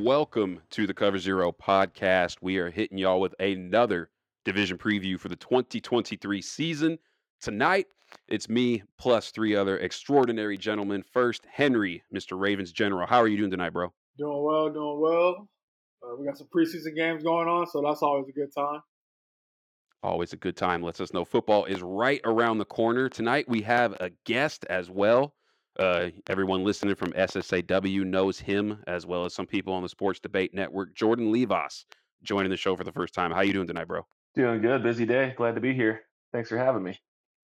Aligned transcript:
Welcome 0.00 0.60
to 0.70 0.86
the 0.86 0.94
Cover 0.94 1.18
Zero 1.18 1.50
podcast. 1.50 2.36
We 2.40 2.58
are 2.58 2.70
hitting 2.70 2.98
y'all 2.98 3.20
with 3.20 3.34
another 3.40 4.10
division 4.44 4.78
preview 4.78 5.18
for 5.18 5.28
the 5.28 5.34
2023 5.34 6.40
season. 6.40 7.00
Tonight, 7.40 7.88
it's 8.28 8.48
me 8.48 8.84
plus 8.96 9.32
three 9.32 9.56
other 9.56 9.76
extraordinary 9.78 10.56
gentlemen. 10.56 11.02
First, 11.02 11.46
Henry, 11.50 12.04
Mr. 12.14 12.38
Ravens 12.38 12.70
General. 12.70 13.08
How 13.08 13.20
are 13.20 13.26
you 13.26 13.38
doing 13.38 13.50
tonight, 13.50 13.72
bro? 13.72 13.92
Doing 14.16 14.44
well, 14.44 14.70
doing 14.70 15.00
well. 15.00 15.48
Uh, 16.00 16.14
we 16.16 16.26
got 16.26 16.38
some 16.38 16.46
preseason 16.56 16.94
games 16.94 17.24
going 17.24 17.48
on, 17.48 17.66
so 17.66 17.82
that's 17.84 18.00
always 18.00 18.28
a 18.28 18.32
good 18.32 18.54
time. 18.56 18.80
Always 20.04 20.32
a 20.32 20.36
good 20.36 20.56
time. 20.56 20.80
Lets 20.80 21.00
us 21.00 21.12
know 21.12 21.24
football 21.24 21.64
is 21.64 21.82
right 21.82 22.20
around 22.24 22.58
the 22.58 22.64
corner. 22.64 23.08
Tonight, 23.08 23.48
we 23.48 23.62
have 23.62 23.94
a 23.94 24.12
guest 24.24 24.64
as 24.70 24.88
well. 24.88 25.34
Uh, 25.78 26.08
everyone 26.26 26.64
listening 26.64 26.96
from 26.96 27.12
SSAW 27.12 28.04
knows 28.04 28.40
him 28.40 28.82
as 28.88 29.06
well 29.06 29.24
as 29.24 29.32
some 29.32 29.46
people 29.46 29.72
on 29.72 29.82
the 29.82 29.88
Sports 29.88 30.18
Debate 30.18 30.52
Network. 30.52 30.92
Jordan 30.94 31.32
Levas 31.32 31.84
joining 32.24 32.50
the 32.50 32.56
show 32.56 32.74
for 32.74 32.82
the 32.82 32.90
first 32.90 33.14
time. 33.14 33.30
How 33.30 33.42
you 33.42 33.52
doing 33.52 33.68
tonight, 33.68 33.86
bro? 33.86 34.04
Doing 34.34 34.60
good. 34.60 34.82
Busy 34.82 35.06
day. 35.06 35.34
Glad 35.36 35.54
to 35.54 35.60
be 35.60 35.72
here. 35.72 36.00
Thanks 36.32 36.48
for 36.48 36.58
having 36.58 36.82
me. 36.82 36.98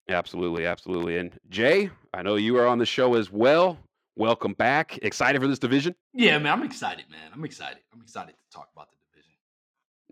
Absolutely, 0.08 0.66
absolutely. 0.66 1.18
And 1.18 1.38
Jay, 1.48 1.90
I 2.12 2.22
know 2.22 2.34
you 2.34 2.58
are 2.58 2.66
on 2.66 2.78
the 2.78 2.86
show 2.86 3.14
as 3.14 3.30
well. 3.30 3.78
Welcome 4.16 4.54
back. 4.54 4.98
Excited 5.02 5.40
for 5.40 5.46
this 5.46 5.60
division? 5.60 5.94
Yeah, 6.12 6.38
man, 6.38 6.52
I'm 6.52 6.64
excited, 6.64 7.04
man. 7.10 7.30
I'm 7.32 7.44
excited. 7.44 7.78
I'm 7.92 8.00
excited 8.02 8.32
to 8.32 8.56
talk 8.56 8.68
about 8.74 8.88
the 8.90 8.96
division. 9.12 9.32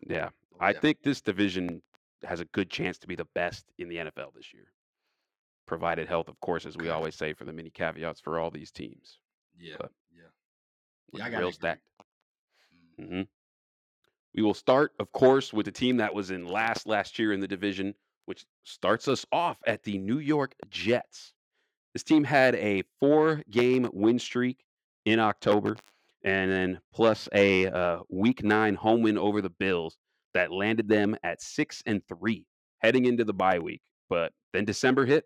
Yeah. 0.09 0.29
Oh, 0.55 0.65
I 0.65 0.73
think 0.73 1.03
this 1.03 1.21
division 1.21 1.83
has 2.25 2.41
a 2.41 2.45
good 2.47 2.71
chance 2.71 2.99
to 2.99 3.09
be 3.09 3.17
the 3.17 3.27
best 3.35 3.65
in 3.79 3.89
the 3.89 3.97
NFL 3.97 4.35
this 4.35 4.55
year. 4.55 4.72
Provided 5.73 6.07
health, 6.07 6.29
of 6.29 6.39
course, 6.41 6.67
as 6.67 6.77
we 6.77 6.91
always 6.91 7.15
say 7.15 7.33
for 7.33 7.47
the 7.47 7.53
many 7.55 7.71
caveats 7.71 8.21
for 8.21 8.39
all 8.39 8.51
these 8.51 8.71
teams. 8.71 9.21
Yeah. 9.59 9.77
But 9.81 9.91
yeah. 10.15 10.25
Yeah, 11.15 11.25
I 11.25 11.31
got 11.31 11.39
real 11.39 11.51
stacked. 11.51 11.81
Mm-hmm. 13.01 13.05
mm-hmm. 13.05 13.23
We 14.35 14.43
will 14.43 14.53
start, 14.53 14.93
of 15.01 15.11
course, 15.13 15.51
with 15.51 15.65
the 15.65 15.73
team 15.73 15.97
that 15.97 16.15
was 16.15 16.31
in 16.31 16.47
last 16.47 16.87
last 16.87 17.19
year 17.19 17.33
in 17.33 17.41
the 17.41 17.49
division, 17.49 17.95
which 18.27 18.45
starts 18.65 19.09
us 19.09 19.25
off 19.33 19.57
at 19.67 19.83
the 19.83 19.97
New 19.97 20.19
York 20.19 20.55
Jets. 20.69 21.33
This 21.95 22.03
team 22.03 22.23
had 22.23 22.55
a 22.57 22.83
four 23.01 23.43
game 23.51 23.89
win 23.95 24.19
streak 24.19 24.67
in 25.07 25.19
October, 25.21 25.79
and 26.23 26.51
then 26.51 26.81
plus 26.93 27.31
a 27.33 27.69
uh, 27.69 28.01
week 28.11 28.45
nine 28.45 28.75
home 28.75 29.01
win 29.01 29.17
over 29.17 29.41
the 29.41 29.49
Bills 29.49 29.97
that 30.35 30.53
landed 30.53 30.87
them 30.87 31.17
at 31.23 31.41
six 31.41 31.83
and 31.87 32.07
three 32.07 32.45
heading 32.81 33.07
into 33.07 33.25
the 33.25 33.33
bye 33.33 33.59
week. 33.59 33.81
But 34.11 34.35
then 34.53 34.67
December 34.67 35.07
hit, 35.07 35.25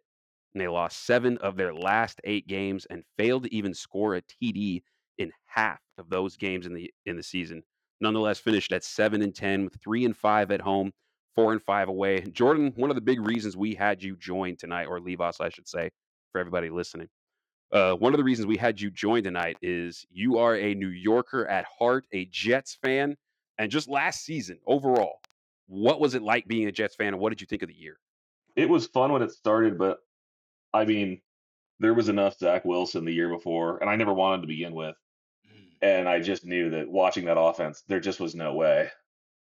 and 0.56 0.62
they 0.62 0.68
lost 0.68 1.04
seven 1.04 1.36
of 1.38 1.58
their 1.58 1.74
last 1.74 2.18
eight 2.24 2.46
games 2.46 2.86
and 2.88 3.04
failed 3.18 3.42
to 3.42 3.54
even 3.54 3.74
score 3.74 4.14
a 4.14 4.22
TD 4.22 4.82
in 5.18 5.30
half 5.44 5.80
of 5.98 6.08
those 6.08 6.34
games 6.34 6.64
in 6.64 6.72
the 6.72 6.90
in 7.04 7.14
the 7.14 7.22
season. 7.22 7.62
Nonetheless, 8.00 8.38
finished 8.38 8.72
at 8.72 8.82
seven 8.82 9.20
and 9.20 9.34
ten 9.34 9.64
with 9.64 9.76
three 9.82 10.06
and 10.06 10.16
five 10.16 10.50
at 10.50 10.62
home, 10.62 10.92
four 11.34 11.52
and 11.52 11.62
five 11.62 11.90
away. 11.90 12.22
Jordan, 12.32 12.72
one 12.76 12.88
of 12.88 12.94
the 12.94 13.02
big 13.02 13.20
reasons 13.20 13.54
we 13.54 13.74
had 13.74 14.02
you 14.02 14.16
join 14.16 14.56
tonight, 14.56 14.86
or 14.86 14.98
leave 14.98 15.20
us, 15.20 15.42
I 15.42 15.50
should 15.50 15.68
say, 15.68 15.90
for 16.32 16.40
everybody 16.40 16.70
listening. 16.70 17.08
Uh, 17.70 17.92
one 17.92 18.14
of 18.14 18.16
the 18.16 18.24
reasons 18.24 18.46
we 18.46 18.56
had 18.56 18.80
you 18.80 18.90
join 18.90 19.22
tonight 19.22 19.58
is 19.60 20.06
you 20.10 20.38
are 20.38 20.56
a 20.56 20.74
New 20.74 20.88
Yorker 20.88 21.46
at 21.48 21.66
heart, 21.66 22.06
a 22.12 22.24
Jets 22.30 22.78
fan, 22.82 23.14
and 23.58 23.70
just 23.70 23.90
last 23.90 24.24
season 24.24 24.58
overall, 24.66 25.20
what 25.66 26.00
was 26.00 26.14
it 26.14 26.22
like 26.22 26.48
being 26.48 26.66
a 26.66 26.72
Jets 26.72 26.94
fan, 26.94 27.08
and 27.08 27.18
what 27.18 27.28
did 27.28 27.42
you 27.42 27.46
think 27.46 27.60
of 27.60 27.68
the 27.68 27.74
year? 27.74 27.98
It 28.54 28.70
was 28.70 28.86
fun 28.86 29.12
when 29.12 29.20
it 29.20 29.32
started, 29.32 29.76
but 29.76 29.98
I 30.76 30.84
mean, 30.84 31.20
there 31.80 31.94
was 31.94 32.08
enough 32.08 32.38
Zach 32.38 32.64
Wilson 32.64 33.04
the 33.04 33.12
year 33.12 33.28
before, 33.28 33.78
and 33.78 33.90
I 33.90 33.96
never 33.96 34.12
wanted 34.12 34.42
to 34.42 34.48
begin 34.48 34.74
with. 34.74 34.94
Mm. 35.46 35.66
And 35.82 36.08
I 36.08 36.20
just 36.20 36.44
knew 36.44 36.70
that 36.70 36.88
watching 36.88 37.26
that 37.26 37.38
offense, 37.38 37.82
there 37.88 38.00
just 38.00 38.20
was 38.20 38.34
no 38.34 38.54
way. 38.54 38.90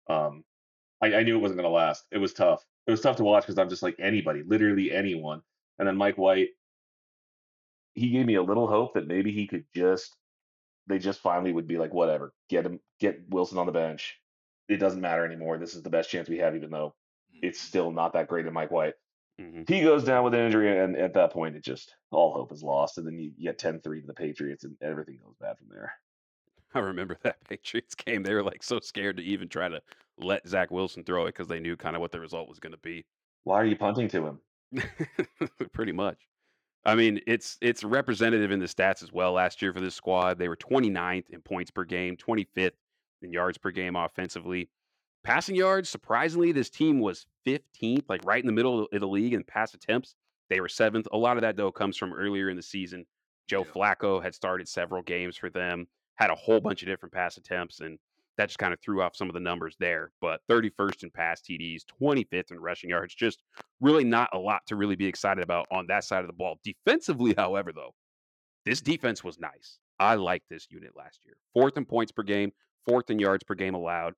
Um, 0.09 0.44
I, 1.02 1.16
I 1.16 1.24
knew 1.24 1.38
it 1.38 1.42
wasn't 1.42 1.59
going 1.59 1.69
to 1.69 1.75
last. 1.75 2.03
It 2.12 2.19
was 2.19 2.34
tough. 2.34 2.64
It 2.88 2.92
was 2.92 3.02
tough 3.02 3.18
to 3.18 3.24
watch 3.24 3.44
because 3.44 3.58
I'm 3.58 3.69
just 3.69 3.84
like 3.84 3.96
anybody, 4.00 4.44
literally 4.46 4.92
anyone. 4.92 5.42
And 5.80 5.88
then 5.88 5.97
Mike 5.97 6.18
White, 6.18 6.50
he 7.94 8.09
gave 8.09 8.25
me 8.25 8.36
a 8.36 8.44
little 8.44 8.68
hope 8.68 8.94
that 8.94 9.08
maybe 9.08 9.31
he 9.31 9.48
could 9.48 9.66
just, 9.75 10.16
they 10.88 11.00
just 11.00 11.22
finally 11.22 11.53
would 11.53 11.68
be 11.68 11.78
like, 11.78 11.94
whatever, 11.94 12.34
get 12.50 12.66
him, 12.66 12.80
get 13.00 13.22
Wilson 13.30 13.58
on 13.58 13.66
the 13.66 13.72
bench. 13.72 14.18
It 14.68 14.78
doesn't 14.78 15.02
matter 15.02 15.25
anymore. 15.25 15.58
This 15.58 15.75
is 15.75 15.84
the 15.84 15.90
best 15.90 16.09
chance 16.09 16.30
we 16.30 16.40
have, 16.40 16.56
even 16.56 16.72
though 16.72 16.94
it's 17.42 17.59
mm. 17.59 17.68
still 17.68 17.92
not 17.92 18.13
that 18.13 18.28
great 18.28 18.46
in 18.46 18.53
Mike 18.53 18.72
White. 18.72 18.94
Mm-hmm. 19.41 19.74
He 19.74 19.81
goes 19.81 20.03
down 20.03 20.24
with 20.24 20.34
an 20.34 20.41
injury, 20.41 20.78
and 20.78 20.96
at 20.96 21.13
that 21.16 21.31
point, 21.31 21.56
it 21.56 21.63
just 21.63 21.96
all 22.12 22.34
hope 22.34 22.52
is 22.52 22.63
lost. 22.63 22.97
And 22.97 23.07
then 23.07 23.18
you 23.18 23.31
get 23.41 23.57
10 23.57 23.81
3 23.81 24.02
to 24.02 24.07
the 24.07 24.13
Patriots, 24.13 24.63
and 24.63 24.75
everything 24.81 25.19
goes 25.24 25.35
bad 25.40 25.57
from 25.57 25.68
there. 25.69 25.94
I 26.74 26.79
remember 26.79 27.18
that 27.24 27.44
Patriots 27.50 27.96
game. 27.96 28.24
They 28.24 28.34
were 28.34 28.44
like 28.44 28.63
so 28.63 28.80
scared 28.80 29.18
to 29.18 29.24
even 29.24 29.50
try 29.50 29.69
to 29.69 29.81
let 30.18 30.47
Zach 30.47 30.72
Wilson 30.72 31.03
throw 31.03 31.25
it 31.25 31.30
because 31.30 31.47
they 31.47 31.59
knew 31.59 31.75
kind 31.75 31.96
of 31.96 32.01
what 32.01 32.12
the 32.12 32.19
result 32.19 32.47
was 32.47 32.59
going 32.59 32.72
to 32.72 32.80
be. 32.80 33.06
Why 33.44 33.59
are 33.59 33.66
you 33.66 33.75
punting 33.75 34.07
to 34.09 34.28
him? 34.28 34.40
Pretty 35.74 35.91
much. 35.91 36.18
I 36.85 36.96
mean, 36.96 37.19
it's 37.28 37.57
it's 37.62 37.84
representative 37.84 38.51
in 38.51 38.59
the 38.59 38.66
stats 38.66 39.03
as 39.03 39.12
well. 39.12 39.34
Last 39.34 39.62
year 39.62 39.74
for 39.74 39.81
this 39.81 39.96
squad, 39.96 40.40
they 40.40 40.47
were 40.47 40.56
29th 40.56 41.30
in 41.30 41.41
points 41.41 41.72
per 41.72 41.84
game, 41.84 42.18
25th 42.18 42.72
in 43.22 43.34
yards 43.34 43.57
per 43.57 43.72
game 43.72 43.96
offensively. 43.96 44.69
Passing 45.23 45.55
yards, 45.55 45.89
surprisingly, 45.89 46.51
this 46.51 46.69
team 46.69 46.99
was 46.99 47.25
15th, 47.45 48.05
like 48.09 48.21
right 48.25 48.41
in 48.41 48.47
the 48.47 48.53
middle 48.53 48.87
of 48.91 48.99
the 48.99 49.07
league 49.07 49.33
in 49.33 49.43
pass 49.43 49.73
attempts. 49.73 50.15
They 50.49 50.59
were 50.59 50.67
seventh. 50.67 51.07
A 51.11 51.17
lot 51.17 51.37
of 51.37 51.41
that, 51.41 51.55
though, 51.55 51.71
comes 51.71 51.95
from 51.95 52.13
earlier 52.13 52.49
in 52.49 52.57
the 52.57 52.63
season. 52.63 53.05
Joe 53.47 53.65
yeah. 53.65 53.71
Flacco 53.71 54.21
had 54.21 54.33
started 54.33 54.67
several 54.67 55.01
games 55.03 55.37
for 55.37 55.49
them, 55.49 55.87
had 56.15 56.31
a 56.31 56.35
whole 56.35 56.59
bunch 56.59 56.81
of 56.81 56.87
different 56.87 57.13
pass 57.13 57.37
attempts, 57.37 57.81
and 57.81 57.99
that 58.37 58.47
just 58.47 58.59
kind 58.59 58.73
of 58.73 58.79
threw 58.79 59.01
off 59.01 59.15
some 59.15 59.29
of 59.29 59.33
the 59.33 59.39
numbers 59.39 59.75
there. 59.79 60.11
But 60.21 60.41
31st 60.49 61.03
in 61.03 61.11
pass 61.11 61.41
TDs, 61.41 61.83
25th 62.01 62.51
in 62.51 62.59
rushing 62.59 62.89
yards, 62.89 63.13
just 63.13 63.43
really 63.79 64.03
not 64.03 64.29
a 64.33 64.39
lot 64.39 64.65
to 64.67 64.75
really 64.75 64.95
be 64.95 65.05
excited 65.05 65.43
about 65.43 65.67
on 65.71 65.85
that 65.88 66.03
side 66.03 66.21
of 66.21 66.27
the 66.27 66.33
ball. 66.33 66.59
Defensively, 66.63 67.33
however, 67.38 67.71
though, 67.71 67.93
this 68.65 68.81
defense 68.81 69.23
was 69.23 69.39
nice. 69.39 69.77
I 69.99 70.15
liked 70.15 70.49
this 70.49 70.67
unit 70.71 70.91
last 70.97 71.19
year. 71.25 71.35
Fourth 71.53 71.77
in 71.77 71.85
points 71.85 72.11
per 72.11 72.23
game, 72.23 72.51
fourth 72.88 73.09
in 73.09 73.19
yards 73.19 73.43
per 73.43 73.53
game 73.53 73.75
allowed. 73.75 74.15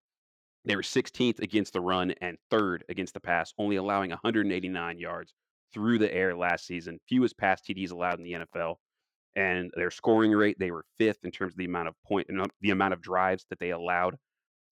They 0.65 0.75
were 0.75 0.81
16th 0.81 1.39
against 1.39 1.73
the 1.73 1.81
run 1.81 2.13
and 2.21 2.37
third 2.49 2.83
against 2.89 3.13
the 3.13 3.19
pass, 3.19 3.53
only 3.57 3.75
allowing 3.75 4.11
189 4.11 4.97
yards 4.97 5.33
through 5.73 5.97
the 5.97 6.13
air 6.13 6.35
last 6.35 6.65
season, 6.65 6.99
fewest 7.07 7.37
pass 7.37 7.61
TDs 7.61 7.91
allowed 7.91 8.19
in 8.19 8.23
the 8.23 8.33
NFL. 8.33 8.75
And 9.35 9.71
their 9.75 9.89
scoring 9.89 10.31
rate, 10.31 10.57
they 10.59 10.71
were 10.71 10.85
fifth 10.99 11.23
in 11.23 11.31
terms 11.31 11.53
of 11.53 11.57
the 11.57 11.65
amount 11.65 11.87
of 11.87 11.95
point, 12.05 12.27
the 12.61 12.69
amount 12.69 12.93
of 12.93 13.01
drives 13.01 13.45
that 13.49 13.59
they 13.59 13.71
allowed 13.71 14.15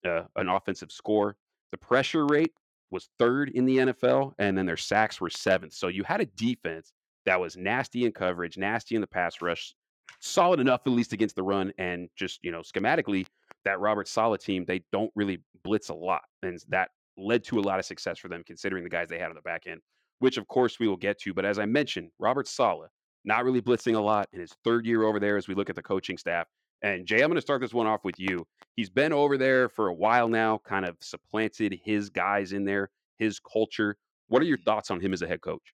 uh, 0.06 0.22
an 0.36 0.48
offensive 0.48 0.92
score. 0.92 1.36
The 1.72 1.78
pressure 1.78 2.26
rate 2.26 2.52
was 2.90 3.08
third 3.18 3.50
in 3.50 3.64
the 3.64 3.78
NFL, 3.78 4.32
and 4.38 4.56
then 4.56 4.66
their 4.66 4.76
sacks 4.76 5.20
were 5.20 5.30
seventh. 5.30 5.72
So 5.72 5.88
you 5.88 6.04
had 6.04 6.20
a 6.20 6.26
defense 6.26 6.92
that 7.26 7.40
was 7.40 7.56
nasty 7.56 8.04
in 8.04 8.12
coverage, 8.12 8.56
nasty 8.56 8.94
in 8.94 9.00
the 9.00 9.06
pass 9.06 9.40
rush, 9.42 9.74
solid 10.20 10.60
enough 10.60 10.82
at 10.86 10.92
least 10.92 11.12
against 11.12 11.34
the 11.34 11.42
run, 11.42 11.72
and 11.78 12.08
just 12.16 12.38
you 12.42 12.52
know 12.52 12.60
schematically 12.60 13.26
that 13.64 13.80
Robert 13.80 14.08
Saleh 14.08 14.40
team, 14.40 14.64
they 14.66 14.82
don't 14.92 15.10
really 15.14 15.40
blitz 15.64 15.88
a 15.88 15.94
lot. 15.94 16.22
And 16.42 16.58
that 16.68 16.90
led 17.16 17.44
to 17.44 17.58
a 17.58 17.62
lot 17.62 17.78
of 17.78 17.84
success 17.84 18.18
for 18.18 18.28
them, 18.28 18.42
considering 18.46 18.84
the 18.84 18.90
guys 18.90 19.08
they 19.08 19.18
had 19.18 19.28
on 19.28 19.34
the 19.34 19.42
back 19.42 19.66
end, 19.66 19.80
which 20.18 20.36
of 20.36 20.48
course 20.48 20.78
we 20.78 20.88
will 20.88 20.96
get 20.96 21.18
to. 21.20 21.34
But 21.34 21.44
as 21.44 21.58
I 21.58 21.66
mentioned, 21.66 22.10
Robert 22.18 22.48
Saleh, 22.48 22.88
not 23.24 23.44
really 23.44 23.60
blitzing 23.60 23.94
a 23.96 24.00
lot 24.00 24.28
in 24.32 24.40
his 24.40 24.52
third 24.64 24.86
year 24.86 25.04
over 25.04 25.20
there 25.20 25.36
as 25.36 25.48
we 25.48 25.54
look 25.54 25.70
at 25.70 25.76
the 25.76 25.82
coaching 25.82 26.18
staff. 26.18 26.46
And 26.82 27.06
Jay, 27.06 27.22
I'm 27.22 27.28
going 27.28 27.36
to 27.36 27.40
start 27.40 27.60
this 27.60 27.72
one 27.72 27.86
off 27.86 28.04
with 28.04 28.18
you. 28.18 28.44
He's 28.74 28.90
been 28.90 29.12
over 29.12 29.38
there 29.38 29.68
for 29.68 29.88
a 29.88 29.94
while 29.94 30.28
now, 30.28 30.58
kind 30.64 30.84
of 30.84 30.96
supplanted 31.00 31.78
his 31.84 32.10
guys 32.10 32.52
in 32.52 32.64
there, 32.64 32.90
his 33.18 33.38
culture. 33.38 33.96
What 34.28 34.42
are 34.42 34.46
your 34.46 34.56
mm-hmm. 34.56 34.64
thoughts 34.64 34.90
on 34.90 35.00
him 35.00 35.12
as 35.12 35.22
a 35.22 35.28
head 35.28 35.42
coach? 35.42 35.72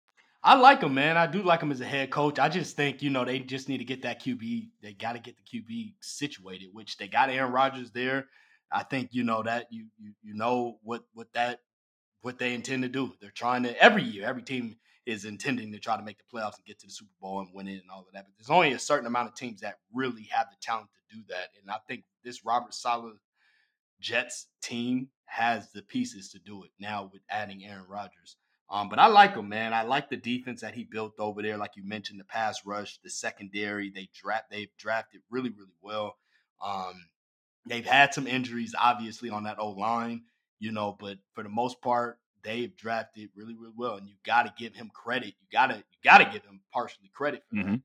I 0.48 0.56
like 0.56 0.82
him, 0.82 0.94
man. 0.94 1.18
I 1.18 1.28
do 1.28 1.44
like 1.44 1.62
him 1.62 1.74
as 1.74 1.82
a 1.82 1.86
head 1.86 2.10
coach. 2.10 2.40
I 2.40 2.48
just 2.48 2.78
think, 2.78 3.02
you 3.02 3.10
know, 3.10 3.26
they 3.26 3.40
just 3.40 3.68
need 3.68 3.80
to 3.80 3.84
get 3.84 4.04
that 4.04 4.24
QB. 4.24 4.70
They 4.82 4.94
got 4.94 5.12
to 5.12 5.20
get 5.20 5.36
the 5.36 5.44
QB 5.44 5.96
situated, 6.00 6.70
which 6.72 6.96
they 6.96 7.10
got 7.10 7.30
Aaron 7.30 7.52
Rodgers 7.52 7.92
there. 7.92 8.28
I 8.72 8.84
think, 8.84 9.10
you 9.12 9.26
know, 9.26 9.44
that 9.44 9.68
you 9.72 9.88
you, 9.98 10.14
you 10.24 10.34
know 10.36 10.78
what 10.84 11.04
what 11.14 11.28
that 11.34 11.60
what 12.22 12.40
they 12.40 12.54
intend 12.54 12.84
to 12.84 12.88
do. 12.88 13.12
They're 13.20 13.30
trying 13.30 13.64
to 13.64 13.78
every 13.84 14.04
year, 14.04 14.26
every 14.26 14.42
team 14.42 14.78
is 15.06 15.26
intending 15.26 15.74
to 15.74 15.80
try 15.80 15.98
to 15.98 16.04
make 16.04 16.18
the 16.18 16.38
playoffs 16.38 16.56
and 16.56 16.66
get 16.66 16.80
to 16.80 16.88
the 16.88 16.94
Super 16.94 17.12
Bowl 17.20 17.42
and 17.42 17.50
win 17.54 17.68
it 17.68 17.82
and 17.82 17.92
all 17.92 18.06
of 18.08 18.14
that. 18.14 18.24
But 18.24 18.32
there's 18.38 18.50
only 18.50 18.72
a 18.72 18.80
certain 18.80 19.06
amount 19.06 19.28
of 19.28 19.36
teams 19.36 19.60
that 19.60 19.80
really 19.94 20.30
have 20.32 20.48
the 20.50 20.56
talent 20.62 20.88
to 21.12 21.18
do 21.18 21.24
that. 21.28 21.50
And 21.62 21.70
I 21.70 21.80
think 21.90 22.06
this 22.24 22.46
Robert 22.46 22.74
Saleh 22.74 23.16
Jets 24.00 24.48
team 24.62 25.10
has 25.26 25.74
the 25.74 25.82
pieces 25.82 26.30
to 26.30 26.40
do 26.40 26.64
it 26.64 26.72
now 26.80 27.10
with 27.12 27.22
adding 27.30 27.66
Aaron 27.66 27.84
Rodgers. 27.90 28.38
Um, 28.69 28.90
but 28.90 29.00
I 29.00 29.08
like 29.08 29.36
him, 29.36 29.48
man. 29.48 29.74
I 29.74 29.84
like 29.84 30.10
the 30.10 30.18
defense 30.18 30.62
that 30.62 30.75
he 30.75 30.84
built 30.84 31.14
over 31.19 31.42
there. 31.42 31.58
Like 31.58 31.72
you 31.78 31.88
mentioned, 31.88 32.19
the 32.19 32.25
pass 32.25 32.66
rush, 32.66 33.00
the 33.04 33.10
secondary. 33.10 33.90
They 33.90 34.10
draft 34.14 34.46
they've 34.52 34.75
drafted 34.78 35.22
really, 35.30 35.50
really 35.50 35.75
well. 35.81 36.18
Um, 36.64 36.96
they've 37.66 37.86
had 37.86 38.14
some 38.14 38.28
injuries, 38.28 38.75
obviously, 38.78 39.30
on 39.30 39.44
that 39.44 39.60
old 39.60 39.78
line, 39.78 40.24
you 40.60 40.72
know, 40.72 40.98
but 41.00 41.18
for 41.34 41.44
the 41.44 41.50
most 41.50 41.81
part, 41.81 42.19
they've 42.44 42.75
drafted 42.75 43.30
really, 43.36 43.56
really 43.56 43.74
well. 43.75 43.96
And 43.96 44.08
you 44.08 44.16
gotta 44.25 44.54
give 44.58 44.75
him 44.75 44.92
credit. 44.94 45.36
You 45.40 45.48
gotta 45.52 45.75
you 45.75 45.98
gotta 46.04 46.25
give 46.25 46.44
him 46.44 46.62
partially 46.74 47.10
credit 47.13 47.44
for 47.50 47.56
mm-hmm. 47.56 47.72
that. 47.72 47.81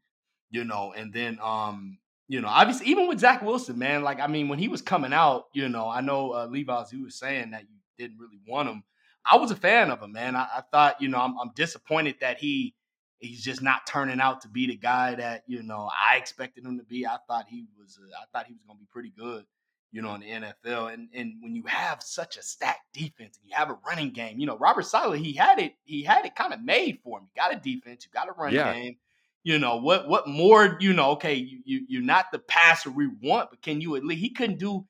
You 0.50 0.64
know, 0.64 0.92
and 0.96 1.12
then 1.12 1.38
um, 1.42 1.98
you 2.28 2.40
know, 2.40 2.48
obviously, 2.48 2.86
even 2.88 3.08
with 3.08 3.20
Zach 3.20 3.42
Wilson, 3.42 3.78
man, 3.78 4.02
like 4.02 4.20
I 4.20 4.26
mean, 4.26 4.48
when 4.48 4.58
he 4.58 4.68
was 4.68 4.82
coming 4.82 5.12
out, 5.12 5.44
you 5.54 5.68
know, 5.68 5.88
I 5.88 6.00
know 6.00 6.32
uh, 6.32 6.46
Levi's 6.46 6.90
he 6.90 7.02
was 7.02 7.18
saying 7.18 7.50
that 7.52 7.62
you 7.62 7.76
didn't 7.98 8.18
really 8.18 8.40
want 8.48 8.68
him. 8.68 8.82
I 9.24 9.36
was 9.36 9.50
a 9.50 9.56
fan 9.56 9.90
of 9.90 10.02
him, 10.02 10.12
man. 10.12 10.36
I, 10.36 10.48
I 10.58 10.62
thought, 10.70 11.00
you 11.00 11.08
know, 11.08 11.18
I'm, 11.18 11.38
I'm 11.38 11.50
disappointed 11.54 12.16
that 12.20 12.38
he 12.38 12.74
he's 13.18 13.42
just 13.44 13.62
not 13.62 13.86
turning 13.86 14.20
out 14.20 14.40
to 14.42 14.48
be 14.48 14.66
the 14.66 14.76
guy 14.76 15.14
that 15.14 15.44
you 15.46 15.62
know 15.62 15.88
I 15.92 16.16
expected 16.16 16.64
him 16.64 16.78
to 16.78 16.84
be. 16.84 17.06
I 17.06 17.18
thought 17.28 17.46
he 17.48 17.66
was, 17.78 17.98
uh, 18.02 18.06
I 18.20 18.24
thought 18.32 18.46
he 18.46 18.54
was 18.54 18.62
going 18.66 18.78
to 18.78 18.80
be 18.80 18.88
pretty 18.90 19.10
good, 19.16 19.44
you 19.92 20.02
know, 20.02 20.14
in 20.14 20.20
the 20.22 20.26
NFL. 20.26 20.92
And 20.92 21.08
and 21.14 21.34
when 21.40 21.54
you 21.54 21.62
have 21.66 22.02
such 22.02 22.36
a 22.36 22.42
stacked 22.42 22.92
defense 22.92 23.38
and 23.40 23.48
you 23.48 23.56
have 23.56 23.70
a 23.70 23.78
running 23.86 24.10
game, 24.10 24.38
you 24.40 24.46
know, 24.46 24.56
Robert 24.58 24.82
Saleh, 24.86 25.18
he 25.18 25.32
had 25.32 25.58
it, 25.60 25.74
he 25.84 26.02
had 26.02 26.24
it 26.26 26.34
kind 26.34 26.52
of 26.52 26.62
made 26.62 26.98
for 27.04 27.18
him. 27.18 27.28
You 27.34 27.40
got 27.40 27.54
a 27.54 27.60
defense, 27.60 28.04
you 28.04 28.10
got 28.12 28.28
a 28.28 28.32
running 28.32 28.54
Yeah. 28.56 28.72
game. 28.72 28.96
You 29.44 29.58
know 29.58 29.76
what? 29.76 30.08
What 30.08 30.28
more? 30.28 30.76
You 30.80 30.92
know, 30.92 31.12
okay, 31.12 31.34
you, 31.34 31.60
you 31.64 31.86
you're 31.88 32.02
not 32.02 32.30
the 32.32 32.38
passer 32.38 32.90
we 32.90 33.08
want, 33.22 33.50
but 33.50 33.62
can 33.62 33.80
you 33.80 33.96
at 33.96 34.04
least? 34.04 34.20
He 34.20 34.30
couldn't 34.30 34.58
do. 34.58 34.86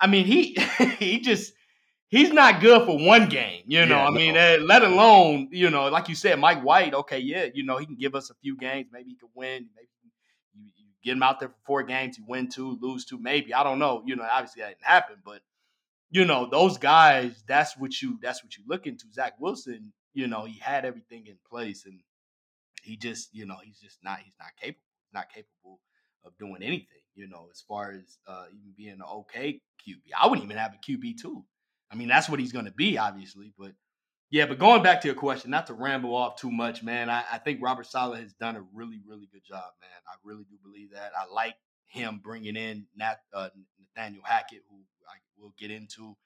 I 0.00 0.06
mean, 0.08 0.24
he 0.24 0.54
he 0.98 1.20
just 1.20 1.52
he's 2.12 2.30
not 2.32 2.60
good 2.60 2.86
for 2.86 2.96
one 2.96 3.28
game. 3.28 3.64
You 3.66 3.86
know, 3.86 3.96
Yeah, 3.96 4.06
I 4.06 4.10
mean, 4.10 4.34
no. 4.34 4.54
uh, 4.54 4.58
let 4.64 4.82
alone 4.84 5.48
you 5.50 5.70
know, 5.70 5.88
like 5.88 6.08
you 6.08 6.14
said, 6.14 6.38
Mike 6.38 6.62
White. 6.62 6.94
Okay, 6.94 7.18
yeah, 7.18 7.46
you 7.52 7.64
know, 7.64 7.78
he 7.78 7.86
can 7.86 7.96
give 7.96 8.14
us 8.14 8.30
a 8.30 8.34
few 8.34 8.56
games. 8.56 8.88
Maybe 8.92 9.10
he 9.10 9.16
can 9.16 9.30
win. 9.34 9.68
Maybe 9.74 9.88
you, 10.54 10.70
you 10.76 10.86
get 11.02 11.16
him 11.16 11.22
out 11.24 11.40
there 11.40 11.48
for 11.48 11.58
four 11.66 11.82
games. 11.82 12.18
You 12.18 12.24
win 12.28 12.48
two, 12.48 12.78
lose 12.80 13.04
two. 13.04 13.18
Maybe 13.18 13.52
I 13.52 13.64
don't 13.64 13.80
know. 13.80 14.02
You 14.06 14.14
know, 14.14 14.28
obviously 14.30 14.62
that 14.62 14.68
didn't 14.68 14.84
happen, 14.84 15.16
but 15.24 15.40
you 16.10 16.24
know, 16.26 16.46
those 16.48 16.78
guys. 16.78 17.42
That's 17.48 17.76
what 17.76 18.00
you. 18.02 18.18
That's 18.22 18.44
what 18.44 18.56
you 18.56 18.64
look 18.68 18.86
into. 18.86 19.06
Zach 19.12 19.34
Wilson. 19.40 19.92
You 20.14 20.26
know, 20.26 20.44
he 20.44 20.58
had 20.58 20.84
everything 20.84 21.26
in 21.26 21.38
place, 21.50 21.86
and 21.86 21.98
he 22.82 22.98
just, 22.98 23.34
you 23.34 23.46
know, 23.46 23.56
he's 23.64 23.78
just 23.80 23.98
not. 24.04 24.18
He's 24.20 24.34
not 24.38 24.50
capable. 24.60 24.84
Not 25.14 25.28
capable 25.32 25.80
of 26.24 26.36
doing 26.38 26.62
anything. 26.62 26.86
You 27.14 27.28
know, 27.28 27.48
as 27.50 27.62
far 27.66 27.92
as 27.92 28.18
uh, 28.26 28.44
even 28.50 28.72
being 28.76 28.92
an 28.92 29.02
okay 29.02 29.60
QB. 29.86 30.00
I 30.20 30.26
wouldn't 30.26 30.44
even 30.44 30.56
have 30.58 30.74
a 30.74 30.90
QB 30.92 31.20
two. 31.20 31.44
I 31.92 31.96
mean, 31.96 32.08
that's 32.08 32.28
what 32.28 32.40
he's 32.40 32.52
going 32.52 32.64
to 32.64 32.72
be, 32.72 32.98
obviously. 32.98 33.52
But 33.58 33.72
yeah, 34.30 34.46
but 34.46 34.58
going 34.58 34.82
back 34.82 35.02
to 35.02 35.08
your 35.08 35.14
question, 35.14 35.50
not 35.50 35.66
to 35.66 35.74
ramble 35.74 36.16
off 36.16 36.36
too 36.36 36.50
much, 36.50 36.82
man. 36.82 37.10
I, 37.10 37.22
I 37.30 37.38
think 37.38 37.60
Robert 37.62 37.86
Saleh 37.86 38.20
has 38.20 38.32
done 38.32 38.56
a 38.56 38.64
really, 38.72 39.00
really 39.06 39.28
good 39.30 39.44
job, 39.44 39.64
man. 39.80 39.90
I 40.08 40.14
really 40.24 40.44
do 40.44 40.56
believe 40.62 40.92
that. 40.92 41.12
I 41.16 41.32
like 41.32 41.54
him 41.86 42.20
bringing 42.24 42.56
in 42.56 42.86
Nat, 42.96 43.18
uh, 43.34 43.50
Nathaniel 43.78 44.24
Hackett, 44.24 44.62
who 44.70 44.76
I 45.06 45.18
will 45.38 45.52
get 45.58 45.70
into, 45.70 46.16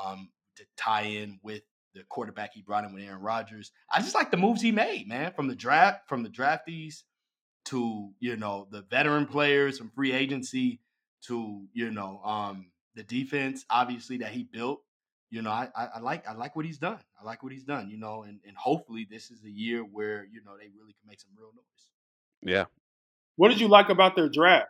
um, 0.00 0.30
to 0.56 0.64
tie 0.76 1.02
in 1.02 1.40
with 1.42 1.62
the 1.94 2.04
quarterback 2.08 2.52
he 2.54 2.62
brought 2.62 2.84
in 2.84 2.94
with 2.94 3.02
Aaron 3.02 3.20
Rodgers. 3.22 3.72
I 3.92 4.00
just 4.00 4.14
like 4.14 4.30
the 4.30 4.36
moves 4.36 4.62
he 4.62 4.70
made, 4.70 5.08
man, 5.08 5.32
from 5.32 5.48
the 5.48 5.56
draft, 5.56 6.08
from 6.08 6.22
the 6.22 6.28
draftees 6.28 7.02
to 7.66 8.10
you 8.20 8.36
know 8.36 8.68
the 8.70 8.82
veteran 8.82 9.26
players 9.26 9.78
from 9.78 9.90
free 9.90 10.12
agency 10.12 10.80
to 11.26 11.66
you 11.72 11.90
know 11.90 12.20
um, 12.24 12.70
the 12.94 13.02
defense, 13.02 13.64
obviously 13.68 14.18
that 14.18 14.30
he 14.30 14.44
built 14.44 14.80
you 15.30 15.42
know, 15.42 15.50
I, 15.50 15.68
I, 15.76 15.88
I 15.96 16.00
like 16.00 16.26
I 16.28 16.32
like 16.32 16.56
what 16.56 16.64
he's 16.64 16.78
done. 16.78 16.98
I 17.20 17.24
like 17.24 17.42
what 17.42 17.52
he's 17.52 17.64
done, 17.64 17.90
you 17.90 17.98
know, 17.98 18.22
and, 18.22 18.40
and 18.46 18.56
hopefully 18.56 19.06
this 19.10 19.30
is 19.30 19.44
a 19.44 19.50
year 19.50 19.82
where, 19.82 20.26
you 20.30 20.42
know, 20.44 20.52
they 20.56 20.68
really 20.68 20.92
can 20.92 21.06
make 21.06 21.20
some 21.20 21.30
real 21.36 21.52
noise. 21.54 22.52
Yeah. 22.54 22.64
What 23.36 23.48
did 23.48 23.60
you 23.60 23.68
like 23.68 23.88
about 23.88 24.16
their 24.16 24.28
draft? 24.28 24.68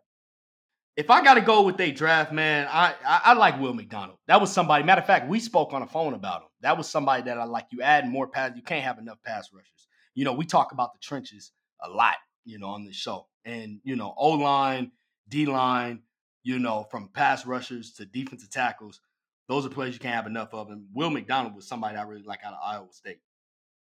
If 0.97 1.11
I 1.11 1.23
gotta 1.23 1.41
go 1.41 1.63
with 1.63 1.77
they 1.77 1.93
draft, 1.93 2.33
man, 2.33 2.67
I, 2.69 2.95
I 3.07 3.21
I 3.27 3.33
like 3.35 3.61
Will 3.61 3.73
McDonald. 3.73 4.19
That 4.27 4.41
was 4.41 4.53
somebody. 4.53 4.83
Matter 4.83 5.01
of 5.01 5.07
fact, 5.07 5.29
we 5.29 5.39
spoke 5.39 5.73
on 5.73 5.81
the 5.81 5.87
phone 5.87 6.13
about 6.15 6.43
him. 6.43 6.49
That 6.63 6.77
was 6.77 6.89
somebody 6.89 7.23
that 7.25 7.39
I 7.39 7.45
like. 7.45 7.67
You 7.71 7.83
add 7.83 8.09
more 8.09 8.27
pass, 8.27 8.53
you 8.57 8.63
can't 8.63 8.83
have 8.83 8.99
enough 8.99 9.19
pass 9.25 9.49
rushers. 9.53 9.87
You 10.15 10.25
know, 10.25 10.33
we 10.33 10.45
talk 10.45 10.73
about 10.73 10.93
the 10.93 10.99
trenches 10.99 11.53
a 11.81 11.89
lot, 11.89 12.17
you 12.45 12.59
know, 12.59 12.67
on 12.69 12.85
this 12.85 12.97
show. 12.97 13.29
And, 13.45 13.79
you 13.85 13.95
know, 13.95 14.13
O 14.17 14.31
line, 14.31 14.91
D 15.29 15.47
line, 15.47 16.03
you 16.43 16.59
know, 16.59 16.87
from 16.91 17.09
pass 17.15 17.47
rushers 17.47 17.93
to 17.93 18.05
defensive 18.05 18.51
tackles 18.51 19.01
those 19.49 19.65
are 19.65 19.71
players 19.71 19.95
you 19.95 20.01
can't 20.01 20.15
have 20.15 20.27
enough 20.27 20.53
of. 20.53 20.71
And 20.71 20.87
Will 20.95 21.11
McDonald 21.11 21.55
was 21.55 21.67
somebody 21.67 21.97
I 21.97 22.03
really 22.03 22.23
like 22.23 22.41
out 22.45 22.53
of 22.53 22.61
Iowa 22.63 22.93
State. 22.93 23.21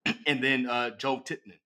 and 0.26 0.42
then 0.42 0.66
uh, 0.66 0.90
Joe 0.96 1.20
Tippmann, 1.20 1.58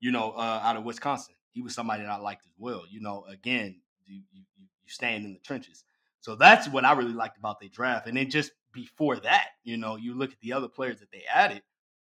you 0.00 0.12
know, 0.12 0.30
uh, 0.32 0.60
out 0.62 0.76
of 0.76 0.84
Wisconsin. 0.84 1.34
He 1.50 1.60
was 1.60 1.74
somebody 1.74 2.02
that 2.02 2.10
I 2.10 2.16
liked 2.16 2.46
as 2.46 2.54
well. 2.56 2.84
You 2.88 3.00
know, 3.00 3.24
again, 3.28 3.80
you, 4.06 4.22
you, 4.32 4.42
you 4.56 4.66
staying 4.86 5.24
in 5.24 5.34
the 5.34 5.40
trenches. 5.40 5.84
So 6.20 6.36
that's 6.36 6.68
what 6.68 6.84
I 6.84 6.92
really 6.92 7.12
liked 7.12 7.36
about 7.36 7.60
their 7.60 7.68
draft. 7.68 8.06
And 8.06 8.16
then 8.16 8.30
just 8.30 8.52
before 8.72 9.16
that, 9.16 9.48
you 9.64 9.76
know, 9.76 9.96
you 9.96 10.14
look 10.14 10.32
at 10.32 10.40
the 10.40 10.52
other 10.52 10.68
players 10.68 11.00
that 11.00 11.10
they 11.10 11.24
added, 11.32 11.62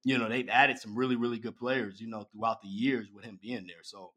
you 0.04 0.18
know, 0.18 0.30
they've 0.30 0.50
added 0.50 0.80
some 0.80 0.98
really, 0.98 1.18
really 1.18 1.38
good 1.38 1.58
players, 1.58 2.00
you 2.00 2.08
know, 2.08 2.26
throughout 2.32 2.62
the 2.62 2.70
years 2.70 3.10
with 3.14 3.26
him 3.26 3.38
being 3.42 3.68
there. 3.68 3.84
So, 3.84 4.14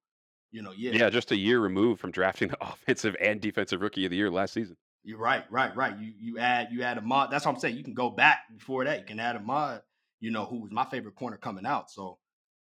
you 0.52 0.62
know, 0.62 0.72
yeah. 0.76 0.92
Yeah, 0.92 1.10
just 1.10 1.32
a 1.32 1.36
year 1.36 1.60
removed 1.60 2.00
from 2.00 2.12
drafting 2.12 2.48
the 2.48 2.58
offensive 2.60 3.16
and 3.20 3.40
defensive 3.40 3.80
rookie 3.80 4.04
of 4.04 4.10
the 4.10 4.16
year 4.16 4.30
last 4.30 4.54
season. 4.54 4.76
You're 5.02 5.18
right, 5.18 5.44
right, 5.50 5.74
right. 5.74 5.96
You 5.98 6.12
you 6.18 6.38
add 6.38 6.68
you 6.72 6.82
add 6.82 6.98
Ahmad. 6.98 7.30
That's 7.30 7.46
what 7.46 7.54
I'm 7.54 7.60
saying. 7.60 7.76
You 7.76 7.84
can 7.84 7.94
go 7.94 8.10
back 8.10 8.40
before 8.52 8.84
that. 8.84 9.00
You 9.00 9.06
can 9.06 9.20
add 9.20 9.36
Ahmad. 9.36 9.82
You 10.20 10.30
know 10.30 10.44
who 10.44 10.60
was 10.60 10.70
my 10.70 10.84
favorite 10.84 11.14
corner 11.14 11.38
coming 11.38 11.64
out. 11.66 11.90
So, 11.90 12.18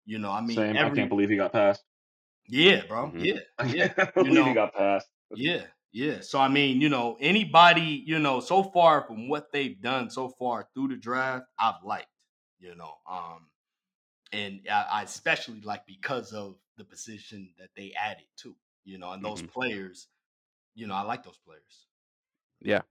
you 0.05 0.19
know, 0.19 0.31
I 0.31 0.41
mean, 0.41 0.57
Same. 0.57 0.75
every, 0.75 0.91
I 0.91 0.95
can't 0.95 1.09
believe 1.09 1.29
he 1.29 1.35
got 1.37 1.51
passed. 1.51 1.83
Yeah, 2.47 2.85
bro. 2.87 3.13
Mhm. 3.13 3.23
Yeah, 3.23 3.39
yeah, 3.65 3.93
You 4.23 4.31
know, 4.31 4.47
he 4.47 4.53
got 4.53 4.73
passed. 4.73 5.09
yeah, 5.33 5.65
yeah. 5.91 6.21
So 6.21 6.39
I 6.39 6.47
mean, 6.47 6.81
you 6.81 6.89
know, 6.89 7.17
anybody, 7.19 8.03
you 8.05 8.19
know, 8.19 8.39
so 8.39 8.63
far 8.63 9.01
from 9.07 9.27
what 9.29 9.51
they've 9.51 9.79
done 9.81 10.09
so 10.09 10.29
far 10.29 10.69
through 10.73 10.89
the 10.89 10.97
draft, 10.97 11.45
I've 11.59 11.83
liked. 11.83 12.07
You 12.59 12.75
know, 12.75 12.95
um, 13.09 13.49
and 14.33 14.61
I, 14.71 14.83
I 14.91 15.03
especially 15.03 15.61
like 15.61 15.85
because 15.87 16.33
of 16.33 16.57
the 16.77 16.85
position 16.85 17.53
that 17.59 17.69
they 17.75 17.93
added 17.93 18.27
to. 18.37 18.55
You 18.85 18.97
know, 18.97 19.11
and 19.11 19.23
those 19.23 19.41
Mhm. 19.41 19.49
players. 19.53 20.07
You 20.75 20.87
know, 20.87 20.95
I 20.95 21.01
like 21.01 21.23
those 21.23 21.39
players. 21.39 21.87
Yeah. 22.61 22.81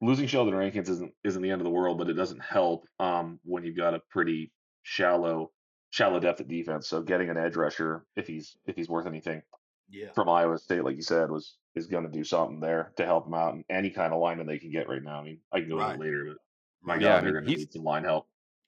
Losing 0.00 0.26
Sheldon 0.26 0.54
Rankins 0.54 0.88
isn't 0.88 1.12
isn't 1.22 1.42
the 1.42 1.50
end 1.50 1.60
of 1.60 1.64
the 1.64 1.70
world, 1.70 1.98
but 1.98 2.08
it 2.10 2.14
doesn't 2.14 2.40
help 2.40 2.86
um, 2.98 3.38
when 3.44 3.64
you've 3.64 3.76
got 3.76 3.94
a 3.94 4.00
pretty 4.10 4.52
shallow 4.82 5.52
shallow 5.90 6.18
depth 6.18 6.40
at 6.40 6.48
defense. 6.48 6.88
So 6.88 7.02
getting 7.02 7.30
an 7.30 7.36
edge 7.36 7.54
rusher, 7.54 8.04
if 8.16 8.26
he's 8.26 8.56
if 8.66 8.74
he's 8.74 8.88
worth 8.88 9.06
anything 9.06 9.42
Yeah. 9.88 10.10
from 10.12 10.28
Iowa 10.28 10.58
State, 10.58 10.82
like 10.84 10.96
you 10.96 11.02
said, 11.02 11.30
was 11.30 11.56
is 11.74 11.86
going 11.86 12.04
to 12.04 12.10
do 12.10 12.24
something 12.24 12.60
there 12.60 12.92
to 12.96 13.04
help 13.04 13.26
him 13.26 13.34
out. 13.34 13.54
And 13.54 13.64
any 13.70 13.90
kind 13.90 14.12
of 14.12 14.20
lineman 14.20 14.46
they 14.46 14.58
can 14.58 14.72
get 14.72 14.88
right 14.88 15.02
now. 15.02 15.20
I 15.20 15.24
mean, 15.24 15.38
I 15.52 15.60
can 15.60 15.68
go 15.68 15.76
Right. 15.78 15.98
later, 15.98 16.24
but 16.28 16.36
my. 16.82 16.94
God, 16.94 17.00
Yeah, 17.02 17.20
they're 17.20 17.32
going 17.32 17.44
to 17.44 17.50
need 17.50 17.72
some 17.72 17.84
line 17.84 18.04
help. 18.04 18.26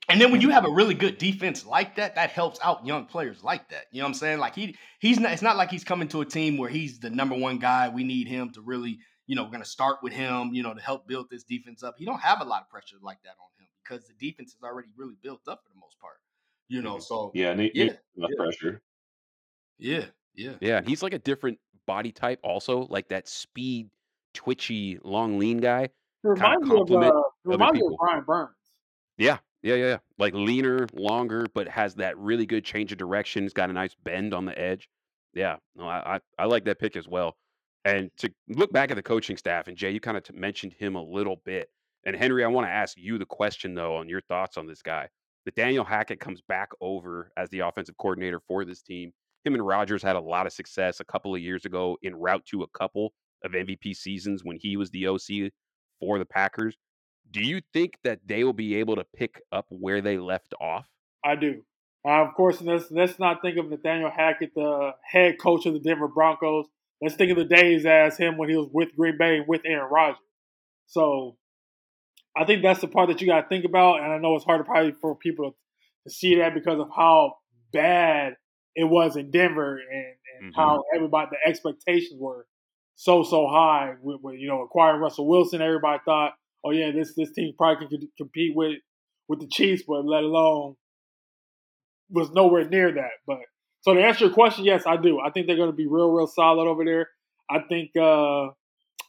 And 0.09 0.21
then 0.21 0.31
when 0.31 0.41
you 0.41 0.51
have 0.51 0.65
a 0.67 0.71
really 0.71 0.95
good 0.95 1.19
defense 1.19 1.67
like 1.67 1.97
that, 1.97 2.15
that 2.15 2.31
helps 2.31 2.61
out 2.63 2.87
young 2.87 3.07
players 3.07 3.43
like 3.43 3.71
that. 3.71 3.87
You 3.91 3.99
know 4.01 4.05
what 4.05 4.11
I'm 4.11 4.15
saying? 4.15 4.39
Like 4.39 4.55
he 4.55 4.77
he's 5.01 5.19
not 5.19 5.33
it's 5.33 5.43
not 5.43 5.57
like 5.57 5.71
he's 5.73 5.85
coming 5.85 6.07
to 6.09 6.21
a 6.21 6.25
team 6.27 6.59
where 6.59 6.71
he's 6.71 7.01
the 7.01 7.11
number 7.11 7.35
one 7.37 7.59
guy. 7.59 7.89
We 7.89 8.05
need 8.05 8.29
him 8.29 8.51
to 8.53 8.61
really, 8.61 9.01
you 9.27 9.35
know, 9.37 9.45
we're 9.45 9.51
gonna 9.51 9.65
start 9.65 9.99
with 10.03 10.13
him, 10.13 10.55
you 10.55 10.63
know, 10.63 10.75
to 10.75 10.81
help 10.81 11.07
build 11.07 11.31
this 11.31 11.45
defense 11.45 11.83
up. 11.83 11.97
He 11.99 12.05
don't 12.05 12.21
have 12.21 12.41
a 12.41 12.45
lot 12.45 12.63
of 12.63 12.69
pressure 12.69 12.97
like 13.03 13.23
that 13.23 13.37
on 13.41 13.49
him 13.65 13.69
because 13.83 14.07
the 14.07 14.15
defense 14.15 14.55
is 14.55 14.63
already 14.63 14.89
really 14.97 15.17
built 15.23 15.47
up 15.49 15.63
for 15.65 15.71
the 15.71 15.79
most 15.81 15.99
part. 15.99 16.21
You 16.69 16.83
know, 16.83 16.97
Mhm. 16.97 17.03
so 17.03 17.31
Yeah, 17.35 17.55
need, 17.55 17.73
Yeah, 17.75 17.85
need 17.85 17.99
enough 18.17 18.31
yeah. 18.31 18.37
pressure. 18.37 18.83
yeah, 19.79 20.07
yeah. 20.35 20.57
Yeah, 20.61 20.81
he's 20.85 21.03
like 21.03 21.13
a 21.13 21.19
different 21.19 21.59
body 21.87 22.13
type 22.13 22.41
also, 22.43 22.87
like 22.87 23.09
that 23.09 23.29
speed, 23.29 23.91
twitchy, 24.33 24.99
long 25.03 25.39
lean 25.39 25.59
guy. 25.59 25.91
Reminds 26.23 26.67
me 26.67 26.81
of 26.81 26.91
uh, 26.91 27.23
reminds 27.45 27.81
me 27.81 27.87
of 27.87 27.93
Brian 27.99 28.25
Burns. 28.25 28.57
Yeah, 29.19 29.39
yeah, 29.63 29.75
yeah, 29.75 29.87
yeah. 29.87 29.99
Like 30.19 30.33
leaner, 30.35 30.87
longer, 30.95 31.47
but 31.55 31.69
has 31.69 31.95
that 31.97 32.17
really 32.19 32.47
good 32.47 32.65
change 32.65 32.93
of 32.93 32.99
direction. 32.99 33.43
He's 33.43 33.53
got 33.53 33.69
a 33.71 33.73
nice 33.73 33.95
bend 33.95 34.33
on 34.33 34.47
the 34.47 34.59
edge. 34.59 34.89
Yeah, 35.35 35.57
no, 35.75 35.87
I, 35.87 36.17
I, 36.17 36.21
I 36.39 36.45
like 36.47 36.65
that 36.65 36.79
pick 36.79 36.97
as 36.97 37.07
well. 37.07 37.37
And 37.85 38.11
to 38.19 38.33
look 38.49 38.73
back 38.73 38.91
at 38.91 38.97
the 38.97 39.03
coaching 39.03 39.37
staff, 39.37 39.69
and 39.69 39.77
Jay, 39.77 39.91
you 39.91 40.01
kind 40.01 40.17
of 40.17 40.23
t- 40.23 40.35
mentioned 40.35 40.73
him 40.73 40.97
a 40.97 41.03
little 41.03 41.43
bit. 41.45 41.69
And 42.07 42.17
Henry, 42.17 42.45
I 42.45 42.49
want 42.49 42.67
to 42.67 42.71
ask 42.71 42.97
you 42.97 43.19
the 43.19 43.27
question 43.27 43.75
though 43.75 43.97
on 43.97 44.09
your 44.09 44.21
thoughts 44.23 44.57
on 44.57 44.67
this 44.67 44.83
guy. 44.83 45.09
Nathaniel 45.47 45.85
Hackett 45.85 46.21
comes 46.21 46.41
back 46.41 46.71
over 46.81 47.31
as 47.37 47.51
the 47.51 47.61
offensive 47.61 47.97
coordinator 47.99 48.41
for 48.47 48.65
this 48.65 48.83
team. 48.83 49.13
Him 49.45 49.55
and 49.55 49.67
Rodgers 49.67 50.03
had 50.03 50.17
a 50.17 50.21
lot 50.21 50.47
of 50.47 50.53
success 50.55 51.01
a 51.01 51.05
couple 51.05 51.35
of 51.35 51.41
years 51.41 51.67
ago 51.67 51.99
in 52.03 52.17
route 52.17 52.45
to 52.47 52.63
a 52.63 52.69
couple 52.69 53.13
of 53.45 53.53
MVP 53.53 53.95
seasons 53.95 54.43
when 54.43 54.57
he 54.59 54.79
was 54.79 54.91
the 54.91 55.07
OC 55.07 55.53
for 56.01 56.19
the 56.19 56.25
Packers. 56.25 56.77
Do 57.31 57.41
you 57.41 57.61
think 57.73 57.99
that 58.05 58.21
they 58.25 58.45
will 58.45 58.55
be 58.55 58.77
able 58.77 58.97
to 58.97 59.05
pick 59.15 59.43
up 59.53 59.67
where 59.69 60.01
they 60.01 60.19
left 60.19 60.55
off? 60.61 60.87
I 61.23 61.37
do. 61.37 61.63
Uh, 62.07 62.23
of 62.23 62.35
course, 62.35 62.61
let's 62.61 62.91
let's 62.91 63.19
not 63.19 63.41
think 63.43 63.57
of 63.57 63.71
Nathaniel 63.71 64.11
Hackett, 64.11 64.55
the 64.55 64.93
head 65.03 65.39
coach 65.39 65.65
of 65.67 65.73
the 65.73 65.81
Denver 65.81 66.09
Broncos. 66.09 66.67
Let's 67.05 67.17
think 67.17 67.31
of 67.31 67.37
the 67.37 67.45
days 67.45 67.87
as 67.87 68.17
him 68.19 68.39
when 68.39 68.49
he 68.49 68.57
was 68.57 68.69
with 68.73 68.97
Green 68.97 69.19
Bay 69.19 69.41
with 69.47 69.61
Aaron 69.67 69.91
Rodgers. 69.93 70.19
So, 70.87 71.37
I 72.37 72.45
think 72.45 72.63
that's 72.63 72.81
the 72.81 72.89
part 72.89 73.09
that 73.09 73.21
you 73.21 73.27
got 73.27 73.43
to 73.43 73.49
think 73.49 73.65
about. 73.65 74.01
And 74.03 74.13
I 74.13 74.19
know 74.19 74.35
it's 74.37 74.45
hard 74.45 74.61
to 74.61 74.65
probably 74.65 74.93
for 75.01 75.15
people 75.17 75.53
to, 75.53 76.11
see 76.11 76.37
that 76.37 76.55
because 76.55 76.81
of 76.81 76.89
how 76.95 77.35
bad 77.73 78.35
it 78.77 78.85
was 78.85 79.17
in 79.17 79.31
Denver 79.31 79.79
and, 79.79 80.15
and 80.43 80.53
Mhm. 80.53 80.57
how 80.57 80.85
everybody 80.95 81.31
the 81.31 81.49
expectations 81.49 82.21
were 82.21 82.47
so 82.97 83.23
so 83.23 83.47
high 83.47 83.95
with, 84.03 84.21
with 84.23 84.39
you 84.39 84.49
know 84.49 84.63
acquiring 84.63 85.01
Russell 85.01 85.27
Wilson. 85.29 85.63
Everybody 85.63 86.03
thought, 86.05 86.35
oh 86.65 86.71
yeah, 86.73 86.91
this 86.91 87.15
this 87.15 87.33
team 87.33 87.55
probably 87.57 87.87
can 87.89 88.09
compete 88.19 88.55
with 88.57 88.79
with 89.29 89.41
the 89.41 89.49
Chiefs, 89.49 89.85
but 89.87 90.05
let 90.05 90.25
alone 90.25 90.77
was 92.11 92.31
nowhere 92.33 92.69
near 92.69 92.93
that. 92.93 93.13
But 93.27 93.39
so 93.85 93.93
to 93.93 94.03
answer 94.03 94.25
your 94.25 94.33
question, 94.33 94.65
yes, 94.65 94.85
I 94.87 94.97
do. 94.97 95.21
I 95.21 95.31
think 95.31 95.47
they're 95.47 95.57
going 95.57 95.71
to 95.71 95.77
be 95.77 95.87
real, 95.87 96.11
real 96.11 96.27
solid 96.27 96.67
over 96.67 96.87
there. 96.87 97.11
I 97.51 97.59
think 97.69 97.91
uh, 97.95 98.49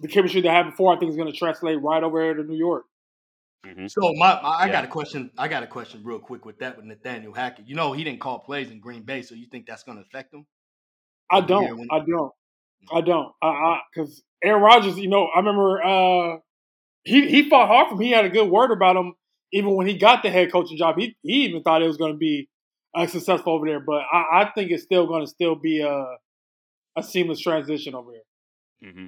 the 0.02 0.10
chemistry 0.10 0.42
they 0.42 0.50
had 0.50 0.64
before, 0.64 0.94
I 0.94 1.00
think 1.00 1.12
is 1.12 1.16
going 1.16 1.32
to 1.32 1.38
translate 1.38 1.82
right 1.82 2.04
over 2.04 2.22
here 2.22 2.34
to 2.34 2.44
New 2.44 2.58
York. 2.58 2.84
Mm-hmm. 3.66 3.88
So 3.88 4.02
my, 4.16 4.34
my 4.42 4.50
I 4.50 4.66
yeah. 4.66 4.74
got 4.74 4.84
a 4.84 4.88
question. 4.88 5.32
I 5.38 5.48
got 5.48 5.64
a 5.64 5.68
question 5.68 6.02
real 6.04 6.20
quick 6.20 6.46
with 6.46 6.60
that 6.60 6.76
with 6.76 6.86
Nathaniel 6.86 7.34
Hackett. 7.34 7.70
You 7.70 7.76
know 7.76 7.94
he 7.94 8.04
didn't 8.04 8.20
call 8.20 8.40
plays 8.40 8.70
in 8.70 8.82
Green 8.82 9.04
Bay, 9.04 9.22
so 9.22 9.34
you 9.34 9.48
think 9.48 9.66
that's 9.66 9.84
going 9.84 9.98
to 9.98 10.04
affect 10.04 10.34
him? 10.34 10.46
I 11.32 11.40
don't. 11.40 11.78
When- 11.78 11.88
I 11.90 12.00
don't. 12.00 12.34
I 12.94 13.00
don't. 13.00 13.32
I 13.42 13.80
because 13.94 14.24
Aaron 14.44 14.62
Rodgers, 14.62 14.98
you 14.98 15.08
know, 15.08 15.30
I 15.34 15.40
remember 15.40 15.82
uh, 15.82 16.38
he 17.06 17.30
he 17.30 17.50
fought 17.50 17.70
hard 17.70 17.88
for 17.88 17.94
him. 17.96 18.02
He 18.02 18.12
had 18.12 18.26
a 18.26 18.30
good 18.30 18.50
word 18.50 18.72
about 18.72 18.98
him 18.98 19.14
even 19.54 19.74
when 19.74 19.88
he 19.88 19.98
got 19.98 20.22
the 20.22 20.30
head 20.30 20.52
coaching 20.52 20.78
job. 20.78 20.96
He 21.00 21.16
he 21.24 21.46
even 21.46 21.64
thought 21.64 21.82
it 21.82 21.88
was 21.88 21.98
going 21.98 22.12
to 22.12 22.18
be 22.18 22.50
uh, 22.96 23.08
successful 23.08 23.54
over 23.54 23.66
there. 23.66 23.80
But 23.80 24.04
I, 24.12 24.44
I 24.44 24.52
think 24.54 24.72
it's 24.72 24.84
still 24.84 25.08
going 25.08 25.24
to 25.24 25.30
still 25.30 25.56
be 25.56 25.82
a 25.82 26.06
a 26.96 27.04
seamless 27.04 27.40
transition 27.40 27.94
over 27.96 28.12
here. 28.12 28.92
Mm-hmm. 28.92 29.06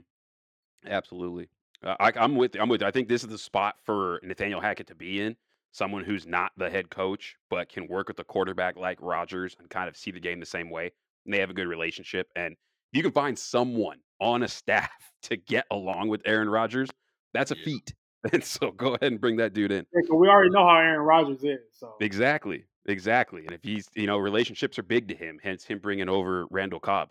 Absolutely. 0.89 1.49
Uh, 1.83 1.95
I, 1.99 2.11
am 2.15 2.35
with. 2.35 2.55
I'm 2.59 2.69
with. 2.69 2.83
I 2.83 2.91
think 2.91 3.07
this 3.07 3.23
is 3.23 3.29
the 3.29 3.37
spot 3.37 3.75
for 3.83 4.19
Nathaniel 4.23 4.61
Hackett 4.61 4.87
to 4.87 4.95
be 4.95 5.21
in. 5.21 5.35
Someone 5.71 6.03
who's 6.03 6.25
not 6.25 6.51
the 6.57 6.69
head 6.69 6.89
coach, 6.89 7.35
but 7.49 7.69
can 7.69 7.87
work 7.87 8.07
with 8.07 8.17
the 8.17 8.23
quarterback 8.23 8.77
like 8.77 8.97
Rodgers 9.01 9.55
and 9.59 9.69
kind 9.69 9.87
of 9.87 9.95
see 9.95 10.11
the 10.11 10.19
game 10.19 10.39
the 10.39 10.45
same 10.45 10.69
way. 10.69 10.91
And 11.25 11.33
they 11.33 11.39
have 11.39 11.49
a 11.49 11.53
good 11.53 11.67
relationship. 11.67 12.29
And 12.35 12.53
if 12.53 12.97
you 12.97 13.03
can 13.03 13.11
find 13.11 13.37
someone 13.37 13.99
on 14.19 14.43
a 14.43 14.47
staff 14.47 14.89
to 15.23 15.37
get 15.37 15.65
along 15.71 16.09
with 16.09 16.21
Aaron 16.25 16.49
Rodgers, 16.49 16.89
that's 17.33 17.51
a 17.51 17.57
yeah. 17.57 17.65
feat. 17.65 17.93
And 18.33 18.43
so 18.43 18.71
go 18.71 18.95
ahead 18.95 19.11
and 19.11 19.21
bring 19.21 19.37
that 19.37 19.53
dude 19.53 19.71
in. 19.71 19.85
Yeah, 19.93 20.13
we 20.13 20.27
already 20.27 20.49
know 20.49 20.67
how 20.67 20.79
Aaron 20.79 20.99
Rodgers 20.99 21.43
is. 21.43 21.59
So 21.71 21.93
exactly, 22.01 22.65
exactly. 22.87 23.45
And 23.45 23.53
if 23.53 23.63
he's, 23.63 23.89
you 23.95 24.07
know, 24.07 24.17
relationships 24.17 24.79
are 24.79 24.83
big 24.83 25.07
to 25.09 25.15
him. 25.15 25.39
Hence 25.41 25.65
him 25.65 25.79
bringing 25.79 26.09
over 26.09 26.45
Randall 26.49 26.79
Cobb 26.79 27.09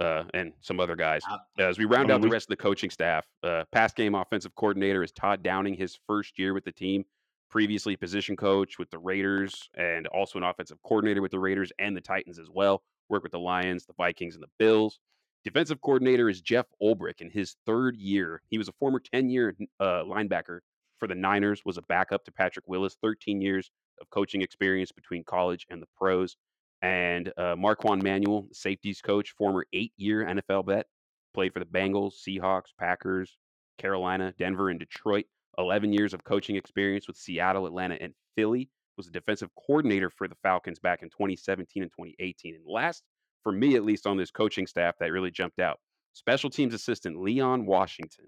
uh, 0.00 0.24
and 0.34 0.52
some 0.60 0.80
other 0.80 0.96
guys. 0.96 1.22
As 1.58 1.78
we 1.78 1.84
round 1.84 2.10
out 2.10 2.20
the 2.20 2.28
rest 2.28 2.46
of 2.46 2.50
the 2.50 2.62
coaching 2.62 2.90
staff, 2.90 3.26
uh, 3.42 3.64
past 3.72 3.96
game 3.96 4.14
offensive 4.14 4.54
coordinator 4.54 5.02
is 5.02 5.12
Todd 5.12 5.42
Downing, 5.42 5.74
his 5.74 5.98
first 6.06 6.38
year 6.38 6.54
with 6.54 6.64
the 6.64 6.72
team. 6.72 7.04
Previously, 7.50 7.96
position 7.96 8.36
coach 8.36 8.78
with 8.78 8.90
the 8.90 8.98
Raiders 8.98 9.70
and 9.74 10.06
also 10.08 10.38
an 10.38 10.44
offensive 10.44 10.78
coordinator 10.82 11.22
with 11.22 11.30
the 11.30 11.38
Raiders 11.38 11.72
and 11.78 11.96
the 11.96 12.00
Titans 12.00 12.38
as 12.38 12.50
well. 12.50 12.82
Work 13.08 13.22
with 13.22 13.32
the 13.32 13.38
Lions, 13.38 13.86
the 13.86 13.94
Vikings, 13.94 14.34
and 14.34 14.42
the 14.42 14.50
Bills. 14.58 14.98
Defensive 15.44 15.80
coordinator 15.80 16.28
is 16.28 16.42
Jeff 16.42 16.66
Ulbrich 16.82 17.22
in 17.22 17.30
his 17.30 17.56
third 17.64 17.96
year. 17.96 18.42
He 18.50 18.58
was 18.58 18.68
a 18.68 18.72
former 18.72 19.00
10 19.00 19.30
year 19.30 19.56
uh, 19.80 20.02
linebacker 20.04 20.60
for 20.98 21.08
the 21.08 21.14
Niners, 21.14 21.62
was 21.64 21.78
a 21.78 21.82
backup 21.82 22.24
to 22.24 22.32
Patrick 22.32 22.68
Willis, 22.68 22.98
13 23.00 23.40
years 23.40 23.70
of 24.00 24.10
coaching 24.10 24.42
experience 24.42 24.92
between 24.92 25.24
college 25.24 25.66
and 25.70 25.82
the 25.82 25.88
pros 25.96 26.36
and 26.82 27.32
uh, 27.36 27.56
Marquand 27.56 28.02
Manuel, 28.02 28.46
safeties 28.52 29.00
coach, 29.00 29.32
former 29.32 29.66
eight-year 29.72 30.24
NFL 30.24 30.66
vet, 30.66 30.86
played 31.34 31.52
for 31.52 31.58
the 31.58 31.66
Bengals, 31.66 32.14
Seahawks, 32.26 32.70
Packers, 32.78 33.36
Carolina, 33.78 34.32
Denver, 34.38 34.70
and 34.70 34.78
Detroit. 34.78 35.26
11 35.58 35.92
years 35.92 36.14
of 36.14 36.22
coaching 36.22 36.54
experience 36.54 37.08
with 37.08 37.16
Seattle, 37.16 37.66
Atlanta, 37.66 37.96
and 38.00 38.14
Philly. 38.36 38.70
Was 38.96 39.08
a 39.08 39.12
defensive 39.12 39.50
coordinator 39.54 40.10
for 40.10 40.26
the 40.26 40.34
Falcons 40.42 40.80
back 40.80 41.02
in 41.02 41.10
2017 41.10 41.84
and 41.84 41.92
2018. 41.92 42.56
And 42.56 42.64
last, 42.66 43.04
for 43.44 43.52
me 43.52 43.76
at 43.76 43.84
least, 43.84 44.08
on 44.08 44.16
this 44.16 44.32
coaching 44.32 44.66
staff 44.66 44.96
that 44.98 45.12
really 45.12 45.30
jumped 45.30 45.60
out, 45.60 45.78
special 46.14 46.50
teams 46.50 46.74
assistant 46.74 47.20
Leon 47.20 47.64
Washington, 47.64 48.26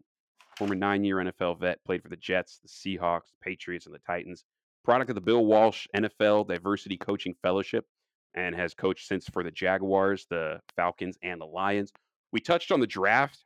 former 0.57 0.77
nine-year 0.77 1.17
NFL 1.17 1.59
vet, 1.59 1.85
played 1.85 2.03
for 2.03 2.09
the 2.09 2.17
Jets, 2.17 2.61
the 2.63 2.69
Seahawks, 2.69 3.33
Patriots, 3.43 3.87
and 3.87 3.95
the 3.95 4.01
Titans. 4.07 4.45
Product 4.85 5.11
of 5.11 5.15
the 5.15 5.21
Bill 5.21 5.45
Walsh 5.45 5.87
NFL 5.95 6.49
Diversity 6.49 6.97
Coaching 6.97 7.35
Fellowship 7.43 7.85
and 8.35 8.55
has 8.55 8.75
coached 8.75 9.07
since 9.07 9.27
for 9.29 9.43
the 9.43 9.51
Jaguars, 9.51 10.27
the 10.31 10.61
Falcons, 10.77 11.17
and 11.23 11.41
the 11.41 11.47
Lions. 11.47 11.93
We 12.33 12.41
touched 12.41 12.73
on 12.73 12.81
the 12.81 12.87
draft 12.87 13.45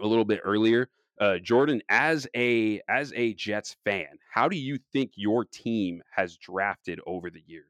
a 0.00 0.06
little 0.06 0.24
bit 0.24 0.40
earlier. 0.44 0.88
Uh, 1.20 1.38
Jordan, 1.38 1.82
as 1.88 2.26
a 2.34 2.80
as 2.88 3.12
a 3.14 3.34
Jets 3.34 3.76
fan, 3.84 4.06
how 4.32 4.48
do 4.48 4.56
you 4.56 4.78
think 4.92 5.12
your 5.16 5.44
team 5.44 6.02
has 6.14 6.36
drafted 6.36 7.00
over 7.06 7.30
the 7.30 7.42
years? 7.46 7.66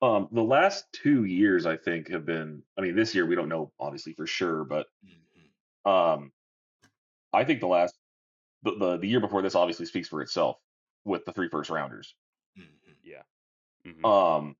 Um, 0.00 0.28
the 0.32 0.42
last 0.42 0.86
two 0.92 1.24
years, 1.24 1.66
I 1.66 1.76
think, 1.76 2.08
have 2.10 2.24
been. 2.24 2.62
I 2.78 2.82
mean, 2.82 2.94
this 2.94 3.14
year 3.14 3.26
we 3.26 3.34
don't 3.34 3.48
know 3.48 3.72
obviously 3.78 4.12
for 4.14 4.26
sure, 4.26 4.64
but 4.64 4.86
mm-hmm. 5.04 5.90
um, 5.90 6.32
I 7.32 7.44
think 7.44 7.60
the 7.60 7.66
last 7.66 7.94
the, 8.62 8.76
the, 8.78 8.96
the 8.98 9.08
year 9.08 9.20
before 9.20 9.42
this 9.42 9.54
obviously 9.54 9.86
speaks 9.86 10.08
for 10.08 10.22
itself 10.22 10.56
with 11.04 11.24
the 11.24 11.32
three 11.32 11.48
first 11.48 11.70
rounders. 11.70 12.14
Mm-hmm. 12.58 12.92
Yeah. 13.02 13.22
Mm-hmm. 13.86 14.04
Um, 14.04 14.56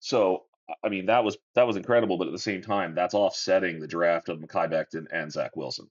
so 0.00 0.44
I 0.82 0.88
mean 0.88 1.06
that 1.06 1.24
was 1.24 1.36
that 1.54 1.66
was 1.66 1.76
incredible, 1.76 2.18
but 2.18 2.26
at 2.26 2.32
the 2.32 2.38
same 2.38 2.62
time, 2.62 2.94
that's 2.94 3.14
offsetting 3.14 3.80
the 3.80 3.88
draft 3.88 4.28
of 4.28 4.38
Mekhi 4.38 4.70
Becton 4.70 5.06
and 5.12 5.32
Zach 5.32 5.56
Wilson, 5.56 5.88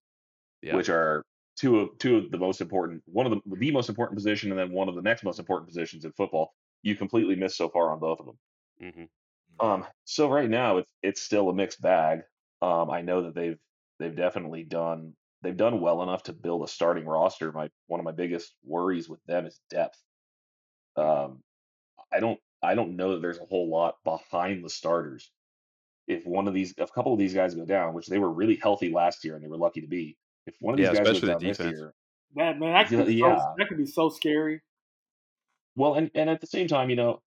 yeah. 0.62 0.76
which 0.76 0.90
are 0.90 1.24
two 1.58 1.80
of 1.80 1.98
two 1.98 2.18
of 2.18 2.32
the 2.32 2.38
most 2.38 2.62
important, 2.62 3.04
one 3.06 3.26
of 3.26 3.32
the 3.32 3.56
the 3.58 3.72
most 3.72 3.90
important 3.90 4.18
position, 4.18 4.52
and 4.52 4.60
then 4.60 4.72
one 4.72 4.90
of 4.90 4.96
the 4.96 5.02
next 5.02 5.24
most 5.24 5.40
important 5.40 5.68
positions 5.68 6.06
in 6.06 6.12
football. 6.14 6.54
You 6.84 6.96
completely 6.96 7.36
missed 7.36 7.58
so 7.58 7.70
far 7.70 7.92
on 7.92 8.00
both 8.00 8.20
of 8.20 8.26
them. 8.26 8.38
Mm-hmm. 8.82 9.66
Um, 9.66 9.86
so 10.06 10.30
right 10.30 10.50
now 10.50 10.78
it's 10.78 10.92
it's 11.04 11.22
still 11.22 11.50
a 11.50 11.54
mixed 11.54 11.82
bag. 11.82 12.22
Um, 12.62 12.90
I 12.90 13.02
know 13.02 13.24
that 13.24 13.36
they've 13.36 13.60
they've 14.00 14.16
definitely 14.16 14.64
done 14.64 15.14
they've 15.42 15.58
done 15.58 15.82
well 15.82 16.04
enough 16.04 16.24
to 16.24 16.34
build 16.34 16.64
a 16.64 16.68
starting 16.68 17.06
roster. 17.06 17.52
My 17.52 17.70
one 17.88 18.00
of 18.00 18.04
my 18.04 18.12
biggest 18.12 18.54
worries 18.64 19.10
with 19.10 19.24
them 19.26 19.46
is 19.46 19.60
depth. 19.70 20.02
Um, 20.96 21.42
I 22.12 22.20
don't 22.20 22.40
I 22.62 22.76
don't 22.76 22.96
know 22.96 23.14
that 23.14 23.22
there's 23.22 23.40
a 23.40 23.46
whole 23.46 23.70
lot 23.70 23.96
behind 24.04 24.64
the 24.64 24.70
starters. 24.70 25.32
If 26.08 26.26
one 26.26 26.48
of 26.48 26.54
these, 26.54 26.74
if 26.78 26.90
a 26.90 26.94
couple 26.94 27.14
of 27.14 27.20
these 27.20 27.34
guys 27.34 27.56
go 27.56 27.66
down, 27.66 27.94
which 27.94 28.08
they 28.08 28.20
were 28.20 28.32
really 28.32 28.56
healthy 28.56 28.92
last 28.92 29.24
year 29.24 29.36
and 29.36 29.44
they 29.44 29.48
were 29.48 29.58
lucky 29.58 29.82
to 29.82 29.88
be, 29.88 30.18
if 30.46 30.56
one 30.60 30.74
of 30.74 30.78
these 30.78 30.88
yeah, 30.88 31.04
guys 31.04 31.20
goes 31.20 31.22
down 31.22 31.40
this 31.40 31.60
year, 31.60 31.94
man, 32.36 32.60
man, 32.60 32.74
that 32.74 32.88
could, 32.88 33.08
yeah, 33.08 33.38
so, 33.38 33.54
that 33.58 33.68
could 33.68 33.78
be 33.78 33.86
so 33.86 34.10
scary. 34.10 34.62
Well, 35.76 35.94
and 35.94 36.12
and 36.16 36.30
at 36.30 36.42
the 36.42 36.48
same 36.48 36.68
time, 36.68 36.90
you 36.90 36.96
know, 36.96 37.22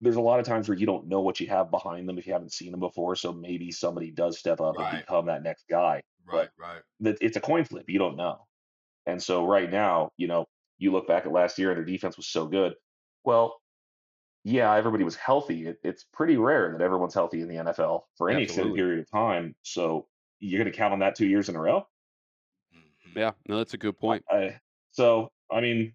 there's 0.00 0.16
a 0.16 0.20
lot 0.20 0.38
of 0.38 0.46
times 0.46 0.68
where 0.68 0.78
you 0.78 0.86
don't 0.86 1.08
know 1.08 1.20
what 1.20 1.40
you 1.40 1.46
have 1.48 1.70
behind 1.70 2.08
them 2.08 2.18
if 2.18 2.26
you 2.26 2.32
haven't 2.32 2.52
seen 2.52 2.70
them 2.70 2.80
before. 2.80 3.16
So 3.16 3.32
maybe 3.32 3.72
somebody 3.72 4.10
does 4.10 4.38
step 4.38 4.60
up 4.60 4.76
right. 4.76 4.94
and 4.94 5.00
become 5.00 5.26
that 5.26 5.42
next 5.42 5.64
guy. 5.68 6.02
Right, 6.26 6.48
right. 6.58 6.82
That 7.00 7.18
it's 7.20 7.36
a 7.36 7.40
coin 7.40 7.64
flip. 7.64 7.86
You 7.88 7.98
don't 7.98 8.16
know. 8.16 8.46
And 9.06 9.22
so 9.22 9.46
right 9.46 9.70
now, 9.70 10.10
you 10.16 10.28
know, 10.28 10.46
you 10.78 10.92
look 10.92 11.08
back 11.08 11.26
at 11.26 11.32
last 11.32 11.58
year 11.58 11.70
and 11.70 11.78
their 11.78 11.84
defense 11.84 12.16
was 12.16 12.28
so 12.28 12.46
good. 12.46 12.74
Well, 13.24 13.60
yeah, 14.44 14.74
everybody 14.74 15.04
was 15.04 15.16
healthy. 15.16 15.66
It, 15.66 15.78
it's 15.82 16.04
pretty 16.04 16.36
rare 16.36 16.72
that 16.72 16.82
everyone's 16.82 17.14
healthy 17.14 17.40
in 17.40 17.48
the 17.48 17.56
NFL 17.56 18.02
for 18.16 18.30
any 18.30 18.44
extended 18.44 18.74
period 18.74 19.00
of 19.00 19.10
time. 19.10 19.54
So 19.62 20.06
you're 20.38 20.62
going 20.62 20.70
to 20.70 20.76
count 20.76 20.92
on 20.92 21.00
that 21.00 21.16
two 21.16 21.26
years 21.26 21.48
in 21.48 21.56
a 21.56 21.60
row? 21.60 21.86
Mm-hmm. 22.74 23.18
Yeah, 23.18 23.32
no, 23.48 23.56
that's 23.56 23.74
a 23.74 23.78
good 23.78 23.98
point. 23.98 24.24
I, 24.30 24.60
so 24.92 25.30
I 25.50 25.60
mean, 25.60 25.92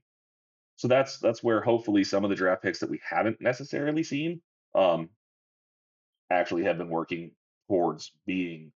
so 0.84 0.90
that's 0.90 1.18
that's 1.20 1.42
where 1.42 1.62
hopefully 1.62 2.04
some 2.04 2.26
of 2.26 2.30
the 2.30 2.36
draft 2.36 2.62
picks 2.62 2.80
that 2.80 2.90
we 2.90 3.00
haven't 3.10 3.40
necessarily 3.40 4.04
seen 4.04 4.42
um, 4.76 5.08
actually 6.30 6.66
have 6.66 6.78
been 6.78 6.90
working 6.90 7.32
towards 7.70 8.12
being 8.26 8.74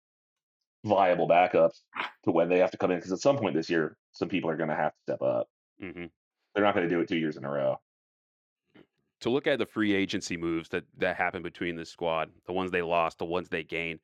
viable 0.84 1.28
backups 1.28 1.80
to 2.24 2.30
when 2.30 2.48
they 2.48 2.60
have 2.60 2.70
to 2.70 2.78
come 2.78 2.92
in. 2.92 2.98
Because 3.00 3.12
at 3.12 3.22
some 3.22 3.38
point 3.38 3.56
this 3.56 3.72
year, 3.72 3.98
some 4.12 4.30
people 4.30 4.52
are 4.52 4.56
going 4.56 4.70
to 4.70 4.76
have 4.76 4.92
to 4.92 5.02
step 5.02 5.24
up. 5.24 5.48
Mm-hmm. 5.84 6.06
They're 6.54 6.64
not 6.64 6.76
going 6.76 6.88
to 6.88 6.96
do 6.96 7.02
it 7.02 7.08
two 7.08 7.18
years 7.18 7.38
in 7.38 7.44
a 7.44 7.50
row 7.50 7.80
to 9.22 9.32
look 9.32 9.48
at 9.48 9.58
the 9.58 9.66
free 9.66 9.96
agency 9.96 10.38
moves 10.38 10.70
that 10.70 10.84
that 11.00 11.16
happened 11.16 11.44
between 11.44 11.76
the 11.76 11.86
squad, 11.86 12.30
the 12.46 12.54
ones 12.54 12.70
they 12.70 12.84
lost, 12.84 13.18
the 13.18 13.26
ones 13.26 13.50
they 13.50 13.64
gained, 13.64 14.00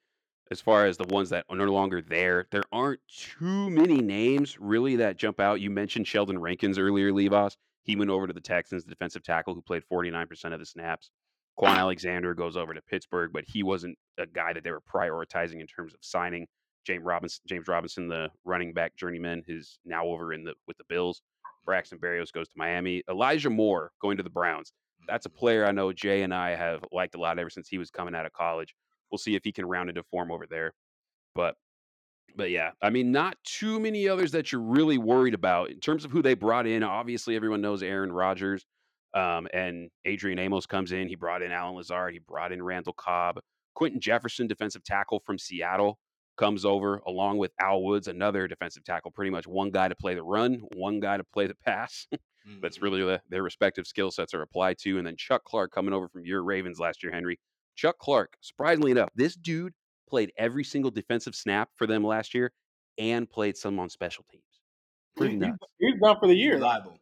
as 0.52 0.60
far 0.60 0.86
as 0.86 0.98
the 0.98 1.08
ones 1.08 1.30
that 1.30 1.46
are 1.50 1.56
no 1.56 1.66
longer 1.66 2.02
there, 2.02 2.46
there 2.52 2.64
aren't 2.72 3.00
too 3.08 3.70
many 3.70 4.02
names 4.02 4.60
really 4.60 4.98
that 4.98 5.18
jump 5.18 5.40
out. 5.40 5.62
You 5.62 5.70
mentioned 5.70 6.08
Sheldon 6.08 6.40
Rankins 6.40 6.78
earlier, 6.78 7.14
Levos. 7.14 7.56
He 7.84 7.96
went 7.96 8.12
over 8.12 8.28
to 8.28 8.34
the 8.34 8.42
Texans, 8.42 8.84
the 8.84 8.92
defensive 8.92 9.24
tackle 9.24 9.54
who 9.54 9.62
played 9.62 9.84
49% 9.92 10.54
of 10.54 10.60
the 10.60 10.66
snaps. 10.66 11.12
Kwon 11.60 11.78
Alexander 11.78 12.34
goes 12.34 12.56
over 12.56 12.74
to 12.74 12.82
Pittsburgh, 12.84 13.32
but 13.34 13.44
he 13.48 13.64
wasn't 13.64 13.98
a 14.18 14.26
guy 14.26 14.54
that 14.54 14.64
they 14.64 14.72
were 14.72 14.82
prioritizing 14.82 15.60
in 15.60 15.68
terms 15.68 15.94
of 15.94 16.00
signing. 16.02 16.48
James 16.86 17.04
Robinson, 17.04 17.42
James 17.48 17.68
Robinson, 17.68 18.08
the 18.08 18.30
running 18.46 18.74
back 18.74 18.96
journeyman, 18.96 19.44
is 19.48 19.80
now 19.86 20.06
over 20.06 20.34
in 20.34 20.44
the 20.44 20.54
with 20.68 20.78
the 20.78 20.84
Bills. 20.90 21.22
Braxton 21.66 22.00
Berrios 22.00 22.32
goes 22.32 22.48
to 22.48 22.54
Miami. 22.56 23.04
Elijah 23.10 23.50
Moore 23.50 23.92
going 24.02 24.18
to 24.18 24.24
the 24.24 24.30
Browns 24.30 24.74
that's 25.08 25.26
a 25.26 25.30
player 25.30 25.66
I 25.66 25.72
know 25.72 25.92
Jay 25.94 26.24
and 26.24 26.34
I 26.34 26.56
have 26.56 26.84
liked 26.92 27.16
a 27.16 27.20
lot 27.20 27.40
ever 27.40 27.50
since 27.50 27.68
he 27.68 27.78
was 27.78 27.90
coming 27.90 28.16
out 28.16 28.26
of 28.26 28.34
college. 28.34 28.76
We'll 29.12 29.20
see 29.20 29.36
if 29.36 29.44
he 29.44 29.52
can 29.52 29.66
round 29.66 29.90
into 29.90 30.04
form 30.04 30.32
over 30.32 30.46
there. 30.50 30.74
But 31.36 31.56
but 32.36 32.50
yeah, 32.50 32.72
I 32.82 32.90
mean, 32.90 33.12
not 33.12 33.38
too 33.44 33.80
many 33.80 34.08
others 34.08 34.32
that 34.32 34.52
you're 34.52 34.62
really 34.62 34.98
worried 34.98 35.34
about 35.34 35.70
in 35.70 35.80
terms 35.80 36.06
of 36.06 36.12
who 36.12 36.22
they 36.22 36.34
brought 36.34 36.68
in. 36.68 36.84
Obviously, 36.84 37.36
everyone 37.36 37.62
knows 37.62 37.84
Aaron 37.84 38.12
Rodgers, 38.12 38.66
um, 39.14 39.48
and 39.54 39.90
Adrian 40.06 40.40
Amos 40.40 40.66
comes 40.66 40.92
in. 40.92 41.08
He 41.08 41.16
brought 41.16 41.42
in 41.42 41.52
Allen 41.52 41.76
Lazard. 41.76 42.14
He 42.14 42.20
brought 42.20 42.52
in 42.52 42.64
Randall 42.64 42.94
Cobb. 42.94 43.40
Quinton 43.76 44.02
Jefferson, 44.02 44.48
defensive 44.48 44.84
tackle 44.84 45.20
from 45.26 45.38
Seattle, 45.38 45.98
comes 46.38 46.66
over 46.66 46.98
along 47.08 47.38
with 47.38 47.52
Al 47.60 47.84
Woods, 47.84 48.08
another 48.08 48.48
defensive 48.48 48.84
tackle. 48.84 49.12
Pretty 49.12 49.32
much 49.32 49.48
one 49.48 49.72
guy 49.72 49.88
to 49.88 49.96
play 49.96 50.14
the 50.16 50.24
run, 50.24 50.62
one 50.76 51.00
guy 51.00 51.18
to 51.18 51.24
play 51.24 51.48
the 51.48 51.56
pass. 51.66 52.08
Mm-hmm. 52.12 52.60
That's 52.62 52.82
really 52.82 53.02
the, 53.02 53.22
their 53.30 53.44
respective 53.44 53.86
skill 53.86 54.12
sets 54.12 54.34
are 54.34 54.42
applied 54.42 54.78
to. 54.80 54.98
And 54.98 55.06
then 55.06 55.16
Chuck 55.16 55.44
Clark 55.44 55.72
coming 55.72 55.94
over 55.94 56.08
from 56.08 56.26
your 56.26 56.44
Ravens 56.44 56.80
last 56.80 57.04
year, 57.04 57.12
Henry. 57.12 57.40
Chuck 57.76 57.98
Clark, 58.00 58.34
surprisingly 58.42 58.92
enough, 58.92 59.10
this 59.16 59.36
dude 59.36 59.74
played 60.12 60.32
every 60.38 60.64
single 60.64 60.92
defensive 60.92 61.34
snap 61.34 61.70
for 61.76 61.88
them 61.88 62.04
last 62.04 62.34
year 62.36 62.52
and 63.00 63.28
played 63.30 63.56
some 63.58 63.80
on 63.80 63.90
special 63.90 64.26
teams. 64.30 64.44
Pretty 65.16 65.34
He's, 65.36 65.42
nuts. 65.42 65.58
he's 65.80 66.00
done 66.04 66.18
for 66.20 66.28
the 66.28 66.36
year. 66.36 66.56
Reliable. 66.56 67.00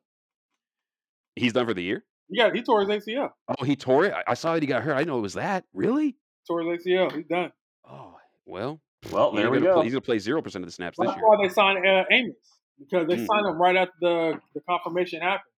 He's 1.36 1.54
done 1.54 1.66
for 1.66 1.74
the 1.74 1.84
year. 1.84 2.06
Yeah, 2.30 2.51
he 2.54 2.62
tore 2.62 2.82
his 2.82 2.89
ACL. 2.89 3.32
Oh, 3.48 3.63
he 3.66 3.75
tore 3.75 4.06
it. 4.06 4.13
I- 4.13 4.24
I 4.28 4.34
saw 4.36 4.54
that 4.54 4.62
he 4.62 4.68
got 4.68 4.84
hurt. 4.84 4.94
I 4.96 5.04
know 5.04 5.18
it 5.18 5.22
was 5.22 5.34
that. 5.34 5.66
Really? 5.74 6.16
Tore 6.48 6.62
his 6.62 6.86
ACL. 6.86 7.12
He's 7.12 7.25
done. 7.25 7.51
Oh, 7.89 8.16
well. 8.46 8.80
Well, 9.12 9.32
he's 9.32 9.39
there 9.39 9.50
we 9.50 9.58
gonna 9.58 9.70
go. 9.70 9.74
Play, 9.75 9.84
he's 9.86 9.94
gonna 9.94 10.01
play 10.01 10.20
zero 10.20 10.42
percent 10.42 10.63
of 10.63 10.68
the 10.68 10.74
snaps 10.74 10.98
this 11.00 11.06
year. 11.06 11.12
That's 11.13 11.18
year. 11.22 11.28
why 11.30 11.48
they 11.48 11.54
signed 11.54 11.88
uh, 11.88 12.04
Amos 12.12 12.36
because 12.78 13.08
they 13.08 13.16
Mm. 13.16 13.25
signed 13.28 13.48
him 13.48 13.60
right 13.60 13.75
after 13.75 13.94
the 14.01 14.39
the 14.54 14.62
confirmation 14.62 15.22
happened. 15.22 15.51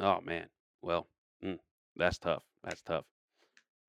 Oh 0.00 0.20
man. 0.22 0.48
Well, 0.82 1.06
mm, 1.44 1.58
that's 1.94 2.18
tough. 2.18 2.42
That's 2.64 2.80
tough. 2.82 3.04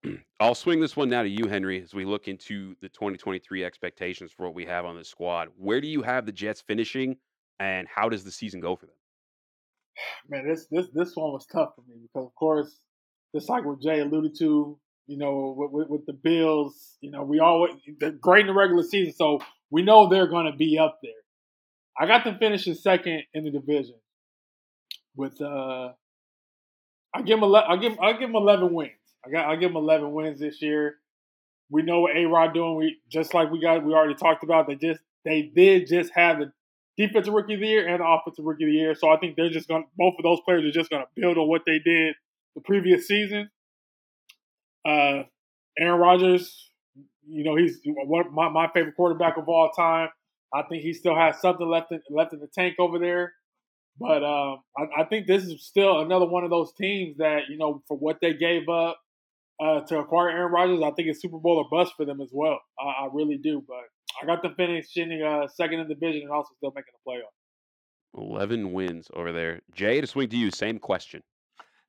I'll 0.40 0.56
swing 0.56 0.80
this 0.80 0.96
one 0.96 1.10
now 1.10 1.24
to 1.24 1.30
you, 1.30 1.48
Henry, 1.48 1.82
as 1.82 1.94
we 1.94 2.06
look 2.06 2.28
into 2.28 2.76
the 2.82 2.90
2023 2.90 3.64
expectations 3.64 4.32
for 4.32 4.46
what 4.46 4.56
we 4.56 4.66
have 4.66 4.86
on 4.86 4.96
the 4.96 5.04
squad. 5.04 5.50
Where 5.58 5.82
do 5.82 5.88
you 5.88 6.02
have 6.02 6.26
the 6.26 6.32
Jets 6.32 6.62
finishing, 6.62 7.18
and 7.60 7.88
how 7.88 8.10
does 8.10 8.24
the 8.24 8.32
season 8.32 8.60
go 8.60 8.76
for 8.76 8.86
them? 8.86 8.96
Man, 10.30 10.48
this 10.48 10.68
this 10.70 10.88
this 10.94 11.16
one 11.16 11.32
was 11.32 11.46
tough 11.46 11.76
for 11.76 11.82
me 11.88 11.96
because, 12.02 12.28
of 12.28 12.36
course, 12.36 12.80
just 13.36 13.50
like 13.50 13.66
what 13.66 13.82
Jay 13.82 14.00
alluded 14.00 14.38
to, 14.40 14.78
you 15.08 15.18
know, 15.18 15.56
with, 15.58 15.72
with, 15.72 15.90
with 15.90 16.06
the 16.06 16.14
Bills, 16.14 16.98
you 17.02 17.12
know, 17.12 17.24
we 17.24 17.40
always 17.40 17.74
they're 18.00 18.12
great 18.12 18.42
in 18.42 18.48
the 18.48 18.54
regular 18.54 18.84
season, 18.84 19.14
so 19.14 19.40
we 19.70 19.82
know 19.82 20.08
they're 20.08 20.28
going 20.28 20.52
to 20.52 20.58
be 20.58 20.78
up 20.78 21.00
there. 21.02 21.12
I 22.00 22.06
got 22.06 22.24
them 22.24 22.38
finishing 22.38 22.76
second 22.76 23.24
in 23.34 23.44
the 23.44 23.52
division 23.52 23.96
with 25.16 25.42
uh, 25.42 25.92
I 27.14 27.22
give 27.24 27.40
them 27.40 27.54
I 27.56 27.76
give 27.78 28.00
I 28.00 28.14
give 28.14 28.30
them 28.30 28.36
eleven 28.36 28.72
wins. 28.72 28.92
I 29.28 29.32
got 29.32 29.46
I 29.46 29.56
give 29.56 29.70
them 29.70 29.78
eleven 29.78 30.12
wins 30.14 30.40
this 30.40 30.62
year. 30.62 30.96
We 31.70 31.82
know 31.82 32.02
what 32.02 32.16
A 32.16 32.26
Rod 32.26 32.54
doing. 32.54 32.76
We 32.78 32.98
just 33.10 33.34
like 33.34 33.52
we 33.52 33.60
got 33.60 33.84
we 33.84 33.94
already 33.94 34.16
talked 34.16 34.44
about. 34.44 34.68
They 34.68 34.76
just 34.76 35.02
they 35.26 35.52
did 35.54 35.88
just 35.88 36.12
have 36.16 36.40
the 36.40 36.52
defensive 36.98 37.34
rookie 37.34 37.56
of 37.56 37.60
the 37.60 37.68
year 37.68 37.88
and 37.88 38.00
the 38.00 38.08
offensive 38.08 38.46
rookie 38.46 38.64
of 38.64 38.70
the 38.70 38.76
year. 38.76 38.96
So 38.96 39.10
I 39.10 39.18
think 39.18 39.36
they're 39.36 39.50
just 39.50 39.68
going 39.68 39.84
to 39.84 39.90
both 39.98 40.16
of 40.18 40.24
those 40.24 40.40
players 40.46 40.64
are 40.66 40.72
just 40.72 40.90
going 40.90 41.04
to 41.04 41.08
build 41.16 41.38
on 41.38 41.48
what 41.48 41.64
they 41.66 41.80
did 41.80 42.16
the 42.56 42.62
previous 42.62 43.08
season. 43.08 43.50
Uh, 44.88 45.24
Aaron 45.78 46.00
Rodgers, 46.00 46.72
you 47.28 47.44
know, 47.44 47.56
he's 47.56 47.80
one 47.86 48.34
my, 48.34 48.50
my 48.50 48.70
favorite 48.74 48.96
quarterback 48.96 49.38
of 49.38 49.50
all 49.50 49.70
time. 49.72 50.10
I 50.54 50.64
think 50.64 50.82
he 50.82 50.94
still 50.94 51.16
has 51.16 51.42
something 51.42 51.68
left 51.68 51.92
in, 51.92 52.02
left 52.10 52.34
in 52.34 52.40
the 52.40 52.48
tank 52.48 52.76
over 52.80 52.98
there. 53.00 53.34
But 54.00 54.24
um, 54.24 54.60
I, 54.78 55.02
I 55.02 55.04
think 55.06 55.28
this 55.28 55.44
is 55.44 55.66
still 55.66 56.00
another 56.00 56.26
one 56.26 56.44
of 56.44 56.50
those 56.50 56.72
teams 56.74 57.18
that 57.18 57.50
you 57.50 57.58
know 57.58 57.84
for 57.88 57.98
what 57.98 58.20
they 58.22 58.34
gave 58.34 58.70
up 58.70 58.98
uh, 59.60 59.82
to 59.82 60.00
acquire 60.00 60.30
Aaron 60.30 60.52
Rodgers, 60.52 60.82
I 60.84 60.92
think 60.92 61.08
it's 61.10 61.22
Super 61.22 61.38
Bowl 61.38 61.58
or 61.58 61.68
bust 61.70 61.94
for 61.98 62.06
them 62.06 62.22
as 62.22 62.30
well. 62.32 62.60
I, 62.80 63.06
I 63.06 63.10
really 63.12 63.38
do. 63.38 63.64
But 63.68 63.84
I 64.22 64.26
got 64.26 64.42
them 64.42 64.54
finishing 64.56 65.22
uh, 65.22 65.48
second 65.48 65.80
in 65.80 65.88
the 65.88 65.96
division 65.96 66.24
and 66.24 66.32
also 66.32 66.50
still 66.58 66.72
making 66.76 66.94
the 67.06 67.12
playoffs. 67.12 67.38
11 68.18 68.72
wins 68.72 69.08
over 69.14 69.32
there. 69.32 69.62
Jay, 69.74 70.02
to 70.02 70.08
swing 70.08 70.30
to 70.30 70.38
you, 70.38 70.52
same 70.52 70.80
question. 70.80 71.22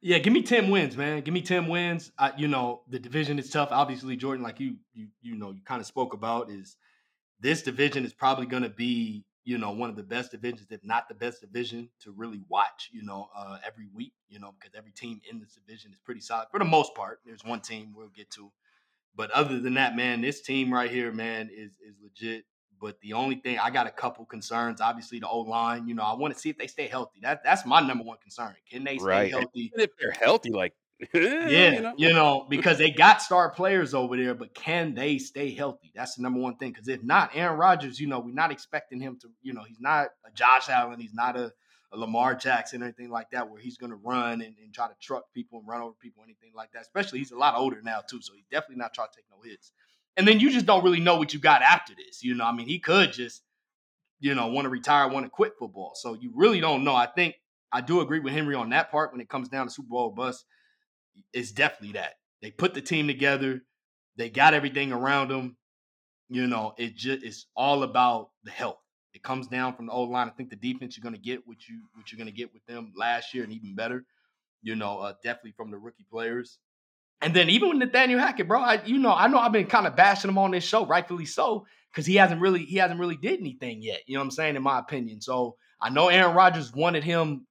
Yeah, 0.00 0.18
give 0.18 0.32
me 0.32 0.42
ten 0.42 0.70
wins, 0.70 0.96
man. 0.96 1.22
Give 1.22 1.34
me 1.34 1.42
ten 1.42 1.66
wins. 1.66 2.12
I, 2.16 2.32
you 2.36 2.46
know, 2.46 2.82
the 2.88 3.00
division 3.00 3.38
is 3.38 3.50
tough. 3.50 3.70
Obviously, 3.72 4.16
Jordan, 4.16 4.44
like 4.44 4.60
you, 4.60 4.76
you, 4.94 5.08
you 5.22 5.36
know, 5.36 5.50
you 5.50 5.60
kind 5.64 5.80
of 5.80 5.86
spoke 5.88 6.14
about 6.14 6.50
is 6.50 6.76
this 7.40 7.62
division 7.62 8.04
is 8.04 8.12
probably 8.12 8.46
going 8.46 8.62
to 8.62 8.68
be, 8.68 9.24
you 9.48 9.58
know, 9.58 9.70
one 9.70 9.90
of 9.90 9.96
the 9.96 10.02
best 10.02 10.32
divisions, 10.32 10.66
if 10.70 10.84
not 10.84 11.08
the 11.08 11.14
best 11.14 11.40
division, 11.40 11.90
to 12.00 12.12
really 12.12 12.42
watch. 12.48 12.90
You 12.92 13.02
know, 13.02 13.28
uh, 13.34 13.58
every 13.64 13.88
week. 13.94 14.14
You 14.28 14.40
know, 14.40 14.52
because 14.52 14.74
every 14.74 14.92
team 14.92 15.20
in 15.30 15.40
this 15.40 15.54
division 15.54 15.92
is 15.92 16.00
pretty 16.00 16.20
solid 16.20 16.48
for 16.50 16.58
the 16.58 16.66
most 16.66 16.94
part. 16.94 17.20
There's 17.24 17.44
one 17.44 17.60
team 17.60 17.94
we'll 17.94 18.08
get 18.10 18.30
to, 18.32 18.52
but 19.14 19.30
other 19.32 19.60
than 19.60 19.74
that, 19.74 19.96
man, 19.96 20.20
this 20.20 20.42
team 20.42 20.72
right 20.72 20.90
here, 20.90 21.12
man, 21.12 21.50
is 21.52 21.78
is 21.80 21.96
legit. 22.02 22.44
But 22.80 23.00
the 23.00 23.14
only 23.14 23.36
thing 23.36 23.58
I 23.58 23.70
got 23.70 23.86
a 23.88 23.90
couple 23.90 24.24
concerns. 24.26 24.80
Obviously, 24.80 25.18
the 25.20 25.28
O 25.28 25.40
line. 25.40 25.88
You 25.88 25.94
know, 25.94 26.04
I 26.04 26.14
want 26.14 26.34
to 26.34 26.40
see 26.40 26.50
if 26.50 26.58
they 26.58 26.68
stay 26.68 26.88
healthy. 26.88 27.20
That 27.22 27.42
that's 27.44 27.66
my 27.66 27.80
number 27.80 28.04
one 28.04 28.18
concern. 28.18 28.56
Can 28.70 28.84
they 28.84 28.98
stay 28.98 29.26
Right. 29.26 29.32
healthy? 29.32 29.74
And 29.74 29.82
if 29.82 29.90
they're 29.98 30.12
healthy, 30.12 30.50
like, 30.52 30.74
Yeah, 31.14 31.92
you 31.96 32.12
know. 32.12 32.46
because 32.48 32.78
they 32.78 32.90
got 32.90 33.22
star 33.22 33.50
players 33.50 33.94
over 33.94 34.16
there, 34.16 34.34
but 34.34 34.54
can 34.54 34.94
they 34.94 35.18
stay 35.18 35.54
healthy? 35.54 35.92
That's 35.94 36.16
the 36.16 36.22
number 36.22 36.40
one 36.40 36.56
thing. 36.56 36.72
Because 36.72 36.88
if 36.88 37.02
not, 37.02 37.30
Aaron 37.34 37.58
Rodgers, 37.58 38.00
you 38.00 38.08
know, 38.08 38.18
we're 38.18 38.34
not 38.34 38.50
expecting 38.50 39.00
him 39.00 39.16
to, 39.20 39.28
you 39.42 39.52
know, 39.52 39.62
he's 39.62 39.80
not 39.80 40.08
a 40.26 40.30
Josh 40.34 40.68
Allen, 40.68 40.98
he's 40.98 41.14
not 41.14 41.36
a, 41.36 41.52
a 41.92 41.96
Lamar 41.96 42.34
Jackson 42.34 42.82
or 42.82 42.86
anything 42.86 43.10
like 43.10 43.30
that, 43.30 43.48
where 43.48 43.60
he's 43.60 43.76
going 43.76 43.90
to 43.90 43.96
run 43.96 44.42
and, 44.42 44.56
and 44.62 44.74
try 44.74 44.88
to 44.88 44.94
truck 45.00 45.24
people 45.32 45.60
and 45.60 45.68
run 45.68 45.80
over 45.80 45.94
people, 46.02 46.24
anything 46.24 46.50
like 46.54 46.72
that. 46.72 46.82
Especially 46.82 47.20
he's 47.20 47.30
a 47.30 47.38
lot 47.38 47.54
older 47.54 47.80
now 47.80 48.00
too, 48.00 48.20
so 48.20 48.34
he's 48.34 48.46
definitely 48.50 48.76
not 48.76 48.92
trying 48.92 49.08
to 49.08 49.16
take 49.16 49.26
no 49.30 49.38
hits. 49.48 49.70
And 50.16 50.26
then 50.26 50.40
you 50.40 50.50
just 50.50 50.66
don't 50.66 50.82
really 50.82 51.00
know 51.00 51.16
what 51.16 51.32
you 51.32 51.38
got 51.38 51.62
after 51.62 51.94
this. 51.94 52.24
You 52.24 52.34
know, 52.34 52.44
I 52.44 52.52
mean, 52.52 52.66
he 52.66 52.80
could 52.80 53.12
just, 53.12 53.42
you 54.18 54.34
know, 54.34 54.48
want 54.48 54.64
to 54.64 54.68
retire, 54.68 55.08
want 55.08 55.26
to 55.26 55.30
quit 55.30 55.52
football. 55.56 55.92
So 55.94 56.14
you 56.14 56.32
really 56.34 56.58
don't 56.58 56.82
know. 56.82 56.96
I 56.96 57.06
think 57.06 57.36
I 57.70 57.82
do 57.82 58.00
agree 58.00 58.18
with 58.18 58.32
Henry 58.32 58.56
on 58.56 58.70
that 58.70 58.90
part 58.90 59.12
when 59.12 59.20
it 59.20 59.28
comes 59.28 59.48
down 59.48 59.68
to 59.68 59.72
Super 59.72 59.90
Bowl 59.90 60.10
bust 60.10 60.44
it's 61.32 61.52
definitely 61.52 61.92
that. 61.92 62.14
They 62.42 62.50
put 62.50 62.74
the 62.74 62.80
team 62.80 63.06
together, 63.06 63.62
they 64.16 64.30
got 64.30 64.54
everything 64.54 64.92
around 64.92 65.28
them. 65.28 65.56
You 66.28 66.46
know, 66.46 66.74
it 66.76 66.94
just 66.96 67.22
it's 67.22 67.46
all 67.56 67.82
about 67.82 68.30
the 68.44 68.50
health. 68.50 68.78
It 69.14 69.22
comes 69.22 69.48
down 69.48 69.74
from 69.74 69.86
the 69.86 69.92
old 69.92 70.10
line. 70.10 70.28
I 70.28 70.32
think 70.32 70.50
the 70.50 70.56
defense 70.56 70.96
you're 70.96 71.02
gonna 71.02 71.18
get 71.18 71.46
what 71.46 71.56
you 71.68 71.80
what 71.94 72.12
you're 72.12 72.18
gonna 72.18 72.30
get 72.30 72.52
with 72.52 72.64
them 72.66 72.92
last 72.96 73.32
year 73.34 73.44
and 73.44 73.52
even 73.52 73.74
better. 73.74 74.04
You 74.62 74.76
know, 74.76 74.98
uh, 74.98 75.14
definitely 75.24 75.54
from 75.56 75.70
the 75.70 75.78
rookie 75.78 76.06
players. 76.10 76.58
And 77.20 77.34
then 77.34 77.50
even 77.50 77.70
with 77.70 77.78
Nathaniel 77.78 78.20
Hackett, 78.20 78.46
bro, 78.46 78.60
I 78.60 78.84
you 78.84 78.98
know 78.98 79.12
I 79.12 79.26
know 79.26 79.38
I've 79.38 79.52
been 79.52 79.66
kind 79.66 79.86
of 79.86 79.96
bashing 79.96 80.30
him 80.30 80.38
on 80.38 80.52
this 80.52 80.64
show, 80.64 80.86
rightfully 80.86 81.26
so, 81.26 81.66
because 81.90 82.06
he 82.06 82.14
hasn't 82.14 82.40
really 82.40 82.64
he 82.64 82.76
hasn't 82.76 83.00
really 83.00 83.16
did 83.16 83.40
anything 83.40 83.82
yet. 83.82 84.00
You 84.06 84.14
know 84.14 84.20
what 84.20 84.26
I'm 84.26 84.30
saying? 84.30 84.56
In 84.56 84.62
my 84.62 84.78
opinion, 84.78 85.20
so 85.20 85.56
I 85.80 85.90
know 85.90 86.08
Aaron 86.08 86.36
Rodgers 86.36 86.72
wanted 86.72 87.02
him 87.02 87.46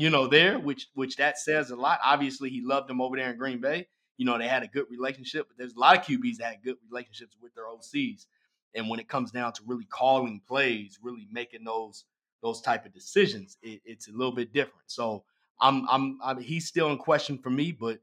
you 0.00 0.08
know, 0.08 0.26
there, 0.26 0.58
which 0.58 0.86
which 0.94 1.16
that 1.16 1.38
says 1.38 1.70
a 1.70 1.76
lot. 1.76 2.00
Obviously, 2.02 2.48
he 2.48 2.62
loved 2.62 2.88
him 2.88 3.02
over 3.02 3.18
there 3.18 3.30
in 3.30 3.36
Green 3.36 3.60
Bay. 3.60 3.86
You 4.16 4.24
know, 4.24 4.38
they 4.38 4.48
had 4.48 4.62
a 4.62 4.66
good 4.66 4.86
relationship, 4.90 5.46
but 5.48 5.58
there's 5.58 5.74
a 5.74 5.78
lot 5.78 5.98
of 5.98 6.04
QBs 6.04 6.38
that 6.38 6.54
had 6.54 6.62
good 6.64 6.76
relationships 6.90 7.36
with 7.40 7.54
their 7.54 7.66
OCs. 7.66 8.24
And 8.74 8.88
when 8.88 8.98
it 8.98 9.10
comes 9.10 9.30
down 9.30 9.52
to 9.52 9.62
really 9.66 9.84
calling 9.84 10.40
plays, 10.48 10.98
really 11.02 11.28
making 11.30 11.64
those 11.64 12.04
those 12.42 12.62
type 12.62 12.86
of 12.86 12.94
decisions, 12.94 13.58
it, 13.60 13.82
it's 13.84 14.08
a 14.08 14.12
little 14.12 14.32
bit 14.32 14.54
different. 14.54 14.84
So 14.86 15.24
I'm, 15.60 15.86
I'm 15.90 16.18
I'm 16.24 16.40
he's 16.40 16.66
still 16.66 16.90
in 16.90 16.96
question 16.96 17.36
for 17.36 17.50
me, 17.50 17.70
but 17.70 18.00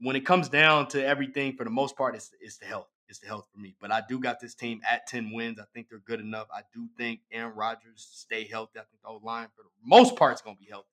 when 0.00 0.16
it 0.16 0.24
comes 0.24 0.48
down 0.48 0.88
to 0.88 1.06
everything, 1.06 1.56
for 1.56 1.64
the 1.64 1.70
most 1.70 1.94
part, 1.94 2.14
it's 2.14 2.30
it's 2.40 2.56
the 2.56 2.64
health. 2.64 2.88
It's 3.06 3.18
the 3.18 3.26
health 3.26 3.48
for 3.52 3.60
me. 3.60 3.76
But 3.82 3.92
I 3.92 4.02
do 4.08 4.18
got 4.18 4.40
this 4.40 4.54
team 4.54 4.80
at 4.90 5.06
10 5.08 5.30
wins. 5.30 5.60
I 5.60 5.64
think 5.74 5.90
they're 5.90 5.98
good 5.98 6.20
enough. 6.20 6.46
I 6.50 6.62
do 6.72 6.88
think 6.96 7.20
Aaron 7.30 7.54
Rodgers 7.54 8.08
stay 8.12 8.46
healthy. 8.46 8.78
I 8.78 8.84
think 8.84 9.02
the 9.02 9.08
old 9.08 9.22
line 9.22 9.48
for 9.54 9.62
the 9.62 9.68
most 9.84 10.16
part 10.16 10.34
is 10.34 10.40
gonna 10.40 10.56
be 10.56 10.70
healthy. 10.70 10.88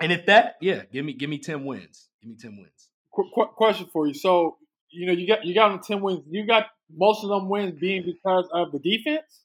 And 0.00 0.12
if 0.12 0.26
that, 0.26 0.56
yeah, 0.60 0.82
give 0.92 1.04
me 1.04 1.12
give 1.12 1.30
me 1.30 1.38
ten 1.38 1.64
wins. 1.64 2.08
Give 2.22 2.30
me 2.30 2.36
ten 2.36 2.56
wins. 2.56 2.90
Qu- 3.14 3.30
qu- 3.34 3.52
question 3.56 3.88
for 3.92 4.06
you. 4.06 4.14
So 4.14 4.58
you 4.90 5.06
know 5.06 5.12
you 5.12 5.26
got 5.26 5.44
you 5.44 5.54
got 5.54 5.68
them 5.68 5.80
ten 5.82 6.00
wins. 6.00 6.20
You 6.30 6.46
got 6.46 6.66
most 6.94 7.24
of 7.24 7.30
them 7.30 7.48
wins 7.48 7.78
being 7.80 8.04
because 8.04 8.48
of 8.52 8.72
the 8.72 8.78
defense. 8.78 9.44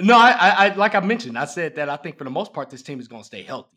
No, 0.00 0.16
I, 0.16 0.30
I, 0.30 0.50
I 0.50 0.74
like 0.74 0.94
I 0.94 1.00
mentioned, 1.00 1.36
I 1.36 1.46
said 1.46 1.76
that 1.76 1.88
I 1.88 1.96
think 1.96 2.18
for 2.18 2.24
the 2.24 2.30
most 2.30 2.52
part 2.52 2.70
this 2.70 2.82
team 2.82 3.00
is 3.00 3.08
going 3.08 3.22
to 3.22 3.26
stay 3.26 3.42
healthy. 3.42 3.76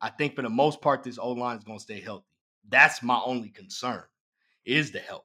I 0.00 0.10
think 0.10 0.36
for 0.36 0.42
the 0.42 0.50
most 0.50 0.82
part 0.82 1.02
this 1.02 1.18
O 1.18 1.32
line 1.32 1.56
is 1.56 1.64
going 1.64 1.78
to 1.78 1.82
stay 1.82 2.00
healthy. 2.00 2.26
That's 2.68 3.02
my 3.02 3.20
only 3.24 3.48
concern 3.48 4.02
is 4.66 4.90
the 4.90 4.98
health. 4.98 5.24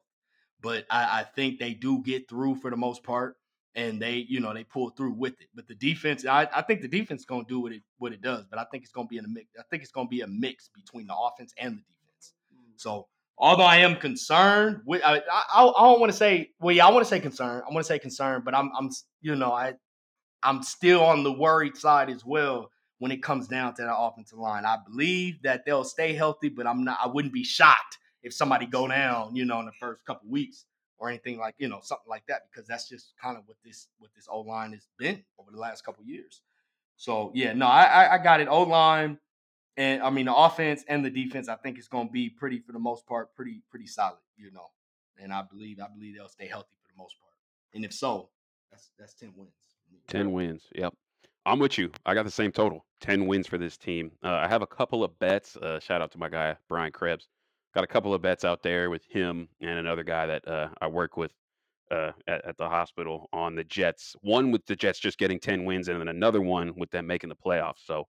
But 0.62 0.86
I, 0.90 1.22
I 1.22 1.24
think 1.24 1.60
they 1.60 1.74
do 1.74 2.02
get 2.04 2.30
through 2.30 2.56
for 2.56 2.70
the 2.70 2.78
most 2.78 3.04
part, 3.04 3.36
and 3.76 4.02
they 4.02 4.26
you 4.28 4.40
know 4.40 4.54
they 4.54 4.64
pull 4.64 4.90
through 4.90 5.14
with 5.14 5.40
it. 5.40 5.48
But 5.56 5.68
the 5.68 5.76
defense, 5.76 6.26
I, 6.26 6.48
I 6.54 6.62
think 6.62 6.82
the 6.82 6.88
defense 6.88 7.22
is 7.22 7.26
going 7.26 7.46
to 7.46 7.50
do 7.50 7.60
what 7.60 7.72
it 7.72 7.82
what 7.98 8.14
it 8.14 8.22
does. 8.22 8.46
But 8.50 8.60
I 8.60 8.66
think 8.66 8.84
it's 8.84 8.92
going 8.92 9.08
to 9.08 9.10
be 9.10 9.18
in 9.18 9.26
a 9.26 9.30
mix. 9.30 9.48
I 9.58 9.64
think 9.70 9.84
it's 9.84 9.92
going 9.92 10.08
to 10.08 10.12
be 10.12 10.22
a 10.22 10.28
mix 10.28 10.70
between 10.70 11.08
the 11.08 11.16
offense 11.16 11.54
and 11.58 11.78
the 11.78 11.84
defense. 11.84 12.34
Mm. 12.54 12.74
So 12.76 13.08
although 13.38 13.64
I 13.64 13.78
am 13.78 13.96
concerned, 13.96 14.82
with, 14.86 15.02
I, 15.04 15.18
I, 15.32 15.44
I 15.56 15.84
don't 15.84 16.00
want 16.00 16.12
to 16.12 16.18
say 16.18 16.50
well, 16.60 16.76
yeah, 16.76 16.88
I 16.88 16.92
want 16.92 17.06
to 17.06 17.10
say 17.10 17.20
concerned. 17.20 17.64
I 17.70 17.74
want 17.74 17.86
to 17.86 17.88
say 17.88 18.00
concerned, 18.00 18.44
but 18.44 18.56
I'm 18.56 18.72
I'm 18.78 18.90
you 19.22 19.36
know 19.36 19.54
I 19.54 19.74
I'm 20.44 20.64
still 20.64 21.04
on 21.04 21.24
the 21.24 21.32
worried 21.32 21.78
side 21.78 22.10
as 22.10 22.26
well 22.26 22.72
when 23.00 23.12
it 23.12 23.24
comes 23.24 23.48
down 23.48 23.74
to 23.76 23.84
the 23.84 23.96
offensive 23.96 24.38
line. 24.38 24.66
I 24.66 24.78
believe 24.88 25.42
that 25.44 25.66
they'll 25.66 25.84
stay 25.84 26.14
healthy, 26.14 26.50
but 26.50 26.68
I'm 26.68 26.84
not. 26.84 27.00
I 27.04 27.08
wouldn't 27.08 27.34
be 27.34 27.44
shocked 27.44 27.98
if 28.24 28.34
somebody 28.34 28.68
go 28.68 28.88
down, 28.88 29.36
you 29.36 29.46
know, 29.46 29.60
in 29.60 29.66
the 29.66 29.72
first 29.80 30.06
couple 30.06 30.30
weeks 30.30 30.66
or 31.02 31.10
anything 31.10 31.40
like 31.40 31.56
you 31.58 31.68
know 31.68 31.80
something 31.82 32.08
like 32.08 32.24
that 32.28 32.44
because 32.50 32.68
that's 32.68 32.88
just 32.88 33.14
kind 33.22 33.36
of 33.36 33.44
what 33.48 33.58
this 33.66 33.88
what 33.98 34.12
this 34.16 34.28
O 34.30 34.42
line 34.42 34.72
has 34.72 34.88
been 35.00 35.24
over 35.40 35.52
the 35.52 35.58
last 35.58 35.84
couple 35.84 36.06
years. 36.06 36.42
So 36.96 37.32
yeah, 37.34 37.54
no, 37.54 37.66
I 37.66 38.14
I, 38.14 38.18
got 38.20 38.40
it. 38.40 38.48
O 38.48 38.62
line 38.62 39.18
and 39.76 40.04
I 40.04 40.12
mean 40.12 40.28
the 40.28 40.36
offense 40.36 40.86
and 40.88 41.04
the 41.04 41.10
defense. 41.10 41.50
I 41.50 41.56
think 41.56 41.80
it's 41.80 41.88
going 41.88 42.08
to 42.08 42.12
be 42.14 42.30
pretty 42.30 42.60
for 42.60 42.72
the 42.72 42.80
most 42.80 43.08
part, 43.08 43.36
pretty 43.36 43.64
pretty 43.72 43.88
solid, 43.88 44.20
you 44.38 44.52
know. 44.52 44.68
And 45.20 45.34
I 45.34 45.42
believe 45.42 45.80
I 45.80 45.88
believe 45.92 46.16
they'll 46.16 46.30
stay 46.30 46.48
healthy 46.48 46.76
for 46.84 46.94
the 46.94 47.02
most 47.02 47.16
part. 47.20 47.34
And 47.74 47.84
if 47.84 47.94
so, 47.94 48.30
that's 48.70 48.92
that's 49.00 49.16
ten 49.16 49.34
wins. 49.36 49.52
10 50.08 50.32
wins. 50.32 50.64
Yep. 50.76 50.94
I'm 51.46 51.60
with 51.60 51.78
you. 51.78 51.92
I 52.06 52.14
got 52.14 52.24
the 52.24 52.32
same 52.32 52.52
total 52.52 52.86
10 53.02 53.28
wins 53.28 53.48
for 53.48 53.58
this 53.58 53.78
team. 53.78 54.12
Uh, 54.24 54.30
I 54.30 54.48
have 54.48 54.62
a 54.62 54.68
couple 54.68 55.04
of 55.04 55.18
bets. 55.20 55.58
Uh, 55.58 55.80
shout 55.80 56.02
out 56.02 56.12
to 56.12 56.18
my 56.18 56.30
guy, 56.30 56.56
Brian 56.70 56.92
Krebs. 56.92 57.28
Got 57.74 57.84
a 57.84 57.88
couple 57.88 58.14
of 58.14 58.22
bets 58.22 58.44
out 58.44 58.64
there 58.64 58.90
with 58.90 59.06
him 59.06 59.48
and 59.62 59.80
another 59.80 60.04
guy 60.04 60.26
that 60.26 60.48
uh, 60.48 60.70
I 60.82 60.88
work 60.88 61.16
with 61.16 61.32
uh, 61.92 62.12
at, 62.28 62.46
at 62.46 62.58
the 62.58 62.68
hospital 62.68 63.30
on 63.34 63.56
the 63.56 63.64
Jets. 63.64 64.16
One 64.22 64.52
with 64.52 64.66
the 64.66 64.76
Jets 64.76 65.00
just 65.00 65.18
getting 65.18 65.40
10 65.40 65.66
wins, 65.66 65.88
and 65.88 66.00
then 66.00 66.08
another 66.08 66.42
one 66.42 66.74
with 66.76 66.90
them 66.92 67.08
making 67.08 67.30
the 67.30 67.36
playoffs. 67.36 67.86
So, 67.86 68.08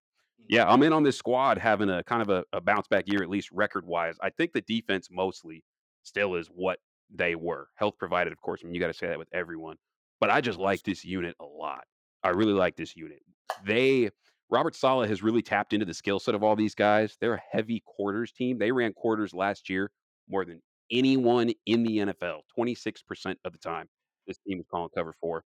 yeah, 0.49 0.69
I'm 0.69 0.83
in 0.83 0.93
on 0.93 1.03
this 1.03 1.17
squad 1.17 1.59
having 1.59 1.91
a 1.91 2.03
kind 2.05 2.23
of 2.23 2.29
a, 2.29 2.45
a 2.53 2.61
bounce 2.61 2.89
back 2.89 3.05
year, 3.07 3.23
at 3.23 3.29
least 3.29 3.51
record 3.53 3.87
wise. 3.87 4.17
I 4.21 4.31
think 4.31 4.53
the 4.53 4.63
defense 4.63 5.09
mostly 5.11 5.65
still 6.03 6.35
is 6.37 6.49
what 6.49 6.79
they 7.15 7.35
were. 7.35 7.69
Health 7.77 7.95
provided, 7.99 8.33
of 8.33 8.41
course. 8.41 8.61
I 8.63 8.67
mean, 8.67 8.75
you 8.75 8.81
got 8.81 8.89
to 8.89 8.95
say 8.95 9.09
that 9.09 9.19
with 9.19 9.29
everyone. 9.33 9.77
But 10.21 10.31
I 10.31 10.41
just 10.41 10.59
like 10.59 10.83
this 10.83 11.05
unit 11.05 11.37
a 11.41 11.45
lot. 11.45 11.85
I 12.23 12.29
really 12.29 12.53
like 12.53 12.77
this 12.77 12.97
unit. 12.97 13.21
They 13.67 14.11
Robert 14.53 14.75
Saleh 14.75 15.09
has 15.09 15.23
really 15.23 15.41
tapped 15.41 15.73
into 15.73 15.87
the 15.87 15.95
skill 15.95 16.21
set 16.21 16.35
of 16.35 16.43
all 16.43 16.55
these 16.55 16.75
guys. 16.75 17.17
They're 17.19 17.35
a 17.35 17.43
heavy 17.51 17.83
quarters 17.87 18.33
team. 18.33 18.59
They 18.59 18.71
ran 18.71 18.93
quarters 18.93 19.33
last 19.33 19.71
year 19.71 19.91
more 20.29 20.45
than 20.45 20.61
anyone 20.91 21.53
in 21.65 21.83
the 21.83 21.99
NFL, 21.99 22.41
26% 22.57 23.37
of 23.47 23.53
the 23.53 23.59
time. 23.59 23.89
This 24.27 24.37
team 24.47 24.59
was 24.59 24.67
calling 24.71 24.91
cover 24.95 25.15
four. 25.19 25.43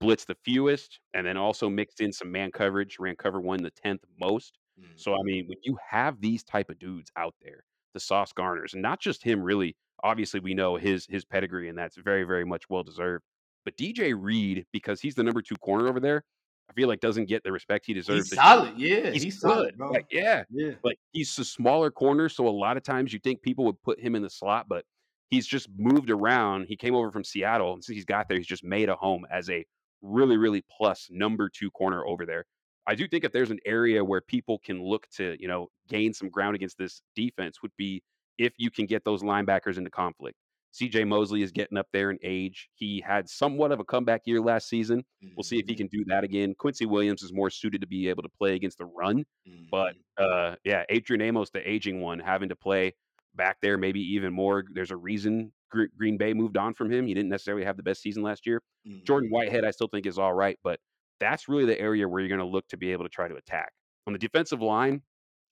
Blitz 0.00 0.24
the 0.24 0.36
fewest, 0.44 0.98
and 1.14 1.24
then 1.24 1.36
also 1.36 1.70
mixed 1.70 2.00
in 2.00 2.12
some 2.12 2.32
man 2.32 2.50
coverage, 2.50 2.96
ran 2.98 3.14
cover 3.14 3.40
one 3.40 3.62
the 3.62 3.70
10th 3.70 4.00
most. 4.20 4.58
Mm. 4.78 4.88
So, 4.96 5.12
I 5.12 5.22
mean, 5.22 5.46
when 5.46 5.58
you 5.62 5.78
have 5.88 6.20
these 6.20 6.42
type 6.42 6.68
of 6.68 6.80
dudes 6.80 7.12
out 7.16 7.34
there, 7.40 7.62
the 7.94 8.00
Sauce 8.00 8.32
Gardners, 8.32 8.72
and 8.72 8.82
not 8.82 9.00
just 9.00 9.22
him, 9.22 9.40
really. 9.40 9.76
Obviously, 10.02 10.40
we 10.40 10.52
know 10.52 10.76
his 10.76 11.06
his 11.08 11.24
pedigree, 11.24 11.70
and 11.70 11.78
that's 11.78 11.96
very, 11.96 12.24
very 12.24 12.44
much 12.44 12.68
well 12.68 12.82
deserved. 12.82 13.24
But 13.64 13.78
DJ 13.78 14.14
Reed, 14.14 14.66
because 14.72 15.00
he's 15.00 15.14
the 15.14 15.22
number 15.22 15.40
two 15.40 15.56
corner 15.56 15.88
over 15.88 16.00
there, 16.00 16.22
I 16.68 16.72
feel 16.72 16.88
like 16.88 17.00
doesn't 17.00 17.26
get 17.26 17.42
the 17.44 17.52
respect 17.52 17.86
he 17.86 17.94
deserves. 17.94 18.30
He's 18.30 18.38
solid. 18.38 18.74
Yeah, 18.76 19.10
He's, 19.10 19.22
he's 19.22 19.38
good. 19.38 19.50
solid, 19.50 19.78
bro. 19.78 19.90
Like, 19.92 20.06
yeah, 20.10 20.44
Yeah. 20.50 20.72
like 20.82 20.98
he's 21.12 21.38
a 21.38 21.44
smaller 21.44 21.90
corner, 21.90 22.28
so 22.28 22.48
a 22.48 22.50
lot 22.50 22.76
of 22.76 22.82
times 22.82 23.12
you 23.12 23.18
think 23.20 23.42
people 23.42 23.64
would 23.66 23.80
put 23.82 24.00
him 24.00 24.14
in 24.14 24.22
the 24.22 24.30
slot, 24.30 24.66
but 24.68 24.84
he's 25.30 25.46
just 25.46 25.68
moved 25.76 26.10
around. 26.10 26.66
He 26.68 26.76
came 26.76 26.94
over 26.94 27.10
from 27.10 27.24
Seattle, 27.24 27.72
and 27.72 27.84
since 27.84 27.94
he's 27.94 28.04
got 28.04 28.28
there, 28.28 28.36
he's 28.36 28.46
just 28.46 28.64
made 28.64 28.88
a 28.88 28.96
home 28.96 29.24
as 29.30 29.48
a 29.48 29.64
really, 30.02 30.36
really 30.36 30.64
plus 30.76 31.08
number 31.10 31.48
two 31.48 31.70
corner 31.70 32.04
over 32.04 32.26
there. 32.26 32.44
I 32.88 32.94
do 32.94 33.08
think 33.08 33.24
if 33.24 33.32
there's 33.32 33.50
an 33.50 33.58
area 33.64 34.04
where 34.04 34.20
people 34.20 34.58
can 34.58 34.82
look 34.82 35.08
to, 35.16 35.36
you 35.40 35.48
know, 35.48 35.68
gain 35.88 36.12
some 36.12 36.28
ground 36.28 36.54
against 36.56 36.78
this 36.78 37.00
defense 37.16 37.62
would 37.62 37.72
be 37.76 38.02
if 38.38 38.52
you 38.58 38.70
can 38.70 38.86
get 38.86 39.04
those 39.04 39.22
linebackers 39.22 39.78
into 39.78 39.90
conflict. 39.90 40.36
CJ 40.78 41.06
Mosley 41.06 41.42
is 41.42 41.52
getting 41.52 41.78
up 41.78 41.86
there 41.92 42.10
in 42.10 42.18
age. 42.22 42.68
He 42.74 43.00
had 43.00 43.28
somewhat 43.28 43.72
of 43.72 43.80
a 43.80 43.84
comeback 43.84 44.22
year 44.26 44.40
last 44.40 44.68
season. 44.68 45.04
We'll 45.36 45.44
see 45.44 45.58
if 45.58 45.66
he 45.68 45.74
Mhm. 45.74 45.78
can 45.78 45.86
do 45.88 46.04
that 46.06 46.24
again. 46.24 46.54
Quincy 46.54 46.86
Williams 46.86 47.22
is 47.22 47.32
more 47.32 47.50
suited 47.50 47.80
to 47.80 47.86
be 47.86 48.08
able 48.08 48.22
to 48.22 48.28
play 48.28 48.54
against 48.54 48.78
the 48.78 48.86
run. 48.86 49.24
But 49.70 49.94
Mhm. 49.94 50.00
uh, 50.18 50.56
yeah, 50.64 50.84
Adrian 50.90 51.22
Amos, 51.22 51.50
the 51.50 51.68
aging 51.68 52.00
one, 52.00 52.18
having 52.18 52.48
to 52.50 52.56
play 52.56 52.94
back 53.34 53.58
there, 53.62 53.78
maybe 53.78 54.00
even 54.00 54.32
more. 54.32 54.64
There's 54.72 54.90
a 54.90 54.96
reason 54.96 55.52
Gre- 55.70 55.86
Green 55.96 56.16
Bay 56.16 56.32
moved 56.34 56.56
on 56.56 56.74
from 56.74 56.90
him. 56.92 57.06
He 57.06 57.14
didn't 57.14 57.30
necessarily 57.30 57.64
have 57.64 57.76
the 57.76 57.82
best 57.82 58.02
season 58.02 58.22
last 58.22 58.46
year. 58.46 58.62
Jordan 59.04 59.30
Mhm. 59.30 59.32
Whitehead, 59.32 59.64
I 59.64 59.70
still 59.72 59.88
think 59.88 60.06
is 60.06 60.18
all 60.18 60.32
right, 60.34 60.58
but 60.62 60.80
that's 61.20 61.48
really 61.48 61.64
the 61.64 61.78
area 61.80 62.08
where 62.08 62.20
you're 62.20 62.28
going 62.28 62.38
to 62.40 62.44
look 62.46 62.68
to 62.68 62.76
be 62.76 62.92
able 62.92 63.04
to 63.04 63.08
try 63.10 63.28
to 63.28 63.34
attack. 63.36 63.72
On 64.06 64.12
the 64.12 64.18
defensive 64.18 64.62
line, 64.62 65.02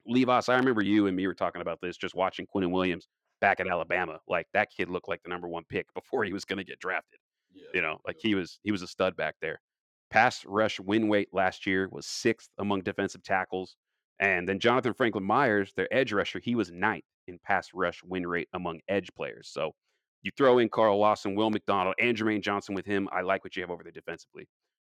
Levis, 0.06 0.48
I 0.48 0.56
remember 0.56 0.82
you 0.82 1.06
and 1.06 1.16
me 1.16 1.26
were 1.26 1.34
talking 1.34 1.62
about 1.62 1.80
this 1.80 1.96
just 1.96 2.14
watching 2.14 2.46
Quinn 2.46 2.64
and 2.64 2.72
Williams 2.72 3.08
back 3.44 3.60
at 3.60 3.68
Alabama. 3.68 4.18
Like 4.26 4.46
that 4.54 4.70
kid 4.74 4.88
looked 4.88 5.08
like 5.08 5.22
the 5.22 5.28
number 5.28 5.48
one 5.48 5.64
pick 5.68 5.92
before 5.92 6.24
he 6.24 6.32
was 6.32 6.46
going 6.46 6.56
to 6.56 6.64
get 6.64 6.78
drafted. 6.78 7.18
Yeah. 7.52 7.64
You 7.74 7.82
know, 7.82 7.98
like 8.06 8.16
he 8.18 8.34
was 8.34 8.58
he 8.62 8.72
was 8.72 8.82
a 8.82 8.86
stud 8.86 9.16
back 9.16 9.34
there. 9.42 9.60
Pass 10.10 10.44
rush 10.46 10.80
win 10.80 11.08
weight 11.08 11.28
last 11.32 11.66
year 11.66 11.88
was 11.90 12.06
sixth 12.06 12.48
among 12.58 12.80
defensive 12.80 13.22
tackles. 13.22 13.76
And 14.18 14.48
then 14.48 14.58
Jonathan 14.60 14.94
Franklin 14.94 15.24
Myers, 15.24 15.72
their 15.76 15.92
edge 15.92 16.12
rusher, 16.12 16.40
he 16.42 16.54
was 16.54 16.70
ninth 16.70 17.04
in 17.26 17.38
pass 17.44 17.68
rush 17.74 18.00
win 18.02 18.26
rate 18.26 18.48
among 18.54 18.80
edge 18.88 19.08
players. 19.14 19.50
So 19.52 19.72
you 20.22 20.30
throw 20.36 20.58
in 20.58 20.70
Carl 20.70 20.98
Lawson, 20.98 21.34
Will 21.34 21.50
McDonald, 21.50 21.96
and 22.00 22.16
Jermaine 22.16 22.42
Johnson 22.42 22.74
with 22.74 22.86
him. 22.86 23.08
I 23.12 23.20
like 23.20 23.44
what 23.44 23.56
you 23.56 23.62
have 23.62 23.70
over 23.70 23.82
there 23.82 23.92
defensively. 23.92 24.44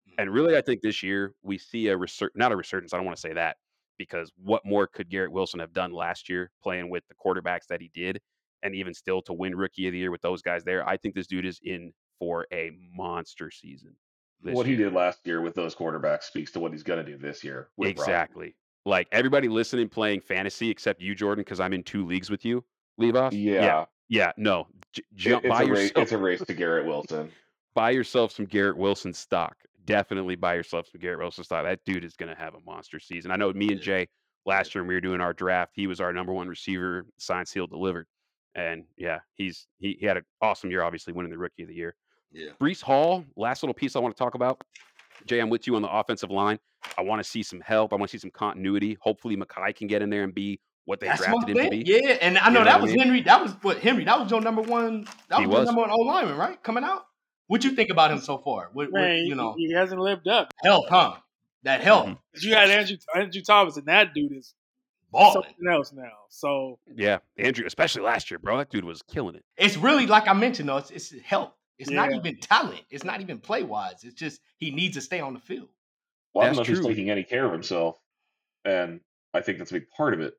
Mm-hmm. 0.08 0.22
And 0.22 0.32
really, 0.32 0.56
I 0.56 0.62
think 0.62 0.80
this 0.80 1.02
year 1.02 1.34
we 1.42 1.58
see 1.58 1.88
a 1.88 1.96
resur- 1.96 2.30
not 2.34 2.52
a 2.52 2.56
resurgence. 2.56 2.94
I 2.94 2.96
don't 2.96 3.06
want 3.06 3.16
to 3.16 3.20
say 3.20 3.34
that 3.34 3.56
because 3.98 4.32
what 4.42 4.64
more 4.64 4.86
could 4.86 5.10
Garrett 5.10 5.32
Wilson 5.32 5.60
have 5.60 5.72
done 5.72 5.92
last 5.92 6.28
year 6.28 6.50
playing 6.62 6.88
with 6.88 7.04
the 7.08 7.14
quarterbacks 7.14 7.66
that 7.68 7.80
he 7.80 7.90
did, 7.94 8.20
and 8.62 8.74
even 8.74 8.94
still 8.94 9.22
to 9.22 9.32
win 9.32 9.54
Rookie 9.54 9.86
of 9.86 9.92
the 9.92 9.98
Year 9.98 10.10
with 10.10 10.22
those 10.22 10.42
guys 10.42 10.64
there? 10.64 10.86
I 10.88 10.96
think 10.96 11.14
this 11.14 11.26
dude 11.26 11.46
is 11.46 11.60
in 11.62 11.92
for 12.18 12.46
a 12.52 12.70
monster 12.94 13.50
season. 13.50 13.94
What 14.42 14.66
he 14.66 14.76
did 14.76 14.92
last 14.92 15.20
year 15.24 15.40
with 15.40 15.54
those 15.54 15.74
quarterbacks 15.74 16.24
speaks 16.24 16.52
to 16.52 16.60
what 16.60 16.72
he's 16.72 16.82
going 16.82 17.04
to 17.04 17.10
do 17.10 17.18
this 17.18 17.42
year. 17.42 17.68
Exactly. 17.80 18.54
Like 18.84 19.08
everybody 19.10 19.48
listening 19.48 19.88
playing 19.88 20.20
fantasy 20.20 20.70
except 20.70 21.00
you, 21.00 21.14
Jordan, 21.14 21.42
because 21.42 21.58
I'm 21.58 21.72
in 21.72 21.82
two 21.82 22.06
leagues 22.06 22.30
with 22.30 22.44
you, 22.44 22.64
Levi. 22.98 23.30
Yeah, 23.32 23.62
yeah, 23.62 23.84
yeah, 24.08 24.32
No, 24.36 24.68
J- 24.92 25.02
jump 25.14 25.44
it's 25.44 25.52
buy 25.52 25.62
a 25.62 25.66
race. 25.66 25.88
yourself. 25.88 26.02
It's 26.02 26.12
a 26.12 26.18
race 26.18 26.42
to 26.42 26.54
Garrett 26.54 26.86
Wilson. 26.86 27.32
buy 27.74 27.90
yourself 27.90 28.30
some 28.30 28.46
Garrett 28.46 28.76
Wilson 28.76 29.12
stock. 29.12 29.56
Definitely 29.84 30.36
buy 30.36 30.54
yourself 30.54 30.86
some 30.92 31.00
Garrett 31.00 31.18
Wilson 31.18 31.42
stock. 31.42 31.64
That 31.64 31.80
dude 31.84 32.04
is 32.04 32.14
going 32.14 32.32
to 32.32 32.40
have 32.40 32.54
a 32.54 32.60
monster 32.64 33.00
season. 33.00 33.32
I 33.32 33.36
know 33.36 33.52
me 33.52 33.72
and 33.72 33.80
Jay 33.80 34.06
last 34.44 34.74
year 34.74 34.82
when 34.82 34.88
we 34.88 34.94
were 34.94 35.00
doing 35.00 35.20
our 35.20 35.32
draft, 35.32 35.72
he 35.74 35.88
was 35.88 36.00
our 36.00 36.12
number 36.12 36.32
one 36.32 36.48
receiver, 36.48 37.06
signed, 37.18 37.48
sealed, 37.48 37.70
delivered. 37.70 38.06
And 38.56 38.84
yeah, 38.96 39.20
he's 39.34 39.66
he, 39.78 39.96
he 40.00 40.06
had 40.06 40.16
an 40.16 40.24
awesome 40.40 40.70
year, 40.70 40.82
obviously 40.82 41.12
winning 41.12 41.30
the 41.30 41.38
rookie 41.38 41.62
of 41.62 41.68
the 41.68 41.74
year. 41.74 41.94
Yeah. 42.32 42.50
Breece 42.60 42.82
Hall, 42.82 43.24
last 43.36 43.62
little 43.62 43.74
piece 43.74 43.94
I 43.94 43.98
want 44.00 44.16
to 44.16 44.18
talk 44.18 44.34
about. 44.34 44.62
Jay, 45.26 45.38
I'm 45.40 45.50
with 45.50 45.66
you 45.66 45.76
on 45.76 45.82
the 45.82 45.90
offensive 45.90 46.30
line. 46.30 46.58
I 46.96 47.02
want 47.02 47.22
to 47.22 47.24
see 47.28 47.42
some 47.42 47.60
help. 47.60 47.92
I 47.92 47.96
want 47.96 48.10
to 48.10 48.18
see 48.18 48.20
some 48.20 48.30
continuity. 48.30 48.96
Hopefully, 49.00 49.36
Mekhi 49.36 49.76
can 49.76 49.86
get 49.88 50.00
in 50.02 50.08
there 50.10 50.24
and 50.24 50.34
be 50.34 50.58
what 50.86 51.00
they 51.00 51.06
That's 51.08 51.20
drafted 51.24 51.56
him 51.56 51.64
to 51.64 51.70
be. 51.70 51.82
Yeah, 51.86 52.16
and 52.22 52.38
I 52.38 52.46
You 52.48 52.54
know 52.54 52.60
know 52.60 52.64
that 52.64 52.72
what 52.74 52.80
I 52.80 52.82
was 52.82 52.90
mean? 52.92 53.00
Henry. 53.00 53.20
That 53.22 53.42
was 53.42 53.52
what 53.62 53.78
Henry. 53.78 54.04
That 54.04 54.18
was 54.20 54.30
your 54.30 54.40
number 54.40 54.62
one. 54.62 55.06
That 55.28 55.40
He 55.40 55.46
was 55.46 55.56
your 55.56 55.64
number 55.66 55.82
one 55.82 55.90
O 55.90 55.96
lineman, 55.96 56.36
right? 56.38 56.62
Coming 56.62 56.84
out. 56.84 57.04
What 57.48 57.62
you 57.62 57.70
think 57.72 57.90
about 57.90 58.10
him 58.10 58.20
so 58.20 58.38
far? 58.38 58.70
What, 58.72 58.90
what, 58.90 59.02
you 59.18 59.24
he, 59.24 59.34
know, 59.34 59.54
he 59.56 59.72
hasn't 59.72 60.00
lived 60.00 60.26
up. 60.28 60.52
health, 60.64 60.86
huh? 60.88 61.16
That 61.62 61.80
health, 61.80 62.06
Mhm. 62.08 62.18
You 62.42 62.54
had 62.54 62.70
Andrew 62.70 62.96
Andrew 63.14 63.42
Thomas, 63.42 63.76
and 63.76 63.86
that 63.86 64.14
dude 64.14 64.32
is 64.32 64.54
balling. 65.18 65.32
something 65.44 65.68
else 65.70 65.92
now. 65.92 66.10
So 66.28 66.78
Yeah, 66.94 67.18
Andrew, 67.38 67.64
especially 67.66 68.02
last 68.02 68.30
year, 68.30 68.38
bro. 68.38 68.58
That 68.58 68.70
dude 68.70 68.84
was 68.84 69.02
killing 69.02 69.34
it. 69.34 69.44
It's 69.56 69.76
really 69.76 70.06
like 70.06 70.28
I 70.28 70.32
mentioned 70.32 70.68
though. 70.68 70.76
It's, 70.78 70.90
it's 70.90 71.14
health. 71.24 71.52
It's 71.78 71.90
not 71.90 72.12
even 72.12 72.38
talent. 72.38 72.82
It's 72.90 73.04
not 73.04 73.20
even 73.20 73.38
play 73.38 73.62
wise. 73.62 74.02
It's 74.02 74.14
just 74.14 74.40
he 74.56 74.70
needs 74.70 74.94
to 74.96 75.00
stay 75.02 75.20
on 75.20 75.34
the 75.34 75.40
field. 75.40 75.68
Well, 76.34 76.44
I 76.44 76.46
don't 76.48 76.56
know 76.56 76.60
That's 76.60 76.68
if 76.70 76.76
he's 76.76 76.84
true. 76.84 76.88
taking 76.94 77.10
any 77.10 77.22
care 77.24 77.44
of 77.44 77.52
himself, 77.52 77.98
and 78.64 79.00
I 79.34 79.40
think 79.42 79.58
that's 79.58 79.70
a 79.70 79.74
big 79.74 79.90
part 79.90 80.14
of 80.14 80.20
it. 80.20 80.34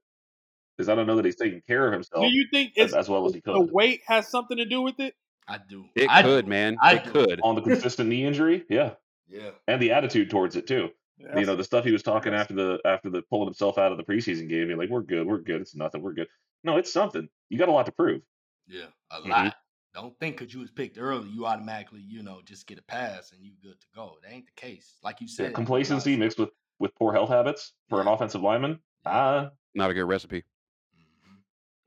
Is 0.79 0.89
I 0.89 0.95
don't 0.95 1.07
know 1.07 1.15
that 1.15 1.25
he's 1.25 1.35
taking 1.35 1.61
care 1.61 1.87
of 1.87 1.93
himself 1.93 2.23
do 2.23 2.29
you 2.31 2.45
think 2.51 2.77
as, 2.77 2.93
as 2.93 3.09
well 3.09 3.25
as 3.25 3.33
he 3.33 3.39
the 3.43 3.51
could. 3.53 3.71
weight 3.71 4.01
has 4.07 4.27
something 4.27 4.57
to 4.57 4.65
do 4.65 4.81
with 4.81 4.99
it? 4.99 5.15
I 5.47 5.57
do. 5.67 5.85
It 5.95 6.07
I 6.09 6.21
could, 6.21 6.45
do. 6.45 6.49
man. 6.49 6.77
I 6.81 6.95
it 6.97 7.03
do. 7.05 7.11
could. 7.11 7.39
On 7.41 7.55
the 7.55 7.61
consistent 7.61 8.09
knee 8.09 8.25
injury, 8.25 8.63
yeah, 8.69 8.91
Yeah. 9.27 9.51
and 9.67 9.81
the 9.81 9.91
attitude 9.91 10.29
towards 10.29 10.55
it 10.55 10.67
too. 10.67 10.89
You 11.19 11.45
know 11.45 11.55
the 11.55 11.63
stuff 11.63 11.83
he 11.85 11.91
was 11.91 12.03
talking 12.03 12.31
Yes. 12.33 12.41
after 12.41 12.53
the 12.53 12.79
after 12.85 13.09
the 13.09 13.21
pulling 13.23 13.47
himself 13.47 13.77
out 13.77 13.91
of 13.91 13.97
the 13.97 14.03
preseason 14.03 14.47
game. 14.47 14.69
You're 14.69 14.77
like, 14.77 14.89
we're 14.89 15.01
good, 15.01 15.25
we're 15.27 15.39
good. 15.39 15.61
It's 15.61 15.75
nothing, 15.75 16.01
we're 16.01 16.13
good. 16.13 16.27
No, 16.63 16.77
it's 16.77 16.91
something. 16.91 17.27
You 17.49 17.57
got 17.57 17.69
a 17.69 17.71
lot 17.71 17.85
to 17.87 17.91
prove. 17.91 18.21
Yeah. 18.67 18.85
A 19.11 19.21
Mhm. 19.21 19.29
lot. 19.29 19.55
Don't 19.93 20.17
think 20.19 20.37
because 20.37 20.53
you 20.53 20.59
was 20.59 20.69
picked 20.69 20.97
early, 20.99 21.27
you 21.29 21.45
automatically, 21.47 22.01
you 22.01 22.21
know, 22.21 22.41
just 22.45 22.67
get 22.67 22.77
a 22.77 22.83
pass 22.83 23.31
and 23.31 23.41
you 23.43 23.53
good 23.63 23.79
to 23.81 23.87
go. 23.95 24.17
That 24.21 24.31
ain't 24.31 24.45
the 24.45 24.51
case. 24.51 24.97
Like 25.03 25.21
you 25.21 25.27
said, 25.27 25.53
Complacency 25.55 26.11
guys- 26.11 26.19
mixed 26.19 26.39
with 26.39 26.49
with 26.79 26.93
poor 26.95 27.11
health 27.13 27.29
habits 27.29 27.73
for 27.89 27.99
an 28.01 28.07
offensive 28.07 28.41
lineman. 28.43 28.79
Ah, 29.05 29.49
Not 29.73 29.89
a 29.89 29.93
good 29.95 30.03
recipe. 30.05 30.43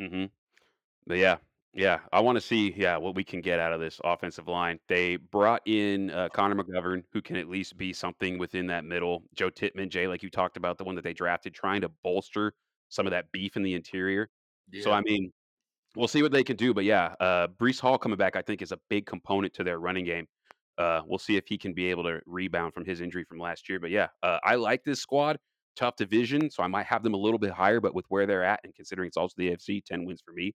Mhm. 0.01 0.09
hmm 0.11 0.25
But 1.07 1.19
yeah, 1.19 1.37
yeah, 1.73 2.01
I 2.13 2.21
want 2.21 2.37
to 2.37 2.41
see 2.41 2.75
yeah 2.77 2.97
what 2.97 3.15
we 3.15 3.23
can 3.23 3.41
get 3.41 3.61
out 3.61 3.73
of 3.73 3.81
this 3.81 4.01
offensive 4.03 4.49
line. 4.49 4.81
They 4.89 5.17
brought 5.17 5.63
in 5.67 6.11
uh, 6.11 6.29
Connor 6.33 6.57
McGovern, 6.57 7.05
who 7.13 7.23
can 7.23 7.37
at 7.37 7.49
least 7.49 7.77
be 7.77 7.93
something 7.93 8.39
within 8.39 8.67
that 8.69 8.85
middle. 8.85 9.23
Joe 9.35 9.51
Tippmann, 9.51 9.89
Jay, 9.89 10.09
like 10.09 10.23
you 10.23 10.31
talked 10.31 10.57
about, 10.57 10.79
the 10.79 10.85
one 10.85 10.97
that 10.97 11.05
they 11.05 11.13
drafted, 11.13 11.55
trying 11.55 11.83
to 11.83 11.89
bolster 12.03 12.55
some 12.89 13.07
of 13.07 13.13
that 13.13 13.31
beef 13.33 13.57
in 13.57 13.63
the 13.63 13.75
interior. 13.75 14.29
So 14.81 14.91
Yeah. 14.91 14.97
I 14.97 15.01
mean, 15.03 15.33
we'll 15.97 16.09
see 16.09 16.23
what 16.23 16.33
they 16.33 16.45
can 16.45 16.57
do. 16.57 16.75
But 16.75 16.85
yeah, 16.85 17.15
uh, 17.21 17.49
Breece 17.49 17.81
Hall 17.81 17.99
coming 17.99 18.19
back, 18.19 18.37
I 18.37 18.43
think, 18.43 18.63
is 18.63 18.73
a 18.73 18.79
big 18.89 19.07
component 19.07 19.55
to 19.55 19.65
their 19.65 19.79
running 19.79 20.05
game. 20.05 20.27
Uh, 20.79 21.03
we'll 21.07 21.19
see 21.19 21.37
if 21.37 21.47
he 21.47 21.59
can 21.59 21.75
be 21.75 21.87
able 21.91 22.05
to 22.05 22.21
rebound 22.27 22.75
from 22.75 22.85
his 22.85 23.01
injury 23.01 23.25
from 23.25 23.39
last 23.39 23.69
year. 23.69 23.79
But 23.81 23.91
yeah, 23.91 24.09
uh, 24.23 24.39
I 24.45 24.57
like 24.57 24.85
this 24.85 25.01
squad. 25.01 25.39
Tough 25.77 25.97
division, 25.97 26.51
so 26.51 26.63
I 26.63 26.67
might 26.67 26.87
have 26.87 27.03
them 27.03 27.15
a 27.15 27.19
little 27.19 27.39
bit 27.39 27.53
higher. 27.53 27.81
But 27.81 27.95
with 27.95 28.07
where 28.09 28.27
they're 28.27 28.45
at, 28.45 28.61
and 28.65 28.75
considering 28.75 29.09
it's 29.09 29.17
also 29.17 29.35
the 29.37 29.51
AFC, 29.51 29.85
ten 29.85 30.05
wins 30.05 30.23
for 30.25 30.33
me. 30.33 30.55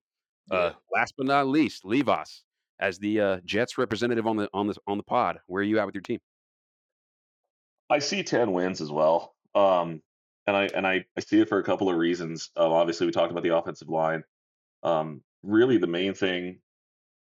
Uh, 0.51 0.71
last 0.93 1.15
but 1.17 1.25
not 1.25 1.47
least, 1.47 1.83
Levas 1.83 2.41
as 2.79 2.99
the 2.99 3.19
uh, 3.19 3.39
Jets 3.45 3.77
representative 3.77 4.27
on 4.27 4.37
the 4.37 4.49
on 4.53 4.67
the 4.67 4.75
on 4.87 4.97
the 4.97 5.03
pod. 5.03 5.39
Where 5.47 5.61
are 5.61 5.63
you 5.63 5.79
at 5.79 5.85
with 5.85 5.95
your 5.95 6.01
team? 6.01 6.19
I 7.89 7.99
see 7.99 8.23
ten 8.23 8.51
wins 8.51 8.81
as 8.81 8.91
well. 8.91 9.35
Um, 9.53 10.01
and 10.47 10.55
I 10.55 10.65
and 10.65 10.85
I, 10.85 11.05
I 11.17 11.21
see 11.21 11.39
it 11.39 11.49
for 11.49 11.59
a 11.59 11.63
couple 11.63 11.89
of 11.89 11.97
reasons. 11.97 12.51
Um, 12.55 12.71
obviously, 12.71 13.05
we 13.05 13.11
talked 13.11 13.31
about 13.31 13.43
the 13.43 13.55
offensive 13.55 13.89
line. 13.89 14.23
Um, 14.83 15.23
really, 15.43 15.77
the 15.77 15.87
main 15.87 16.13
thing, 16.13 16.59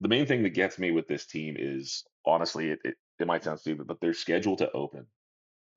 the 0.01 0.09
main 0.09 0.27
thing 0.27 0.43
that 0.43 0.51
gets 0.51 0.79
me 0.79 0.91
with 0.91 1.07
this 1.07 1.27
team 1.27 1.57
is 1.59 2.05
honestly, 2.27 2.71
it, 2.71 2.81
it 2.85 2.95
it 3.21 3.27
might 3.27 3.45
sound 3.45 3.61
stupid, 3.61 3.87
but 3.87 4.01
their 4.01 4.15
schedule 4.15 4.57
to 4.57 4.71
open, 4.73 5.07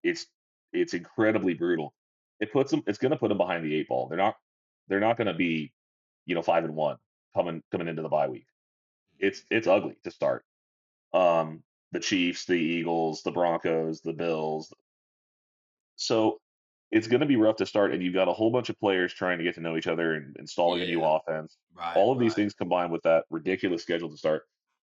it's 0.03 0.25
it's 0.73 0.93
incredibly 0.93 1.53
brutal. 1.53 1.93
It 2.39 2.51
puts 2.51 2.71
them, 2.71 2.83
it's 2.87 2.99
going 2.99 3.11
to 3.11 3.17
put 3.17 3.29
them 3.29 3.37
behind 3.37 3.63
the 3.65 3.75
eight 3.75 3.87
ball. 3.87 4.07
They're 4.07 4.17
not 4.17 4.35
they're 4.87 4.99
not 4.99 5.17
going 5.17 5.27
to 5.27 5.33
be, 5.33 5.73
you 6.25 6.33
know, 6.33 6.41
five 6.41 6.63
and 6.63 6.75
one 6.75 6.97
coming 7.37 7.61
coming 7.71 7.87
into 7.87 8.01
the 8.01 8.09
bye 8.09 8.27
week. 8.27 8.47
It's 9.19 9.43
it's 9.51 9.67
ugly 9.67 9.95
to 10.03 10.11
start. 10.11 10.43
um, 11.13 11.63
the 11.93 11.99
Chiefs, 12.01 12.45
the 12.45 12.53
Eagles, 12.55 13.23
the 13.23 13.31
Broncos, 13.31 14.01
the 14.01 14.11
Bills. 14.11 14.73
So 15.95 16.39
it's 16.91 17.07
going 17.07 17.21
to 17.21 17.25
be 17.25 17.37
rough 17.37 17.55
to 17.57 17.65
start, 17.65 17.93
and 17.93 18.03
you've 18.03 18.13
got 18.13 18.27
a 18.27 18.33
whole 18.33 18.51
bunch 18.51 18.69
of 18.69 18.77
players 18.79 19.13
trying 19.13 19.37
to 19.37 19.43
get 19.43 19.55
to 19.55 19.61
know 19.61 19.77
each 19.77 19.87
other 19.87 20.15
and 20.15 20.35
installing 20.37 20.81
a 20.81 20.85
new 20.85 20.99
Yeah. 21.01 21.15
offense. 21.17 21.57
Right. 21.73 21.95
All 21.95 22.11
of 22.11 22.19
these 22.19 22.33
things 22.33 22.53
combined 22.53 22.91
with 22.91 23.03
that 23.03 23.23
ridiculous 23.29 23.83
schedule 23.83 24.09
to 24.09 24.17
start, 24.17 24.43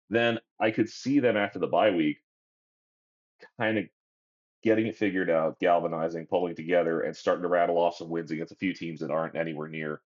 then 0.09 0.39
I 0.61 0.71
could 0.71 0.89
see 0.89 1.19
them 1.19 1.37
after 1.37 1.59
the 1.59 1.67
bye 1.67 1.91
week 1.91 2.19
kind 3.59 3.79
of 3.79 3.85
getting 4.63 4.87
it 4.87 4.97
figured 4.97 5.29
out, 5.31 5.59
galvanizing, 5.59 6.27
pulling 6.27 6.55
together, 6.55 7.01
and 7.03 7.15
starting 7.17 7.43
to 7.43 7.49
rattle 7.49 7.77
off 7.77 7.97
some 7.97 8.09
wins 8.09 8.31
against 8.31 8.53
a 8.53 8.57
few 8.57 8.73
teams 8.73 9.01
that 9.01 9.11
aren't 9.11 9.35
anywhere 9.37 9.69
near 9.69 10.01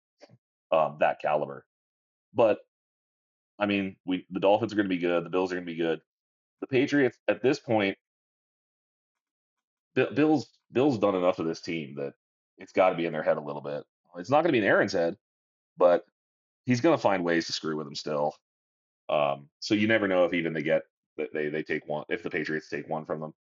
um, 0.71 0.98
that 1.00 1.19
caliber. 1.19 1.65
But 2.36 2.60
I 3.58 3.65
mean, 3.65 3.95
we 4.06 4.26
the 4.30 4.39
Dolphins 4.39 4.74
are 4.74 4.76
going 4.76 4.89
to 4.89 4.95
be 4.95 5.02
good. 5.02 5.24
The 5.24 5.30
Bills 5.30 5.52
are 5.52 5.56
going 5.56 5.65
to 5.65 5.71
be 5.71 5.78
good. 5.78 6.02
The 6.62 6.67
Patriots 6.67 7.17
at 7.28 7.41
this 7.41 7.60
point, 7.60 7.98
Bi- 9.95 10.12
Bills 10.13 10.50
Bills 10.71 10.98
done 10.98 11.15
enough 11.15 11.39
of 11.39 11.45
this 11.45 11.62
team 11.62 11.95
that 11.95 12.13
it's 12.58 12.74
got 12.74 12.89
to 12.89 12.95
be 12.95 13.06
in 13.06 13.13
their 13.13 13.24
head 13.24 13.38
a 13.38 13.41
little 13.41 13.62
bit. 13.62 13.84
It's 14.17 14.30
not 14.30 14.38
going 14.43 14.50
to 14.50 14.52
be 14.54 14.60
in 14.60 14.63
Aaron's 14.63 14.93
head, 14.93 15.15
but 15.78 16.06
he's 16.65 16.82
going 16.82 16.98
to 16.98 17.02
find 17.02 17.24
ways 17.24 17.48
to 17.48 17.54
screw 17.54 17.78
with 17.78 17.86
them 17.86 17.95
still. 17.95 18.34
Um, 19.10 19.50
so 19.60 19.76
you 19.76 19.88
never 19.88 20.08
know 20.08 20.26
if 20.26 20.34
even 20.34 20.54
they 20.54 20.63
get 20.63 20.84
that 21.17 21.34
they 21.34 21.50
they 21.50 21.63
take 21.63 21.88
one 21.88 22.06
if 22.10 22.24
the 22.24 22.30
Patriots 22.30 22.69
take 22.69 22.89
one 22.89 23.06
from 23.06 23.21
them. 23.21 23.34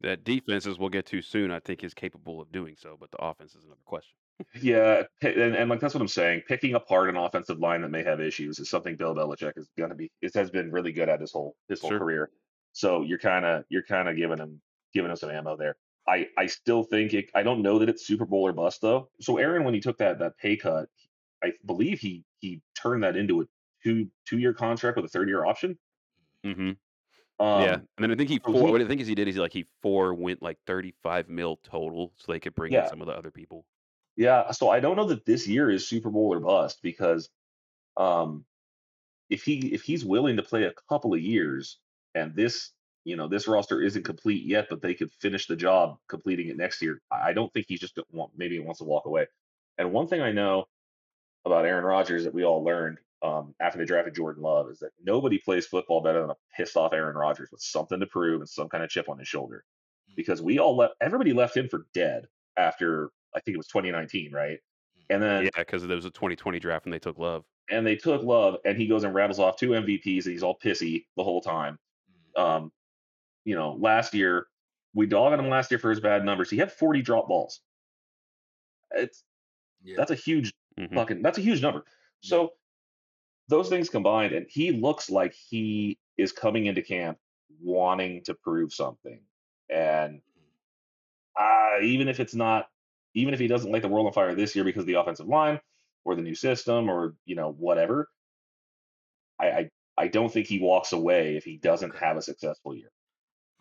That 0.00 0.24
defenses 0.24 0.78
we'll 0.78 0.88
get 0.88 1.06
to 1.06 1.22
soon, 1.22 1.50
I 1.52 1.60
think 1.60 1.84
is 1.84 1.94
capable 1.94 2.40
of 2.40 2.50
doing 2.50 2.76
so, 2.76 2.96
but 2.98 3.10
the 3.12 3.22
offense 3.22 3.54
is 3.54 3.64
another 3.64 3.80
question. 3.84 4.16
Yeah, 4.60 5.02
and, 5.22 5.54
and 5.56 5.70
like 5.70 5.80
that's 5.80 5.94
what 5.94 6.00
I'm 6.00 6.08
saying. 6.08 6.42
Picking 6.48 6.74
apart 6.74 7.08
an 7.08 7.16
offensive 7.16 7.58
line 7.58 7.82
that 7.82 7.90
may 7.90 8.02
have 8.02 8.20
issues 8.20 8.58
is 8.58 8.68
something 8.70 8.96
Bill 8.96 9.14
Belichick 9.14 9.52
is 9.56 9.68
going 9.76 9.90
to 9.90 9.96
be. 9.96 10.10
It 10.20 10.34
has 10.34 10.50
been 10.50 10.70
really 10.70 10.92
good 10.92 11.08
at 11.08 11.20
his 11.20 11.32
whole 11.32 11.56
his 11.68 11.80
whole 11.80 11.90
Sure. 11.90 11.98
career. 11.98 12.30
So 12.72 13.02
you're 13.02 13.18
kind 13.18 13.44
of 13.44 13.64
you're 13.68 13.82
kind 13.82 14.08
of 14.08 14.16
giving 14.16 14.38
him 14.38 14.60
giving 14.94 15.10
him 15.10 15.16
some 15.16 15.30
ammo 15.30 15.56
there. 15.56 15.76
I 16.08 16.28
I 16.36 16.46
still 16.46 16.82
think 16.84 17.14
it. 17.14 17.30
I 17.34 17.42
don't 17.42 17.62
know 17.62 17.78
that 17.78 17.88
it's 17.88 18.06
Super 18.06 18.24
Bowl 18.26 18.46
or 18.46 18.52
bust 18.52 18.80
though. 18.80 19.10
So 19.20 19.38
Aaron, 19.38 19.64
when 19.64 19.74
he 19.74 19.80
took 19.80 19.98
that 19.98 20.18
that 20.20 20.36
pay 20.38 20.56
cut, 20.56 20.88
I 21.44 21.52
believe 21.66 22.00
he 22.00 22.24
he 22.40 22.60
turned 22.74 23.02
that 23.04 23.16
into 23.16 23.42
a 23.42 23.44
two 23.84 24.08
two 24.26 24.38
year 24.38 24.52
contract 24.54 24.96
with 24.96 25.04
a 25.04 25.08
third 25.08 25.28
year 25.28 25.44
option. 25.44 25.78
hmm 26.44 26.70
Um, 27.38 27.62
yeah, 27.62 27.74
and 27.74 27.84
then 27.98 28.10
I 28.10 28.14
think 28.16 28.30
he 28.30 28.38
four. 28.38 28.54
he- 28.54 28.60
What 28.72 28.80
I 28.80 28.86
think 28.86 29.00
is 29.00 29.06
he 29.06 29.14
did 29.14 29.28
is 29.28 29.36
like 29.36 29.52
he 29.52 29.64
four 29.80 30.14
went 30.14 30.42
like 30.42 30.58
thirty 30.66 30.92
five 31.02 31.28
mil 31.28 31.56
total, 31.62 32.12
so 32.16 32.32
they 32.32 32.40
could 32.40 32.54
bring 32.54 32.72
in 32.72 32.88
some 32.88 33.00
of 33.00 33.06
the 33.06 33.12
other 33.14 33.30
people. 33.30 33.64
Yeah, 34.16 34.50
so 34.52 34.68
I 34.68 34.80
don't 34.80 34.96
know 34.96 35.06
that 35.08 35.24
this 35.24 35.46
year 35.48 35.70
is 35.70 35.88
Super 35.88 36.10
Bowl 36.10 36.32
or 36.32 36.40
bust 36.40 36.80
because 36.82 37.30
um 37.96 38.44
if 39.30 39.44
he 39.44 39.72
if 39.74 39.82
he's 39.82 40.04
willing 40.04 40.36
to 40.36 40.42
play 40.42 40.64
a 40.64 40.74
couple 40.88 41.14
of 41.14 41.20
years 41.20 41.78
and 42.14 42.34
this 42.34 42.72
you 43.04 43.16
know 43.16 43.28
this 43.28 43.48
roster 43.48 43.82
isn't 43.82 44.04
complete 44.04 44.44
yet, 44.44 44.68
but 44.70 44.82
they 44.82 44.94
could 44.94 45.12
finish 45.14 45.46
the 45.46 45.56
job 45.56 45.98
completing 46.08 46.48
it 46.48 46.56
next 46.56 46.82
year. 46.82 47.00
I 47.10 47.32
don't 47.32 47.52
think 47.52 47.66
he's 47.68 47.80
just 47.80 47.94
gonna 47.96 48.06
want 48.12 48.32
maybe 48.36 48.56
he 48.56 48.60
wants 48.60 48.78
to 48.80 48.84
walk 48.84 49.06
away. 49.06 49.26
And 49.78 49.92
one 49.92 50.08
thing 50.08 50.20
I 50.22 50.32
know 50.32 50.66
about 51.44 51.66
Aaron 51.66 51.84
Rodgers 51.84 52.24
that 52.24 52.34
we 52.34 52.44
all 52.44 52.64
learned 52.64 52.98
um, 53.22 53.54
after 53.60 53.78
they 53.78 53.84
drafted 53.84 54.14
Jordan 54.14 54.42
Love 54.42 54.70
is 54.70 54.80
that 54.80 54.92
nobody 55.02 55.38
plays 55.38 55.66
football 55.66 56.02
better 56.02 56.20
than 56.22 56.30
a 56.30 56.36
pissed 56.56 56.76
off 56.76 56.92
Aaron 56.92 57.16
Rodgers 57.16 57.50
with 57.52 57.60
something 57.60 58.00
to 58.00 58.06
prove 58.06 58.40
and 58.40 58.48
some 58.48 58.68
kind 58.68 58.84
of 58.84 58.90
chip 58.90 59.08
on 59.08 59.18
his 59.18 59.28
shoulder. 59.28 59.64
Because 60.16 60.42
we 60.42 60.58
all 60.58 60.76
left 60.76 60.94
everybody 61.00 61.32
left 61.32 61.56
him 61.56 61.68
for 61.68 61.86
dead 61.94 62.26
after 62.56 63.10
I 63.34 63.40
think 63.40 63.54
it 63.54 63.58
was 63.58 63.68
2019, 63.68 64.32
right? 64.32 64.58
And 65.10 65.22
then 65.22 65.44
Yeah, 65.44 65.50
because 65.56 65.86
there 65.86 65.96
was 65.96 66.04
a 66.04 66.10
twenty 66.10 66.36
twenty 66.36 66.58
draft 66.58 66.86
and 66.86 66.92
they 66.92 66.98
took 66.98 67.18
Love. 67.18 67.44
and 67.70 67.86
they 67.86 67.96
took 67.96 68.22
Love, 68.22 68.58
and 68.64 68.76
he 68.78 68.86
goes 68.86 69.04
and 69.04 69.14
rattles 69.14 69.38
off 69.38 69.56
two 69.56 69.70
MVPs, 69.70 70.24
and 70.26 70.32
he's 70.32 70.42
all 70.42 70.58
pissy 70.58 71.06
the 71.16 71.24
whole 71.24 71.40
time. 71.40 71.78
Um, 72.36 72.72
you 73.44 73.54
know, 73.56 73.74
last 73.74 74.14
year 74.14 74.46
we 74.94 75.06
dogged 75.06 75.38
him 75.40 75.48
last 75.48 75.70
year 75.70 75.78
for 75.78 75.90
his 75.90 76.00
bad 76.00 76.24
numbers. 76.24 76.50
He 76.50 76.58
had 76.58 76.72
40 76.72 77.02
drop 77.02 77.28
balls. 77.28 77.60
It's 78.92 79.24
Yeah. 79.82 79.96
that's 79.96 80.10
a 80.10 80.14
huge 80.16 80.52
Mhm. 80.78 80.94
fucking 80.94 81.22
that's 81.22 81.38
a 81.38 81.42
huge 81.42 81.62
number. 81.62 81.84
So 82.20 82.54
those 83.48 83.68
things 83.68 83.90
combined, 83.90 84.32
and 84.34 84.46
he 84.48 84.72
looks 84.72 85.10
like 85.10 85.34
he 85.34 85.98
is 86.16 86.32
coming 86.32 86.66
into 86.66 86.82
camp 86.82 87.18
wanting 87.60 88.24
to 88.24 88.34
prove 88.34 88.72
something. 88.72 89.24
And 89.70 90.22
uh, 91.38 91.78
even 91.82 92.08
if 92.08 92.20
it's 92.20 92.34
not, 92.34 92.68
even 93.14 93.34
if 93.34 93.40
he 93.40 93.46
doesn't 93.46 93.70
light 93.70 93.82
the 93.82 93.88
world 93.88 94.06
on 94.06 94.12
fire 94.12 94.34
this 94.34 94.54
year 94.54 94.64
because 94.64 94.80
of 94.82 94.86
the 94.86 94.94
offensive 94.94 95.26
line 95.26 95.60
or 96.04 96.14
the 96.14 96.22
new 96.22 96.34
system 96.34 96.88
or 96.90 97.14
you 97.24 97.34
know 97.34 97.52
whatever, 97.52 98.08
I 99.40 99.46
I, 99.46 99.70
I 99.98 100.08
don't 100.08 100.32
think 100.32 100.46
he 100.46 100.60
walks 100.60 100.92
away 100.92 101.36
if 101.36 101.44
he 101.44 101.56
doesn't 101.58 101.96
have 101.96 102.16
a 102.16 102.22
successful 102.22 102.74
year. 102.74 102.90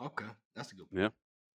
Okay, 0.02 0.26
that's 0.56 0.72
a 0.72 0.76
good. 0.76 0.88
Yeah. 0.92 1.10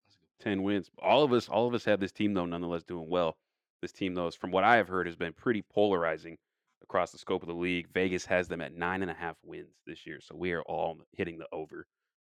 That's 0.05 0.15
a 0.15 0.19
good. 0.19 0.43
Ten 0.43 0.63
wins. 0.63 0.89
All 1.01 1.23
of 1.23 1.33
us, 1.33 1.49
all 1.49 1.67
of 1.67 1.73
us 1.73 1.85
have 1.85 1.99
this 1.99 2.11
team 2.11 2.33
though, 2.33 2.45
nonetheless 2.45 2.83
doing 2.83 3.09
well. 3.09 3.37
This 3.81 3.91
team 3.91 4.13
though, 4.13 4.27
is, 4.27 4.35
from 4.35 4.51
what 4.51 4.63
I 4.63 4.77
have 4.77 4.87
heard, 4.87 5.07
has 5.07 5.15
been 5.15 5.33
pretty 5.33 5.61
polarizing 5.61 6.37
across 6.83 7.11
the 7.11 7.17
scope 7.17 7.41
of 7.41 7.47
the 7.47 7.55
league. 7.55 7.87
Vegas 7.93 8.25
has 8.25 8.47
them 8.47 8.61
at 8.61 8.73
nine 8.73 9.01
and 9.01 9.11
a 9.11 9.15
half 9.15 9.35
wins 9.43 9.75
this 9.85 10.05
year, 10.05 10.19
so 10.21 10.35
we 10.35 10.51
are 10.53 10.61
all 10.63 10.97
hitting 11.13 11.37
the 11.37 11.47
over 11.51 11.87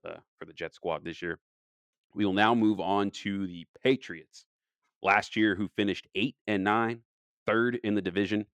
uh, 0.07 0.17
for 0.37 0.45
the 0.45 0.53
Jet 0.53 0.73
squad 0.73 1.03
this 1.03 1.21
year. 1.21 1.39
We 2.13 2.25
will 2.25 2.33
now 2.33 2.53
move 2.53 2.79
on 2.79 3.09
to 3.11 3.47
the 3.47 3.65
Patriots. 3.83 4.45
Last 5.03 5.35
year, 5.35 5.55
who 5.55 5.67
finished 5.75 6.07
eight 6.15 6.35
and 6.47 6.63
nine, 6.63 7.01
third 7.45 7.79
in 7.83 7.93
the 7.93 8.01
division. 8.01 8.45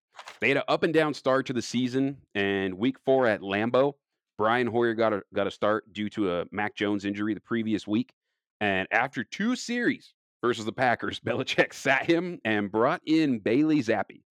They 0.41 0.49
had 0.49 0.57
an 0.57 0.63
up 0.67 0.83
and 0.83 0.93
down 0.93 1.13
start 1.13 1.45
to 1.45 1.53
the 1.53 1.62
season, 1.62 2.17
and 2.33 2.73
week 2.73 2.97
four 3.05 3.27
at 3.27 3.41
Lambeau, 3.41 3.93
Brian 4.39 4.67
Hoyer 4.67 4.93
got 4.93 5.13
a 5.13 5.21
got 5.33 5.47
a 5.47 5.51
start 5.51 5.91
due 5.93 6.09
to 6.12 6.31
a 6.33 6.45
Mac 6.51 6.75
Jones 6.75 7.05
injury 7.05 7.33
the 7.33 7.41
previous 7.41 7.85
week. 7.85 8.13
And 8.62 8.88
after 8.89 9.23
two 9.23 9.55
series 9.55 10.13
versus 10.41 10.65
the 10.65 10.71
Packers, 10.71 11.19
Belichick 11.25 11.73
sat 11.73 12.05
him 12.05 12.39
and 12.45 12.71
brought 12.71 13.01
in 13.05 13.39
Bailey 13.39 13.81
Zappe, 13.81 14.21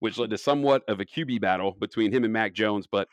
which 0.00 0.18
led 0.18 0.30
to 0.30 0.38
somewhat 0.38 0.82
of 0.88 1.00
a 1.00 1.04
QB 1.04 1.40
battle 1.40 1.76
between 1.78 2.12
him 2.12 2.24
and 2.24 2.32
Mac 2.32 2.54
Jones. 2.54 2.86
But 2.90 3.08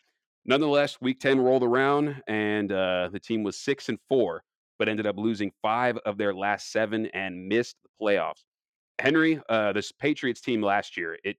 nonetheless, 0.45 0.97
Week 1.01 1.19
Ten 1.19 1.39
rolled 1.39 1.63
around, 1.63 2.21
and 2.27 2.71
uh, 2.71 3.09
the 3.11 3.19
team 3.19 3.43
was 3.43 3.57
six 3.57 3.89
and 3.89 3.99
four, 4.07 4.41
but 4.79 4.87
ended 4.87 5.05
up 5.05 5.17
losing 5.17 5.51
five 5.61 5.97
of 6.05 6.17
their 6.17 6.33
last 6.33 6.71
seven 6.71 7.07
and 7.07 7.47
missed 7.47 7.75
the 7.83 7.89
playoffs. 8.01 8.43
Henry, 8.99 9.41
uh, 9.49 9.73
this 9.73 9.91
Patriots 9.91 10.41
team 10.41 10.61
last 10.61 10.97
year, 10.97 11.17
it 11.23 11.37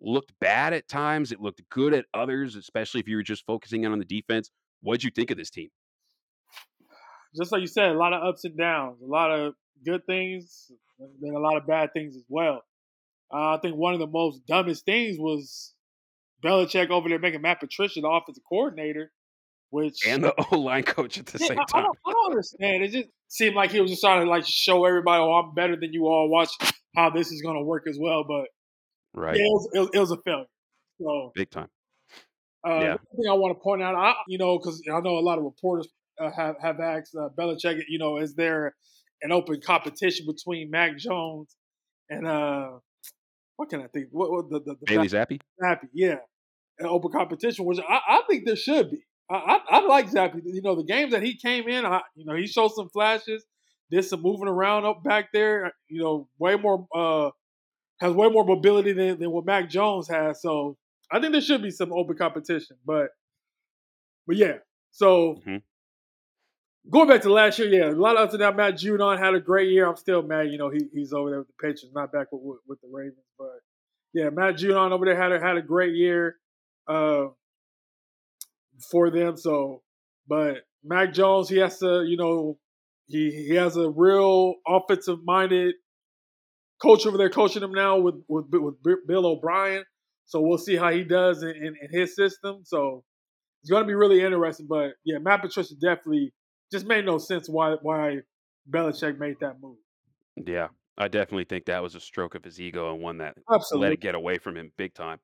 looked 0.00 0.32
bad 0.40 0.72
at 0.72 0.88
times. 0.88 1.32
It 1.32 1.40
looked 1.40 1.62
good 1.70 1.94
at 1.94 2.06
others, 2.12 2.56
especially 2.56 3.00
if 3.00 3.08
you 3.08 3.16
were 3.16 3.22
just 3.22 3.46
focusing 3.46 3.84
in 3.84 3.92
on 3.92 3.98
the 3.98 4.04
defense. 4.04 4.50
What'd 4.82 5.04
you 5.04 5.10
think 5.10 5.30
of 5.30 5.36
this 5.36 5.50
team? 5.50 5.68
just 7.36 7.52
like 7.52 7.60
you 7.60 7.66
said, 7.66 7.90
a 7.90 7.98
lot 7.98 8.12
of 8.12 8.22
ups 8.22 8.44
and 8.44 8.56
downs, 8.56 9.00
a 9.02 9.06
lot 9.06 9.30
of 9.30 9.54
good 9.84 10.04
things, 10.06 10.70
and 10.98 11.36
a 11.36 11.38
lot 11.38 11.56
of 11.56 11.66
bad 11.66 11.90
things 11.92 12.16
as 12.16 12.24
well. 12.28 12.62
Uh, 13.32 13.56
I 13.56 13.58
think 13.60 13.76
one 13.76 13.92
of 13.92 14.00
the 14.00 14.06
most 14.06 14.46
dumbest 14.46 14.84
things 14.84 15.18
was 15.18 15.74
Belichick 16.42 16.90
over 16.90 17.08
there 17.08 17.18
making 17.18 17.42
Matt 17.42 17.60
Patricia 17.60 18.00
the 18.00 18.08
offensive 18.08 18.44
coordinator, 18.48 19.12
which 19.70 20.06
And 20.06 20.22
the 20.24 20.34
O 20.52 20.58
line 20.58 20.82
coach 20.82 21.18
at 21.18 21.26
the 21.26 21.38
Yeah, 21.38 21.48
same 21.48 21.58
I, 21.58 21.62
I 21.62 21.66
time. 21.66 21.84
don't, 21.84 21.98
I 22.06 22.12
don't 22.12 22.30
understand. 22.32 22.84
It 22.84 22.92
just 22.92 23.08
seemed 23.28 23.54
like 23.56 23.70
he 23.72 23.80
was 23.80 23.90
just 23.90 24.02
trying 24.02 24.24
to 24.24 24.30
like 24.30 24.44
show 24.46 24.84
everybody, 24.84 25.20
"Oh, 25.20 25.32
I'm 25.32 25.54
better 25.54 25.76
than 25.76 25.92
you 25.92 26.06
all. 26.06 26.28
Watch 26.30 26.50
how 26.94 27.10
this 27.10 27.30
is 27.32 27.42
going 27.42 27.56
to 27.56 27.64
work 27.64 27.84
as 27.88 27.98
well." 28.00 28.24
But 28.26 28.46
Right. 29.14 29.36
yeah, 29.36 29.42
it 29.42 29.50
was, 29.50 29.70
it, 29.74 29.78
was, 29.80 29.90
it 29.94 29.98
was 29.98 30.10
a 30.12 30.18
failure. 30.24 30.44
So 31.00 31.32
Big 31.34 31.50
time. 31.50 31.68
uh, 32.66 32.80
Yeah. 32.80 32.96
thing 33.16 33.28
I 33.30 33.34
want 33.34 33.56
to 33.56 33.62
point 33.62 33.82
out, 33.82 33.94
I, 33.94 34.14
you 34.28 34.38
know, 34.38 34.58
because 34.58 34.82
I 34.92 35.00
know 35.00 35.18
a 35.18 35.20
lot 35.20 35.38
of 35.38 35.44
reporters 35.44 35.88
uh, 36.20 36.30
have 36.30 36.56
have 36.60 36.80
asked 36.80 37.14
uh, 37.18 37.28
Belichick, 37.38 37.80
you 37.88 37.98
know, 37.98 38.18
is 38.18 38.34
there 38.34 38.74
an 39.22 39.32
open 39.32 39.60
competition 39.60 40.26
between 40.26 40.70
Mac 40.70 40.96
Jones 40.98 41.54
and 42.10 42.26
uh, 42.26 42.70
what 43.56 43.68
can 43.70 43.80
I 43.82 43.86
think? 43.88 44.08
What, 44.10 44.30
what 44.30 44.50
the, 44.50 44.60
the, 44.60 44.76
the 44.80 44.86
Bailey 44.86 45.08
Zappe? 45.08 45.40
Zappe, 45.62 45.88
yeah, 45.92 46.16
an 46.78 46.86
open 46.86 47.10
competition, 47.10 47.64
which 47.64 47.78
I, 47.78 48.00
I 48.08 48.22
think 48.28 48.44
there 48.46 48.56
should 48.56 48.90
be. 48.90 49.02
I, 49.30 49.34
I, 49.34 49.60
I 49.78 49.86
like 49.86 50.10
Zappe. 50.10 50.40
You 50.44 50.62
know, 50.62 50.74
the 50.76 50.84
games 50.84 51.12
that 51.12 51.22
he 51.22 51.36
came 51.36 51.68
in, 51.68 51.84
I, 51.84 52.00
you 52.14 52.24
know, 52.24 52.34
he 52.36 52.46
showed 52.46 52.72
some 52.72 52.88
flashes, 52.90 53.44
did 53.90 54.04
some 54.04 54.22
moving 54.22 54.48
around 54.48 54.84
up 54.84 55.02
back 55.02 55.32
there. 55.32 55.72
You 55.88 56.02
know, 56.02 56.28
way 56.38 56.56
more 56.56 56.86
uh, 56.94 57.30
has 58.00 58.12
way 58.12 58.28
more 58.28 58.44
mobility 58.44 58.92
than, 58.92 59.18
than 59.18 59.30
what 59.30 59.44
Mac 59.46 59.68
Jones 59.70 60.08
has. 60.08 60.42
So 60.42 60.76
I 61.10 61.20
think 61.20 61.32
there 61.32 61.40
should 61.40 61.62
be 61.62 61.70
some 61.70 61.92
open 61.92 62.16
competition. 62.16 62.76
But 62.86 63.08
but 64.26 64.36
yeah, 64.36 64.58
so. 64.90 65.40
Mhm. 65.46 65.62
Going 66.88 67.08
back 67.08 67.22
to 67.22 67.32
last 67.32 67.58
year, 67.58 67.68
yeah, 67.68 67.90
a 67.90 67.98
lot 67.98 68.16
of 68.16 68.28
us 68.32 68.38
downs. 68.38 68.56
Matt 68.56 68.74
Judon 68.74 69.18
had 69.18 69.34
a 69.34 69.40
great 69.40 69.70
year. 69.72 69.88
I'm 69.88 69.96
still 69.96 70.22
mad, 70.22 70.52
you 70.52 70.56
know, 70.56 70.70
he, 70.70 70.86
he's 70.92 71.12
over 71.12 71.30
there 71.30 71.40
with 71.40 71.48
the 71.48 71.54
Patriots, 71.60 71.88
not 71.92 72.12
back 72.12 72.28
with, 72.30 72.42
with, 72.42 72.60
with 72.68 72.80
the 72.80 72.86
Ravens. 72.92 73.26
But 73.36 73.58
yeah, 74.14 74.30
Matt 74.30 74.54
Judon 74.54 74.92
over 74.92 75.04
there 75.04 75.20
had 75.20 75.32
a, 75.32 75.40
had 75.40 75.56
a 75.56 75.62
great 75.62 75.96
year 75.96 76.36
uh, 76.86 77.26
for 78.90 79.10
them. 79.10 79.36
So, 79.36 79.82
but 80.28 80.58
Mac 80.84 81.12
Jones, 81.12 81.48
he 81.48 81.58
has 81.58 81.78
to, 81.78 82.04
you 82.06 82.16
know, 82.16 82.58
he 83.06 83.30
he 83.30 83.54
has 83.54 83.76
a 83.76 83.88
real 83.88 84.54
offensive 84.66 85.18
minded 85.24 85.74
coach 86.82 87.06
over 87.06 87.16
there 87.16 87.30
coaching 87.30 87.62
him 87.62 87.72
now 87.72 87.98
with 87.98 88.16
with, 88.28 88.46
with 88.50 88.74
Bill 89.06 89.26
O'Brien. 89.26 89.84
So 90.26 90.40
we'll 90.40 90.58
see 90.58 90.76
how 90.76 90.90
he 90.90 91.04
does 91.04 91.42
in, 91.42 91.50
in, 91.50 91.76
in 91.80 92.00
his 92.00 92.16
system. 92.16 92.62
So 92.64 93.04
it's 93.62 93.70
going 93.70 93.84
to 93.84 93.86
be 93.86 93.94
really 93.94 94.22
interesting. 94.22 94.66
But 94.68 94.92
yeah, 95.04 95.18
Matt 95.18 95.42
Patricia 95.42 95.74
definitely 95.74 96.32
just 96.72 96.86
made 96.86 97.06
no 97.06 97.18
sense 97.18 97.48
why 97.48 97.76
why 97.80 98.18
Belichick 98.68 99.18
made 99.18 99.36
that 99.40 99.60
move. 99.60 99.76
Yeah, 100.36 100.68
I 100.98 101.08
definitely 101.08 101.44
think 101.44 101.66
that 101.66 101.82
was 101.82 101.94
a 101.94 102.00
stroke 102.00 102.34
of 102.34 102.44
his 102.44 102.60
ego 102.60 102.92
and 102.92 103.02
one 103.02 103.18
that 103.18 103.36
Absolutely. 103.50 103.86
let 103.86 103.92
it 103.92 104.00
get 104.00 104.14
away 104.14 104.38
from 104.38 104.56
him 104.56 104.72
big 104.76 104.94
time. 104.94 105.18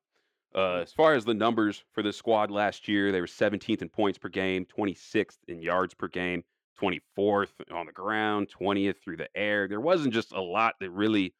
Uh, 0.55 0.81
as 0.81 0.93
far 0.93 1.15
as 1.15 1.25
the 1.25 1.33
numbers 1.33 1.83
for 1.93 2.03
this 2.03 2.17
squad 2.17 2.51
last 2.51 2.87
year, 2.87 3.11
they 3.11 3.21
were 3.21 3.27
17th 3.27 3.81
in 3.81 3.89
points 3.89 4.17
per 4.19 4.29
game, 4.29 4.65
26th 4.65 5.37
in 5.47 5.61
yards 5.61 5.93
per 5.93 6.07
game, 6.07 6.43
24th 6.79 7.49
on 7.71 7.85
the 7.85 7.91
ground, 7.91 8.49
20th 8.59 9.01
through 9.03 9.17
the 9.17 9.29
air. 9.35 9.67
There 9.67 9.81
wasn't 9.81 10.13
just 10.13 10.31
a 10.31 10.41
lot 10.41 10.75
that 10.79 10.91
really 10.91 11.33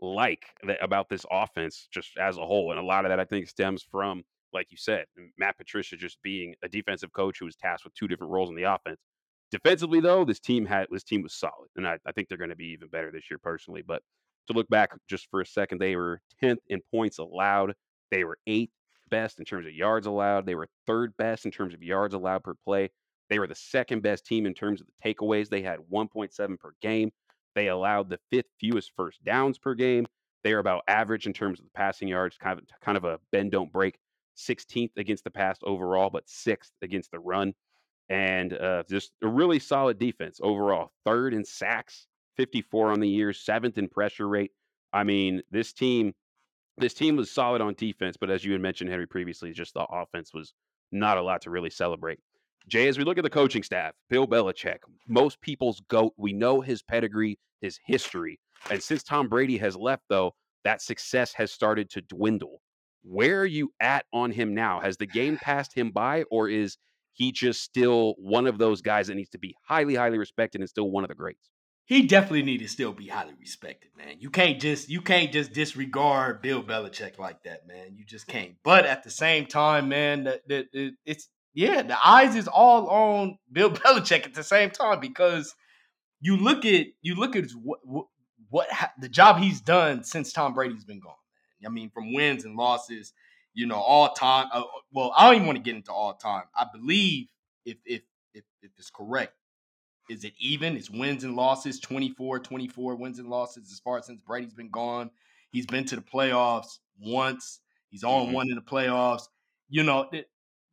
like 0.00 0.44
that 0.66 0.82
about 0.82 1.08
this 1.08 1.26
offense 1.30 1.88
just 1.90 2.16
as 2.18 2.36
a 2.38 2.46
whole, 2.46 2.70
and 2.70 2.78
a 2.78 2.84
lot 2.84 3.04
of 3.04 3.10
that 3.10 3.20
I 3.20 3.24
think 3.24 3.48
stems 3.48 3.82
from, 3.82 4.22
like 4.52 4.68
you 4.70 4.76
said, 4.76 5.06
Matt 5.38 5.58
Patricia 5.58 5.96
just 5.96 6.22
being 6.22 6.54
a 6.62 6.68
defensive 6.68 7.12
coach 7.12 7.38
who 7.38 7.46
was 7.46 7.56
tasked 7.56 7.84
with 7.84 7.94
two 7.94 8.08
different 8.08 8.32
roles 8.32 8.50
in 8.50 8.56
the 8.56 8.64
offense. 8.64 9.00
Defensively, 9.50 10.00
though, 10.00 10.24
this 10.24 10.40
team 10.40 10.64
had 10.64 10.86
this 10.90 11.04
team 11.04 11.22
was 11.22 11.34
solid, 11.34 11.68
and 11.76 11.86
I, 11.86 11.98
I 12.06 12.12
think 12.12 12.28
they're 12.28 12.38
going 12.38 12.50
to 12.50 12.56
be 12.56 12.72
even 12.72 12.88
better 12.88 13.10
this 13.10 13.30
year 13.30 13.38
personally. 13.38 13.82
But 13.86 14.02
to 14.46 14.54
look 14.54 14.68
back 14.68 14.90
just 15.08 15.28
for 15.30 15.40
a 15.40 15.46
second, 15.46 15.78
they 15.78 15.94
were 15.94 16.20
10th 16.42 16.58
in 16.68 16.80
points 16.90 17.18
allowed. 17.18 17.74
They 18.12 18.24
were 18.24 18.38
eighth 18.46 18.74
best 19.08 19.38
in 19.38 19.46
terms 19.46 19.66
of 19.66 19.72
yards 19.72 20.06
allowed. 20.06 20.44
They 20.44 20.54
were 20.54 20.68
third 20.86 21.16
best 21.16 21.46
in 21.46 21.50
terms 21.50 21.72
of 21.72 21.82
yards 21.82 22.14
allowed 22.14 22.44
per 22.44 22.54
play. 22.54 22.90
They 23.30 23.38
were 23.38 23.46
the 23.46 23.54
second 23.54 24.02
best 24.02 24.26
team 24.26 24.44
in 24.44 24.52
terms 24.52 24.82
of 24.82 24.86
the 24.86 25.14
takeaways. 25.14 25.48
They 25.48 25.62
had 25.62 25.80
1.7 25.90 26.58
per 26.60 26.72
game. 26.82 27.10
They 27.54 27.68
allowed 27.68 28.10
the 28.10 28.20
fifth 28.30 28.50
fewest 28.60 28.92
first 28.94 29.24
downs 29.24 29.56
per 29.56 29.74
game. 29.74 30.06
They 30.44 30.52
are 30.52 30.58
about 30.58 30.82
average 30.88 31.26
in 31.26 31.32
terms 31.32 31.58
of 31.58 31.64
the 31.64 31.70
passing 31.70 32.08
yards, 32.08 32.36
kind 32.36 32.58
of 32.58 32.66
kind 32.82 32.98
of 32.98 33.04
a 33.04 33.18
bend 33.30 33.52
don't 33.52 33.72
break. 33.72 33.98
16th 34.36 34.90
against 34.98 35.24
the 35.24 35.30
pass 35.30 35.58
overall, 35.62 36.10
but 36.10 36.28
sixth 36.28 36.72
against 36.82 37.10
the 37.12 37.18
run, 37.18 37.54
and 38.08 38.52
uh, 38.54 38.82
just 38.88 39.12
a 39.22 39.28
really 39.28 39.58
solid 39.58 39.98
defense 39.98 40.38
overall. 40.42 40.90
Third 41.06 41.32
in 41.32 41.44
sacks, 41.44 42.06
54 42.36 42.92
on 42.92 43.00
the 43.00 43.08
year, 43.08 43.32
seventh 43.32 43.78
in 43.78 43.88
pressure 43.88 44.28
rate. 44.28 44.52
I 44.92 45.04
mean, 45.04 45.42
this 45.50 45.72
team, 45.72 46.14
this 46.82 46.94
team 46.94 47.16
was 47.16 47.30
solid 47.30 47.60
on 47.60 47.74
defense, 47.74 48.16
but 48.20 48.30
as 48.30 48.44
you 48.44 48.52
had 48.52 48.60
mentioned, 48.60 48.90
Henry 48.90 49.06
previously, 49.06 49.52
just 49.52 49.74
the 49.74 49.86
offense 49.90 50.32
was 50.34 50.52
not 50.90 51.18
a 51.18 51.22
lot 51.22 51.42
to 51.42 51.50
really 51.50 51.70
celebrate. 51.70 52.18
Jay, 52.68 52.88
as 52.88 52.98
we 52.98 53.04
look 53.04 53.18
at 53.18 53.24
the 53.24 53.30
coaching 53.30 53.62
staff, 53.62 53.92
Bill 54.08 54.26
Belichick, 54.26 54.78
most 55.08 55.40
people's 55.40 55.80
GOAT. 55.88 56.12
We 56.16 56.32
know 56.32 56.60
his 56.60 56.82
pedigree, 56.82 57.38
his 57.60 57.78
history. 57.86 58.38
And 58.70 58.82
since 58.82 59.02
Tom 59.02 59.28
Brady 59.28 59.58
has 59.58 59.76
left, 59.76 60.04
though, 60.08 60.32
that 60.64 60.80
success 60.80 61.32
has 61.34 61.50
started 61.50 61.90
to 61.90 62.02
dwindle. 62.02 62.60
Where 63.02 63.40
are 63.40 63.46
you 63.46 63.72
at 63.80 64.06
on 64.12 64.30
him 64.30 64.54
now? 64.54 64.80
Has 64.80 64.96
the 64.96 65.06
game 65.06 65.36
passed 65.36 65.74
him 65.76 65.90
by, 65.90 66.22
or 66.30 66.48
is 66.48 66.76
he 67.14 67.32
just 67.32 67.62
still 67.62 68.14
one 68.18 68.46
of 68.46 68.58
those 68.58 68.80
guys 68.80 69.08
that 69.08 69.16
needs 69.16 69.30
to 69.30 69.38
be 69.38 69.56
highly, 69.66 69.96
highly 69.96 70.18
respected 70.18 70.60
and 70.60 70.70
still 70.70 70.90
one 70.90 71.02
of 71.02 71.08
the 71.08 71.16
greats? 71.16 71.50
He 71.84 72.06
definitely 72.06 72.42
need 72.42 72.58
to 72.58 72.68
still 72.68 72.92
be 72.92 73.08
highly 73.08 73.34
respected, 73.38 73.90
man. 73.96 74.16
You 74.18 74.30
can't 74.30 74.60
just 74.60 74.88
you 74.88 75.00
can't 75.00 75.32
just 75.32 75.52
disregard 75.52 76.40
Bill 76.40 76.62
Belichick 76.62 77.18
like 77.18 77.42
that, 77.42 77.66
man. 77.66 77.96
You 77.96 78.04
just 78.04 78.26
can't. 78.26 78.54
But 78.62 78.86
at 78.86 79.02
the 79.02 79.10
same 79.10 79.46
time, 79.46 79.88
man, 79.88 80.24
that, 80.24 80.48
that, 80.48 80.92
it's 81.04 81.28
yeah, 81.54 81.82
the 81.82 82.06
eyes 82.06 82.36
is 82.36 82.48
all 82.48 82.88
on 82.88 83.38
Bill 83.50 83.70
Belichick 83.72 84.24
at 84.24 84.34
the 84.34 84.44
same 84.44 84.70
time 84.70 85.00
because 85.00 85.54
you 86.20 86.36
look 86.36 86.64
at 86.64 86.86
you 87.02 87.16
look 87.16 87.36
at 87.36 87.50
what 87.50 87.80
what, 87.82 88.06
what 88.48 88.68
the 89.00 89.08
job 89.08 89.38
he's 89.38 89.60
done 89.60 90.04
since 90.04 90.32
Tom 90.32 90.54
Brady's 90.54 90.84
been 90.84 91.00
gone. 91.00 91.14
I 91.64 91.68
mean, 91.68 91.90
from 91.90 92.12
wins 92.12 92.44
and 92.44 92.56
losses, 92.56 93.12
you 93.54 93.66
know, 93.66 93.76
all 93.76 94.12
time. 94.14 94.48
Uh, 94.52 94.62
well, 94.92 95.12
I 95.16 95.26
don't 95.26 95.34
even 95.36 95.46
want 95.46 95.58
to 95.58 95.62
get 95.62 95.76
into 95.76 95.92
all 95.92 96.14
time. 96.14 96.44
I 96.56 96.66
believe 96.72 97.28
if 97.64 97.76
if 97.84 98.02
if, 98.34 98.44
if 98.62 98.70
it's 98.78 98.90
correct, 98.90 99.34
is 100.08 100.24
it 100.24 100.34
even? 100.38 100.76
It's 100.76 100.90
wins 100.90 101.24
and 101.24 101.36
losses, 101.36 101.80
24, 101.80 102.40
24 102.40 102.96
wins 102.96 103.18
and 103.18 103.28
losses 103.28 103.70
as 103.72 103.80
far 103.80 103.98
as 103.98 104.06
since 104.06 104.20
Brady's 104.20 104.54
been 104.54 104.70
gone. 104.70 105.10
He's 105.50 105.66
been 105.66 105.84
to 105.86 105.96
the 105.96 106.02
playoffs 106.02 106.78
once. 107.00 107.60
He's 107.90 108.04
on 108.04 108.26
mm-hmm. 108.26 108.34
one 108.34 108.48
in 108.48 108.56
the 108.56 108.62
playoffs. 108.62 109.24
You 109.68 109.82
know, 109.82 110.10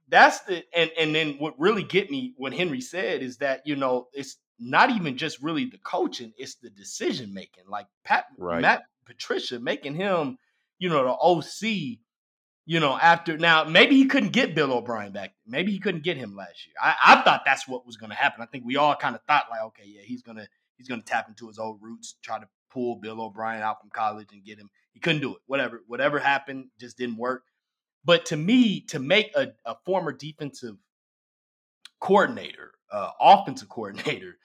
that's 0.07 0.41
the 0.41 0.63
and 0.75 0.89
and 0.97 1.13
then 1.13 1.35
what 1.37 1.59
really 1.59 1.83
get 1.83 2.09
me 2.09 2.33
what 2.37 2.53
Henry 2.53 2.81
said 2.81 3.21
is 3.21 3.37
that 3.37 3.61
you 3.65 3.75
know 3.75 4.07
it's 4.13 4.37
not 4.59 4.89
even 4.89 5.17
just 5.17 5.41
really 5.41 5.65
the 5.65 5.77
coaching, 5.79 6.33
it's 6.37 6.55
the 6.55 6.69
decision 6.69 7.33
making. 7.33 7.63
Like 7.67 7.87
Pat 8.03 8.25
right. 8.37 8.61
Matt 8.61 8.83
Patricia 9.05 9.59
making 9.59 9.95
him, 9.95 10.37
you 10.77 10.89
know, 10.89 11.03
the 11.03 11.11
OC. 11.11 11.99
You 12.69 12.79
know, 12.79 12.95
after 12.95 13.35
now, 13.35 13.63
maybe 13.63 13.95
he 13.95 14.05
couldn't 14.05 14.29
get 14.29 14.53
Bill 14.53 14.71
O'Brien 14.71 15.11
back. 15.11 15.33
Maybe 15.47 15.71
he 15.71 15.79
couldn't 15.79 16.03
get 16.03 16.17
him 16.17 16.35
last 16.35 16.67
year. 16.67 16.75
I, 16.79 16.93
I 17.03 17.21
thought 17.23 17.41
that's 17.43 17.67
what 17.67 17.83
was 17.83 17.97
going 17.97 18.11
to 18.11 18.15
happen. 18.15 18.43
I 18.43 18.45
think 18.45 18.63
we 18.63 18.75
all 18.75 18.95
kind 18.95 19.15
of 19.15 19.23
thought 19.23 19.45
like, 19.49 19.63
okay, 19.63 19.85
yeah, 19.87 20.01
he's 20.03 20.21
gonna 20.21 20.47
he's 20.77 20.87
gonna 20.87 21.01
tap 21.01 21.27
into 21.27 21.47
his 21.47 21.57
old 21.57 21.81
roots, 21.81 22.17
try 22.21 22.37
to 22.37 22.47
pull 22.69 22.97
Bill 22.97 23.21
O'Brien 23.21 23.63
out 23.63 23.81
from 23.81 23.89
college 23.89 24.27
and 24.33 24.45
get 24.45 24.59
him. 24.59 24.69
He 24.93 24.99
couldn't 24.99 25.21
do 25.21 25.31
it. 25.31 25.39
Whatever, 25.47 25.81
whatever 25.87 26.19
happened, 26.19 26.67
just 26.79 26.95
didn't 26.95 27.17
work. 27.17 27.41
But 28.05 28.27
to 28.27 28.37
me, 28.37 28.81
to 28.81 28.99
make 28.99 29.31
a, 29.35 29.47
a 29.65 29.75
former 29.83 30.11
defensive 30.11 30.75
coordinator, 31.99 32.73
uh, 32.91 33.09
offensive 33.19 33.69
coordinator, 33.69 34.37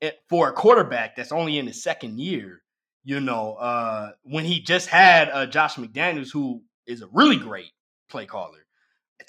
eh, 0.00 0.12
for 0.28 0.48
a 0.48 0.52
quarterback 0.52 1.16
that's 1.16 1.32
only 1.32 1.58
in 1.58 1.66
his 1.66 1.82
second 1.82 2.20
year, 2.20 2.62
you 3.02 3.18
know, 3.18 3.54
uh, 3.54 4.12
when 4.22 4.44
he 4.44 4.60
just 4.60 4.88
had 4.88 5.28
uh, 5.30 5.46
Josh 5.46 5.74
McDaniels, 5.74 6.30
who 6.30 6.62
is 6.86 7.02
a 7.02 7.08
really 7.12 7.36
great 7.36 7.70
play 8.08 8.26
caller, 8.26 8.66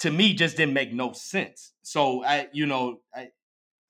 to 0.00 0.10
me 0.10 0.34
just 0.34 0.56
didn't 0.56 0.74
make 0.74 0.92
no 0.92 1.12
sense. 1.12 1.72
So 1.82 2.24
I, 2.24 2.48
you 2.52 2.66
know, 2.66 3.00
I, 3.14 3.28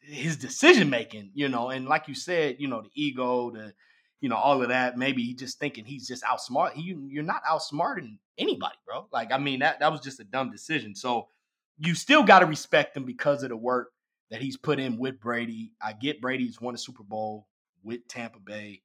his 0.01 0.37
decision 0.37 0.91
making, 0.91 1.31
you 1.35 1.49
know, 1.49 1.71
and 1.71 1.87
like 1.87 2.09
you 2.09 2.15
said, 2.15 2.57
you 2.59 2.69
know, 2.69 2.83
the 2.83 2.91
ego, 2.95 3.51
the 3.51 3.75
you 4.21 4.29
know, 4.29 4.37
all 4.37 4.63
of 4.63 4.69
that. 4.69 4.97
Maybe 4.97 5.23
he 5.23 5.35
just 5.35 5.59
thinking 5.59 5.85
he's 5.85 6.09
just 6.09 6.25
outsmart. 6.25 6.73
He, 6.73 6.97
you're 7.09 7.23
not 7.23 7.45
outsmarting 7.45 8.19
anybody, 8.39 8.77
bro. 8.87 9.07
Like, 9.13 9.33
I 9.33 9.39
mean, 9.39 9.61
that 9.61 9.81
that 9.81 9.93
was 9.93 10.01
just 10.01 10.21
a 10.21 10.25
dumb 10.25 10.51
decision. 10.51 10.95
So 10.95 11.29
you 11.79 11.95
still 11.95 12.23
got 12.23 12.41
to 12.41 12.47
respect 12.47 12.97
him 12.97 13.05
because 13.05 13.43
of 13.43 13.51
the 13.51 13.57
work 13.57 13.93
that 14.31 14.41
he's 14.41 14.57
put 14.57 14.81
in 14.81 14.99
with 14.99 15.21
Brady. 15.21 15.73
I 15.83 15.93
get 15.93 16.21
Brady's 16.21 16.61
won 16.61 16.75
a 16.75 16.79
Super 16.79 17.03
Bowl 17.03 17.47
with 17.85 18.09
Tampa 18.09 18.41
Bay, 18.41 18.83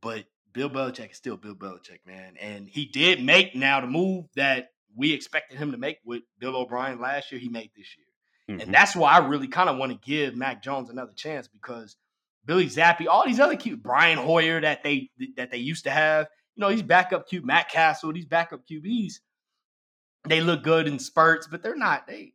but 0.00 0.24
Bill 0.54 0.70
Belichick 0.70 1.10
is 1.10 1.16
still 1.16 1.36
Bill 1.36 1.54
Belichick, 1.54 2.06
man. 2.06 2.34
And 2.40 2.68
he 2.68 2.86
did 2.86 3.22
make 3.22 3.54
now 3.54 3.80
the 3.80 3.86
move 3.86 4.26
that 4.36 4.68
we 4.96 5.12
expected 5.12 5.58
him 5.58 5.72
to 5.72 5.78
make 5.78 5.98
with 6.04 6.22
Bill 6.38 6.56
O'Brien 6.56 7.00
last 7.00 7.30
year. 7.30 7.40
He 7.40 7.48
made 7.48 7.72
this 7.76 7.88
year. 7.98 8.06
Mm-hmm. 8.56 8.60
And 8.60 8.74
that's 8.74 8.94
why 8.94 9.12
I 9.12 9.26
really 9.26 9.48
kind 9.48 9.68
of 9.68 9.76
want 9.76 9.92
to 9.92 9.98
give 9.98 10.36
Mac 10.36 10.62
Jones 10.62 10.90
another 10.90 11.12
chance 11.14 11.48
because 11.48 11.96
Bailey 12.44 12.66
Zappe, 12.66 13.06
all 13.08 13.26
these 13.26 13.40
other 13.40 13.56
cute 13.56 13.82
Brian 13.82 14.18
Hoyer 14.18 14.60
that 14.60 14.82
they 14.82 15.10
that 15.36 15.50
they 15.50 15.58
used 15.58 15.84
to 15.84 15.90
have. 15.90 16.28
You 16.54 16.60
know, 16.60 16.70
these 16.70 16.82
backup 16.82 17.28
Q, 17.28 17.42
Matt 17.42 17.68
Cassel, 17.68 18.12
these 18.12 18.26
backup 18.26 18.60
QBs, 18.70 19.14
they 20.28 20.40
look 20.40 20.62
good 20.62 20.86
in 20.86 21.00
spurts, 21.00 21.48
but 21.48 21.62
they're 21.62 21.74
not. 21.74 22.06
They, 22.06 22.34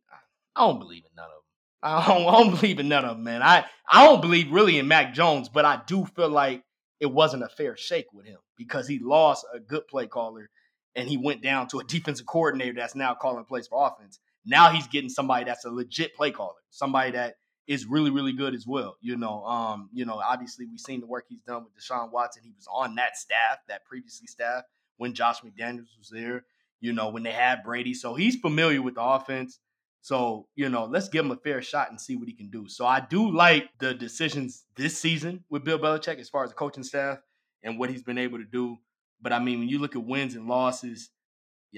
I 0.54 0.66
don't 0.66 0.78
believe 0.78 1.04
in 1.04 1.10
none 1.16 1.26
of 1.26 1.30
them. 1.30 1.40
I 1.82 2.06
don't, 2.06 2.28
I 2.28 2.38
don't 2.38 2.60
believe 2.60 2.80
in 2.80 2.88
none 2.88 3.04
of 3.06 3.16
them, 3.16 3.24
man. 3.24 3.42
I 3.42 3.64
I 3.90 4.04
don't 4.04 4.20
believe 4.20 4.50
really 4.50 4.78
in 4.78 4.88
Mac 4.88 5.14
Jones, 5.14 5.48
but 5.48 5.64
I 5.64 5.80
do 5.86 6.04
feel 6.04 6.28
like 6.28 6.64
it 7.00 7.10
wasn't 7.10 7.42
a 7.42 7.48
fair 7.48 7.76
shake 7.76 8.12
with 8.12 8.26
him 8.26 8.38
because 8.56 8.86
he 8.86 8.98
lost 8.98 9.46
a 9.54 9.58
good 9.58 9.88
play 9.88 10.06
caller 10.06 10.50
and 10.94 11.08
he 11.08 11.16
went 11.16 11.42
down 11.42 11.66
to 11.68 11.80
a 11.80 11.84
defensive 11.88 12.26
coordinator 12.26 12.74
that's 12.74 12.94
now 12.94 13.14
calling 13.14 13.44
plays 13.44 13.66
for 13.66 13.86
offense. 13.86 14.20
Now 14.46 14.70
he's 14.70 14.86
getting 14.86 15.10
somebody 15.10 15.44
that's 15.44 15.64
a 15.64 15.70
legit 15.70 16.14
play 16.14 16.30
caller, 16.30 16.60
somebody 16.70 17.12
that 17.12 17.36
is 17.66 17.86
really, 17.86 18.10
really 18.10 18.32
good 18.32 18.54
as 18.54 18.66
well. 18.66 18.96
You 19.00 19.16
know, 19.16 19.44
um, 19.44 19.90
you 19.92 20.04
know, 20.04 20.14
obviously 20.14 20.66
we've 20.66 20.80
seen 20.80 21.00
the 21.00 21.06
work 21.06 21.26
he's 21.28 21.42
done 21.42 21.64
with 21.64 21.72
Deshaun 21.74 22.10
Watson. 22.10 22.42
He 22.44 22.52
was 22.56 22.66
on 22.72 22.96
that 22.96 23.16
staff, 23.16 23.58
that 23.68 23.84
previously 23.84 24.26
staff, 24.26 24.64
when 24.96 25.14
Josh 25.14 25.40
McDaniels 25.40 25.96
was 25.98 26.10
there, 26.10 26.44
you 26.80 26.92
know, 26.92 27.10
when 27.10 27.22
they 27.22 27.32
had 27.32 27.62
Brady. 27.62 27.94
So 27.94 28.14
he's 28.14 28.36
familiar 28.36 28.82
with 28.82 28.94
the 28.94 29.02
offense. 29.02 29.58
So, 30.02 30.46
you 30.54 30.68
know, 30.68 30.86
let's 30.86 31.08
give 31.08 31.24
him 31.24 31.30
a 31.30 31.36
fair 31.36 31.60
shot 31.60 31.90
and 31.90 32.00
see 32.00 32.16
what 32.16 32.28
he 32.28 32.34
can 32.34 32.48
do. 32.50 32.68
So 32.68 32.86
I 32.86 33.00
do 33.00 33.30
like 33.30 33.68
the 33.78 33.92
decisions 33.92 34.64
this 34.76 34.98
season 34.98 35.44
with 35.50 35.64
Bill 35.64 35.78
Belichick 35.78 36.18
as 36.18 36.28
far 36.28 36.42
as 36.42 36.50
the 36.50 36.56
coaching 36.56 36.84
staff 36.84 37.18
and 37.62 37.78
what 37.78 37.90
he's 37.90 38.02
been 38.02 38.18
able 38.18 38.38
to 38.38 38.44
do. 38.44 38.78
But 39.20 39.32
I 39.32 39.38
mean, 39.38 39.58
when 39.58 39.68
you 39.68 39.78
look 39.78 39.96
at 39.96 40.04
wins 40.04 40.34
and 40.34 40.46
losses, 40.46 41.10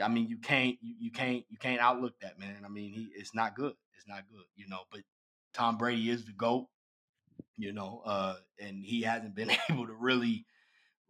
I 0.01 0.09
mean, 0.09 0.29
you 0.29 0.39
can't 0.39 0.77
you, 0.81 0.95
you 0.99 1.11
can't 1.11 1.45
you 1.51 1.59
can't 1.59 1.81
outlook 1.81 2.15
that, 2.23 2.39
man. 2.39 2.63
I 2.65 2.69
mean, 2.69 2.93
he 2.93 3.09
it's 3.15 3.35
not 3.35 3.57
good. 3.57 3.75
It's 3.97 4.07
not 4.07 4.23
good, 4.31 4.45
you 4.57 4.69
know. 4.69 4.81
But 4.91 5.01
Tom 5.53 5.77
Brady 5.77 6.09
is 6.09 6.25
the 6.25 6.33
GOAT, 6.33 6.69
you 7.57 7.73
know, 7.73 8.03
uh, 8.05 8.37
and 8.61 8.85
he 8.85 9.03
hasn't 9.03 9.35
been 9.35 9.51
able 9.71 9.87
to 9.87 9.93
really, 9.93 10.47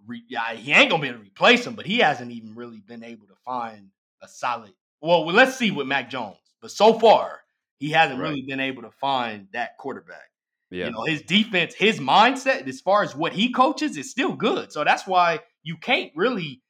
re- 0.07 0.25
yeah, 0.29 0.55
he 0.55 0.73
ain't 0.73 0.91
gonna 0.91 1.03
be 1.03 1.09
able 1.09 1.19
to 1.19 1.25
replace 1.25 1.67
him, 1.67 1.75
but 1.75 1.87
he 1.87 1.99
hasn't 1.99 2.33
even 2.33 2.55
really 2.55 2.81
been 2.81 3.05
able 3.05 3.27
to 3.27 3.35
find 3.45 3.91
a 4.23 4.29
solid. 4.29 4.73
Well, 5.01 5.25
well 5.25 5.35
let's 5.35 5.57
see 5.57 5.71
with 5.71 5.87
Mac 5.87 6.11
Jones, 6.11 6.37
but 6.63 6.71
so 6.71 6.99
far 6.99 7.41
he 7.79 7.91
hasn't 7.91 8.21
right. 8.21 8.31
really 8.31 8.43
been 8.43 8.61
able 8.61 8.83
to 8.83 8.91
find 8.91 9.49
that 9.53 9.77
quarterback. 9.77 10.31
Yeah. 10.71 10.87
You 10.87 10.93
know, 10.93 11.05
his 11.05 11.21
defense, 11.23 11.75
his 11.75 11.99
mindset, 11.99 12.67
as 12.67 12.81
far 12.81 13.03
as 13.03 13.15
what 13.15 13.35
he 13.35 13.53
coaches, 13.53 13.99
is 13.99 14.11
still 14.11 14.33
good. 14.33 14.73
So 14.73 14.85
that's 14.85 15.07
why 15.07 15.41
you 15.63 15.77
can't 15.77 16.13
really 16.17 16.63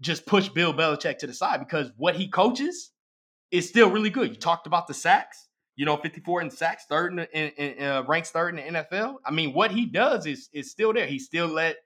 just 0.00 0.26
push 0.26 0.48
Bill 0.48 0.74
Belichick 0.74 1.18
to 1.18 1.28
the 1.28 1.34
side 1.34 1.60
because 1.60 1.92
what 1.96 2.16
he 2.16 2.26
coaches 2.26 2.90
is 3.52 3.68
still 3.68 3.90
really 3.90 4.10
good. 4.10 4.30
You 4.30 4.36
talked 4.36 4.66
about 4.66 4.88
the 4.88 4.94
sacks 4.94 5.44
you 5.76 5.84
know, 5.84 5.96
54 5.96 6.42
in 6.42 6.50
sacks, 6.50 6.84
third 6.88 7.12
in, 7.12 7.18
in, 7.18 7.50
in 7.50 7.84
uh, 7.84 8.02
ranks 8.04 8.30
third 8.30 8.56
in 8.58 8.74
the 8.74 8.80
NFL. 8.80 9.16
I 9.24 9.32
mean, 9.32 9.52
what 9.52 9.70
he 9.70 9.86
does 9.86 10.26
is 10.26 10.48
is 10.52 10.70
still 10.70 10.92
there. 10.92 11.06
He 11.06 11.18
still 11.18 11.48
let 11.48 11.76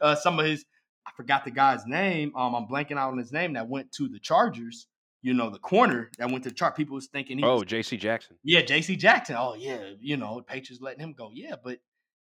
uh, 0.00 0.16
some 0.16 0.38
of 0.38 0.46
his 0.46 0.64
I 1.06 1.12
forgot 1.16 1.44
the 1.44 1.52
guy's 1.52 1.86
name. 1.86 2.34
Um, 2.34 2.54
I'm 2.54 2.66
blanking 2.66 2.98
out 2.98 3.12
on 3.12 3.18
his 3.18 3.32
name 3.32 3.52
that 3.52 3.68
went 3.68 3.92
to 3.92 4.08
the 4.08 4.18
Chargers. 4.18 4.88
You 5.26 5.34
know, 5.34 5.50
the 5.50 5.58
corner 5.58 6.08
that 6.18 6.30
went 6.30 6.44
to 6.44 6.50
the 6.50 6.54
chart. 6.54 6.76
People 6.76 6.94
was 6.94 7.08
thinking 7.08 7.38
he 7.38 7.42
Oh, 7.44 7.64
J.C. 7.64 7.96
Jackson. 7.96 8.36
yeah, 8.44 8.62
J.C. 8.62 8.94
Jackson. 8.94 9.34
Oh 9.36 9.54
yeah, 9.58 9.94
you 10.00 10.16
know, 10.16 10.40
Patriots 10.46 10.80
letting 10.80 11.00
him 11.00 11.14
go. 11.14 11.30
Yeah, 11.34 11.56
but 11.64 11.80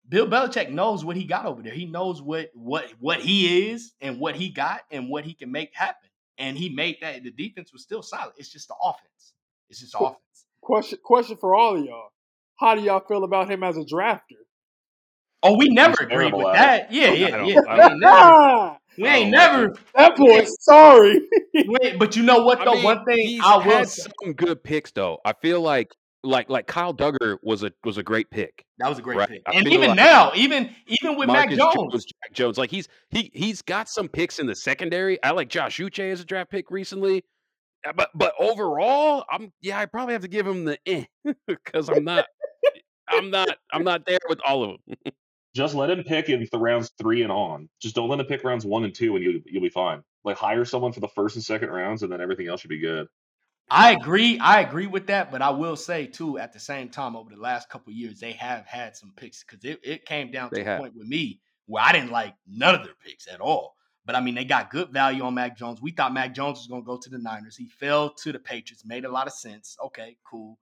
Bill 0.09 0.27
Belichick 0.27 0.71
knows 0.71 1.05
what 1.05 1.15
he 1.15 1.25
got 1.25 1.45
over 1.45 1.61
there. 1.63 1.75
He 1.75 1.85
knows 1.85 2.23
what 2.23 2.53
what 2.55 2.91
what 2.99 3.21
he 3.21 3.69
is 3.69 3.93
and 4.01 4.19
what 4.19 4.35
he 4.35 4.49
got 4.49 4.81
and 4.91 5.11
what 5.11 5.25
he 5.27 5.35
can 5.35 5.53
make 5.53 5.75
happen. 5.75 6.09
And 6.39 6.57
he 6.57 6.71
made 6.71 6.97
that. 7.03 7.23
The 7.23 7.31
defense 7.31 7.71
was 7.71 7.83
still 7.83 8.03
solid. 8.03 8.33
It's 8.39 8.49
just 8.51 8.69
the 8.69 8.77
offense. 8.83 9.35
It's 9.69 9.81
just 9.81 9.93
the 9.93 9.99
offense. 9.99 10.47
Question 10.63 10.99
question 11.05 11.37
for 11.37 11.55
all 11.55 11.77
of 11.77 11.85
y'all. 11.85 12.13
How 12.59 12.75
do 12.77 12.81
y'all 12.81 13.05
feel 13.07 13.25
about 13.25 13.51
him 13.51 13.63
as 13.63 13.77
a 13.77 13.81
drafter? 13.85 14.41
Oh, 15.47 15.57
we 15.57 15.69
never 15.69 15.95
He's 15.99 16.07
agreed 16.07 16.35
with 16.37 16.53
that. 16.53 16.93
Yeah, 16.93 17.11
yeah, 17.13 17.45
yeah. 17.45 17.61
I 17.69 17.77
We 17.79 17.83
ain't 17.83 18.01
never. 18.01 18.35
We 18.99 19.09
ain't 19.09 19.31
never. 19.31 19.75
that 19.95 20.17
boy, 20.17 20.45
sorry. 20.61 21.21
Wait, 21.55 21.99
but 21.99 22.17
you 22.17 22.23
know 22.23 22.45
what? 22.45 22.61
I 22.61 22.65
Though 22.65 22.73
mean, 22.73 22.85
one 22.85 23.05
thing 23.05 23.19
he's 23.19 23.43
I 23.43 23.57
will 23.57 23.63
had 23.71 23.89
say, 23.89 24.03
some 24.25 24.33
good 24.33 24.63
picks 24.65 24.91
though. 24.91 25.19
I 25.25 25.33
feel 25.35 25.61
like 25.61 25.89
like 26.25 26.51
like 26.51 26.67
Kyle 26.67 26.95
Dugger 26.95 27.37
was 27.43 27.63
a 27.63 27.73
was 27.85 27.99
a 27.99 28.03
great 28.03 28.31
pick. 28.31 28.65
that 28.79 28.89
was 28.89 28.99
a 28.99 29.03
great 29.03 29.19
Right. 29.19 29.29
pick. 29.29 29.43
I 29.47 29.53
And 29.53 29.67
even 29.69 29.89
like 29.91 29.97
now, 29.97 30.33
even 30.35 30.71
even 30.89 31.17
with 31.17 31.29
Mac 31.29 31.51
Marcus 31.51 31.59
Jones, 31.59 32.05
Jack 32.05 32.33
Jones, 32.33 32.59
like 32.59 32.71
he's 32.71 32.89
he 33.11 33.31
he's 33.35 33.63
got 33.63 33.89
some 33.89 34.09
picks 34.09 34.39
in 34.39 34.47
the 34.47 34.55
secondary. 34.57 35.23
I 35.23 35.31
like 35.31 35.49
Josh 35.49 35.79
Uche 35.79 36.11
as 36.13 36.21
a 36.21 36.25
draft 36.25 36.51
pick 36.51 36.71
recently, 36.71 37.23
Uh, 37.87 37.93
but 37.93 38.11
but 38.15 38.33
overall, 38.41 39.25
I'm 39.31 39.53
yeah, 39.61 39.79
I 39.79 39.87
probably 39.87 40.15
have 40.15 40.23
to 40.23 40.29
give 40.29 40.47
him 40.47 40.65
the 40.65 40.79
eh 40.87 41.05
because 41.47 41.89
I'm 41.89 42.05
not 42.05 42.27
I'm 43.09 43.31
not 43.31 43.51
I'm 43.73 43.85
not 43.85 44.05
there 44.07 44.19
with 44.29 44.41
all 44.47 44.65
of 44.65 44.71
them. 44.89 44.97
Just 45.57 45.75
let 45.75 45.89
him 45.89 46.05
pick 46.05 46.29
in 46.29 46.47
the 46.53 46.59
rounds 46.59 46.93
three 46.99 47.23
and 47.23 47.33
on. 47.33 47.71
Just 47.81 47.95
don't 47.95 48.11
let 48.11 48.21
him 48.21 48.27
pick 48.27 48.45
rounds 48.45 48.67
one 48.67 48.85
and 48.85 48.95
two, 48.95 49.17
and 49.17 49.25
you 49.25 49.43
you'll 49.47 49.63
be 49.63 49.71
fine. 49.71 50.03
Like 50.23 50.37
hire 50.37 50.67
someone 50.67 50.93
for 50.93 51.01
the 51.01 51.09
first 51.09 51.35
and 51.37 51.43
second 51.43 51.71
rounds, 51.71 52.03
and 52.03 52.13
then 52.13 52.21
everything 52.21 52.47
else 52.47 52.61
should 52.61 52.69
be 52.69 52.79
good. 52.79 53.09
I 53.71 53.93
agree. 53.93 54.39
I 54.39 54.61
agree 54.61 54.87
with 54.87 55.07
that, 55.07 55.33
but 55.33 55.41
I 55.41 55.49
will 55.51 55.77
say 55.77 56.07
too, 56.07 56.39
at 56.39 56.53
the 56.53 56.61
same 56.61 56.91
time, 56.91 57.17
over 57.17 57.31
the 57.31 57.41
last 57.41 57.71
couple 57.71 57.91
of 57.91 57.97
years, 57.97 58.21
they 58.21 58.33
have 58.33 58.67
had 58.67 58.97
some 58.97 59.13
picks 59.17 59.43
because 59.43 59.65
it, 59.65 59.81
it 59.83 60.05
came 60.05 60.31
down 60.31 60.51
to 60.51 60.57
They 60.57 60.61
a 60.61 60.65
have. 60.65 60.81
point 60.81 60.95
with 60.95 61.09
me 61.09 61.41
where 61.65 61.83
I 61.83 61.93
didn't 61.93 62.11
like 62.13 62.35
none 62.47 62.75
of 62.75 62.85
their 62.85 62.95
picks 63.03 63.27
at 63.27 63.41
all. 63.41 63.75
But 64.05 64.15
I 64.15 64.21
mean, 64.21 64.35
they 64.35 64.45
got 64.45 64.71
good 64.71 64.91
value 64.93 65.23
on 65.25 65.35
Mac 65.35 65.57
Jones. 65.57 65.81
We 65.81 65.91
thought 65.91 66.13
Mac 66.13 66.35
Jones 66.35 66.59
was 66.59 66.67
going 66.69 66.83
to 66.83 66.87
go 66.87 66.99
to 66.99 67.11
the 67.11 67.19
Niners. 67.19 67.57
He 67.57 67.67
fell 67.67 68.11
to 68.11 68.31
the 68.31 68.39
Patriots. 68.39 68.85
Made 68.85 69.05
a 69.07 69.11
lot 69.11 69.27
of 69.27 69.33
sense. 69.33 69.77
Okay, 69.87 70.17
cool. 70.23 70.59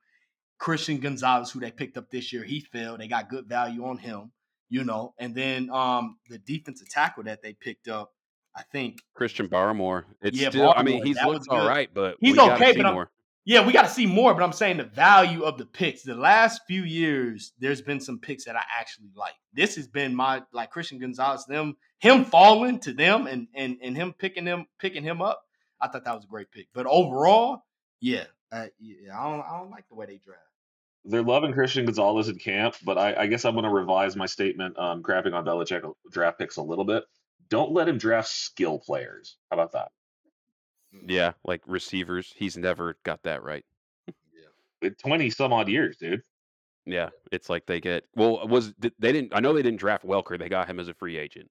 Christian 0.59 0.99
Gonzalez, 0.99 1.51
who 1.51 1.61
they 1.61 1.71
picked 1.73 1.99
up 1.99 2.11
this 2.11 2.33
year, 2.33 2.45
he 2.45 2.61
fell. 2.61 2.97
They 2.97 3.09
got 3.09 3.29
good 3.29 3.47
value 3.47 3.85
on 3.85 3.99
him, 3.99 4.31
you 4.75 4.83
know. 4.83 5.15
And 5.19 5.35
then 5.35 5.71
um 5.71 6.19
the 6.29 6.39
defensive 6.39 6.89
tackle 6.89 7.23
that 7.25 7.43
they 7.43 7.53
picked 7.53 7.87
up, 7.87 8.13
I 8.57 8.63
think 8.73 8.99
Christian 9.15 9.49
Barmore, 9.49 10.05
it's 10.21 10.39
Yeah, 10.39 10.51
still. 10.51 10.75
I 10.77 10.83
mean, 10.83 11.05
he's 11.05 11.23
looked 11.23 11.49
all 11.49 11.67
right, 11.67 11.89
but 11.95 12.17
He's 12.21 12.37
okay, 12.37 12.73
see 12.73 12.83
but 12.83 12.93
more. 12.93 13.11
Yeah, 13.47 13.65
we 13.67 13.75
got 13.75 13.83
to 13.83 13.91
see 13.91 14.07
more, 14.07 14.33
but 14.33 14.43
I'm 14.43 14.53
saying 14.53 14.79
the 14.79 14.85
value 14.85 15.43
of 15.43 15.59
the 15.59 15.67
picks. 15.67 16.03
The 16.03 16.15
last 16.15 16.63
few 16.67 16.83
years, 16.83 17.53
there's 17.59 17.83
been 17.83 18.01
some 18.01 18.19
picks 18.19 18.47
that 18.47 18.57
I 18.57 18.63
actually 18.81 19.11
like. 19.15 19.35
This 19.53 19.77
has 19.77 19.87
been 19.87 20.15
my 20.15 20.43
like 20.53 20.71
Christian 20.71 20.99
Gonzalez, 20.99 21.45
them 21.45 21.77
him 21.99 22.25
falling 22.25 22.81
to 22.81 22.93
them 22.93 23.29
and 23.29 23.47
and 23.55 23.77
and 23.81 23.97
him 23.97 24.13
picking 24.13 24.45
them 24.45 24.67
picking 24.81 25.05
him 25.05 25.23
up. 25.23 25.43
I 25.81 25.87
thought 25.87 26.05
that 26.05 26.15
was 26.15 26.25
a 26.25 26.29
great 26.29 26.51
pick. 26.51 26.67
But 26.75 26.87
overall, 26.87 27.65
yeah, 28.01 28.25
uh, 28.51 28.67
yeah, 28.81 29.17
I 29.17 29.31
don't 29.31 29.41
I 29.41 29.59
don't 29.59 29.71
like 29.71 29.89
the 29.89 29.95
way 29.95 30.07
they 30.07 30.19
draft. 30.19 30.41
They're 31.05 31.23
loving 31.23 31.53
Christian 31.53 31.85
Gonzalez 31.85 32.29
in 32.29 32.39
camp, 32.39 32.77
but 32.85 32.97
I, 32.97 33.15
I 33.15 33.27
guess 33.27 33.45
I'm 33.45 33.55
going 33.55 33.65
to 33.65 33.71
revise 33.71 34.17
my 34.17 34.27
statement, 34.27 34.79
um, 34.79 35.03
crapping 35.03 35.35
on 35.35 35.45
Belichick 35.45 35.83
draft 36.11 36.39
picks 36.39 36.57
a 36.57 36.63
little 36.63 36.85
bit. 36.85 37.05
Don't 37.51 37.73
let 37.73 37.89
him 37.89 37.99
draft 37.99 38.29
skill 38.29 38.79
players. 38.79 39.37
How 39.51 39.57
about 39.57 39.73
that? 39.73 39.89
Yeah, 41.07 41.33
like 41.45 41.61
receivers, 41.67 42.33
he's 42.37 42.57
never 42.57 42.97
got 43.05 43.23
that 43.25 43.43
right. 43.43 43.65
Yeah. 44.83 44.91
Twenty 44.99 45.29
some 45.31 45.53
odd 45.53 45.69
years, 45.69 45.97
dude. 45.97 46.23
Yeah, 46.87 47.09
it's 47.33 47.51
like 47.51 47.67
they 47.67 47.81
get 47.81 48.05
well. 48.15 48.47
Was 48.47 48.73
they 48.79 48.91
didn't? 49.01 49.35
I 49.35 49.41
know 49.41 49.53
they 49.53 49.63
didn't 49.63 49.81
draft 49.81 50.07
Welker. 50.07 50.39
They 50.39 50.49
got 50.49 50.69
him 50.69 50.79
as 50.79 50.89
a 50.89 50.95
free 50.95 51.17
agent, 51.17 51.51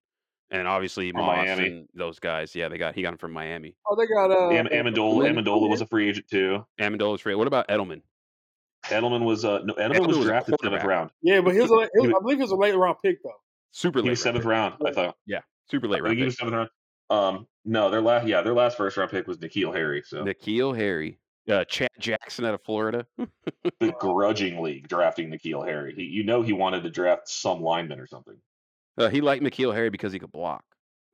and 0.51 0.67
obviously 0.67 1.11
From 1.11 1.21
Moss 1.25 1.45
Miami. 1.45 1.67
and 1.67 1.87
those 1.93 2.19
guys. 2.19 2.55
Yeah, 2.55 2.69
they 2.69 2.77
got 2.77 2.95
he 2.95 3.01
got 3.01 3.13
him 3.13 3.17
from 3.17 3.33
Miami. 3.33 3.75
Oh, 3.89 3.95
they 3.95 4.05
got 4.05 4.31
uh, 4.31 4.51
Am- 4.51 4.67
Amendola, 4.67 5.29
Amendola 5.29 5.69
was 5.69 5.81
a 5.81 5.87
free 5.87 6.09
agent 6.09 6.27
too. 6.29 6.65
Amendola's 6.79 7.21
free. 7.21 7.35
What 7.35 7.47
about 7.47 7.67
Edelman? 7.67 8.01
Edelman 8.85 9.23
was 9.25 9.45
uh, 9.45 9.59
no, 9.63 9.73
Edelman, 9.75 9.91
Edelman 9.95 10.07
was 10.07 10.17
was 10.17 10.25
drafted 10.27 10.55
seventh 10.61 10.81
quarterback. 10.81 10.87
round. 10.87 11.09
yeah, 11.21 11.41
but 11.41 11.53
he 11.53 11.61
was, 11.61 11.71
a, 11.71 11.89
he 11.99 12.07
was 12.07 12.15
I 12.15 12.21
believe 12.21 12.37
he 12.37 12.41
was 12.43 12.51
a 12.51 12.55
late 12.55 12.75
round 12.75 12.97
pick 13.03 13.21
though. 13.23 13.31
Super 13.71 13.99
He 13.99 14.03
late. 14.03 14.09
was 14.11 14.21
seventh 14.21 14.45
round. 14.45 14.75
I 14.85 14.91
thought. 14.91 15.15
Yeah, 15.25 15.39
super 15.69 15.87
I 15.87 15.89
late 15.89 15.97
think 15.99 16.05
round. 16.05 16.17
he 16.19 16.25
was 16.25 16.37
seventh 16.37 16.55
round. 16.55 16.69
Um, 17.09 17.47
no, 17.65 17.89
their 17.89 18.01
last 18.01 18.27
yeah, 18.27 18.41
their 18.41 18.53
last 18.53 18.77
first 18.77 18.97
round 18.97 19.11
pick 19.11 19.27
was 19.27 19.37
N'Keal 19.37 19.73
Harry. 19.73 20.03
So 20.05 20.23
N'Keal 20.23 20.75
Harry, 20.75 21.19
uh, 21.49 21.63
Chad 21.65 21.89
Jackson 21.99 22.45
out 22.45 22.53
of 22.53 22.61
Florida. 22.63 23.05
begrudgingly 23.79 24.81
drafting 24.87 25.29
N'Keal 25.31 25.65
Harry. 25.65 25.93
He, 25.95 26.03
you 26.03 26.23
know, 26.23 26.41
he 26.41 26.53
wanted 26.53 26.83
to 26.83 26.89
draft 26.89 27.27
some 27.29 27.61
lineman 27.61 27.99
or 27.99 28.07
something. 28.07 28.35
Uh, 28.97 29.09
he 29.09 29.21
liked 29.21 29.43
N'Keal 29.43 29.73
Harry 29.73 29.89
because 29.89 30.13
he 30.13 30.19
could 30.19 30.31
block. 30.31 30.63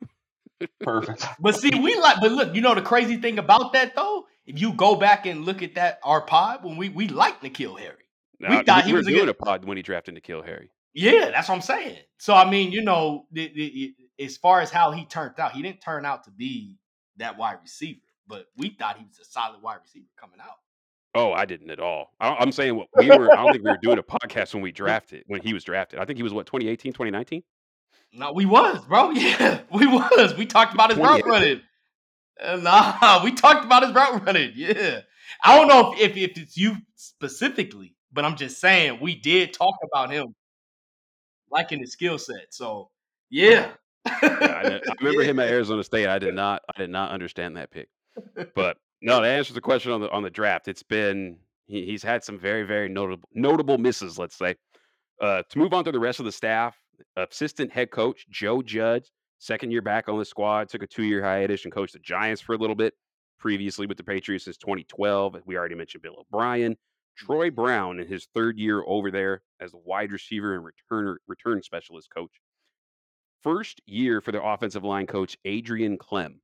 Perfect. 0.82 1.26
But 1.40 1.56
see, 1.56 1.72
we 1.80 1.96
like. 2.00 2.18
But 2.20 2.32
look, 2.32 2.56
you 2.56 2.62
know 2.62 2.76
the 2.76 2.82
crazy 2.82 3.18
thing 3.18 3.40
about 3.40 3.74
that 3.74 3.96
though. 3.96 4.26
If 4.50 4.60
you 4.60 4.74
go 4.74 4.96
back 4.96 5.28
and 5.28 5.46
look 5.46 5.62
at 5.62 5.76
that 5.76 6.00
our 6.04 6.22
pod 6.22 6.64
when 6.64 6.76
we 6.76 6.90
we 6.90 7.08
like 7.08 7.40
N'Keal 7.42 7.80
Harry. 7.80 7.96
Now, 8.40 8.64
thought 8.64 8.84
he 8.84 8.94
was 8.94 9.06
a 9.06 9.12
doing 9.12 9.26
good- 9.26 9.30
a 9.30 9.34
pod 9.36 9.64
when 9.64 9.78
he 9.78 9.84
drafted 9.84 10.16
N'Keal 10.16 10.44
Harry. 10.44 10.72
Yeah, 10.94 11.30
that's 11.30 11.48
what 11.48 11.56
I'm 11.56 11.62
saying. 11.62 12.00
So 12.18 12.34
I 12.34 12.50
mean, 12.50 12.72
you 12.72 12.82
know, 12.82 13.26
the, 13.32 13.48
the, 13.54 13.96
as 14.24 14.38
far 14.38 14.60
as 14.62 14.72
how 14.72 14.90
he 14.92 15.06
turned 15.06 15.40
out, 15.40 15.52
he 15.52 15.62
didn't 15.62 15.82
turn 15.82 16.04
out 16.04 16.24
to 16.24 16.32
be 16.32 16.78
that 17.18 17.38
wide 17.38 17.58
receiver, 17.62 18.00
but 18.28 18.46
we 18.58 18.70
thought 18.70 18.98
he 18.98 19.06
was 19.06 19.20
a 19.20 19.26
solid 19.26 19.62
wide 19.62 19.78
receiver 19.84 20.08
coming 20.20 20.40
out. 20.42 20.56
Oh, 21.14 21.32
I 21.32 21.46
didn't 21.46 21.70
at 21.70 21.80
all. 21.80 22.12
I, 22.20 22.30
I'm 22.40 22.52
saying 22.52 22.76
what 22.76 22.88
we 22.98 23.08
were. 23.08 23.32
I 23.32 23.36
don't 23.44 23.52
think 23.52 23.64
we 23.64 23.70
were 23.70 23.78
doing 23.84 24.00
a 24.00 24.04
podcast 24.04 24.56
when 24.56 24.64
we 24.64 24.72
drafted 24.82 25.26
when 25.28 25.42
he 25.42 25.54
was 25.54 25.64
drafted. 25.64 26.00
I 26.00 26.06
think 26.06 26.18
he 26.18 26.24
was 26.24 26.34
what 26.34 26.48
2018, 26.48 26.92
2019. 26.92 27.44
No, 28.14 28.32
we 28.34 28.48
was, 28.48 28.84
bro. 28.86 29.12
Yeah, 29.16 29.62
we 29.72 29.86
was. 29.86 30.36
We 30.36 30.48
talked 30.48 30.74
about 30.74 30.90
his 30.90 30.98
route 30.98 31.24
running. 31.24 31.62
Nah, 32.60 33.24
we 33.24 33.32
talked 33.34 33.66
about 33.66 33.84
his 33.84 33.94
route 33.94 34.26
running. 34.26 34.54
Yeah, 34.56 35.02
I 35.44 35.58
don't 35.58 35.68
know 35.68 35.94
if, 35.94 36.12
if 36.12 36.18
if 36.18 36.38
it's 36.38 36.58
you 36.58 36.78
specifically, 36.96 37.96
but 38.12 38.26
I'm 38.26 38.36
just 38.36 38.60
saying 38.60 39.00
we 39.02 39.16
did 39.16 39.54
talk 39.54 39.76
about 39.84 40.12
him 40.12 40.36
liking 41.52 41.80
his 41.80 41.92
skill 41.92 42.18
set. 42.18 42.48
So 42.54 42.90
yeah, 43.30 43.72
Yeah, 44.06 44.20
I, 44.24 44.76
I 44.76 44.94
remember 45.02 45.24
him 45.24 45.40
at 45.40 45.50
Arizona 45.50 45.84
State. 45.84 46.08
I 46.08 46.20
did 46.20 46.36
not. 46.36 46.62
I 46.74 46.80
did 46.80 46.90
not 46.90 47.12
understand 47.12 47.58
that 47.58 47.72
pick. 47.72 47.90
But 48.56 48.78
no, 49.02 49.22
to 49.22 49.28
answer 49.28 49.54
the 49.54 49.62
question 49.62 49.92
on 49.92 50.02
the 50.02 50.10
on 50.12 50.24
the 50.24 50.30
draft, 50.30 50.68
it's 50.68 50.84
been 50.84 51.38
he, 51.68 51.86
he's 51.86 52.04
had 52.04 52.24
some 52.24 52.40
very 52.40 52.64
very 52.64 52.90
notable 52.90 53.28
notable 53.34 53.78
misses. 53.78 54.18
Let's 54.18 54.38
say. 54.38 54.56
Uh, 55.22 55.44
to 55.50 55.60
move 55.60 55.74
on 55.74 55.84
to 55.84 55.92
the 55.92 56.00
rest 56.00 56.20
of 56.20 56.26
the 56.26 56.32
staff, 56.32 56.78
assistant 57.18 57.74
head 57.74 57.92
coach 57.92 58.26
Joe 58.30 58.62
Judge, 58.62 59.12
second 59.40 59.72
year 59.72 59.82
back 59.82 60.08
on 60.08 60.20
the 60.20 60.26
squad, 60.26 60.70
took 60.70 60.84
a 60.84 60.88
two 60.88 61.04
year 61.04 61.24
hiatus 61.24 61.64
and 61.64 61.74
coached 61.74 61.94
the 61.94 62.00
Giants 62.00 62.42
for 62.42 62.54
a 62.54 62.58
little 62.58 62.76
bit. 62.76 62.94
Previously 63.40 63.88
with 63.88 63.98
the 63.98 64.04
Patriots 64.04 64.46
since 64.46 64.58
2012. 64.58 65.38
We 65.46 65.58
already 65.58 65.76
mentioned 65.76 66.04
Bill 66.04 66.18
O'Brien. 66.20 66.76
Troy 67.18 67.50
Brown 67.50 68.00
in 68.00 68.08
his 68.08 68.28
third 68.34 68.58
year 68.58 68.84
over 68.86 69.12
there 69.12 69.42
as 69.60 69.72
the 69.72 69.78
wide 69.78 70.12
receiver 70.12 70.56
and 70.56 70.66
returner 70.66 71.16
return 71.28 71.62
specialist 71.62 72.10
coach. 72.16 72.32
First 73.42 73.82
year 73.86 74.22
for 74.22 74.32
the 74.32 74.42
offensive 74.42 74.84
line 74.84 75.08
coach 75.08 75.38
Adrian 75.46 75.98
Klemm, 75.98 76.36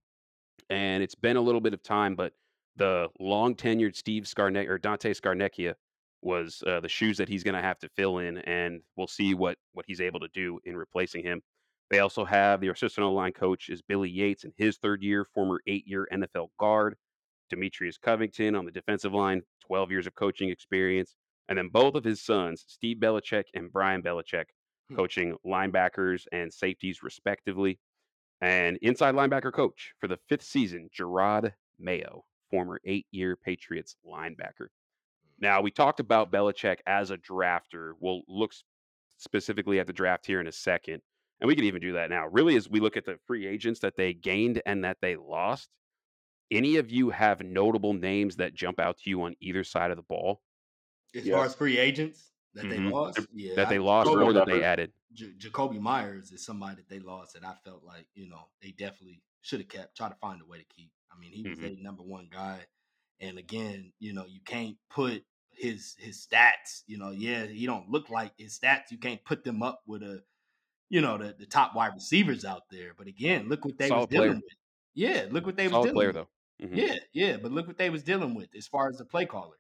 and 0.70 1.04
it's 1.04 1.16
been 1.16 1.38
a 1.38 1.41
little 1.41 1.62
bit 1.62 1.74
of 1.74 1.84
time, 1.84 2.16
but 2.16 2.34
the 2.76 3.08
long 3.20 3.56
tenured 3.56 3.96
Steve 3.96 4.24
Scarnecchia 4.24 4.70
or 4.70 4.78
Dante 4.78 5.14
Scarnecchia 5.14 5.76
was 6.22 6.64
uh, 6.68 6.80
the 6.80 6.89
shoes 6.89 7.18
that 7.18 7.30
he's 7.30 7.43
going 7.43 7.56
to 7.56 7.62
have 7.62 7.80
to 7.80 7.89
fill 7.89 8.18
in, 8.18 8.39
and 8.39 8.82
we'll 8.98 9.08
see 9.08 9.34
what 9.34 9.58
what 9.74 9.86
he's 9.88 10.02
able 10.02 10.20
to 10.20 10.30
do 10.34 10.60
in 10.66 10.76
replacing 10.76 11.24
him. 11.24 11.41
They 11.90 12.00
also 12.00 12.26
have 12.26 12.62
the 12.62 12.70
assistant 12.70 13.06
line 13.08 13.32
coach 13.34 13.70
is 13.70 13.82
Billy 13.82 14.10
Yates 14.10 14.44
in 14.44 14.54
his 14.58 14.78
third 14.78 15.04
year, 15.04 15.24
former 15.24 15.62
eight 15.68 15.88
year 15.88 16.08
NFL 16.12 16.50
guard. 16.60 16.96
Demetrius 17.50 17.98
Covington 18.00 18.56
on 18.56 18.66
the 18.66 18.72
defensive 18.72 19.14
line, 19.14 19.44
12 19.68 19.92
years 19.92 20.08
of 20.08 20.16
coaching 20.16 20.50
experience. 20.50 21.14
And 21.48 21.58
then 21.58 21.70
both 21.70 21.94
of 21.94 22.04
his 22.04 22.24
sons, 22.24 22.66
Steve 22.68 22.98
Belichick 22.98 23.46
and 23.54 23.72
Brian 23.72 24.02
Belichick, 24.02 24.46
Hmm. 24.90 24.96
coaching 24.96 25.38
linebackers 25.46 26.26
and 26.32 26.54
safeties, 26.54 27.02
respectively. 27.04 27.80
And 28.42 28.78
inside 28.78 29.16
linebacker 29.16 29.54
coach 29.54 29.94
for 30.00 30.08
the 30.08 30.18
fifth 30.30 30.44
season, 30.44 30.90
Jerod 30.96 31.54
Mayo, 31.80 32.26
former 32.52 32.80
eight 32.84 33.08
year 33.12 33.36
Patriots 33.36 33.96
linebacker. 34.06 34.68
Now, 35.40 35.62
we 35.62 35.72
talked 35.72 36.00
about 36.00 36.32
Belichick 36.32 36.80
as 36.88 37.12
a 37.12 37.18
drafter. 37.18 37.94
We'll 38.00 38.24
look 38.28 38.54
specifically 39.18 39.80
at 39.80 39.88
the 39.88 39.94
draft 39.94 40.26
here 40.26 40.40
in 40.40 40.48
a 40.48 40.52
second. 40.52 41.02
And 41.42 41.48
we 41.48 41.56
can 41.56 41.66
even 41.66 41.82
do 41.82 41.94
that 41.94 42.10
now. 42.10 42.28
Really, 42.28 42.56
as 42.56 42.70
we 42.70 42.80
look 42.80 42.98
at 42.98 43.06
the 43.06 43.18
free 43.26 43.46
agents 43.46 43.82
that 43.82 43.96
they 43.98 44.14
gained 44.14 44.62
and 44.66 44.84
that 44.84 44.98
they 45.02 45.16
lost, 45.18 45.70
any 46.52 46.78
of 46.78 46.92
you 46.92 47.10
have 47.12 47.42
notable 47.42 47.94
names 47.94 48.38
that 48.38 48.54
jump 48.54 48.80
out 48.80 48.98
to 49.00 49.10
you 49.10 49.24
on 49.24 49.36
either 49.42 49.64
side 49.64 49.92
of 49.92 49.98
the 49.98 50.04
ball? 50.04 50.42
As 51.14 51.24
Yes. 51.26 51.34
far 51.34 51.46
as 51.46 51.56
free 51.56 51.78
agents 51.78 52.34
that 52.54 52.70
they 52.70 52.78
Mhm. 52.78 52.92
lost, 52.92 53.28
yeah, 53.34 53.56
that 53.56 53.68
I- 53.68 53.70
they 53.70 53.80
lost 53.80 54.10
Jakobi- 54.10 54.24
or 54.24 54.34
that 54.34 54.46
they 54.46 54.64
added. 54.64 54.94
J- 55.14 55.34
Jakobi 55.34 55.80
Meyers 55.80 56.32
is 56.32 56.44
somebody 56.46 56.76
that 56.78 56.90
they 56.90 57.00
lost 57.00 57.34
that 57.34 57.46
I 57.46 57.56
felt 57.64 57.84
like 57.84 58.08
you 58.16 58.28
know 58.28 58.50
they 58.62 58.72
definitely 58.72 59.24
should 59.42 59.60
have 59.62 59.70
kept. 59.70 59.96
Try 59.98 60.10
to 60.10 60.16
find 60.16 60.42
a 60.42 60.46
way 60.46 60.58
to 60.60 60.66
keep. 60.66 60.92
I 61.12 61.18
mean, 61.18 61.32
he 61.32 61.46
was 61.46 61.60
Mhm. 61.60 61.64
a 61.64 61.76
number 61.78 62.04
one 62.04 62.28
guy, 62.30 62.68
and 63.20 63.38
again, 63.38 63.94
you 64.00 64.14
know, 64.14 64.26
you 64.26 64.42
can't 64.42 64.78
put 64.90 65.26
his 65.52 65.96
his 66.00 66.26
stats. 66.26 66.84
You 66.88 66.98
know, 66.98 67.12
yeah, 67.12 67.46
he 67.46 67.66
don't 67.66 67.90
look 67.90 68.10
like 68.10 68.34
his 68.38 68.60
stats. 68.60 68.92
You 68.92 68.98
can't 68.98 69.24
put 69.26 69.44
them 69.44 69.64
up 69.64 69.84
with 69.86 70.04
a, 70.04 70.24
you 70.90 71.02
know, 71.02 71.18
the, 71.18 71.36
the 71.38 71.46
top 71.46 71.76
wide 71.76 71.94
receivers 71.96 72.46
out 72.46 72.64
there. 72.72 72.94
But 72.98 73.08
again, 73.08 73.50
look 73.50 73.66
what 73.66 73.78
they 73.78 73.88
Solid 73.88 73.92
was 73.92 74.08
dealing 74.08 74.36
player. 74.36 74.42
with. 74.42 74.54
Yeah, 74.94 75.28
look 75.32 75.46
what 75.46 75.58
they 75.58 75.68
was 75.68 75.72
Solid 75.72 75.82
dealing 75.82 75.96
player 75.96 76.08
with. 76.08 76.14
though. 76.14 76.30
Mhm. 76.62 76.78
Yeah, 76.78 76.96
yeah, 77.14 77.38
but 77.38 77.52
look 77.52 77.68
what 77.68 77.78
they 77.78 77.90
was 77.90 78.04
dealing 78.04 78.34
with 78.36 78.50
as 78.56 78.68
far 78.68 78.90
as 78.90 78.98
the 78.98 79.06
play 79.06 79.26
caller, 79.26 79.58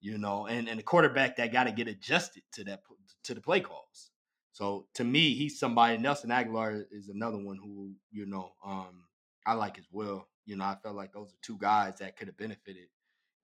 you 0.00 0.18
know, 0.18 0.46
and 0.46 0.68
and 0.68 0.78
the 0.78 0.82
quarterback 0.82 1.36
that 1.36 1.52
got 1.52 1.64
to 1.64 1.72
get 1.72 1.88
adjusted 1.88 2.42
to 2.52 2.64
that 2.64 2.82
to 3.24 3.34
the 3.34 3.40
play 3.40 3.60
calls. 3.60 4.10
So 4.52 4.88
to 4.94 5.04
me, 5.04 5.34
he's 5.34 5.58
somebody. 5.58 5.98
Nelson 5.98 6.30
Agholor 6.30 6.84
is 6.90 7.08
another 7.08 7.38
one 7.38 7.56
who 7.58 7.94
you 8.10 8.26
know 8.26 8.52
um, 8.64 9.06
I 9.46 9.54
like 9.54 9.78
as 9.78 9.88
well. 9.90 10.28
You 10.46 10.56
know, 10.56 10.64
I 10.64 10.76
felt 10.82 10.96
like 10.96 11.12
those 11.12 11.30
are 11.32 11.38
two 11.42 11.58
guys 11.58 11.98
that 11.98 12.16
could 12.16 12.28
have 12.28 12.36
benefited 12.36 12.88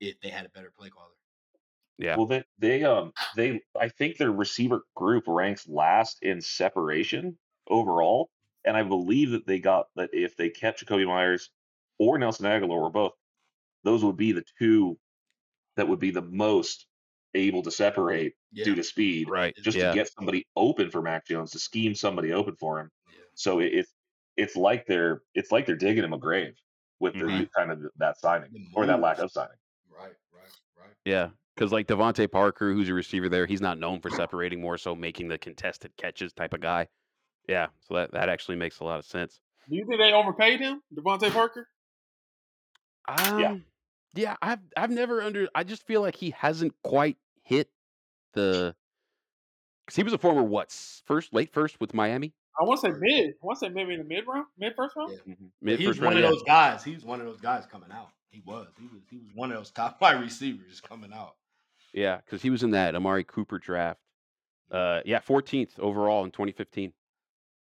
if 0.01 0.21
they 0.21 0.29
had 0.31 0.47
a 0.47 0.51
better 0.51 0.73
play 0.77 0.91
caller. 0.91 1.09
Yeah. 2.01 2.17
Well, 2.17 2.27
they 2.27 2.45
they 2.59 2.85
um 2.85 3.13
they 3.37 3.61
I 3.79 3.89
think 3.89 4.17
their 4.17 4.33
receiver 4.33 4.83
group 4.97 5.25
ranks 5.29 5.69
last 5.69 6.19
in 6.23 6.41
separation 6.41 7.39
overall, 7.69 8.31
and 8.65 8.77
I 8.77 8.83
believe 8.83 9.31
that 9.33 9.47
they 9.47 9.61
got 9.61 9.87
that 9.97 10.11
if 10.13 10.37
they 10.37 10.51
kept 10.51 10.85
Jakobi 10.85 11.07
Meyers 11.07 11.51
or 11.99 12.19
Nelson 12.19 12.47
Agholor 12.47 12.71
or 12.81 12.91
both, 12.91 13.13
those 13.85 14.05
would 14.05 14.17
be 14.17 14.33
the 14.33 14.45
two 14.59 14.99
that 15.77 15.89
would 15.89 16.01
be 16.01 16.11
the 16.11 16.23
most 16.23 16.87
able 17.35 17.63
to 17.63 17.71
separate 17.71 18.35
Yeah, 18.53 18.65
due 18.65 18.75
to 18.75 18.83
speed, 18.85 19.29
Right. 19.29 19.55
just 19.57 19.79
yeah. 19.79 19.91
to 19.91 19.95
get 19.95 20.11
somebody 20.13 20.47
open 20.57 20.91
for 20.91 21.03
Mac 21.03 21.27
Jones 21.27 21.53
to 21.53 21.59
scheme 21.61 21.95
somebody 21.95 22.33
open 22.33 22.57
for 22.57 22.81
him. 22.81 22.91
yeah, 23.13 23.21
So 23.35 23.61
it, 23.61 23.73
it's 23.75 23.95
it's 24.37 24.57
like 24.57 24.87
they're 24.87 25.23
it's 25.35 25.53
like 25.53 25.67
they're 25.67 25.77
digging 25.77 26.05
him 26.05 26.13
a 26.13 26.19
grave 26.19 26.55
with 26.99 27.15
the 27.15 27.21
Mhm. 27.21 27.51
kind 27.57 27.71
of 27.71 27.83
that 27.97 28.19
signing 28.19 28.71
or 28.75 28.87
that 28.87 29.01
lack 29.01 29.19
of 29.19 29.31
signing. 29.31 29.57
right, 29.89 30.15
right, 30.33 30.53
right. 30.77 30.95
Yeah, 31.05 31.31
because 31.61 31.73
like 31.73 31.87
DeVante 31.87 32.31
Parker, 32.33 32.73
who's 32.73 32.89
a 32.89 32.95
receiver 32.95 33.29
there, 33.29 33.45
he's 33.45 33.61
not 33.61 33.79
known 33.79 34.01
for 34.01 34.09
separating 34.09 34.63
more 34.63 34.79
so 34.79 34.95
making 34.95 35.29
the 35.29 35.37
contested 35.37 35.95
catches 35.99 36.33
type 36.33 36.55
of 36.55 36.63
guy. 36.63 36.89
Yeah, 37.47 37.67
so 37.87 37.97
that, 37.97 38.13
that 38.13 38.31
actually 38.31 38.57
makes 38.57 38.81
a 38.81 38.85
lot 38.85 38.99
of 38.99 39.05
sense. 39.05 39.41
Do 39.69 39.77
you 39.77 39.85
think 39.87 40.01
they 40.01 40.15
overpaid 40.15 40.61
him, 40.61 40.81
DeVante 40.97 41.31
Parker? 41.31 41.69
Um, 43.07 43.63
yeah, 44.15 44.37
I've 44.41 44.61
I've 44.75 44.91
never 44.91 45.21
under. 45.21 45.49
I 45.55 45.65
just 45.65 45.87
feel 45.87 46.01
like 46.01 46.17
he 46.17 46.31
hasn't 46.31 46.73
quite 46.83 47.19
hit 47.43 47.69
the. 48.33 48.75
Because 49.85 49.97
he 49.97 50.03
was 50.03 50.13
a 50.15 50.19
former 50.19 50.43
what 50.43 50.73
first 51.05 51.35
late 51.35 51.53
first 51.53 51.79
with 51.79 51.93
Miami, 51.93 52.33
I 52.59 52.65
want 52.65 52.81
to 52.81 52.87
say 52.87 52.97
mid. 52.99 53.31
I 53.31 53.33
want 53.43 53.59
to 53.59 53.67
say 53.67 53.69
maybe 53.69 53.93
in 53.93 53.99
the 53.99 54.07
mid 54.07 54.25
round, 54.27 54.47
mid 54.59 54.73
first 54.77 54.97
round. 54.97 55.13
Yeah. 55.27 55.35
mid 55.61 55.79
he 55.79 55.87
was 55.87 55.97
first 55.99 56.07
one 56.07 56.15
round. 56.15 56.25
of 56.25 56.31
Yeah. 56.31 56.35
those 56.37 56.43
guys. 56.45 56.85
He 56.85 56.95
was 56.95 57.05
one 57.05 57.21
of 57.21 57.27
those 57.27 57.41
guys 57.41 57.67
coming 57.71 57.91
out. 57.93 58.09
He 58.31 58.41
was. 58.47 58.69
He 58.79 58.87
was. 58.87 59.03
He 59.11 59.19
was 59.19 59.29
one 59.35 59.51
of 59.51 59.59
those 59.59 59.71
top 59.71 60.01
wide 60.01 60.21
receivers 60.21 60.81
coming 60.81 61.13
out. 61.13 61.35
Yeah, 61.93 62.17
because 62.25 62.43
he 62.43 62.51
was 62.51 62.63
in 62.63 62.71
that 62.73 62.95
Amari 62.95 63.25
Cooper 63.25 63.59
draft. 63.59 64.01
Uh, 64.71 65.01
yeah, 65.05 65.19
14th 65.21 65.79
overall 65.79 66.25
in 66.25 66.31
2015. 66.31 66.93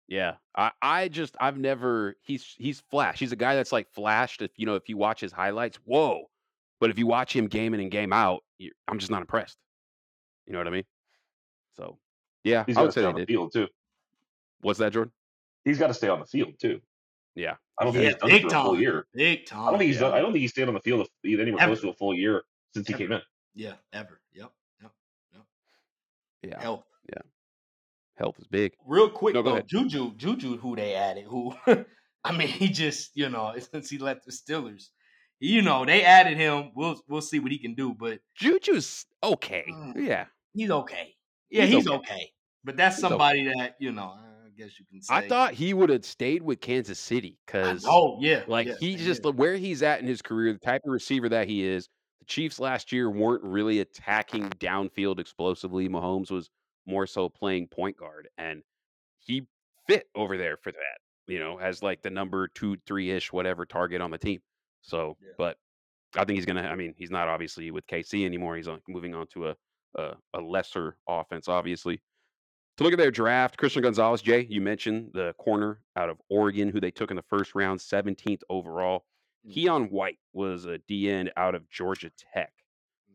Yeah, 0.08 0.34
I, 0.56 0.70
I 0.82 1.08
just 1.08 1.34
I've 1.40 1.58
never 1.58 2.16
he's 2.22 2.54
he's 2.58 2.80
flash. 2.90 3.18
He's 3.18 3.32
a 3.32 3.36
guy 3.36 3.54
that's 3.54 3.72
like 3.72 3.90
flashed. 3.92 4.42
If 4.42 4.50
you 4.56 4.66
know 4.66 4.74
if 4.74 4.88
you 4.88 4.96
watch 4.98 5.20
his 5.20 5.32
highlights, 5.32 5.78
whoa. 5.84 6.24
But 6.80 6.90
if 6.90 6.98
you 6.98 7.06
watch 7.06 7.34
him 7.34 7.46
game 7.46 7.72
in 7.72 7.80
and 7.80 7.90
game 7.90 8.12
out, 8.12 8.42
you 8.58 8.70
I'm 8.86 8.98
just 8.98 9.10
not 9.10 9.22
impressed. 9.22 9.56
You 10.46 10.52
know 10.52 10.58
what 10.58 10.66
I 10.68 10.70
mean? 10.72 10.84
So 11.76 11.98
yeah, 12.44 12.64
He's 12.66 12.76
I 12.76 12.80
got 12.80 12.82
would 12.82 12.86
to 12.88 12.92
say 12.92 13.00
stay 13.00 13.06
on 13.08 13.14
the 13.14 13.20
did. 13.20 13.28
field 13.28 13.52
too. 13.54 13.68
What's 14.60 14.78
that, 14.78 14.92
Jordan? 14.92 15.12
He's 15.64 15.78
got 15.78 15.86
to 15.86 15.94
stay 15.94 16.08
on 16.08 16.20
the 16.20 16.26
field 16.26 16.52
too. 16.60 16.82
Yeah, 17.34 17.54
I 17.78 17.84
don't 17.84 17.94
think 17.94 18.04
Yeah, 18.04 18.10
he's 18.10 18.18
done 18.18 18.30
it 18.30 18.32
big 18.34 18.42
for 18.42 18.56
a 18.58 18.62
full 18.62 18.80
year. 18.80 19.06
Big 19.14 19.46
time. 19.46 19.60
I 19.68 19.70
don't 19.70 19.78
think 19.78 19.88
he's 19.88 19.96
yeah. 19.96 20.00
done. 20.08 20.12
I 20.14 20.18
don't 20.20 20.32
think 20.32 20.42
he's 20.42 20.50
stayed 20.50 20.68
on 20.68 20.74
the 20.74 20.80
field 20.80 21.06
if- 21.22 21.40
anywhere 21.40 21.62
Ever. 21.62 21.70
close 21.72 21.80
to 21.80 21.88
a 21.88 21.94
full 21.94 22.12
year 22.14 22.42
since 22.74 22.86
he 22.86 22.92
Ever. 22.94 23.02
came 23.02 23.12
in. 23.12 23.20
Yeah, 23.54 23.74
ever. 23.92 24.20
Yep. 24.32 24.52
Yep. 24.82 24.92
Yep. 25.32 25.42
Yeah. 26.42 26.60
Health. 26.60 26.84
Yeah. 27.08 27.22
Health 28.16 28.38
is 28.38 28.46
big. 28.46 28.74
Real 28.86 29.10
quick 29.10 29.34
No, 29.34 29.42
go 29.42 29.50
though, 29.50 29.54
ahead. 29.54 29.68
Juju, 29.68 30.14
Juju, 30.16 30.56
who 30.58 30.76
they 30.76 30.94
added, 30.94 31.24
who 31.24 31.54
I 32.24 32.36
mean, 32.36 32.48
he 32.48 32.68
just 32.68 33.10
you 33.14 33.28
know 33.28 33.54
since 33.72 33.90
he 33.90 33.98
left 33.98 34.24
the 34.24 34.32
Steelers, 34.32 34.88
you 35.40 35.62
know 35.62 35.84
they 35.84 36.04
added 36.04 36.36
him. 36.36 36.72
We'll 36.74 37.00
we'll 37.08 37.20
see 37.22 37.40
what 37.40 37.52
he 37.52 37.58
can 37.58 37.74
do, 37.74 37.94
but 37.94 38.20
Juju's 38.38 39.06
okay. 39.22 39.64
Mm. 39.68 40.06
Yeah, 40.06 40.26
he's 40.52 40.70
okay. 40.70 41.14
Yeah, 41.50 41.64
He's 41.66 41.74
he's, 41.74 41.86
okay. 41.88 41.96
okay. 41.96 42.30
But 42.64 42.76
that's 42.76 42.96
He's 42.96 43.04
okay. 43.04 43.10
somebody 43.10 43.44
that 43.46 43.76
you 43.78 43.92
know. 43.92 44.16
I 44.18 44.50
guess 44.56 44.78
you 44.78 44.86
can 44.86 45.02
say. 45.02 45.16
I 45.16 45.28
thought 45.28 45.54
he 45.54 45.74
would 45.74 45.90
have 45.90 46.04
stayed 46.04 46.42
with 46.42 46.60
Kansas 46.60 46.98
City 47.00 47.40
because 47.44 47.84
Oh 47.88 48.18
yeah, 48.20 48.44
Like 48.46 48.68
yeah, 48.68 48.74
he 48.78 48.96
same 48.96 49.04
just 49.04 49.24
where 49.24 49.56
he's 49.56 49.82
at 49.82 50.00
in 50.00 50.06
his 50.06 50.22
career, 50.22 50.52
the 50.52 50.60
type 50.60 50.82
of 50.84 50.92
receiver 50.92 51.28
that 51.30 51.48
he 51.48 51.64
is. 51.64 51.88
The 52.24 52.32
Chiefs 52.32 52.58
last 52.58 52.90
year 52.90 53.10
weren't 53.10 53.44
really 53.44 53.80
attacking 53.80 54.48
downfield 54.52 55.18
explosively. 55.18 55.90
Mahomes 55.90 56.30
was 56.30 56.48
more 56.86 57.06
so 57.06 57.28
playing 57.28 57.68
point 57.68 57.98
guard, 57.98 58.28
and 58.38 58.62
he 59.18 59.46
fit 59.86 60.08
over 60.14 60.38
there 60.38 60.56
for 60.56 60.72
that. 60.72 60.98
You 61.26 61.38
know, 61.38 61.58
as 61.58 61.82
like 61.82 62.00
the 62.00 62.08
number 62.08 62.48
two, 62.48 62.78
three 62.86 63.10
ish, 63.10 63.30
whatever 63.30 63.66
target 63.66 64.00
on 64.00 64.10
the 64.10 64.16
team. 64.16 64.40
So, 64.80 65.18
Yeah. 65.20 65.32
but 65.36 65.58
I 66.16 66.24
think 66.24 66.36
he's 66.38 66.46
gonna. 66.46 66.62
I 66.62 66.76
mean, 66.76 66.94
he's 66.96 67.10
not 67.10 67.28
obviously 67.28 67.70
with 67.70 67.86
KC 67.88 68.24
anymore. 68.24 68.56
He's 68.56 68.68
on, 68.68 68.80
moving 68.88 69.14
on 69.14 69.26
to 69.28 69.48
a, 69.48 69.56
a 69.94 70.14
a 70.32 70.40
lesser 70.40 70.96
offense, 71.06 71.46
obviously. 71.46 72.00
To 72.78 72.84
look 72.84 72.94
at 72.94 72.98
their 72.98 73.10
draft, 73.10 73.58
Christian 73.58 73.82
Gonzalez, 73.82 74.22
Jay, 74.22 74.46
you 74.48 74.62
mentioned 74.62 75.10
the 75.12 75.34
corner 75.34 75.82
out 75.94 76.08
of 76.08 76.18
Oregon, 76.30 76.70
who 76.70 76.80
they 76.80 76.90
took 76.90 77.10
in 77.10 77.16
the 77.16 77.22
first 77.22 77.54
round, 77.54 77.80
17th 77.80 78.40
overall. 78.48 79.04
Mm. 79.46 79.54
Keion 79.54 79.90
White 79.90 80.18
was 80.32 80.64
a 80.64 80.78
D 80.78 81.10
end 81.10 81.32
out 81.36 81.54
of 81.54 81.68
Georgia 81.70 82.10
Tech. 82.34 82.52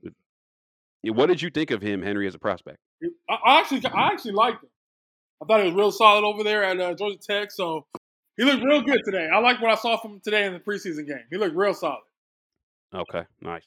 Mhm. 0.04 1.16
What 1.16 1.28
did 1.28 1.42
you 1.42 1.50
think 1.50 1.72
of 1.72 1.82
him, 1.82 2.02
Henry, 2.02 2.28
as 2.28 2.36
a 2.36 2.40
prospect? 2.40 2.80
I, 3.30 3.34
I 3.34 3.60
actually, 3.60 3.86
I 3.86 4.08
actually 4.08 4.34
liked 4.34 4.64
him. 4.64 4.70
I 5.42 5.46
thought 5.46 5.62
he 5.62 5.68
was 5.68 5.76
real 5.76 5.92
solid 5.92 6.26
over 6.26 6.44
there 6.44 6.64
at 6.64 6.80
uh, 6.80 6.94
Georgia 6.96 7.18
Tech. 7.18 7.52
So 7.52 7.88
he 8.38 8.44
looked 8.44 8.64
real 8.64 8.82
good 8.82 9.02
today. 9.06 9.28
I 9.34 9.40
like 9.40 9.62
what 9.62 9.72
I 9.72 9.76
saw 9.76 9.98
from 9.98 10.14
him 10.14 10.22
today 10.24 10.46
in 10.46 10.54
the 10.54 10.60
preseason 10.60 11.08
game. 11.08 11.24
He 11.30 11.38
looked 11.38 11.56
real 11.56 11.74
solid. 11.74 12.04
Okay, 12.94 13.24
nice. 13.42 13.64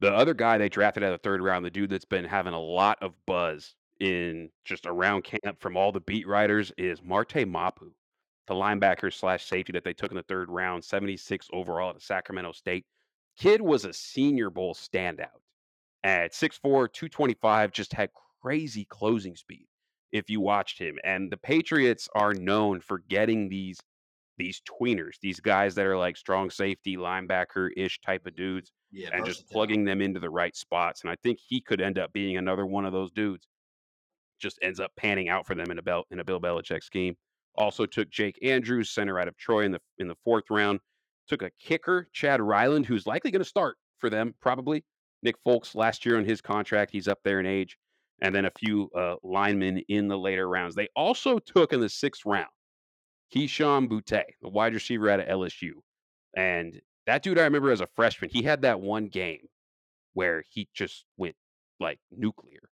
The 0.00 0.12
other 0.12 0.34
guy 0.34 0.58
they 0.58 0.68
drafted 0.68 1.02
at 1.02 1.10
the 1.10 1.18
third 1.18 1.40
round, 1.40 1.64
the 1.64 1.70
dude 1.70 1.90
that's 1.90 2.04
been 2.04 2.24
having 2.24 2.52
a 2.52 2.60
lot 2.60 2.98
of 3.02 3.12
buzz 3.26 3.74
in 4.00 4.50
just 4.64 4.86
around 4.86 5.24
camp 5.24 5.60
from 5.60 5.76
all 5.76 5.92
the 5.92 6.00
beat 6.00 6.26
writers, 6.26 6.72
is 6.76 7.02
Marte 7.02 7.46
Mapu, 7.46 7.92
the 8.46 8.54
linebacker 8.54 9.12
slash 9.12 9.44
safety 9.44 9.72
that 9.72 9.84
they 9.84 9.92
took 9.92 10.10
in 10.10 10.16
the 10.16 10.22
third 10.22 10.48
round, 10.48 10.84
76 10.84 11.48
overall 11.52 11.90
at 11.90 12.02
Sacramento 12.02 12.52
State. 12.52 12.84
Kid 13.38 13.60
was 13.60 13.84
a 13.84 13.92
Senior 13.92 14.50
Bowl 14.50 14.74
standout 14.74 15.40
at 16.04 16.32
6'4, 16.32 16.60
225, 16.62 17.72
just 17.72 17.92
had 17.92 18.10
crazy 18.40 18.84
closing 18.84 19.36
speed 19.36 19.66
if 20.12 20.30
you 20.30 20.40
watched 20.40 20.78
him. 20.78 20.96
And 21.04 21.30
the 21.30 21.36
Patriots 21.36 22.08
are 22.14 22.32
known 22.32 22.80
for 22.80 22.98
getting 23.08 23.48
these 23.48 23.78
these 24.38 24.60
tweeners, 24.60 25.14
these 25.22 25.40
guys 25.40 25.74
that 25.74 25.86
are 25.86 25.96
like 25.96 26.14
strong 26.16 26.50
safety, 26.50 26.96
linebacker 26.96 27.70
ish 27.74 27.98
type 28.02 28.26
of 28.26 28.36
dudes 28.36 28.70
yeah, 28.92 29.08
and 29.12 29.24
just 29.24 29.48
plugging 29.50 29.84
them 29.84 30.00
into 30.00 30.20
the 30.20 30.30
right 30.30 30.54
spots. 30.54 31.02
And 31.02 31.10
I 31.10 31.16
think 31.22 31.38
he 31.38 31.60
could 31.60 31.80
end 31.80 31.98
up 31.98 32.12
being 32.12 32.36
another 32.36 32.66
one 32.66 32.84
of 32.84 32.92
those 32.92 33.10
dudes. 33.10 33.48
Just 34.38 34.58
ends 34.62 34.80
up 34.80 34.92
panning 34.96 35.28
out 35.28 35.46
for 35.46 35.54
them 35.54 35.70
in 35.70 35.78
a 35.78 35.82
Bel- 35.82 36.06
in 36.10 36.20
a 36.20 36.24
Bill 36.24 36.40
Belichick 36.40 36.82
scheme. 36.82 37.16
Also 37.56 37.86
took 37.86 38.10
Jake 38.10 38.38
Andrews, 38.42 38.90
center 38.90 39.18
out 39.18 39.28
of 39.28 39.36
Troy 39.36 39.64
in 39.64 39.72
the 39.72 39.80
in 39.98 40.08
the 40.08 40.16
fourth 40.24 40.44
round. 40.50 40.80
Took 41.28 41.42
a 41.42 41.50
kicker, 41.60 42.08
Chad 42.12 42.40
Ryland, 42.40 42.86
who's 42.86 43.06
likely 43.06 43.30
going 43.30 43.42
to 43.42 43.48
start 43.48 43.76
for 43.98 44.10
them 44.10 44.34
probably. 44.40 44.84
Nick 45.22 45.36
Folk's 45.44 45.74
last 45.74 46.04
year 46.06 46.18
on 46.18 46.24
his 46.24 46.40
contract, 46.40 46.92
he's 46.92 47.08
up 47.08 47.18
there 47.24 47.40
in 47.40 47.46
age, 47.46 47.76
and 48.20 48.34
then 48.34 48.44
a 48.44 48.50
few 48.58 48.88
uh, 48.96 49.16
linemen 49.22 49.82
in 49.88 50.08
the 50.08 50.16
later 50.16 50.48
rounds. 50.48 50.74
They 50.74 50.88
also 50.94 51.38
took 51.38 51.72
in 51.72 51.80
the 51.80 51.88
sixth 51.88 52.24
round 52.24 52.48
Kayshon 53.34 53.88
Boutte, 53.88 54.22
the 54.42 54.48
wide 54.48 54.74
receiver 54.74 55.10
out 55.10 55.20
of 55.20 55.26
LSU, 55.26 55.72
and 56.36 56.80
that 57.06 57.22
dude 57.22 57.38
I 57.38 57.44
remember 57.44 57.70
as 57.70 57.80
a 57.80 57.88
freshman, 57.96 58.30
he 58.30 58.42
had 58.42 58.62
that 58.62 58.80
one 58.80 59.06
game 59.08 59.46
where 60.14 60.44
he 60.48 60.68
just 60.74 61.04
went 61.16 61.36
like 61.80 61.98
nuclear, 62.10 62.68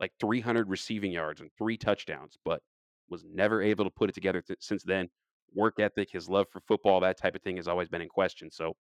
like 0.00 0.12
300 0.20 0.68
receiving 0.68 1.12
yards 1.12 1.40
and 1.40 1.50
three 1.56 1.76
touchdowns, 1.76 2.36
but 2.44 2.62
was 3.08 3.24
never 3.24 3.62
able 3.62 3.84
to 3.84 3.90
put 3.90 4.08
it 4.08 4.14
together 4.14 4.42
th- 4.42 4.58
since 4.60 4.82
then. 4.82 5.08
Work 5.54 5.80
ethic, 5.80 6.10
his 6.10 6.28
love 6.28 6.46
for 6.50 6.60
football, 6.60 7.00
that 7.00 7.18
type 7.18 7.34
of 7.34 7.42
thing 7.42 7.56
has 7.56 7.68
always 7.68 7.88
been 7.88 8.00
in 8.00 8.08
question. 8.08 8.50
So 8.50 8.74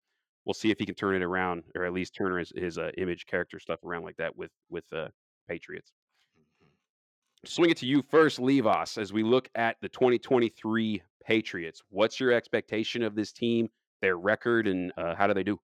we'll 0.45 0.55
see 0.55 0.71
if 0.71 0.79
he 0.79 0.87
can 0.87 0.95
turn 0.95 1.17
it 1.17 1.23
around, 1.23 1.65
or 1.75 1.85
at 1.85 1.93
least 1.93 2.15
turn 2.15 2.39
his, 2.39 2.53
his 2.55 2.79
uh, 2.79 2.91
image, 2.97 3.27
character 3.27 3.59
stuff 3.59 3.81
around 3.85 4.05
like 4.05 4.17
that 4.17 4.37
with 4.37 4.51
with 4.69 4.85
uh, 4.93 5.09
Patriots. 5.49 5.93
Swing 7.45 7.71
it 7.71 7.79
to 7.79 7.87
you 7.87 8.03
first, 8.03 8.39
Levos, 8.39 8.99
as 8.99 9.13
we 9.13 9.23
look 9.23 9.49
at 9.55 9.77
the 9.81 9.89
2023 9.89 11.03
Patriots. 11.25 11.83
What's 11.89 12.21
your 12.21 12.33
expectation 12.33 13.03
of 13.03 13.15
this 13.15 13.33
team, 13.33 13.69
their 14.03 14.17
record, 14.17 14.69
and 14.69 14.93
uh, 14.97 15.15
how 15.15 15.27
do 15.27 15.35
they 15.35 15.43
do? 15.43 15.59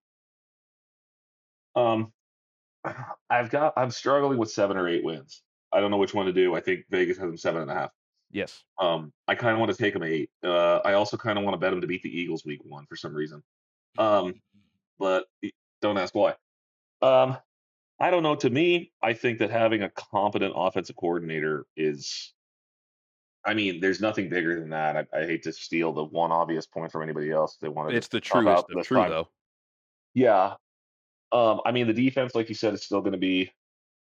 Um, 1.75 2.11
I've 3.29 3.49
got 3.49 3.73
I'm 3.77 3.91
struggling 3.91 4.37
with 4.37 4.51
seven 4.51 4.77
or 4.77 4.87
eight 4.87 5.03
wins. 5.03 5.43
I 5.71 5.79
don't 5.79 5.91
know 5.91 5.97
which 5.97 6.13
one 6.13 6.25
to 6.25 6.33
do. 6.33 6.55
I 6.55 6.61
think 6.61 6.85
Vegas 6.89 7.17
has 7.17 7.27
them 7.27 7.37
seven 7.37 7.61
and 7.61 7.71
a 7.71 7.73
half. 7.73 7.91
Yes. 8.31 8.63
Um, 8.79 9.13
I 9.27 9.35
kind 9.35 9.53
of 9.53 9.59
want 9.59 9.71
to 9.71 9.77
take 9.77 9.93
them 9.93 10.03
eight. 10.03 10.29
Uh, 10.43 10.77
I 10.77 10.93
also 10.93 11.17
kind 11.17 11.37
of 11.37 11.43
want 11.43 11.53
to 11.53 11.57
bet 11.57 11.71
them 11.71 11.81
to 11.81 11.87
beat 11.87 12.03
the 12.03 12.09
Eagles 12.09 12.43
week 12.45 12.59
one 12.63 12.85
for 12.85 12.95
some 12.95 13.13
reason. 13.13 13.41
Um, 13.97 14.35
but 14.99 15.25
don't 15.81 15.97
ask 15.97 16.13
why. 16.13 16.35
Um, 17.01 17.37
I 17.99 18.11
don't 18.11 18.23
know. 18.23 18.35
To 18.35 18.49
me, 18.49 18.91
I 19.01 19.13
think 19.13 19.39
that 19.39 19.49
having 19.49 19.83
a 19.83 19.89
competent 19.89 20.53
offensive 20.55 20.95
coordinator 20.95 21.65
is. 21.75 22.33
I 23.45 23.53
mean, 23.53 23.79
there's 23.79 24.01
nothing 24.01 24.27
bigger 24.27 24.59
than 24.59 24.69
that. 24.71 24.97
I, 24.97 25.19
I 25.21 25.25
hate 25.25 25.43
to 25.43 25.53
steal 25.53 25.93
the 25.93 26.03
one 26.03 26.33
obvious 26.33 26.65
point 26.65 26.91
from 26.91 27.03
anybody 27.03 27.31
else. 27.31 27.57
They 27.61 27.69
wanted. 27.69 27.95
It's 27.95 28.09
the 28.09 28.19
truest 28.19 28.65
of 28.69 28.75
this 28.75 28.87
true 28.87 28.97
time. 28.97 29.09
though. 29.09 29.29
Yeah. 30.13 30.55
Um, 31.31 31.61
I 31.65 31.71
mean, 31.71 31.87
the 31.87 31.93
defense, 31.93 32.35
like 32.35 32.49
you 32.49 32.55
said, 32.55 32.73
is 32.73 32.83
still 32.83 33.01
going 33.01 33.13
to 33.13 33.17
be, 33.17 33.51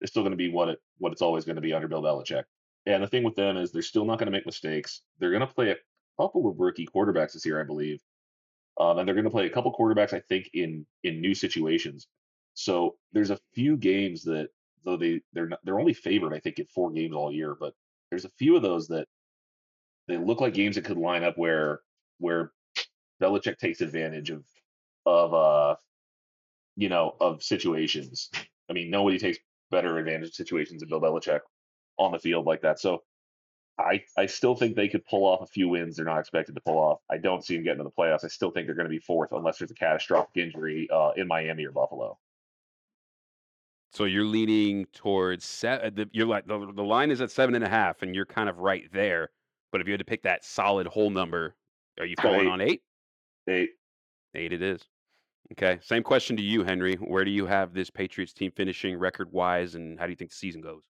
is 0.01 0.09
still 0.09 0.24
going 0.24 0.32
to 0.32 0.38
be 0.38 0.49
what 0.49 0.70
it 0.70 0.80
what 0.99 1.11
it's 1.11 1.22
always 1.22 1.45
going 1.45 1.55
to 1.55 1.61
be 1.61 1.74
under 1.74 1.88
Bill 1.88 2.01
Belichick. 2.01 2.43
And 2.86 3.03
the 3.03 3.07
thing 3.07 3.23
with 3.23 3.36
them 3.36 3.57
is 3.57 3.71
they're 3.71 3.81
still 3.81 4.05
not 4.05 4.19
going 4.19 4.27
to 4.27 4.31
make 4.31 4.45
mistakes. 4.45 5.01
They're 5.19 5.31
going 5.31 5.47
to 5.47 5.47
play 5.47 5.71
a 5.71 5.77
couple 6.19 6.47
of 6.49 6.59
rookie 6.59 6.88
quarterbacks 6.88 7.34
this 7.34 7.45
year, 7.45 7.59
I 7.59 7.63
believe, 7.63 8.01
um, 8.79 8.97
and 8.97 9.07
they're 9.07 9.15
going 9.15 9.25
to 9.25 9.31
play 9.31 9.45
a 9.45 9.49
couple 9.49 9.73
quarterbacks, 9.73 10.13
I 10.13 10.19
think, 10.19 10.49
in 10.53 10.86
in 11.03 11.21
new 11.21 11.34
situations. 11.34 12.07
So 12.55 12.97
there's 13.13 13.31
a 13.31 13.39
few 13.53 13.77
games 13.77 14.23
that 14.23 14.49
though 14.84 14.97
they 14.97 15.21
they're 15.34 15.47
not, 15.47 15.59
they're 15.63 15.79
only 15.79 15.93
favored, 15.93 16.34
I 16.34 16.39
think, 16.39 16.59
in 16.59 16.65
four 16.65 16.91
games 16.91 17.15
all 17.15 17.31
year, 17.31 17.55
but 17.59 17.73
there's 18.09 18.25
a 18.25 18.29
few 18.38 18.55
of 18.55 18.61
those 18.61 18.88
that 18.89 19.07
they 20.07 20.17
look 20.17 20.41
like 20.41 20.53
games 20.53 20.75
that 20.75 20.86
could 20.86 20.97
line 20.97 21.23
up 21.23 21.38
where 21.38 21.81
where 22.19 22.51
Belichick 23.21 23.57
takes 23.57 23.81
advantage 23.81 24.29
of 24.29 24.45
of 25.05 25.34
uh 25.34 25.75
you 26.75 26.89
know 26.89 27.15
of 27.21 27.43
situations. 27.43 28.29
I 28.69 28.73
mean, 28.73 28.89
nobody 28.89 29.19
takes 29.19 29.39
better 29.71 29.97
advantage 29.97 30.29
of 30.29 30.36
situations 30.36 30.81
than 30.81 30.89
Bill 30.89 31.01
Belichick 31.01 31.41
on 31.97 32.11
the 32.11 32.19
field 32.19 32.45
like 32.45 32.61
that. 32.61 32.79
So 32.79 33.03
I 33.79 34.03
I 34.17 34.27
still 34.27 34.55
think 34.55 34.75
they 34.75 34.87
could 34.87 35.05
pull 35.05 35.25
off 35.25 35.41
a 35.41 35.47
few 35.47 35.69
wins 35.69 35.95
they're 35.95 36.05
not 36.05 36.19
expected 36.19 36.55
to 36.55 36.61
pull 36.61 36.77
off. 36.77 36.99
I 37.09 37.17
don't 37.17 37.43
see 37.43 37.55
them 37.55 37.63
getting 37.63 37.79
to 37.79 37.83
the 37.83 37.91
playoffs. 37.91 38.23
I 38.23 38.27
still 38.27 38.51
think 38.51 38.67
they're 38.67 38.75
going 38.75 38.85
to 38.85 38.89
be 38.89 38.99
fourth 38.99 39.31
unless 39.31 39.57
there's 39.57 39.71
a 39.71 39.75
catastrophic 39.75 40.37
injury 40.37 40.87
uh, 40.93 41.11
in 41.15 41.27
Miami 41.27 41.65
or 41.65 41.71
Buffalo. 41.71 42.17
So 43.93 44.05
you're 44.05 44.25
leaning 44.25 44.85
towards 44.93 45.45
set. 45.45 45.95
The, 45.95 46.09
you're 46.11 46.25
like 46.25 46.47
the, 46.47 46.71
the 46.73 46.83
line 46.83 47.11
is 47.11 47.21
at 47.21 47.31
seven 47.31 47.55
and 47.55 47.63
a 47.63 47.69
half, 47.69 48.01
and 48.01 48.15
you're 48.15 48.25
kind 48.25 48.49
of 48.49 48.57
right 48.59 48.91
there. 48.91 49.29
But 49.71 49.81
if 49.81 49.87
you 49.87 49.93
had 49.93 49.99
to 49.99 50.05
pick 50.05 50.23
that 50.23 50.43
solid 50.43 50.87
whole 50.87 51.09
number, 51.09 51.55
are 51.99 52.05
you 52.05 52.15
falling 52.21 52.47
eight. 52.47 52.51
on 52.51 52.61
eight? 52.61 52.81
They 53.45 53.69
Eight 54.35 54.53
it 54.53 54.61
is. 54.61 54.81
Okay. 55.51 55.79
Same 55.83 56.03
question 56.03 56.35
to 56.37 56.43
you, 56.43 56.63
Henry. 56.63 56.95
Where 56.95 57.23
do 57.23 57.31
you 57.31 57.45
have 57.45 57.73
this 57.73 57.89
Patriots 57.89 58.33
team 58.33 58.51
finishing 58.55 58.97
record 58.97 59.31
wise, 59.31 59.75
and 59.75 59.99
how 59.99 60.05
do 60.05 60.11
you 60.11 60.15
think 60.15 60.31
the 60.31 60.37
season 60.37 60.61
goes? 60.61 60.83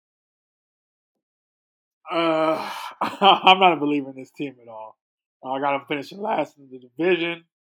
Uh, 2.10 2.70
I'm 3.02 3.60
not 3.60 3.74
a 3.74 3.78
believer 3.78 4.10
in 4.10 4.16
this 4.16 4.32
team 4.32 4.56
at 4.62 4.68
all. 4.68 4.98
I 5.44 5.60
got 5.60 5.72
them 5.72 5.86
finishing 5.88 6.22
last 6.22 6.58
in 6.58 6.70
the 6.70 6.80
division. 6.80 7.44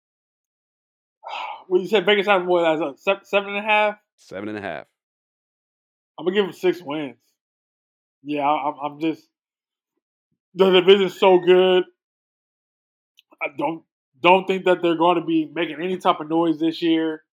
Well, 1.68 1.80
you 1.84 1.88
said 1.88 2.04
Vegas 2.04 2.26
has 2.26 2.42
what? 2.44 2.66
As 2.66 2.82
a 2.82 2.96
seven 3.24 3.50
and 3.50 3.60
a 3.60 3.62
half. 3.62 3.96
Seven 4.18 4.50
and 4.50 4.58
a 4.58 4.62
half. 4.62 4.88
I'm 6.18 6.26
gonna 6.26 6.36
give 6.36 6.46
them 6.46 6.54
six 6.54 6.82
wins. 6.82 7.18
Yeah, 8.24 8.42
I- 8.42 8.70
I'm, 8.70 8.74
I'm 8.94 9.00
just 9.00 9.24
the 10.56 10.72
division's 10.72 11.20
so 11.20 11.38
good. 11.38 11.84
I 13.40 13.48
don't 13.56 13.84
don't 14.22 14.48
think 14.48 14.66
that 14.66 14.82
they're 14.82 14.98
going 14.98 15.20
to 15.20 15.26
be 15.26 15.46
making 15.54 15.76
any 15.82 15.98
type 15.98 16.20
of 16.20 16.28
noise 16.28 16.60
this 16.60 16.82
year. 16.82 17.24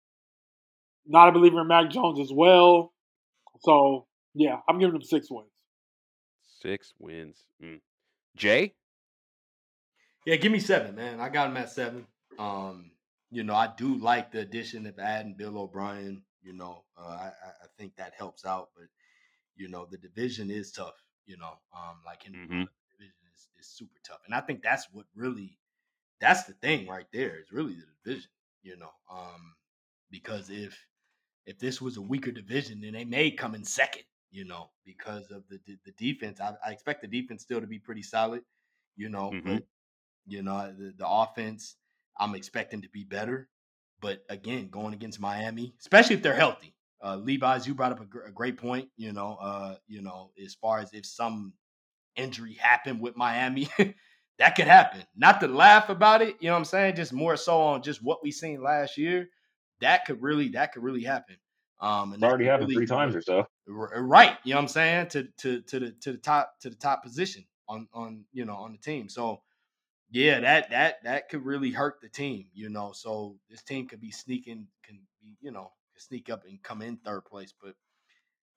Not 1.07 1.31
a 1.31 1.33
believer 1.33 1.63
in 1.63 1.67
Mac 1.69 1.91
Jones 1.91 2.21
as 2.21 2.31
well. 2.33 2.93
So 3.61 4.07
yeah, 4.35 4.59
I'm 4.69 4.79
giving 4.79 4.93
them 4.93 5.03
six 5.03 5.29
wins. 5.31 5.49
Six 6.61 6.95
wins. 6.99 7.45
Mm. 7.63 7.81
Jay? 8.37 8.75
Yeah, 10.25 10.37
give 10.37 10.53
me 10.53 10.59
seven, 10.59 10.95
man. 10.95 11.21
I 11.21 11.29
got 11.29 11.49
him 11.51 11.57
at 11.57 11.71
seven. 11.71 12.07
Um, 12.39 12.91
you 13.31 13.45
know, 13.45 13.55
I 13.55 13.69
do 13.77 13.97
like 13.97 14.33
the 14.33 14.41
addition 14.41 14.87
of 14.87 14.99
adding 14.99 15.35
Bill 15.35 15.59
O'Brien. 15.59 16.23
You 16.43 16.53
know, 16.55 16.85
uh, 16.97 17.03
I, 17.07 17.27
I 17.29 17.67
think 17.79 17.97
that 17.97 18.15
helps 18.17 18.45
out, 18.45 18.71
but 18.77 18.87
you 19.57 19.69
know, 19.69 19.87
the 19.91 19.99
division 19.99 20.51
is 20.51 20.73
tough. 20.73 20.95
You 21.27 21.37
know, 21.37 21.59
um, 21.77 22.01
like 22.05 22.27
in 22.27 22.33
Mhm. 22.33 22.67
the 22.67 22.97
division 22.97 23.21
is, 23.35 23.49
is 23.59 23.67
super 23.69 23.99
tough, 24.05 24.21
and 24.27 24.35
I 24.35 24.41
think 24.41 24.63
that's 24.63 24.87
what 24.93 25.07
really 25.15 25.59
that's 26.21 26.45
the 26.45 26.55
thing 26.55 26.87
right 26.89 27.07
there 27.13 27.39
is 27.41 27.53
really 27.53 27.75
the 27.75 27.87
division. 28.05 28.31
You 28.63 28.77
know, 28.77 28.91
um, 29.11 29.55
because 30.11 30.51
if 30.51 30.79
if 31.47 31.59
this 31.59 31.81
was 31.81 31.97
a 31.97 32.03
weaker 32.03 32.33
division, 32.33 32.81
then 32.81 32.93
they 32.95 33.05
may 33.05 33.31
come 33.31 33.55
in 33.55 33.65
second. 33.65 34.05
You 34.37 34.45
know, 34.45 34.69
because 34.85 35.31
of 35.31 35.45
the 35.49 35.59
the, 35.67 35.93
defense. 35.93 36.41
I, 36.43 36.53
I 36.67 36.71
expect 36.71 37.01
the 37.01 37.09
defense 37.09 37.41
still 37.43 37.59
to 37.61 37.67
be 37.67 37.79
pretty 37.79 38.03
solid. 38.03 38.43
You 38.95 39.09
know, 39.09 39.31
Mhm. 39.31 39.45
but 39.45 39.63
you 40.27 40.43
know 40.43 40.75
the, 40.79 40.93
the 40.99 41.09
offense 41.09 41.77
I'm 42.19 42.35
expecting 42.35 42.83
to 42.83 42.89
be 42.91 43.03
better. 43.03 43.49
But 44.03 44.25
again, 44.29 44.69
going 44.69 44.93
against 44.93 45.21
Miami, 45.21 45.75
especially 45.81 46.17
if 46.17 46.23
they're 46.23 46.35
healthy. 46.35 46.75
Uh, 47.03 47.17
Levi's, 47.17 47.67
you 47.67 47.75
brought 47.75 47.93
up 47.93 48.01
a, 48.01 48.05
gr- 48.05 48.27
a 48.29 48.31
great 48.31 48.59
point. 48.59 48.89
You 48.99 49.15
know, 49.15 49.39
uh, 49.41 49.77
you 49.87 50.03
know, 50.03 50.33
as 50.45 50.55
far 50.55 50.81
as 50.81 50.93
if 50.93 51.07
some 51.07 51.55
injury 52.17 52.55
happened 52.61 53.01
with 53.01 53.17
Miami, 53.17 53.69
that 54.39 54.55
could 54.55 54.67
happen. 54.69 55.03
Not 55.17 55.41
to 55.41 55.49
laugh 55.49 55.89
about 55.89 56.21
it, 56.21 56.37
you 56.41 56.49
know 56.49 56.53
what 56.53 56.59
I'm 56.59 56.65
saying? 56.67 56.97
Just 56.97 57.15
more 57.15 57.37
so 57.39 57.59
on 57.59 57.83
just 57.83 58.03
what 58.03 58.23
we 58.23 58.31
seen 58.31 58.63
last 58.63 58.99
year. 58.99 59.31
That 59.81 60.05
could 60.05 60.21
really, 60.21 60.49
that 60.51 60.73
could 60.73 60.83
really 60.83 61.05
happen. 61.05 61.37
Um, 61.81 62.13
and 62.13 62.23
it's 62.23 62.29
already 62.29 62.45
happened 62.45 62.69
really- 62.69 62.87
three 62.87 62.97
times 62.97 63.15
or 63.17 63.23
so. 63.23 63.47
R- 63.71 63.97
uh, 63.97 64.01
right 64.01 64.39
you 64.45 64.53
know 64.53 64.59
what 64.59 64.63
i'm 64.63 64.69
saying 64.69 65.09
to 65.09 65.25
to 65.39 65.61
to 65.63 65.81
the 65.81 65.91
to 65.93 66.13
the 66.13 66.19
top 66.19 66.55
to 66.61 66.71
the 66.71 66.77
top 66.77 67.03
position 67.03 67.45
on 67.69 67.89
on 67.93 68.25
you 68.33 68.45
know 68.45 68.57
on 68.57 68.73
the 68.73 68.79
team 68.79 69.09
so 69.09 69.43
yeah 70.11 70.41
that 70.41 70.71
that 70.71 71.03
that 71.05 71.29
could 71.29 71.45
really 71.45 71.71
hurt 71.71 72.01
the 72.01 72.09
team 72.09 72.47
you 72.55 72.69
know 72.69 72.93
so 72.95 73.37
this 73.51 73.63
team 73.63 73.89
could 73.89 74.01
be 74.01 74.11
sneaking 74.11 74.67
can 74.85 75.01
be 75.23 75.37
you 75.41 75.51
know 75.51 75.73
sneak 75.97 76.31
up 76.31 76.45
and 76.47 76.63
come 76.63 76.83
in 76.83 76.97
third 76.99 77.25
place 77.25 77.53
but 77.63 77.75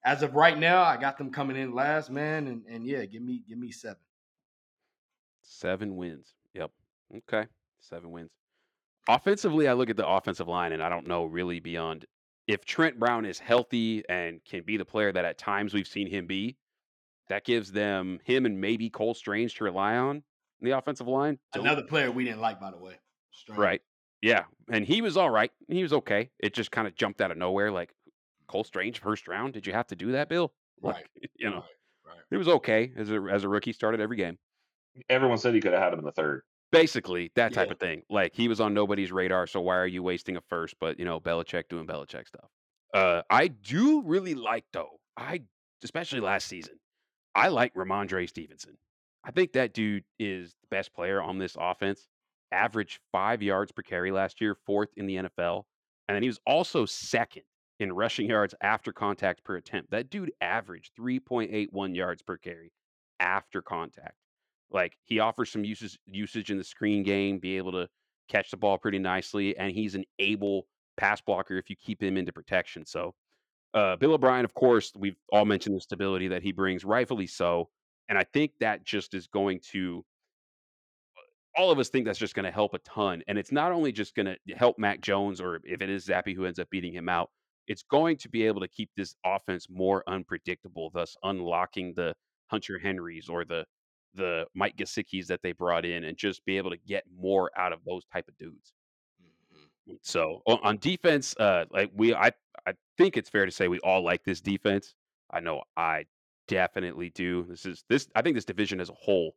as 0.04 0.22
of 0.22 0.34
right 0.34 0.58
now 0.58 0.82
i 0.82 0.96
got 0.96 1.18
them 1.18 1.30
coming 1.30 1.56
in 1.56 1.74
last 1.74 2.10
man 2.10 2.46
and 2.48 2.64
and 2.66 2.86
yeah 2.86 3.04
give 3.04 3.22
me 3.22 3.42
give 3.48 3.58
me 3.58 3.70
seven 3.70 3.96
Seven 5.42 5.96
wins. 5.96 6.34
Yep. 6.54 6.70
Okay. 7.18 7.46
Seven 7.80 8.10
wins. 8.10 8.30
Offensively, 9.08 9.68
I 9.68 9.72
look 9.72 9.90
at 9.90 9.96
the 9.96 10.06
offensive 10.06 10.48
line 10.48 10.72
and 10.72 10.82
I 10.82 10.88
don't 10.88 11.06
know 11.06 11.24
really 11.24 11.60
beyond 11.60 12.06
if 12.50 12.64
Trent 12.64 12.98
Brown 12.98 13.24
is 13.24 13.38
healthy 13.38 14.02
and 14.08 14.44
can 14.44 14.62
be 14.62 14.76
the 14.76 14.84
player 14.84 15.12
that 15.12 15.24
at 15.24 15.38
times 15.38 15.72
we've 15.72 15.86
seen 15.86 16.08
him 16.08 16.26
be, 16.26 16.56
that 17.28 17.44
gives 17.44 17.70
them 17.70 18.18
him 18.24 18.44
and 18.46 18.60
maybe 18.60 18.90
Cole 18.90 19.14
Strange 19.14 19.54
to 19.56 19.64
rely 19.64 19.96
on 19.96 20.16
in 20.16 20.22
the 20.68 20.72
offensive 20.72 21.06
line. 21.06 21.38
Don't- 21.52 21.64
another 21.66 21.82
player 21.82 22.10
we 22.10 22.24
didn't 22.24 22.40
like 22.40 22.60
by 22.60 22.70
the 22.70 22.78
way 22.78 22.94
Strange. 23.32 23.58
Right. 23.58 23.82
Yeah. 24.20 24.44
And 24.70 24.84
he 24.84 25.00
was 25.00 25.16
all 25.16 25.30
right. 25.30 25.52
He 25.68 25.82
was 25.82 25.92
okay. 25.92 26.30
It 26.40 26.52
just 26.52 26.70
kind 26.70 26.86
of 26.86 26.94
jumped 26.94 27.20
out 27.20 27.30
of 27.30 27.38
nowhere 27.38 27.70
like 27.70 27.94
Cole 28.48 28.64
Strange 28.64 29.00
first 29.00 29.28
round. 29.28 29.52
Did 29.52 29.66
you 29.66 29.72
have 29.72 29.86
to 29.88 29.96
do 29.96 30.12
that, 30.12 30.28
Bill? 30.28 30.52
Like, 30.82 30.94
right 30.94 31.30
you 31.36 31.50
know, 31.50 31.56
right, 31.56 31.64
right. 32.06 32.18
it 32.30 32.38
was 32.38 32.48
okay 32.48 32.90
as 32.96 33.10
a 33.10 33.20
as 33.30 33.44
a 33.44 33.50
rookie, 33.50 33.74
started 33.74 34.00
every 34.00 34.16
game. 34.16 34.38
Everyone 35.10 35.36
said 35.36 35.52
he 35.52 35.60
could 35.60 35.74
have 35.74 35.82
had 35.82 35.92
him 35.92 35.98
in 35.98 36.06
the 36.06 36.12
third. 36.12 36.40
Basically, 36.72 37.32
that 37.34 37.52
type 37.52 37.68
Yeah. 37.68 37.72
of 37.72 37.80
thing. 37.80 38.02
Like 38.08 38.34
he 38.34 38.48
was 38.48 38.60
on 38.60 38.74
nobody's 38.74 39.10
radar, 39.12 39.46
so 39.46 39.60
why 39.60 39.76
are 39.76 39.86
you 39.86 40.02
wasting 40.02 40.36
a 40.36 40.40
first? 40.40 40.74
But 40.80 40.98
you 40.98 41.04
know, 41.04 41.20
Belichick 41.20 41.68
doing 41.68 41.86
Belichick 41.86 42.28
stuff. 42.28 42.48
Uh, 42.94 43.22
I 43.30 43.48
do 43.48 44.02
really 44.02 44.34
like 44.34 44.64
though. 44.72 45.00
I 45.16 45.42
especially 45.82 46.20
last 46.20 46.46
season. 46.46 46.78
I 47.34 47.48
like 47.48 47.74
Rhamondre 47.74 48.28
Stevenson. 48.28 48.76
I 49.24 49.30
think 49.30 49.52
that 49.52 49.74
dude 49.74 50.04
is 50.18 50.52
the 50.62 50.66
best 50.70 50.92
player 50.94 51.20
on 51.22 51.38
this 51.38 51.56
offense. 51.58 52.06
Averaged 52.52 53.00
five 53.12 53.42
yards 53.42 53.70
per 53.72 53.82
carry 53.82 54.10
last 54.10 54.40
year, 54.40 54.54
fourth 54.66 54.90
in 54.96 55.06
the 55.06 55.16
NFL, 55.16 55.64
and 56.08 56.14
then 56.16 56.22
he 56.22 56.28
was 56.28 56.40
also 56.46 56.84
second 56.86 57.42
in 57.78 57.92
rushing 57.92 58.28
yards 58.28 58.54
after 58.60 58.92
contact 58.92 59.44
per 59.44 59.56
attempt. 59.56 59.90
That 59.92 60.10
dude 60.10 60.32
averaged 60.40 60.92
3.81 60.96 61.94
yards 61.94 62.22
per 62.22 62.36
carry 62.36 62.72
after 63.20 63.62
contact. 63.62 64.16
Like 64.70 64.96
he 65.04 65.18
offers 65.18 65.50
some 65.50 65.64
usage 65.64 65.98
usage 66.06 66.50
in 66.50 66.58
the 66.58 66.64
screen 66.64 67.02
game, 67.02 67.38
be 67.38 67.56
able 67.56 67.72
to 67.72 67.88
catch 68.28 68.50
the 68.50 68.56
ball 68.56 68.78
pretty 68.78 68.98
nicely, 68.98 69.56
and 69.56 69.72
he's 69.72 69.94
an 69.94 70.04
able 70.18 70.66
pass 70.96 71.20
blocker 71.20 71.56
if 71.56 71.68
you 71.68 71.76
keep 71.76 72.02
him 72.02 72.16
into 72.16 72.32
protection. 72.32 72.86
So 72.86 73.14
uh, 73.74 73.96
Bill 73.96 74.14
O'Brien, 74.14 74.44
of 74.44 74.54
course, 74.54 74.92
we've 74.96 75.16
all 75.32 75.44
mentioned 75.44 75.76
the 75.76 75.80
stability 75.80 76.28
that 76.28 76.42
he 76.42 76.52
brings, 76.52 76.84
rightfully 76.84 77.26
so. 77.26 77.68
And 78.08 78.18
I 78.18 78.24
think 78.24 78.52
that 78.60 78.84
just 78.84 79.14
is 79.14 79.26
going 79.28 79.60
to 79.72 80.04
all 81.56 81.70
of 81.70 81.78
us 81.78 81.88
think 81.88 82.06
that's 82.06 82.18
just 82.18 82.34
going 82.34 82.44
to 82.44 82.50
help 82.50 82.74
a 82.74 82.78
ton. 82.78 83.22
And 83.28 83.36
it's 83.36 83.52
not 83.52 83.72
only 83.72 83.92
just 83.92 84.14
going 84.14 84.26
to 84.26 84.54
help 84.54 84.78
Mac 84.78 85.00
Jones, 85.00 85.40
or 85.40 85.60
if 85.64 85.82
it 85.82 85.90
is 85.90 86.06
Zappe 86.06 86.34
who 86.34 86.44
ends 86.44 86.58
up 86.58 86.70
beating 86.70 86.92
him 86.92 87.08
out, 87.08 87.30
it's 87.66 87.82
going 87.82 88.16
to 88.18 88.28
be 88.28 88.46
able 88.46 88.60
to 88.60 88.68
keep 88.68 88.90
this 88.96 89.14
offense 89.24 89.66
more 89.68 90.02
unpredictable, 90.06 90.90
thus 90.92 91.16
unlocking 91.22 91.92
the 91.94 92.14
Hunter 92.46 92.78
Henrys 92.78 93.28
or 93.28 93.44
the 93.44 93.64
the 94.14 94.46
Mike 94.54 94.76
Gesicki's 94.76 95.28
that 95.28 95.42
they 95.42 95.52
brought 95.52 95.84
in, 95.84 96.04
and 96.04 96.16
just 96.16 96.44
be 96.44 96.56
able 96.56 96.70
to 96.70 96.76
get 96.76 97.04
more 97.16 97.50
out 97.56 97.72
of 97.72 97.80
those 97.84 98.04
type 98.06 98.28
of 98.28 98.36
dudes. 98.38 98.72
Mhm. 99.22 99.98
So 100.02 100.42
o- 100.46 100.58
on 100.62 100.78
defense, 100.78 101.36
uh, 101.38 101.66
like 101.70 101.90
we, 101.94 102.14
I, 102.14 102.32
I 102.66 102.74
think 102.96 103.16
it's 103.16 103.30
fair 103.30 103.46
to 103.46 103.52
say 103.52 103.68
we 103.68 103.78
all 103.80 104.02
like 104.02 104.24
this 104.24 104.40
defense. 104.40 104.94
I 105.30 105.40
know 105.40 105.62
I 105.76 106.06
definitely 106.48 107.10
do. 107.10 107.44
This 107.48 107.66
is 107.66 107.84
this. 107.88 108.08
I 108.14 108.22
think 108.22 108.34
this 108.34 108.44
division 108.44 108.80
as 108.80 108.90
a 108.90 108.94
whole, 108.94 109.36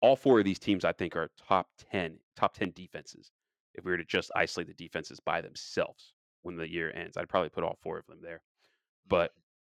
all 0.00 0.16
four 0.16 0.38
of 0.40 0.44
these 0.44 0.58
teams, 0.58 0.84
I 0.84 0.92
think, 0.92 1.14
are 1.16 1.30
top 1.48 1.68
ten, 1.90 2.18
top 2.36 2.54
ten 2.54 2.72
defenses. 2.72 3.30
If 3.74 3.84
we 3.84 3.92
were 3.92 3.98
to 3.98 4.04
just 4.04 4.30
isolate 4.36 4.66
the 4.68 4.74
defenses 4.74 5.20
by 5.20 5.40
themselves 5.40 6.12
when 6.42 6.56
the 6.56 6.68
year 6.68 6.92
ends, 6.94 7.16
I'd 7.16 7.28
probably 7.28 7.48
put 7.50 7.64
all 7.64 7.78
four 7.82 7.98
of 7.98 8.06
them 8.06 8.18
there. 8.22 8.42
But 9.08 9.32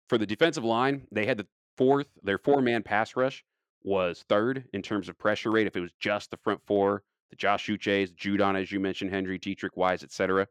for 0.09 0.19
the 0.19 0.27
defensive 0.27 0.65
line, 0.65 1.07
they 1.11 1.27
had 1.27 1.39
the 1.39 1.47
fourth. 1.77 2.09
Their 2.23 2.39
four-man 2.39 2.83
pass 2.83 3.17
rush 3.17 3.45
was 3.83 4.25
third 4.29 4.65
in 4.73 4.83
terms 4.83 5.09
of 5.09 5.19
pressure 5.19 5.51
rate. 5.51 5.67
If 5.67 5.77
it 5.77 5.81
was 5.81 5.93
just 6.01 6.31
the 6.31 6.37
front 6.39 6.61
four, 6.67 7.03
the 7.31 7.37
Josh 7.37 7.67
Uches, 7.69 8.15
Judon, 8.15 8.61
as 8.61 8.73
you 8.73 8.81
mentioned, 8.81 9.11
Hendry, 9.11 9.39
Deatrich, 9.39 9.77
Wise, 9.77 10.03
etc. 10.03 10.47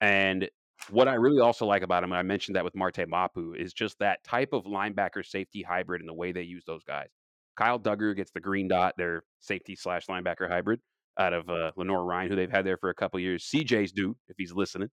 And 0.00 0.48
what 0.90 1.08
I 1.08 1.14
really 1.14 1.40
also 1.40 1.66
like 1.66 1.82
about 1.82 2.02
him, 2.02 2.12
and 2.12 2.18
I 2.18 2.22
mentioned 2.22 2.56
that 2.56 2.64
with 2.64 2.74
Marte 2.74 3.08
Mapu, 3.08 3.54
is 3.54 3.72
just 3.72 3.98
that 3.98 4.24
type 4.24 4.52
of 4.52 4.64
linebacker 4.64 5.24
safety 5.24 5.62
hybrid 5.62 6.00
and 6.00 6.08
the 6.08 6.14
way 6.14 6.32
they 6.32 6.42
use 6.42 6.64
those 6.66 6.82
guys. 6.84 7.08
Kyle 7.56 7.78
Dugger 7.78 8.16
gets 8.16 8.30
the 8.30 8.40
green 8.40 8.68
dot, 8.68 8.94
their 8.96 9.22
safety 9.40 9.76
slash 9.76 10.06
linebacker 10.06 10.48
hybrid 10.48 10.80
out 11.18 11.32
of 11.34 11.48
uh, 11.50 11.70
Lenoir-Rhyne, 11.76 12.30
who 12.30 12.36
they've 12.36 12.50
had 12.50 12.64
there 12.64 12.78
for 12.78 12.90
a 12.90 12.94
couple 12.94 13.20
years. 13.20 13.44
CJ's 13.44 13.92
dude, 13.92 14.16
if 14.28 14.36
he's 14.38 14.52
listening, 14.52 14.88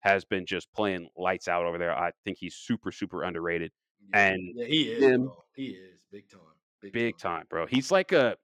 has 0.00 0.24
been 0.24 0.44
just 0.44 0.72
playing 0.72 1.08
lights 1.16 1.46
out 1.48 1.64
over 1.64 1.78
there. 1.78 1.96
I 1.96 2.10
think 2.24 2.38
he's 2.40 2.56
super, 2.56 2.90
super 2.90 3.22
underrated. 3.22 3.70
Yeah, 4.10 4.28
And 4.28 4.40
yeah, 4.54 4.66
he 4.66 4.82
is. 4.90 5.02
him-. 5.02 5.30
He 5.54 5.66
is 5.66 6.00
big 6.10 6.28
time. 6.28 6.40
Big, 6.82 6.92
big 6.92 7.18
time, 7.18 7.46
bro. 7.48 7.66
He's 7.66 7.90
like 7.90 8.12
a 8.12 8.36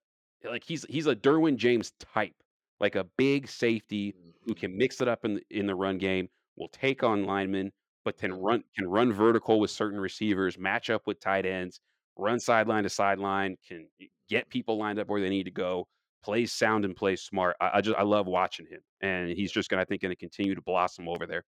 like 0.45 0.65
he's 0.65 0.85
he's 0.89 1.07
a 1.07 1.17
Derwin 1.17 1.57
James 1.57 1.93
type, 1.99 2.35
like 2.81 2.95
a 2.97 3.05
big 3.05 3.49
safety 3.49 4.15
who 4.47 4.55
Mhm. 4.55 4.61
can 4.61 4.77
mix 4.77 5.01
it 5.01 5.09
up 5.09 5.25
in 5.25 5.35
the, 5.35 5.43
in 5.51 5.67
the 5.67 5.75
run 5.75 5.99
game, 5.99 6.29
will 6.57 6.69
take 6.69 7.03
on 7.03 7.25
linemen, 7.25 7.73
but 8.05 8.17
can 8.19 8.33
run 8.33 8.65
can 8.77 8.89
run 8.89 9.13
vertical 9.13 9.61
with 9.61 9.71
certain 9.71 10.01
receivers, 10.01 10.59
match 10.59 10.91
up 10.91 11.07
with 11.07 11.21
tight 11.21 11.47
ends, 11.47 11.81
run 12.17 12.39
sideline 12.41 12.85
to 12.85 12.91
sideline, 12.91 13.57
can 13.67 13.89
get 14.29 14.49
people 14.51 14.79
lined 14.79 14.99
up 15.01 15.09
where 15.09 15.21
they 15.21 15.29
need 15.31 15.45
to 15.45 15.51
go, 15.51 15.89
plays 16.23 16.53
sound 16.53 16.85
and 16.85 16.95
plays 16.97 17.23
smart. 17.23 17.57
I, 17.61 17.79
I 17.79 17.81
just 17.81 17.99
I 17.99 18.03
love 18.05 18.27
watching 18.29 18.67
him, 18.67 18.81
and 19.01 19.31
he's 19.31 19.53
just 19.53 19.69
gonna 19.71 19.83
I 19.83 19.85
think 19.87 20.03
gonna 20.03 20.17
continue 20.17 20.55
to 20.55 20.63
blossom 20.63 21.09
over 21.09 21.27
there. 21.27 21.45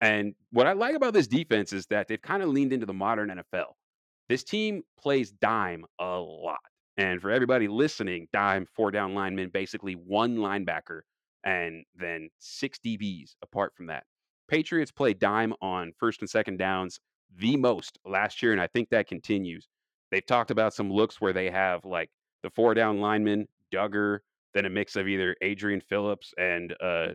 And 0.00 0.34
what 0.50 0.66
I 0.68 0.74
like 0.74 0.94
about 0.96 1.14
this 1.14 1.28
defense 1.28 1.72
is 1.74 1.86
that 1.88 2.08
they've 2.08 2.20
kind 2.22 2.42
of 2.42 2.50
leaned 2.50 2.72
into 2.72 2.86
the 2.86 2.94
modern 2.94 3.30
NFL. 3.30 3.76
This 4.30 4.44
team 4.44 4.84
plays 4.96 5.32
dime 5.32 5.84
a 5.98 6.20
lot. 6.20 6.60
And 6.96 7.20
for 7.20 7.32
everybody 7.32 7.66
listening, 7.66 8.28
dime, 8.32 8.64
four 8.76 8.92
down 8.92 9.12
linemen, 9.12 9.50
basically 9.52 9.94
one 9.94 10.36
linebacker, 10.36 11.00
and 11.42 11.84
then 11.96 12.30
six 12.38 12.78
DBs 12.78 13.34
apart 13.42 13.72
from 13.74 13.88
that. 13.88 14.04
Patriots 14.48 14.92
play 14.92 15.14
dime 15.14 15.52
on 15.60 15.90
first 15.98 16.20
and 16.20 16.30
second 16.30 16.58
downs 16.58 17.00
the 17.38 17.56
most 17.56 17.98
last 18.06 18.40
year, 18.40 18.52
and 18.52 18.60
I 18.60 18.68
think 18.68 18.90
that 18.90 19.08
continues. 19.08 19.66
They've 20.12 20.24
talked 20.24 20.52
about 20.52 20.74
some 20.74 20.92
looks 20.92 21.20
where 21.20 21.32
they 21.32 21.50
have 21.50 21.84
like 21.84 22.10
the 22.44 22.50
four 22.50 22.72
down 22.74 23.00
lineman, 23.00 23.48
Dugger, 23.74 24.20
then 24.54 24.64
a 24.64 24.70
mix 24.70 24.94
of 24.94 25.08
either 25.08 25.34
Adrian 25.42 25.80
Phillips 25.80 26.32
and 26.38 26.72
uh, 26.80 27.08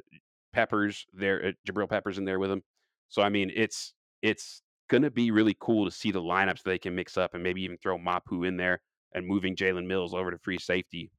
Peppers 0.51 1.05
there, 1.13 1.45
uh, 1.45 1.51
Jabril 1.65 1.89
Peppers 1.89 2.17
in 2.17 2.25
there 2.25 2.39
with 2.39 2.51
him. 2.51 2.61
So 3.07 3.21
I 3.21 3.29
mean, 3.29 3.53
it's 3.55 3.93
it's 4.21 4.61
gonna 4.89 5.11
be 5.11 5.31
really 5.31 5.55
cool 5.59 5.85
to 5.85 5.91
see 5.91 6.11
the 6.11 6.21
lineups 6.21 6.63
they 6.63 6.77
can 6.77 6.95
mix 6.95 7.17
up 7.17 7.33
and 7.33 7.43
maybe 7.43 7.61
even 7.61 7.77
throw 7.77 7.97
Mapu 7.97 8.43
in 8.43 8.57
there 8.57 8.81
and 9.13 9.25
moving 9.25 9.55
Jalen 9.55 9.87
Mills 9.87 10.13
over 10.13 10.31
to 10.31 10.37
free 10.37 10.59
safety 10.59 11.11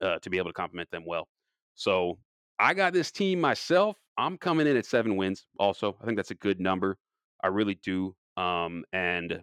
uh, 0.00 0.18
to 0.20 0.30
be 0.30 0.38
able 0.38 0.50
to 0.50 0.54
complement 0.54 0.90
them 0.90 1.04
well. 1.06 1.28
So 1.74 2.18
I 2.58 2.74
got 2.74 2.92
this 2.92 3.10
team 3.10 3.40
myself. 3.40 3.96
I'm 4.16 4.38
coming 4.38 4.66
in 4.66 4.76
at 4.76 4.86
seven 4.86 5.16
wins. 5.16 5.46
Also, 5.58 5.96
I 6.00 6.06
think 6.06 6.16
that's 6.16 6.30
a 6.30 6.36
good 6.36 6.60
number. 6.60 6.96
I 7.42 7.48
really 7.48 7.78
do. 7.82 8.14
Um, 8.36 8.84
and 8.92 9.42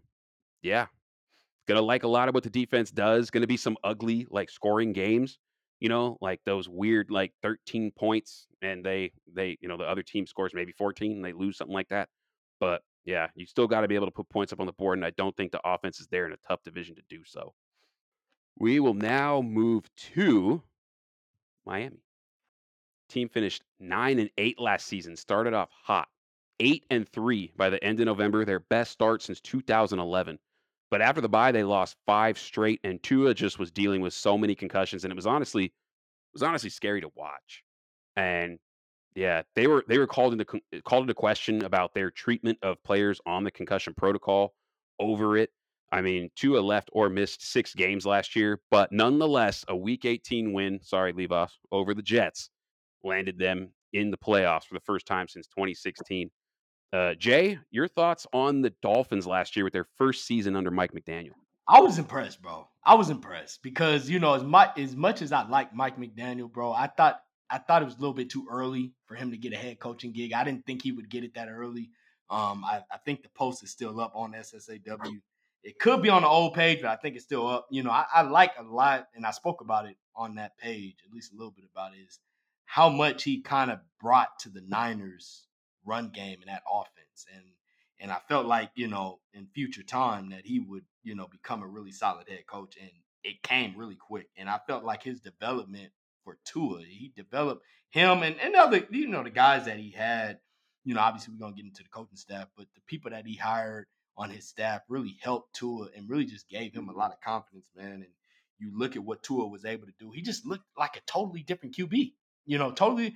yeah, 0.62 0.88
gonna 1.68 1.82
like 1.82 2.04
a 2.04 2.08
lot 2.08 2.28
of 2.28 2.34
what 2.34 2.44
the 2.44 2.50
defense 2.50 2.92
does. 2.92 3.30
Gonna 3.30 3.48
be 3.48 3.58
some 3.58 3.78
ugly 3.84 4.26
like 4.30 4.50
scoring 4.50 4.94
games. 4.94 5.38
You 5.80 5.90
know, 5.90 6.18
like 6.22 6.40
those 6.46 6.70
weird 6.70 7.12
like 7.12 7.34
13 7.44 7.92
points, 7.92 8.48
and 8.62 8.84
they 8.84 9.12
they 9.32 9.58
you 9.62 9.68
know 9.68 9.78
the 9.78 9.84
other 9.84 10.04
team 10.04 10.26
scores 10.26 10.54
maybe 10.54 10.72
14, 10.72 11.12
and 11.12 11.26
they 11.26 11.34
lose 11.34 11.58
something 11.58 11.74
like 11.74 11.90
that. 11.90 12.10
But 12.60 12.82
yeah, 13.06 13.28
you 13.36 13.46
still 13.46 13.68
got 13.68 13.82
to 13.82 13.88
be 13.88 13.96
able 13.96 14.08
to 14.08 14.12
put 14.12 14.30
points 14.30 14.54
up 14.54 14.60
on 14.60 14.66
the 14.66 14.74
board, 14.74 14.98
and 14.98 15.06
I 15.06 15.12
don't 15.12 15.36
think 15.36 15.52
the 15.52 15.62
offense 15.66 16.00
is 16.00 16.08
there 16.08 16.26
in 16.26 16.34
a 16.34 16.38
tough 16.48 16.64
division 16.64 16.96
to 16.96 17.02
do 17.10 17.24
so. 17.26 17.54
We 18.58 18.80
will 18.80 18.94
now 18.94 19.42
move 19.42 19.84
to 20.14 20.62
Miami. 21.66 22.04
Team 23.10 23.30
finished 23.30 23.64
nine 23.80 24.20
and 24.20 24.30
eight 24.38 24.60
last 24.60 24.88
season. 24.88 25.16
Started 25.16 25.54
off 25.54 25.70
hot, 25.72 26.08
eight 26.60 26.86
and 26.90 27.08
three 27.10 27.52
by 27.58 27.70
the 27.70 27.84
end 27.84 28.00
of 28.00 28.06
November. 28.06 28.46
Their 28.46 28.60
best 28.60 28.92
start 28.92 29.22
since 29.22 29.42
2011. 29.42 30.40
But 30.90 31.02
after 31.02 31.22
the 31.22 31.30
bye, 31.30 31.52
they 31.52 31.64
lost 31.64 31.98
five 32.06 32.38
straight, 32.38 32.80
and 32.84 33.02
Tua 33.02 33.34
just 33.34 33.58
was 33.58 33.72
dealing 33.72 34.02
with 34.02 34.14
so 34.14 34.38
many 34.38 34.54
concussions, 34.54 35.04
and 35.04 35.12
it 35.12 35.16
was 35.16 35.26
honestly, 35.26 35.66
it 35.66 35.72
was 36.34 36.44
honestly 36.44 36.70
scary 36.70 37.02
to 37.02 37.10
watch. 37.16 37.64
And 38.16 38.60
yeah, 39.16 39.44
they 39.56 39.68
were 39.68 39.84
they 39.88 39.98
were 39.98 40.08
called 40.08 40.34
into 40.34 40.62
called 40.84 41.04
into 41.04 41.14
question 41.14 41.64
about 41.64 41.94
their 41.94 42.10
treatment 42.12 42.58
of 42.62 42.82
players 42.84 43.22
on 43.26 43.44
the 43.44 43.52
concussion 43.52 43.94
protocol 43.96 44.54
over 45.00 45.38
it. 45.38 45.52
I 45.92 46.02
mean, 46.02 46.32
Tua 46.36 46.60
left 46.60 46.90
or 46.92 47.08
missed 47.10 47.46
six 47.46 47.76
games 47.76 48.06
last 48.06 48.36
year, 48.36 48.60
but 48.72 48.92
nonetheless, 48.92 49.64
a 49.68 49.76
Week 49.76 50.06
18 50.06 50.52
win. 50.52 50.80
Sorry, 50.82 51.14
Levoss 51.14 51.52
over 51.72 51.94
the 51.94 52.02
Jets 52.02 52.50
landed 53.04 53.38
them 53.38 53.70
in 53.92 54.10
the 54.10 54.18
playoffs 54.18 54.64
for 54.64 54.74
the 54.74 54.80
first 54.80 55.06
time 55.06 55.28
since 55.28 55.46
2016. 55.48 56.32
Uh, 56.92 57.14
Jay, 57.16 57.60
your 57.70 57.88
thoughts 57.88 58.26
on 58.34 58.62
the 58.62 58.72
Dolphins 58.82 59.28
last 59.28 59.56
year 59.56 59.64
with 59.64 59.74
their 59.74 59.88
first 59.98 60.26
season 60.26 60.56
under 60.56 60.72
Mike 60.72 60.94
McDaniel? 60.94 61.34
I 61.68 61.80
was 61.80 61.98
impressed, 61.98 62.42
bro. 62.42 62.68
I 62.84 62.96
was 62.96 63.10
impressed 63.10 63.64
because 63.64 64.10
you 64.10 64.20
know 64.20 64.34
as 64.34 64.44
much 64.44 64.78
as 64.78 64.96
much 64.96 65.22
as 65.22 65.32
I 65.32 65.48
like 65.48 65.74
Mike 65.74 65.98
McDaniel, 65.98 66.52
bro, 66.52 66.72
I 66.74 66.88
thought 66.88 67.23
I 67.54 67.60
thought 67.60 67.84
it 67.84 67.86
was 67.86 67.94
a 67.94 68.00
little 68.00 68.16
bit 68.16 68.32
too 68.32 68.48
early 68.50 68.94
for 69.06 69.14
him 69.14 69.30
to 69.30 69.38
get 69.38 69.54
a 69.54 69.58
head 69.58 69.80
coaching 69.80 70.12
gig. 70.12 70.34
I 70.34 70.44
didn't 70.44 70.66
think 70.66 70.82
he 70.82 70.92
would 70.92 71.08
get 71.08 71.24
it 71.24 71.36
that 71.36 71.50
early. 71.50 71.92
Um, 72.32 72.66
I, 72.66 72.82
I 72.92 72.98
think 73.06 73.22
the 73.22 73.30
post 73.30 73.64
is 73.64 73.70
still 73.70 74.00
up 74.00 74.12
on 74.16 74.34
SSAW. 74.34 75.22
It 75.64 75.78
could 75.78 76.02
be 76.02 76.10
on 76.10 76.24
the 76.24 76.28
old 76.28 76.56
page, 76.56 76.82
but 76.82 76.90
I 76.90 76.96
think 76.96 77.16
it's 77.16 77.26
still 77.26 77.48
up. 77.48 77.68
You 77.70 77.84
know, 77.84 77.92
I, 77.92 78.06
I 78.12 78.22
like 78.24 78.54
a 78.58 78.64
lot, 78.64 79.08
and 79.14 79.24
I 79.24 79.30
spoke 79.30 79.62
about 79.62 79.86
it 79.86 79.98
on 80.16 80.34
that 80.36 80.58
page, 80.58 80.96
at 81.06 81.14
least 81.14 81.32
a 81.32 81.38
little 81.38 81.52
bit 81.52 81.66
about 81.72 81.94
it, 81.94 82.00
is 82.00 82.20
how 82.66 82.90
much 82.90 83.24
he 83.24 83.42
kind 83.42 83.70
of 83.70 83.80
brought 84.02 84.40
to 84.40 84.50
the 84.50 84.64
Niners 84.68 85.46
run 85.86 86.10
game 86.10 86.40
and 86.42 86.50
that 86.50 86.64
offense. 86.68 87.28
And 87.36 87.44
and 88.00 88.12
I 88.12 88.18
felt 88.28 88.48
like, 88.48 88.72
you 88.74 88.88
know, 88.88 89.20
in 89.34 89.48
future 89.54 89.84
time 89.84 90.32
that 90.32 90.46
he 90.46 90.60
would, 90.60 90.86
you 91.04 91.14
know, 91.14 91.28
become 91.28 91.62
a 91.62 91.68
really 91.68 91.92
solid 91.92 92.28
head 92.28 92.48
coach. 92.48 92.76
And 92.82 92.90
it 93.24 93.44
came 93.44 93.78
really 93.78 93.96
quick. 93.96 94.28
And 94.36 94.50
I 94.50 94.60
felt 94.68 94.84
like 94.84 95.04
his 95.04 95.22
development 95.22 95.92
for 96.24 96.38
Tua, 96.46 96.82
he 96.82 97.12
developed 97.16 97.64
him 97.90 98.24
and, 98.24 98.36
and 98.40 98.56
other, 98.56 98.86
you 98.90 99.08
know, 99.08 99.24
the 99.24 99.30
guys 99.30 99.66
that 99.66 99.78
he 99.78 99.92
had, 99.92 100.40
you 100.84 100.94
know, 100.94 101.02
obviously 101.02 101.34
we're 101.34 101.40
gonna 101.40 101.56
get 101.56 101.66
into 101.66 101.84
the 101.84 101.90
coaching 101.90 102.18
staff, 102.18 102.48
but 102.58 102.68
the 102.76 102.82
people 102.88 103.12
that 103.12 103.26
he 103.26 103.36
hired 103.36 103.86
on 104.18 104.30
his 104.30 104.48
staff 104.48 104.82
really 104.90 105.18
helped 105.22 105.56
Tua 105.56 105.88
and 105.96 106.10
really 106.10 106.26
just 106.26 106.50
gave 106.50 106.74
him 106.74 106.90
a 106.90 106.94
lot 106.94 107.12
of 107.12 107.22
confidence, 107.22 107.66
man. 107.76 107.94
And 107.94 108.08
you 108.60 108.72
look 108.78 108.96
at 108.96 109.04
what 109.04 109.24
Tua 109.24 109.48
was 109.48 109.66
able 109.66 109.88
to 109.88 109.94
do, 110.00 110.12
he 110.12 110.22
just 110.22 110.46
looked 110.46 110.66
like 110.78 110.96
a 110.98 111.02
totally 111.06 111.44
different 111.44 111.76
QB. 111.76 112.14
You 112.46 112.58
know, 112.58 112.72
totally 112.72 113.16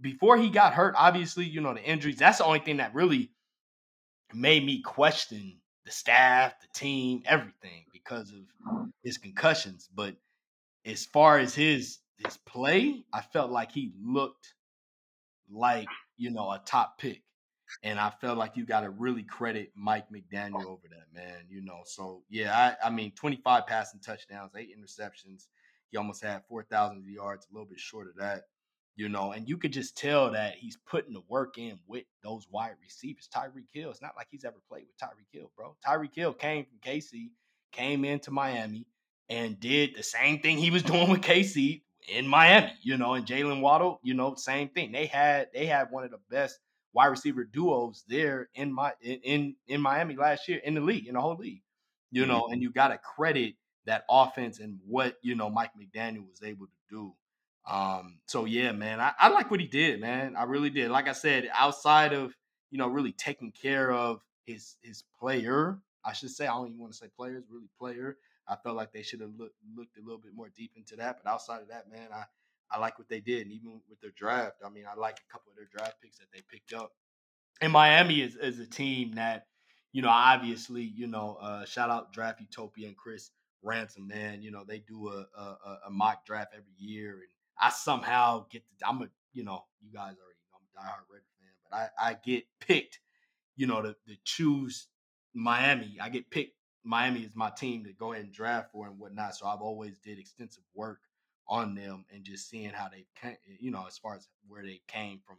before 0.00 0.36
he 0.38 0.48
got 0.48 0.74
hurt, 0.74 0.94
obviously, 0.96 1.44
you 1.44 1.60
know, 1.60 1.74
the 1.74 1.82
injuries, 1.82 2.16
that's 2.16 2.38
the 2.38 2.44
only 2.44 2.60
thing 2.60 2.76
that 2.76 2.94
really 2.94 3.30
made 4.32 4.64
me 4.64 4.80
question 4.80 5.58
the 5.84 5.90
staff, 5.90 6.54
the 6.60 6.68
team, 6.72 7.22
everything 7.26 7.84
because 7.92 8.32
of 8.32 8.88
his 9.02 9.18
concussions. 9.18 9.88
But 9.94 10.16
as 10.86 11.04
far 11.04 11.38
as 11.38 11.54
his 11.54 11.98
his 12.18 12.36
play, 12.38 13.04
I 13.12 13.20
felt 13.20 13.50
like 13.50 13.72
he 13.72 13.92
looked 14.00 14.54
like 15.50 15.88
you 16.16 16.30
know 16.30 16.50
a 16.50 16.62
top 16.64 16.98
pick, 16.98 17.22
and 17.82 17.98
I 17.98 18.10
felt 18.20 18.38
like 18.38 18.56
you 18.56 18.64
got 18.64 18.80
to 18.80 18.90
really 18.90 19.22
credit 19.22 19.72
Mike 19.74 20.06
McDaniel 20.10 20.66
over 20.66 20.88
that 20.90 21.12
man. 21.12 21.44
You 21.48 21.62
know, 21.62 21.82
so 21.84 22.22
yeah, 22.28 22.76
I, 22.82 22.86
I 22.86 22.90
mean, 22.90 23.12
twenty 23.12 23.36
five 23.36 23.66
passing 23.66 24.00
touchdowns, 24.00 24.52
eight 24.56 24.70
interceptions. 24.76 25.46
He 25.90 25.96
almost 25.96 26.22
had 26.22 26.42
four 26.48 26.62
thousand 26.62 27.04
yards, 27.06 27.46
a 27.50 27.54
little 27.54 27.68
bit 27.68 27.80
short 27.80 28.08
of 28.08 28.16
that 28.16 28.44
you 28.96 29.08
know, 29.08 29.32
and 29.32 29.48
you 29.48 29.56
could 29.56 29.72
just 29.72 29.96
tell 29.96 30.30
that 30.32 30.54
he's 30.54 30.76
putting 30.88 31.14
the 31.14 31.22
work 31.28 31.58
in 31.58 31.78
with 31.86 32.04
those 32.22 32.46
wide 32.50 32.74
receivers. 32.80 33.28
Tyreek 33.34 33.66
Hill, 33.72 33.90
it's 33.90 34.02
not 34.02 34.14
like 34.16 34.28
he's 34.30 34.44
ever 34.44 34.60
played 34.68 34.84
with 34.86 34.96
Tyreek 34.96 35.32
Hill, 35.32 35.50
bro. 35.56 35.76
Tyreek 35.84 36.14
Hill 36.14 36.32
came 36.32 36.64
from 36.64 36.78
KC, 36.78 37.30
came 37.72 38.04
into 38.04 38.30
Miami, 38.30 38.86
and 39.28 39.58
did 39.58 39.96
the 39.96 40.02
same 40.02 40.40
thing 40.40 40.58
he 40.58 40.70
was 40.70 40.82
doing 40.84 41.10
with 41.10 41.22
KC 41.22 41.82
in 42.08 42.26
Miami, 42.26 42.72
you 42.82 42.96
know, 42.96 43.14
and 43.14 43.26
Jalen 43.26 43.60
Waddle, 43.60 44.00
you 44.02 44.14
know, 44.14 44.34
same 44.34 44.68
thing. 44.68 44.92
They 44.92 45.06
had 45.06 45.48
they 45.52 45.66
had 45.66 45.90
one 45.90 46.04
of 46.04 46.10
the 46.10 46.20
best 46.30 46.58
wide 46.92 47.06
receiver 47.06 47.44
duos 47.44 48.04
there 48.08 48.48
in 48.54 48.72
my 48.72 48.92
in 49.02 49.56
in 49.66 49.80
Miami 49.80 50.16
last 50.16 50.48
year 50.48 50.60
in 50.64 50.74
the 50.74 50.80
league, 50.80 51.06
in 51.06 51.14
the 51.14 51.20
whole 51.20 51.36
league. 51.36 51.62
You 52.10 52.26
know, 52.26 52.46
and 52.46 52.62
you 52.62 52.70
gotta 52.70 52.98
credit 52.98 53.56
that 53.86 54.04
offense 54.08 54.60
and 54.60 54.78
what, 54.86 55.16
you 55.22 55.34
know, 55.34 55.50
Mike 55.50 55.72
McDaniel 55.76 56.28
was 56.30 56.42
able 56.44 56.66
to 56.66 56.72
do. 56.88 57.12
Um, 57.68 58.18
so 58.26 58.44
yeah, 58.44 58.70
man, 58.70 59.00
I, 59.00 59.12
I 59.18 59.28
like 59.30 59.50
what 59.50 59.58
he 59.58 59.66
did, 59.66 60.00
man. 60.00 60.36
I 60.36 60.44
really 60.44 60.70
did. 60.70 60.90
Like 60.92 61.08
I 61.08 61.12
said, 61.12 61.50
outside 61.52 62.12
of 62.12 62.34
you 62.70 62.78
know, 62.78 62.88
really 62.88 63.12
taking 63.12 63.52
care 63.52 63.92
of 63.92 64.20
his 64.46 64.76
his 64.82 65.04
player. 65.18 65.78
I 66.04 66.12
should 66.12 66.30
say 66.30 66.46
I 66.46 66.54
don't 66.54 66.68
even 66.68 66.80
want 66.80 66.92
to 66.92 66.98
say 66.98 67.06
players, 67.16 67.44
really 67.50 67.68
player. 67.78 68.16
I 68.46 68.56
felt 68.56 68.76
like 68.76 68.92
they 68.92 69.02
should 69.02 69.20
have 69.20 69.32
look, 69.38 69.52
looked 69.76 69.96
a 69.96 70.02
little 70.02 70.20
bit 70.20 70.32
more 70.34 70.50
deep 70.54 70.72
into 70.76 70.96
that. 70.96 71.20
But 71.22 71.30
outside 71.30 71.62
of 71.62 71.68
that, 71.68 71.90
man, 71.90 72.08
I 72.12 72.24
I 72.70 72.78
like 72.78 72.98
what 72.98 73.08
they 73.08 73.20
did, 73.20 73.42
and 73.42 73.52
even 73.52 73.80
with 73.88 74.00
their 74.00 74.12
draft. 74.16 74.56
I 74.64 74.70
mean, 74.70 74.84
I 74.90 74.98
like 74.98 75.18
a 75.18 75.32
couple 75.32 75.50
of 75.50 75.56
their 75.56 75.68
draft 75.70 76.00
picks 76.02 76.18
that 76.18 76.26
they 76.32 76.40
picked 76.50 76.72
up. 76.72 76.92
And 77.60 77.72
Miami 77.72 78.20
is, 78.20 78.36
is 78.36 78.58
a 78.58 78.66
team 78.66 79.12
that, 79.12 79.46
you 79.92 80.02
know, 80.02 80.08
obviously, 80.08 80.82
you 80.82 81.06
know, 81.06 81.38
uh, 81.40 81.64
shout 81.66 81.90
out 81.90 82.12
Draft 82.12 82.40
Utopia 82.40 82.88
and 82.88 82.96
Chris 82.96 83.30
Ransom, 83.62 84.08
man. 84.08 84.42
You 84.42 84.50
know, 84.50 84.64
they 84.66 84.80
do 84.80 85.08
a, 85.08 85.26
a, 85.38 85.78
a 85.86 85.90
mock 85.90 86.26
draft 86.26 86.52
every 86.52 86.74
year, 86.76 87.12
and 87.12 87.28
I 87.60 87.70
somehow 87.70 88.46
get. 88.50 88.62
To, 88.80 88.88
I'm 88.88 89.02
a, 89.02 89.08
you 89.32 89.44
know, 89.44 89.64
you 89.80 89.92
guys 89.92 90.16
already 90.16 90.40
know 90.50 90.56
I'm 90.56 90.66
a 90.66 90.88
diehard 90.88 91.12
Red 91.12 91.22
fan, 91.38 91.52
but 91.70 91.76
I 91.76 92.10
I 92.10 92.16
get 92.24 92.44
picked, 92.60 92.98
you 93.56 93.66
know, 93.66 93.82
to, 93.82 93.92
to 94.08 94.16
choose 94.24 94.88
Miami. 95.32 95.98
I 96.00 96.08
get 96.08 96.30
picked. 96.30 96.56
Miami 96.84 97.20
is 97.20 97.34
my 97.34 97.50
team 97.50 97.84
to 97.84 97.92
go 97.92 98.12
ahead 98.12 98.24
and 98.24 98.32
draft 98.32 98.70
for 98.72 98.86
and 98.86 98.98
whatnot. 98.98 99.34
So 99.34 99.46
I've 99.46 99.62
always 99.62 99.98
did 99.98 100.18
extensive 100.18 100.64
work 100.74 101.00
on 101.48 101.74
them 101.74 102.04
and 102.12 102.24
just 102.24 102.48
seeing 102.48 102.70
how 102.70 102.88
they 102.88 103.06
you 103.58 103.70
know, 103.70 103.86
as 103.86 103.98
far 103.98 104.14
as 104.14 104.28
where 104.46 104.62
they 104.62 104.80
came 104.86 105.20
from 105.26 105.36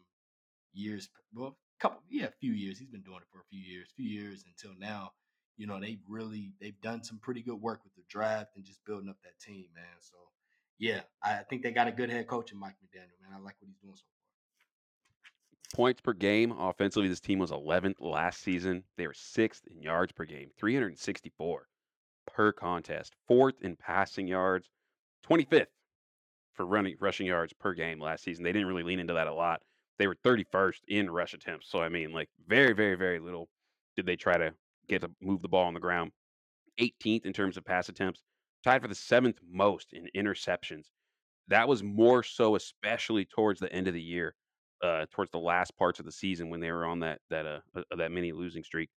years, 0.73 1.09
well, 1.33 1.57
a 1.79 1.81
couple, 1.81 2.01
yeah, 2.09 2.25
a 2.25 2.31
few 2.31 2.51
years. 2.51 2.79
He's 2.79 2.89
been 2.89 3.01
doing 3.01 3.17
it 3.17 3.27
for 3.31 3.39
a 3.39 3.45
few 3.49 3.59
years, 3.61 3.89
few 3.95 4.07
years 4.07 4.43
until 4.47 4.77
now. 4.79 5.11
You 5.57 5.67
know, 5.67 5.79
they've 5.79 6.01
really 6.07 6.51
they've 6.59 6.79
done 6.81 7.03
some 7.03 7.19
pretty 7.19 7.41
good 7.41 7.61
work 7.61 7.81
with 7.83 7.95
the 7.95 8.03
draft 8.09 8.55
and 8.55 8.65
just 8.65 8.83
building 8.85 9.09
up 9.09 9.17
that 9.23 9.39
team, 9.39 9.67
man. 9.73 9.85
So 9.99 10.15
yeah, 10.79 11.01
I 11.23 11.43
think 11.49 11.63
they 11.63 11.71
got 11.71 11.87
a 11.87 11.91
good 11.91 12.09
head 12.09 12.27
coach 12.27 12.51
in 12.51 12.59
Mike 12.59 12.75
McDaniel, 12.83 13.21
man. 13.21 13.31
I 13.33 13.39
like 13.39 13.55
what 13.59 13.67
he's 13.69 13.77
doing 13.77 13.95
so. 13.95 14.03
Points 15.76 15.99
per 15.99 16.13
game 16.13 16.53
offensively, 16.53 17.09
this 17.09 17.19
team 17.19 17.38
was 17.38 17.51
11th 17.51 17.95
last 17.99 18.41
season. 18.41 18.86
They 18.95 19.07
were 19.07 19.13
sixth 19.13 19.67
in 19.67 19.82
yards 19.82 20.13
per 20.13 20.23
game, 20.23 20.49
364 20.57 21.67
per 22.34 22.53
contest, 22.53 23.13
fourth 23.28 23.55
in 23.61 23.76
passing 23.76 24.26
yards, 24.26 24.69
25th 25.28 25.65
for 26.53 26.65
running 26.65 26.95
rushing 27.01 27.28
yards 27.28 27.51
per 27.51 27.73
game 27.73 27.99
last 27.99 28.23
season. 28.23 28.45
They 28.45 28.53
didn't 28.53 28.69
really 28.69 28.84
lean 28.84 29.01
into 29.01 29.15
that 29.15 29.28
a 29.28 29.34
lot. 29.34 29.63
They 29.99 30.07
were 30.07 30.15
31st 30.15 30.80
in 30.88 31.11
rush 31.11 31.34
attempts. 31.34 31.69
So 31.69 31.82
I 31.82 31.89
mean, 31.89 32.13
like 32.13 32.30
very, 32.47 32.71
very, 32.71 32.95
very 32.95 33.19
little 33.19 33.49
did 33.97 34.05
they 34.05 34.15
try 34.15 34.38
to 34.38 34.53
get 34.88 35.01
to 35.01 35.11
move 35.21 35.41
the 35.41 35.49
ball 35.49 35.65
on 35.65 35.73
the 35.73 35.82
ground. 35.82 36.13
18th 36.80 37.26
in 37.26 37.34
terms 37.34 37.57
of 37.57 37.65
pass 37.65 37.89
attempts, 37.89 38.23
tied 38.63 38.82
for 38.82 38.88
the 38.88 38.95
seventh 38.95 39.39
most 39.45 39.91
in 39.91 40.07
interceptions. 40.15 40.86
That 41.49 41.67
was 41.67 41.84
more 41.84 42.23
so, 42.23 42.55
especially 42.55 43.26
towards 43.26 43.59
the 43.59 43.73
end 43.73 43.89
of 43.89 43.93
the 43.93 44.01
year, 44.01 44.36
uh, 44.86 45.05
towards 45.11 45.31
the 45.31 45.39
last 45.39 45.75
parts 45.77 45.99
of 45.99 46.05
the 46.05 46.11
season 46.11 46.49
when 46.49 46.59
they 46.59 46.71
were 46.71 46.86
on 46.86 46.99
that 46.99 47.19
that 47.29 47.45
uh, 47.45 47.59
uh 47.75 47.95
that 47.97 48.11
mini 48.11 48.31
losing 48.31 48.63
streak. 48.63 48.89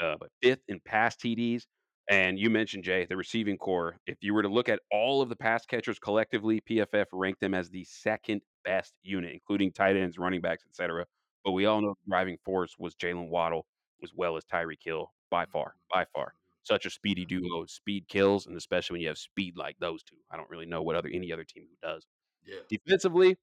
Uh, 0.00 0.14
but 0.18 0.30
fifth 0.40 0.62
in 0.68 0.80
pass 0.84 1.16
TDs, 1.16 1.64
and 2.08 2.38
you 2.38 2.50
mentioned 2.50 2.84
Jay, 2.84 3.04
the 3.04 3.16
receiving 3.16 3.58
core. 3.58 3.96
If 4.06 4.18
you 4.20 4.32
were 4.32 4.42
to 4.42 4.48
look 4.48 4.68
at 4.68 4.80
all 4.92 5.20
of 5.20 5.28
the 5.28 5.36
pass 5.36 5.66
catchers 5.66 5.98
collectively, 5.98 6.60
PFF 6.60 7.06
ranked 7.12 7.40
them 7.40 7.52
as 7.52 7.68
the 7.68 7.84
second 7.84 8.42
best 8.64 8.94
unit, 9.02 9.32
including 9.32 9.72
tight 9.72 9.96
ends, 9.96 10.18
running 10.18 10.40
backs, 10.40 10.64
etc. 10.68 11.04
But 11.44 11.52
we 11.52 11.66
all 11.66 11.80
know 11.80 11.94
the 12.04 12.10
driving 12.10 12.38
force 12.44 12.76
was 12.78 12.94
Jalen 12.94 13.28
Waddle 13.28 13.66
as 14.02 14.12
well 14.14 14.36
as 14.36 14.44
Tyreek 14.44 14.84
Hill 14.84 15.12
by 15.30 15.46
far, 15.46 15.74
by 15.92 16.04
far. 16.14 16.34
Such 16.62 16.86
a 16.86 16.90
speedy 16.90 17.24
duo. 17.24 17.64
Speed 17.66 18.06
kills, 18.08 18.46
and 18.46 18.56
especially 18.56 18.94
when 18.94 19.00
you 19.00 19.08
have 19.08 19.18
speed 19.18 19.56
like 19.56 19.76
those 19.80 20.02
two. 20.04 20.16
I 20.30 20.36
don't 20.36 20.50
really 20.50 20.66
know 20.66 20.82
what 20.82 20.94
other 20.94 21.10
any 21.12 21.32
other 21.32 21.44
team 21.44 21.64
who 21.68 21.88
does. 21.88 22.06
Yeah. 22.46 22.60
Defensively, 22.68 23.36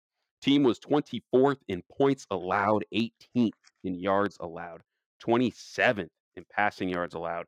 team 0.46 0.62
was 0.64 0.80
24th 0.80 1.58
in 1.68 1.82
points 1.98 2.28
allowed, 2.30 2.86
18th 2.94 3.52
in 3.84 3.96
yards 3.96 4.38
allowed, 4.40 4.82
27th 5.24 6.10
in 6.36 6.46
passing 6.52 6.88
yards 6.88 7.16
allowed. 7.16 7.46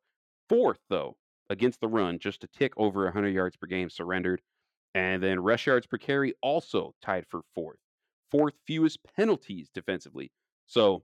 Fourth, 0.49 0.79
though, 0.89 1.15
against 1.49 1.79
the 1.79 1.87
run, 1.87 2.17
just 2.17 2.43
a 2.43 2.47
tick 2.47 2.73
over 2.75 3.03
100 3.03 3.29
yards 3.29 3.55
per 3.55 3.67
game 3.67 3.89
surrendered. 3.89 4.41
And 4.95 5.21
then 5.21 5.39
rush 5.39 5.67
yards 5.67 5.85
per 5.85 5.97
carry 5.97 6.33
also 6.41 6.95
tied 7.01 7.25
for 7.29 7.41
fourth. 7.53 7.77
Fourth 8.31 8.55
fewest 8.65 8.99
penalties 9.15 9.69
defensively. 9.73 10.31
So 10.65 11.03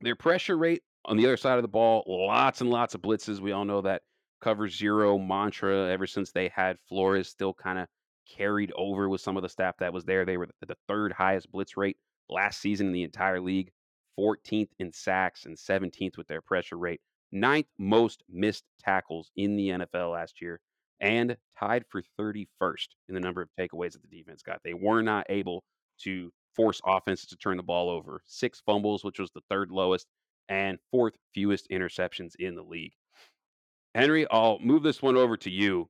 their 0.00 0.16
pressure 0.16 0.58
rate 0.58 0.82
on 1.04 1.16
the 1.16 1.24
other 1.26 1.36
side 1.36 1.56
of 1.56 1.62
the 1.62 1.68
ball, 1.68 2.02
lots 2.06 2.60
and 2.60 2.70
lots 2.70 2.94
of 2.94 3.02
blitzes. 3.02 3.38
We 3.38 3.52
all 3.52 3.64
know 3.64 3.82
that 3.82 4.02
cover 4.40 4.68
zero 4.68 5.18
mantra 5.18 5.88
ever 5.88 6.06
since 6.06 6.32
they 6.32 6.48
had 6.48 6.78
Flores 6.88 7.28
still 7.28 7.54
kind 7.54 7.78
of 7.78 7.86
carried 8.28 8.72
over 8.76 9.08
with 9.08 9.20
some 9.20 9.36
of 9.36 9.42
the 9.42 9.48
staff 9.48 9.76
that 9.78 9.92
was 9.92 10.04
there. 10.04 10.24
They 10.24 10.36
were 10.36 10.48
the 10.66 10.76
third 10.86 11.12
highest 11.12 11.50
blitz 11.50 11.76
rate 11.76 11.96
last 12.28 12.60
season 12.60 12.88
in 12.88 12.92
the 12.92 13.04
entire 13.04 13.40
league, 13.40 13.70
14th 14.18 14.70
in 14.78 14.92
sacks 14.92 15.46
and 15.46 15.56
17th 15.56 16.16
with 16.16 16.28
their 16.28 16.42
pressure 16.42 16.76
rate 16.76 17.00
ninth 17.32 17.66
most 17.78 18.22
missed 18.28 18.64
tackles 18.82 19.30
in 19.36 19.56
the 19.56 19.68
NFL 19.68 20.12
last 20.12 20.40
year, 20.40 20.60
and 21.00 21.36
tied 21.58 21.84
for 21.88 22.02
31st 22.18 22.88
in 23.08 23.14
the 23.14 23.20
number 23.20 23.42
of 23.42 23.48
takeaways 23.58 23.92
that 23.92 24.02
the 24.02 24.16
defense 24.16 24.42
got. 24.42 24.60
They 24.64 24.74
were 24.74 25.02
not 25.02 25.26
able 25.28 25.64
to 26.02 26.32
force 26.54 26.80
offenses 26.84 27.28
to 27.28 27.36
turn 27.36 27.56
the 27.56 27.62
ball 27.62 27.88
over. 27.88 28.20
Six 28.26 28.62
fumbles, 28.64 29.04
which 29.04 29.18
was 29.18 29.30
the 29.30 29.42
third 29.48 29.70
lowest, 29.70 30.06
and 30.48 30.78
fourth 30.90 31.14
fewest 31.34 31.68
interceptions 31.70 32.34
in 32.38 32.54
the 32.54 32.62
league. 32.62 32.94
Henry, 33.94 34.26
I'll 34.30 34.58
move 34.60 34.82
this 34.82 35.02
one 35.02 35.16
over 35.16 35.36
to 35.38 35.50
you 35.50 35.88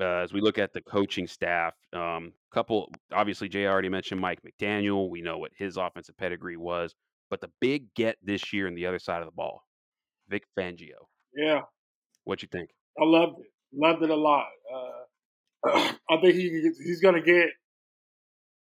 uh, 0.00 0.22
as 0.22 0.32
we 0.32 0.40
look 0.40 0.58
at 0.58 0.72
the 0.72 0.80
coaching 0.80 1.26
staff. 1.26 1.74
Um, 1.92 2.32
couple, 2.52 2.90
obviously, 3.12 3.48
Jay 3.48 3.66
already 3.66 3.88
mentioned 3.88 4.20
Mike 4.20 4.40
McDaniel. 4.42 5.10
We 5.10 5.22
know 5.22 5.38
what 5.38 5.52
his 5.56 5.76
offensive 5.76 6.16
pedigree 6.16 6.56
was, 6.56 6.94
but 7.30 7.40
the 7.40 7.50
big 7.60 7.92
get 7.94 8.16
this 8.22 8.52
year 8.52 8.66
in 8.66 8.74
the 8.74 8.86
other 8.86 8.98
side 8.98 9.20
of 9.20 9.26
the 9.26 9.32
ball 9.32 9.64
Vic 10.28 10.44
Fangio. 10.58 11.06
Yeah. 11.34 11.62
What 12.24 12.42
you 12.42 12.48
think? 12.50 12.70
I 13.00 13.04
loved 13.04 13.40
it. 13.40 13.46
Loved 13.72 14.02
it 14.02 14.10
a 14.10 14.16
lot. 14.16 14.46
Uh, 14.74 15.92
I 16.10 16.16
think 16.20 16.34
he 16.34 16.70
he's 16.84 17.00
gonna 17.00 17.22
get 17.22 17.48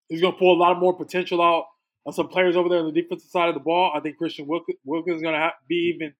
he's 0.09 0.21
gonna 0.21 0.37
pull 0.37 0.57
a 0.57 0.61
lot 0.61 0.79
more 0.79 0.97
potential 0.97 1.43
out 1.43 1.65
of 2.07 2.15
some 2.15 2.29
players 2.29 2.57
over 2.57 2.69
there 2.69 2.81
on 2.81 2.87
the 2.87 3.01
defensive 3.01 3.31
side 3.31 3.49
of 3.49 3.55
the 3.55 3.61
ball. 3.61 3.93
I 3.95 4.01
think 4.01 4.17
Christian 4.17 4.47
Wilkins, 4.47 4.79
Wilkins 4.85 5.17
is 5.17 5.23
gonna 5.23 5.39
have, 5.39 5.53
be 5.69 5.93
even 5.95 6.15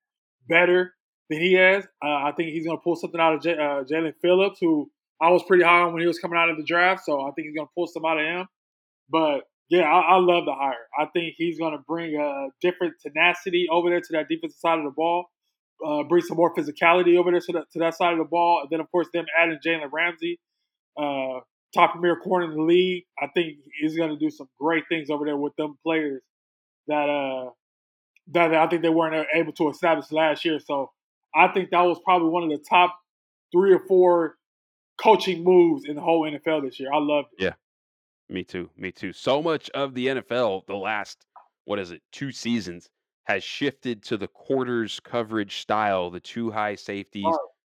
better 0.47 0.93
than 1.29 1.41
he 1.41 1.53
has. 1.53 1.85
Uh, 2.03 2.07
I 2.07 2.33
think 2.35 2.49
he's 2.51 2.65
gonna 2.65 2.79
pull 2.79 2.95
something 2.95 3.19
out 3.19 3.35
of 3.35 3.41
J- 3.41 3.57
uh, 3.57 3.83
Jaelan 3.83 4.13
Phillips, 4.21 4.59
who 4.61 4.89
I 5.21 5.29
was 5.29 5.43
pretty 5.43 5.63
high 5.63 5.81
on 5.81 5.93
when 5.93 6.01
he 6.01 6.07
was 6.07 6.19
coming 6.19 6.37
out 6.37 6.49
of 6.49 6.57
the 6.57 6.63
draft. 6.63 7.05
So 7.05 7.21
I 7.21 7.31
think 7.31 7.47
he's 7.47 7.55
gonna 7.55 7.69
pull 7.75 7.87
some 7.87 8.05
out 8.05 8.19
of 8.19 8.25
him. 8.25 8.47
But 9.09 9.41
yeah, 9.69 9.83
I, 9.83 10.15
I 10.15 10.17
love 10.17 10.45
the 10.45 10.53
hire. 10.53 10.87
I 10.97 11.05
think 11.13 11.33
he's 11.37 11.57
going 11.59 11.73
to 11.73 11.83
bring 11.85 12.15
a 12.15 12.47
different 12.61 12.93
tenacity 13.01 13.67
over 13.69 13.89
there 13.89 13.99
to 13.99 14.07
that 14.11 14.29
defensive 14.29 14.57
side 14.57 14.77
of 14.77 14.85
the 14.85 14.91
ball 14.91 15.25
uh, 15.85 16.03
bring 16.03 16.23
some 16.23 16.37
more 16.37 16.53
physicality 16.53 17.17
over 17.17 17.31
there 17.31 17.39
to, 17.39 17.51
the, 17.51 17.65
to 17.73 17.79
that 17.79 17.95
side 17.95 18.13
of 18.13 18.19
the 18.19 18.25
ball. 18.25 18.61
And 18.61 18.69
then, 18.69 18.79
of 18.79 18.89
course, 18.91 19.07
them 19.13 19.25
adding 19.37 19.59
Jalen 19.65 19.91
Ramsey, 19.91 20.39
uh, 20.97 21.41
top 21.73 21.93
premier 21.93 22.15
corner 22.15 22.45
in 22.45 22.57
the 22.57 22.63
league. 22.63 23.03
I 23.21 23.27
think 23.33 23.57
he's 23.79 23.95
going 23.95 24.09
to 24.09 24.17
do 24.17 24.29
some 24.29 24.47
great 24.59 24.83
things 24.89 25.09
over 25.09 25.25
there 25.25 25.37
with 25.37 25.55
them 25.55 25.77
players 25.83 26.21
that 26.87 27.09
uh, 27.09 27.51
that 28.31 28.53
I 28.53 28.67
think 28.67 28.81
they 28.81 28.89
weren't 28.89 29.27
able 29.33 29.53
to 29.53 29.69
establish 29.69 30.11
last 30.11 30.43
year. 30.43 30.59
So 30.59 30.91
I 31.35 31.47
think 31.49 31.69
that 31.71 31.81
was 31.81 31.99
probably 32.03 32.29
one 32.29 32.43
of 32.43 32.49
the 32.49 32.63
top 32.69 32.97
three 33.53 33.73
or 33.73 33.79
four 33.87 34.35
coaching 35.01 35.43
moves 35.43 35.85
in 35.85 35.95
the 35.95 36.01
whole 36.01 36.23
NFL 36.23 36.63
this 36.63 36.79
year. 36.79 36.91
I 36.93 36.99
loved 36.99 37.29
it. 37.37 37.43
Yeah, 37.43 37.53
me 38.29 38.43
too. 38.43 38.69
Me 38.77 38.91
too. 38.91 39.13
So 39.13 39.41
much 39.41 39.69
of 39.71 39.93
the 39.93 40.07
NFL 40.07 40.65
the 40.67 40.75
last 40.75 41.25
what 41.65 41.79
is 41.79 41.91
it 41.91 42.01
two 42.11 42.31
seasons 42.31 42.89
has 43.25 43.43
shifted 43.43 44.01
to 44.03 44.17
the 44.17 44.27
quarters 44.29 45.01
coverage 45.01 45.57
style, 45.57 46.09
the 46.09 46.19
two 46.19 46.49
high 46.49 46.75
safeties, 46.75 47.25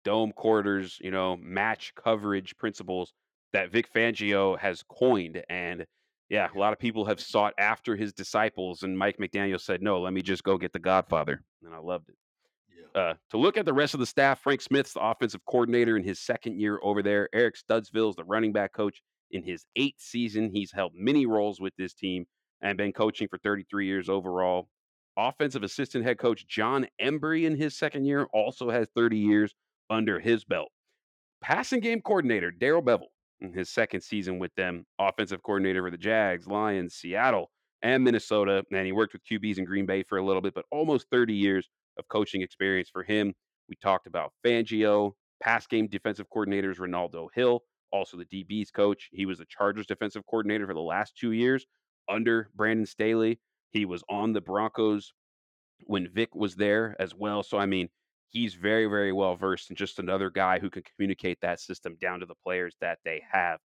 dome 0.06 0.32
quarters, 0.32 0.98
you 1.02 1.12
know, 1.12 1.38
match 1.38 1.94
coverage 1.96 2.56
principles 2.58 3.14
that 3.52 3.70
Vic 3.70 3.92
Fangio 3.94 4.58
has 4.58 4.84
coined. 4.84 5.44
And 5.50 5.86
yeah, 6.30 6.48
a 6.56 6.58
lot 6.58 6.72
of 6.72 6.80
people 6.80 7.06
have 7.06 7.20
sought 7.20 7.54
after 7.58 7.98
his 7.98 8.14
disciples. 8.14 8.84
And 8.84 8.98
Mike 8.98 9.18
McDaniel 9.18 9.60
said, 9.60 9.82
no, 9.82 10.00
let 10.00 10.14
me 10.14 10.22
just 10.22 10.44
go 10.44 10.58
get 10.58 10.72
the 10.72 10.80
Godfather. 10.80 11.44
And 11.66 11.74
I 11.74 11.80
loved 11.80 12.10
it. 12.10 12.16
Uh, 12.94 13.14
to 13.30 13.38
look 13.38 13.58
at 13.58 13.66
the 13.66 13.74
rest 13.74 13.94
of 13.94 14.00
the 14.00 14.06
staff, 14.06 14.42
Frank 14.42 14.62
Smith's 14.62 14.94
the 14.94 15.00
offensive 15.00 15.42
coordinator 15.46 15.96
in 15.96 16.04
his 16.04 16.20
second 16.20 16.60
year 16.60 16.80
over 16.84 17.02
there. 17.02 17.30
Eric 17.34 17.56
Studesville's 17.56 18.18
the 18.18 18.24
running 18.24 18.52
back 18.52 18.74
coach 18.74 19.02
in 19.32 19.44
his 19.44 19.66
eighth 19.76 20.02
season. 20.02 20.52
He's 20.54 20.72
held 20.72 20.92
many 20.94 21.26
roles 21.26 21.60
with 21.60 21.74
this 21.78 21.94
team 21.94 22.26
and 22.62 22.78
been 22.78 22.92
coaching 22.92 23.28
for 23.28 23.38
33 23.40 23.88
years 23.88 24.10
overall. 24.10 24.68
Offensive 25.18 25.64
assistant 25.64 26.06
head 26.06 26.18
coach 26.18 26.48
Jon 26.48 26.88
Embree 27.02 27.46
in 27.46 27.56
his 27.56 27.78
second 27.78 28.06
year 28.06 28.28
also 28.34 28.70
has 28.70 28.88
30 28.96 29.18
years 29.18 29.54
under 29.90 30.20
his 30.20 30.44
belt. 30.44 30.70
Passing 31.42 31.80
game 31.80 32.02
coordinator 32.02 32.52
Darrell 32.52 32.84
Bevell 32.84 33.08
in 33.42 33.54
his 33.54 33.70
second 33.70 34.02
season 34.02 34.38
with 34.40 34.54
them, 34.56 34.86
offensive 35.00 35.42
coordinator 35.44 35.82
for 35.84 35.92
the 35.92 35.98
Jags, 35.98 36.48
Lions, 36.48 36.96
Seattle, 36.96 37.52
and 37.82 38.04
Minnesota. 38.04 38.64
And 38.72 38.86
he 38.86 38.92
worked 38.92 39.14
with 39.14 39.26
QBs 39.26 39.58
in 39.58 39.66
Green 39.66 39.86
Bay 39.86 40.04
for 40.04 40.18
a 40.18 40.24
little 40.26 40.42
bit, 40.42 40.54
but 40.54 40.66
almost 40.72 41.08
30 41.12 41.34
years 41.34 41.68
of 42.02 42.08
coaching 42.10 42.42
experience 42.42 42.90
for 42.90 43.04
him. 43.04 43.34
We 43.70 43.76
talked 43.76 44.08
about 44.08 44.34
Fangio, 44.46 45.14
pass 45.42 45.68
game 45.68 45.88
defensive 45.88 46.28
coordinators 46.36 46.80
Renaldo 46.80 47.30
Hill, 47.34 47.64
also 47.92 48.18
the 48.18 48.26
DB's 48.26 48.72
coach. 48.72 49.10
He 49.14 49.26
was 49.26 49.38
the 49.38 49.46
Chargers 49.46 49.86
defensive 49.86 50.26
coordinator 50.26 50.68
for 50.68 50.74
the 50.74 50.82
last 50.82 51.16
two 51.16 51.32
years 51.32 51.66
under 52.10 52.50
Brandon 52.56 52.86
Staley. 52.86 53.40
He 53.72 53.86
was 53.86 54.04
on 54.10 54.34
the 54.34 54.42
Broncos 54.42 55.14
when 55.86 56.10
Vic 56.10 56.36
was 56.36 56.56
there 56.56 56.96
as 57.00 57.16
well. 57.16 57.44
So 57.44 57.58
I 57.58 57.66
mean, 57.66 57.90
he's 58.30 58.54
very, 58.56 58.88
very 58.88 59.12
well 59.12 59.36
versed 59.36 59.70
and 59.70 59.78
just 59.78 60.00
another 60.00 60.30
guy 60.30 60.60
who 60.60 60.70
can 60.70 60.84
communicate 60.84 61.40
that 61.42 61.60
system 61.60 61.96
down 62.02 62.20
to 62.22 62.26
the 62.26 62.36
players 62.44 62.76
that 62.82 63.00
they 63.06 63.22
have. 63.32 63.60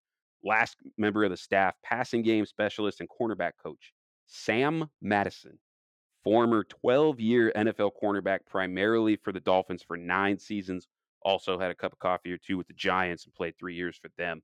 Last 0.42 0.76
member 0.98 1.24
of 1.24 1.30
the 1.30 1.36
staff, 1.36 1.74
passing 1.82 2.22
game 2.22 2.44
specialist 2.44 3.00
and 3.00 3.08
cornerback 3.08 3.52
coach, 3.62 3.92
Sam 4.26 4.90
Madison, 5.00 5.58
former 6.24 6.64
12 6.64 7.20
year 7.20 7.52
NFL 7.54 7.92
cornerback, 8.02 8.40
primarily 8.46 9.16
for 9.16 9.32
the 9.32 9.40
Dolphins 9.40 9.82
for 9.82 9.96
nine 9.96 10.38
seasons. 10.38 10.88
Also 11.22 11.58
had 11.58 11.70
a 11.70 11.74
cup 11.76 11.92
of 11.92 11.98
coffee 12.00 12.32
or 12.32 12.38
two 12.38 12.58
with 12.58 12.66
the 12.68 12.74
Giants 12.74 13.24
and 13.24 13.34
played 13.34 13.56
three 13.58 13.74
years 13.76 13.96
for 13.96 14.10
them. 14.18 14.42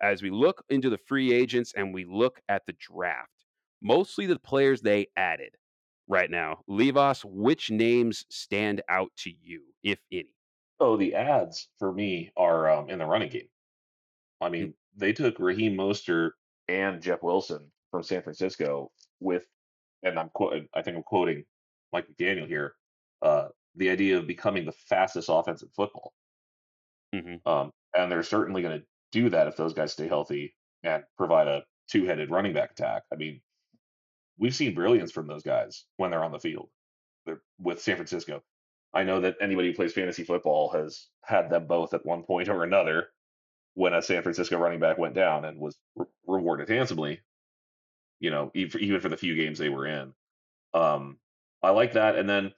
As 0.00 0.22
we 0.22 0.30
look 0.30 0.64
into 0.68 0.90
the 0.90 0.98
free 0.98 1.32
agents 1.32 1.72
and 1.74 1.94
we 1.94 2.04
look 2.04 2.40
at 2.48 2.66
the 2.66 2.74
draft, 2.74 3.46
mostly 3.82 4.26
the 4.26 4.38
players 4.38 4.82
they 4.82 5.08
added 5.16 5.56
right 6.08 6.30
now. 6.30 6.62
Levos, 6.66 7.24
which 7.24 7.70
names 7.70 8.24
stand 8.30 8.82
out 8.88 9.12
to 9.18 9.30
you, 9.30 9.74
if 9.82 10.00
any? 10.12 10.34
Oh, 10.80 10.96
the 10.96 11.14
ads 11.14 11.68
for 11.78 11.92
me 11.92 12.32
are 12.36 12.68
um, 12.70 12.88
in 12.90 12.98
the 12.98 13.06
running 13.06 13.30
game. 13.30 13.48
I 14.40 14.48
Mm. 14.58 14.68
mean, 14.68 14.74
they 14.96 15.12
took 15.12 15.38
Raheem 15.38 15.76
Mostert 15.76 16.32
and 16.68 17.02
Jeff 17.02 17.22
Wilson 17.22 17.72
from 17.90 18.02
San 18.02 18.22
Francisco 18.22 18.92
with, 19.20 19.44
and 20.02 20.18
I'm 20.18 20.30
quoting, 20.30 20.68
I 20.74 20.82
think 20.82 20.96
I'm 20.96 21.02
quoting 21.02 21.44
Mike 21.92 22.06
McDaniel 22.08 22.46
here, 22.46 22.74
uh, 23.22 23.48
the 23.74 23.90
idea 23.90 24.18
of 24.18 24.26
becoming 24.26 24.64
the 24.64 24.72
fastest 24.72 25.28
offense 25.30 25.62
in 25.62 25.68
football. 25.70 26.12
Mhm. 27.14 27.46
Um, 27.46 27.72
and 27.96 28.10
they're 28.10 28.22
certainly 28.22 28.62
going 28.62 28.80
to 28.80 28.86
do 29.12 29.30
that 29.30 29.46
if 29.46 29.56
those 29.56 29.72
guys 29.72 29.92
stay 29.92 30.08
healthy 30.08 30.54
and 30.82 31.04
provide 31.16 31.48
a 31.48 31.64
two-headed 31.88 32.30
running 32.30 32.52
back 32.52 32.72
attack. 32.72 33.04
I 33.12 33.16
mean, 33.16 33.40
we've 34.38 34.54
seen 34.54 34.74
brilliance 34.74 35.10
from 35.10 35.26
those 35.26 35.42
guys 35.42 35.86
when 35.96 36.10
they're 36.10 36.24
on 36.24 36.32
the 36.32 36.38
field. 36.38 36.70
They're 37.24 37.42
with 37.58 37.80
San 37.80 37.96
Francisco. 37.96 38.42
I 38.92 39.04
know 39.04 39.20
that 39.20 39.36
anybody 39.40 39.68
who 39.68 39.74
plays 39.74 39.92
fantasy 39.92 40.24
football 40.24 40.70
has 40.70 41.08
had 41.24 41.50
them 41.50 41.66
both 41.66 41.94
at 41.94 42.06
one 42.06 42.22
point 42.22 42.48
or 42.48 42.62
another 42.64 43.08
when 43.74 43.94
a 43.94 44.02
San 44.02 44.22
Francisco 44.22 44.58
running 44.58 44.80
back 44.80 44.98
went 44.98 45.14
down 45.14 45.44
and 45.44 45.58
was 45.58 45.78
re- 45.94 46.06
rewarded 46.26 46.68
handsomely. 46.68 47.20
You 48.20 48.30
know, 48.30 48.50
even 48.54 49.00
for 49.00 49.08
the 49.08 49.16
few 49.16 49.36
games 49.36 49.58
they 49.58 49.68
were 49.68 49.86
in. 49.86 50.12
Um, 50.74 51.18
I 51.62 51.70
like 51.70 51.92
that, 51.94 52.16
and 52.16 52.28
then 52.28 52.52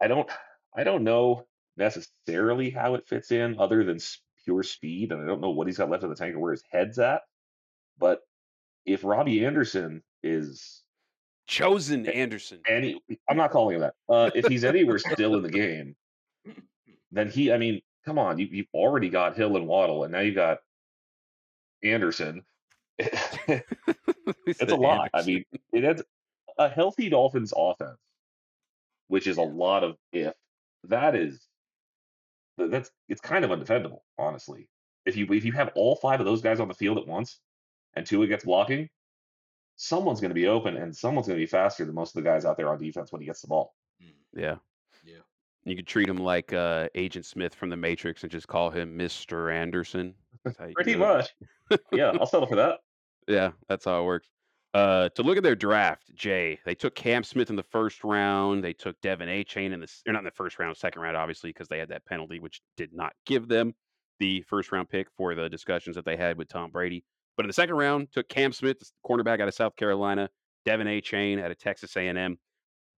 I 0.00 0.08
don't, 0.08 0.28
I 0.76 0.84
don't 0.84 1.04
know 1.04 1.46
necessarily 1.76 2.70
how 2.70 2.94
it 2.94 3.08
fits 3.08 3.32
in, 3.32 3.58
other 3.58 3.84
than 3.84 3.98
pure 4.44 4.62
speed, 4.62 5.12
and 5.12 5.22
I 5.22 5.26
don't 5.26 5.40
know 5.40 5.50
what 5.50 5.66
he's 5.66 5.78
got 5.78 5.90
left 5.90 6.02
in 6.02 6.10
the 6.10 6.16
tank 6.16 6.34
or 6.34 6.40
where 6.40 6.52
his 6.52 6.64
head's 6.70 6.98
at. 6.98 7.22
But 7.98 8.20
if 8.84 9.04
Robbie 9.04 9.44
Anderson 9.44 10.02
is 10.22 10.82
Chosen 11.46 12.06
Anderson. 12.06 12.60
any, 12.66 13.00
I'm 13.28 13.36
not 13.36 13.50
calling 13.50 13.76
him 13.76 13.82
that. 13.82 13.94
Uh, 14.08 14.30
if 14.34 14.46
he's 14.46 14.64
anywhere 14.64 14.98
still 14.98 15.36
in 15.36 15.42
the 15.42 15.50
game, 15.50 15.96
then 17.10 17.28
he, 17.28 17.52
I 17.52 17.58
mean, 17.58 17.82
come 18.04 18.18
on, 18.18 18.38
you, 18.38 18.48
you've 18.50 18.66
already 18.74 19.08
got 19.08 19.36
Hill 19.36 19.56
and 19.56 19.66
Waddle, 19.66 20.04
and 20.04 20.12
now 20.12 20.20
you've 20.20 20.34
got 20.34 20.58
Anderson. 21.82 22.42
it's 22.98 24.60
a 24.60 24.76
lot. 24.76 25.10
I 25.14 25.22
mean, 25.22 25.44
it 25.72 25.84
adds 25.84 26.02
a 26.58 26.68
healthy 26.68 27.08
Dolphins 27.08 27.52
offense, 27.56 27.98
which 29.08 29.26
is 29.26 29.38
a 29.38 29.42
lot 29.42 29.84
of 29.84 29.96
if. 30.12 30.34
That 30.84 31.14
is, 31.14 31.40
that's 32.58 32.90
it's 33.08 33.20
kind 33.20 33.44
of 33.44 33.50
undefendable, 33.50 34.00
honestly. 34.18 34.68
If 35.06 35.16
you 35.16 35.26
if 35.32 35.44
you 35.44 35.52
have 35.52 35.70
all 35.74 35.96
five 35.96 36.20
of 36.20 36.26
those 36.26 36.42
guys 36.42 36.60
on 36.60 36.68
the 36.68 36.74
field 36.74 36.98
at 36.98 37.06
once, 37.06 37.38
and 37.94 38.06
Tua 38.06 38.26
gets 38.26 38.44
blocking, 38.44 38.88
someone's 39.76 40.20
going 40.20 40.30
to 40.30 40.34
be 40.34 40.48
open, 40.48 40.76
and 40.76 40.94
someone's 40.94 41.26
going 41.26 41.38
to 41.38 41.42
be 41.42 41.50
faster 41.50 41.84
than 41.84 41.94
most 41.94 42.16
of 42.16 42.22
the 42.22 42.28
guys 42.28 42.44
out 42.44 42.56
there 42.56 42.70
on 42.70 42.78
defense 42.78 43.12
when 43.12 43.20
he 43.20 43.26
gets 43.26 43.40
the 43.40 43.48
ball. 43.48 43.74
yeah. 44.34 44.56
Yeah. 45.04 45.20
You 45.64 45.76
could 45.76 45.86
treat 45.86 46.08
him 46.08 46.18
like 46.18 46.52
uh, 46.52 46.88
Agent 46.94 47.24
Smith 47.24 47.54
from 47.54 47.70
The 47.70 47.76
Matrix 47.76 48.22
and 48.22 48.32
just 48.32 48.48
call 48.48 48.70
him 48.70 48.98
Mr. 48.98 49.52
Anderson. 49.52 50.14
Pretty 50.74 50.96
much. 50.96 51.30
Yeah, 51.92 52.12
I'll 52.18 52.26
settle 52.26 52.46
for 52.46 52.56
that. 52.56 52.80
Yeah, 53.28 53.52
that's 53.68 53.84
how 53.84 54.00
it 54.02 54.04
works. 54.04 54.28
Uh, 54.74 55.08
to 55.10 55.22
look 55.22 55.36
at 55.36 55.44
their 55.44 55.54
draft, 55.54 56.12
Jay, 56.12 56.58
they 56.64 56.74
took 56.74 56.96
Cam 56.96 57.22
Smith 57.22 57.50
in 57.50 57.56
the 57.56 57.62
first 57.62 58.02
round. 58.02 58.64
They 58.64 58.72
took 58.72 59.00
De'Von 59.00 59.28
Achane 59.28 59.72
in 59.72 59.78
the 59.78 59.88
or 60.08 60.12
not 60.12 60.18
in 60.20 60.24
the 60.24 60.32
first 60.32 60.58
round, 60.58 60.76
second 60.76 61.02
round, 61.02 61.16
obviously, 61.16 61.50
because 61.50 61.68
they 61.68 61.78
had 61.78 61.90
that 61.90 62.04
penalty, 62.04 62.40
which 62.40 62.60
did 62.76 62.92
not 62.92 63.12
give 63.26 63.46
them 63.46 63.74
the 64.18 64.42
first 64.48 64.72
round 64.72 64.88
pick 64.88 65.06
for 65.16 65.36
the 65.36 65.48
discussions 65.48 65.94
that 65.94 66.04
they 66.04 66.16
had 66.16 66.36
with 66.36 66.48
Tom 66.48 66.70
Brady. 66.72 67.04
But 67.36 67.44
in 67.44 67.48
the 67.48 67.54
second 67.54 67.76
round, 67.76 68.08
took 68.12 68.28
Cam 68.28 68.52
Smith, 68.52 68.80
the 68.80 68.86
cornerback 69.06 69.40
out 69.40 69.46
of 69.48 69.54
South 69.54 69.76
Carolina, 69.76 70.28
De'Von 70.66 70.86
Achane 70.86 71.40
out 71.40 71.50
of 71.52 71.58
Texas 71.58 71.96
A&M. 71.96 72.38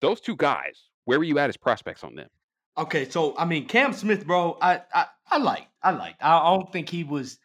Those 0.00 0.20
two 0.20 0.36
guys, 0.36 0.88
where 1.04 1.18
were 1.18 1.24
you 1.24 1.38
at 1.38 1.50
as 1.50 1.56
prospects 1.56 2.02
on 2.02 2.14
them? 2.14 2.28
Okay, 2.76 3.08
so 3.08 3.36
I 3.38 3.44
mean, 3.44 3.66
Cam 3.66 3.92
Smith, 3.92 4.26
bro, 4.26 4.58
I 4.60 4.82
I, 4.92 5.06
I 5.30 5.38
like, 5.38 5.68
I 5.82 5.92
like. 5.92 6.16
I, 6.20 6.54
don't 6.54 6.72
think 6.72 6.88
he 6.88 7.04
was. 7.04 7.38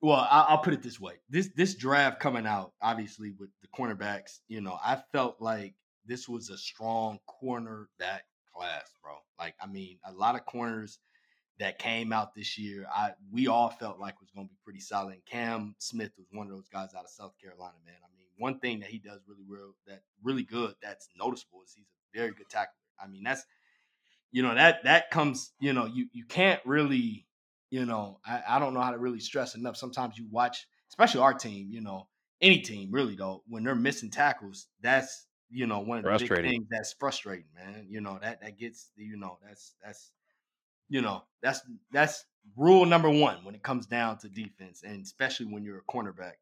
Well, 0.00 0.26
I, 0.30 0.46
I'll 0.48 0.58
put 0.58 0.74
it 0.74 0.82
this 0.82 1.00
way: 1.00 1.14
this 1.28 1.50
this 1.56 1.74
draft 1.74 2.20
coming 2.20 2.46
out, 2.46 2.72
obviously 2.80 3.32
with 3.32 3.50
the 3.62 3.68
cornerbacks, 3.68 4.38
you 4.48 4.60
know, 4.60 4.78
I 4.82 5.02
felt 5.12 5.40
like 5.40 5.74
this 6.06 6.28
was 6.28 6.50
a 6.50 6.58
strong 6.58 7.18
cornerback 7.28 8.20
class, 8.54 8.92
bro. 9.02 9.14
Like, 9.38 9.54
I 9.60 9.66
mean, 9.66 9.98
a 10.04 10.12
lot 10.12 10.36
of 10.36 10.46
corners 10.46 10.98
that 11.58 11.78
came 11.78 12.12
out 12.12 12.34
this 12.34 12.56
year, 12.56 12.86
I 12.94 13.12
we 13.32 13.48
all 13.48 13.70
felt 13.70 13.98
like 13.98 14.20
was 14.20 14.30
going 14.30 14.46
to 14.46 14.52
be 14.52 14.58
pretty 14.64 14.80
solid. 14.80 15.14
And 15.14 15.24
Cam 15.26 15.74
Smith 15.78 16.12
was 16.16 16.28
one 16.30 16.46
of 16.46 16.52
those 16.52 16.68
guys 16.68 16.94
out 16.96 17.04
of 17.04 17.10
South 17.10 17.34
Carolina, 17.42 17.74
man. 17.84 17.96
I 18.04 18.08
mean, 18.16 18.28
one 18.38 18.60
thing 18.60 18.80
that 18.80 18.88
he 18.88 18.98
does 18.98 19.20
really 19.26 19.44
well, 19.48 19.74
that 19.88 20.02
really 20.22 20.44
good 20.44 20.74
that's 20.80 21.08
noticeable 21.18 21.60
is 21.64 21.72
he's 21.74 21.86
a 22.14 22.18
very 22.18 22.30
good 22.30 22.48
tackler. 22.48 22.74
I 23.02 23.08
mean, 23.08 23.24
that's 23.24 23.44
you 24.32 24.42
know 24.42 24.54
that 24.54 24.84
that 24.84 25.10
comes 25.10 25.52
you 25.60 25.72
know 25.72 25.86
you 25.86 26.06
you 26.12 26.24
can't 26.24 26.60
really 26.64 27.26
you 27.70 27.84
know 27.84 28.18
I, 28.26 28.42
I 28.48 28.58
don't 28.58 28.74
know 28.74 28.80
how 28.80 28.92
to 28.92 28.98
really 28.98 29.20
stress 29.20 29.54
enough. 29.54 29.76
Sometimes 29.76 30.18
you 30.18 30.26
watch 30.30 30.66
especially 30.88 31.20
our 31.20 31.34
team 31.34 31.68
you 31.70 31.80
know 31.80 32.08
any 32.40 32.60
team 32.60 32.90
really 32.90 33.16
though 33.16 33.42
when 33.48 33.64
they're 33.64 33.74
missing 33.74 34.10
tackles 34.10 34.66
that's 34.80 35.26
you 35.50 35.66
know 35.66 35.80
one 35.80 35.98
of 35.98 36.04
the 36.04 36.28
big 36.28 36.28
things 36.28 36.66
that's 36.70 36.94
frustrating 36.98 37.46
man. 37.54 37.86
You 37.88 38.00
know 38.00 38.18
that 38.22 38.40
that 38.40 38.58
gets 38.58 38.90
you 38.96 39.16
know 39.16 39.38
that's 39.46 39.74
that's 39.84 40.10
you 40.88 41.00
know 41.00 41.24
that's 41.42 41.62
that's 41.92 42.24
rule 42.56 42.86
number 42.86 43.10
one 43.10 43.44
when 43.44 43.54
it 43.54 43.62
comes 43.62 43.86
down 43.86 44.18
to 44.18 44.28
defense 44.28 44.82
and 44.84 45.02
especially 45.04 45.46
when 45.46 45.64
you're 45.64 45.78
a 45.78 45.92
cornerback. 45.92 46.34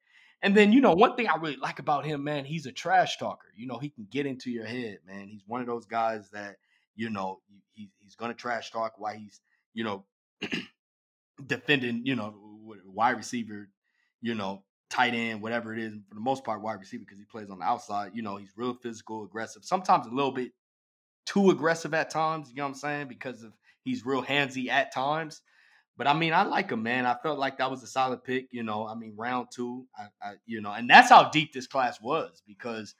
And 0.43 0.57
then 0.57 0.73
you 0.73 0.81
know 0.81 0.95
one 0.95 1.17
thing 1.17 1.29
i 1.29 1.37
really 1.37 1.57
like 1.57 1.81
about 1.81 2.07
him 2.07 2.23
man 2.23 2.45
he's 2.45 2.67
a 2.67 2.73
trash 2.73 3.19
talker. 3.19 3.49
You 3.57 3.67
know 3.67 3.79
he 3.79 3.89
can 3.89 4.07
get 4.11 4.27
into 4.27 4.51
your 4.51 4.67
head 4.67 4.99
man. 5.07 5.29
He's 5.29 5.43
one 5.47 5.61
of 5.61 5.67
those 5.67 5.87
guys 5.87 6.31
that 6.31 6.57
you 6.99 7.09
know 7.09 7.41
he, 7.73 7.89
he's 7.99 8.15
going 8.15 8.31
to 8.31 8.37
trash 8.37 8.71
talk 8.71 8.95
while 8.99 9.15
he's 9.15 9.41
you 9.73 9.85
know 9.85 10.05
defending 11.47 12.03
you 12.05 12.17
know 12.17 12.35
wide 12.85 13.17
receiver 13.17 13.71
you 14.21 14.35
know 14.35 14.63
tight 14.91 15.15
end 15.15 15.41
whatever 15.41 15.73
it 15.73 15.79
is 15.79 15.95
for 16.09 16.15
the 16.15 16.21
most 16.21 16.45
part 16.45 16.61
wide 16.61 16.81
receiver 16.81 17.05
because 17.05 17.19
he 17.19 17.25
plays 17.25 17.49
on 17.49 17.59
the 17.59 17.65
outside 17.65 18.11
you 18.15 18.23
know 18.23 18.37
he's 18.37 18.53
real 18.57 18.75
physical 18.75 19.25
aggressive 19.25 19.65
sometimes 19.65 20.07
a 20.07 20.11
little 20.11 20.33
bit 20.33 20.51
too 21.25 21.51
aggressive 21.51 21.95
at 21.95 22.11
times 22.11 22.49
you 22.51 22.57
know 22.57 22.65
what 22.65 22.71
i'm 22.71 22.75
saying 22.75 23.07
because 23.07 23.43
of 23.43 23.53
he's 23.85 24.05
real 24.05 24.23
handsy 24.23 24.69
at 24.69 24.93
times 24.93 25.43
but 25.99 26.07
I 26.07 26.15
mean, 26.15 26.33
I 26.33 26.45
like 26.45 26.71
him, 26.71 26.85
man. 26.85 27.07
I 27.07 27.17
felt 27.25 27.41
like 27.41 27.59
that 27.59 27.69
was 27.69 27.83
a 27.83 27.87
solid 27.89 28.23
pick. 28.23 28.47
You 28.53 28.63
know, 28.63 28.87
I 28.87 28.95
mean, 28.95 29.15
round 29.17 29.49
two, 29.53 29.85
I, 29.99 30.05
I 30.23 30.35
you 30.47 30.61
know, 30.61 30.71
and 30.71 30.89
that's 30.89 31.11
how 31.11 31.29
deep 31.29 31.53
this 31.53 31.67
class 31.67 32.01
was 32.01 32.41
because 32.47 32.95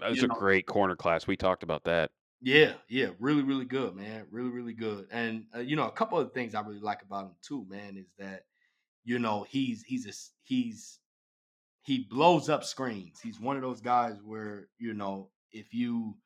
That 0.00 0.10
was 0.10 0.22
a 0.24 0.26
know- 0.26 0.34
great 0.34 0.66
corner 0.66 0.96
class. 0.96 1.28
We 1.28 1.36
talked 1.36 1.62
about 1.62 1.84
that. 1.84 2.10
Yeah, 2.42 2.74
yeah, 2.88 3.08
really, 3.18 3.42
really 3.42 3.66
good, 3.66 3.94
man. 3.94 4.26
Really, 4.30 4.48
really 4.48 4.72
good. 4.72 5.06
And 5.10 5.44
uh, 5.54 5.60
you 5.60 5.76
know, 5.76 5.86
a 5.86 5.92
couple 5.92 6.18
of 6.18 6.32
things 6.32 6.54
I 6.54 6.62
really 6.62 6.80
like 6.80 7.02
about 7.02 7.26
him 7.26 7.34
too, 7.42 7.66
man, 7.68 7.96
is 7.98 8.12
that 8.18 8.44
you 9.04 9.18
know 9.18 9.46
he's 9.48 9.82
he's 9.82 10.06
a 10.06 10.12
he's 10.44 10.98
he 11.82 12.06
blows 12.10 12.48
up 12.48 12.64
screens. 12.64 13.20
He's 13.22 13.40
one 13.40 13.56
of 13.56 13.62
those 13.62 13.80
guys 13.82 14.16
where 14.24 14.68
you 14.78 14.94
know 14.94 15.30
if 15.52 15.74
you 15.74 16.16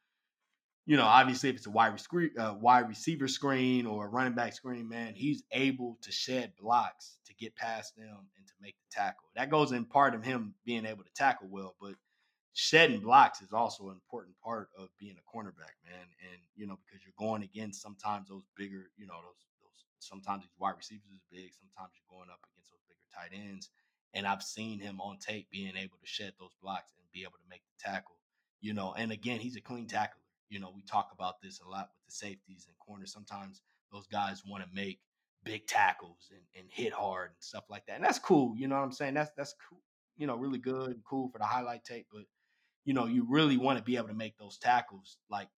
you 0.86 0.96
know 0.96 1.04
obviously 1.04 1.50
if 1.50 1.56
it's 1.56 1.66
a 1.66 1.70
wide 1.70 1.92
receiver 1.94 2.30
uh, 2.40 2.54
wide 2.60 2.88
receiver 2.88 3.28
screen 3.28 3.86
or 3.86 4.06
a 4.06 4.10
running 4.10 4.34
back 4.34 4.54
screen, 4.54 4.88
man, 4.88 5.14
he's 5.14 5.44
able 5.52 5.98
to 6.02 6.12
shed 6.12 6.52
blocks 6.60 7.18
to 7.26 7.34
get 7.34 7.56
past 7.56 7.96
them 7.96 8.28
and 8.38 8.46
to 8.46 8.54
make 8.60 8.76
the 8.78 8.96
tackle. 9.00 9.28
That 9.36 9.50
goes 9.50 9.72
in 9.72 9.84
part 9.86 10.14
of 10.14 10.24
him 10.24 10.54
being 10.66 10.86
able 10.86 11.04
to 11.04 11.12
tackle 11.16 11.48
well, 11.50 11.74
but 11.80 11.94
shedding 12.54 13.00
blocks 13.00 13.42
is 13.42 13.52
also 13.52 13.88
an 13.88 13.94
important 13.94 14.34
part 14.42 14.68
of 14.78 14.88
being 14.98 15.16
a 15.18 15.26
cornerback, 15.26 15.74
man. 15.84 16.06
And 16.30 16.40
you 16.54 16.66
know, 16.66 16.78
because 16.86 17.04
you're 17.04 17.18
going 17.18 17.42
against 17.42 17.82
sometimes 17.82 18.28
those 18.28 18.46
bigger, 18.56 18.90
you 18.96 19.06
know, 19.06 19.18
those 19.20 19.42
those 19.60 19.84
sometimes 19.98 20.42
these 20.42 20.56
wide 20.58 20.78
receivers 20.78 21.10
is 21.12 21.22
big, 21.30 21.50
sometimes 21.52 21.92
you're 21.98 22.16
going 22.16 22.30
up 22.30 22.40
against 22.50 22.70
those 22.70 22.86
bigger 22.88 23.06
tight 23.12 23.34
ends. 23.34 23.70
And 24.14 24.26
I've 24.26 24.42
seen 24.42 24.78
him 24.78 25.00
on 25.00 25.18
tape 25.18 25.50
being 25.50 25.74
able 25.76 25.98
to 25.98 26.06
shed 26.06 26.32
those 26.38 26.54
blocks 26.62 26.92
and 26.96 27.04
be 27.12 27.22
able 27.22 27.42
to 27.42 27.50
make 27.50 27.62
the 27.66 27.90
tackle. 27.90 28.14
You 28.60 28.72
know, 28.72 28.94
and 28.96 29.10
again, 29.10 29.40
he's 29.40 29.56
a 29.56 29.60
clean 29.60 29.88
tackler. 29.88 30.22
You 30.48 30.60
know, 30.60 30.72
we 30.74 30.82
talk 30.82 31.10
about 31.12 31.42
this 31.42 31.60
a 31.60 31.68
lot 31.68 31.90
with 31.90 32.06
the 32.06 32.12
safeties 32.12 32.66
and 32.68 32.78
corners. 32.78 33.12
Sometimes 33.12 33.62
those 33.90 34.06
guys 34.06 34.42
want 34.46 34.62
to 34.62 34.70
make 34.72 35.00
big 35.42 35.66
tackles 35.66 36.30
and, 36.30 36.40
and 36.56 36.70
hit 36.70 36.92
hard 36.92 37.30
and 37.30 37.36
stuff 37.40 37.64
like 37.68 37.84
that. 37.86 37.96
And 37.96 38.04
that's 38.04 38.20
cool. 38.20 38.54
You 38.56 38.68
know 38.68 38.76
what 38.76 38.84
I'm 38.84 38.92
saying? 38.92 39.14
That's 39.14 39.32
that's 39.36 39.54
cool, 39.68 39.82
you 40.16 40.28
know, 40.28 40.36
really 40.36 40.58
good 40.58 40.90
and 40.90 41.04
cool 41.04 41.28
for 41.28 41.38
the 41.38 41.44
highlight 41.44 41.84
tape. 41.84 42.06
But 42.12 42.22
you 42.84 42.94
know, 42.94 43.06
you 43.06 43.26
really 43.28 43.56
want 43.56 43.78
to 43.78 43.84
be 43.84 43.96
able 43.96 44.08
to 44.08 44.14
make 44.14 44.36
those 44.38 44.58
tackles 44.58 45.16
like 45.30 45.48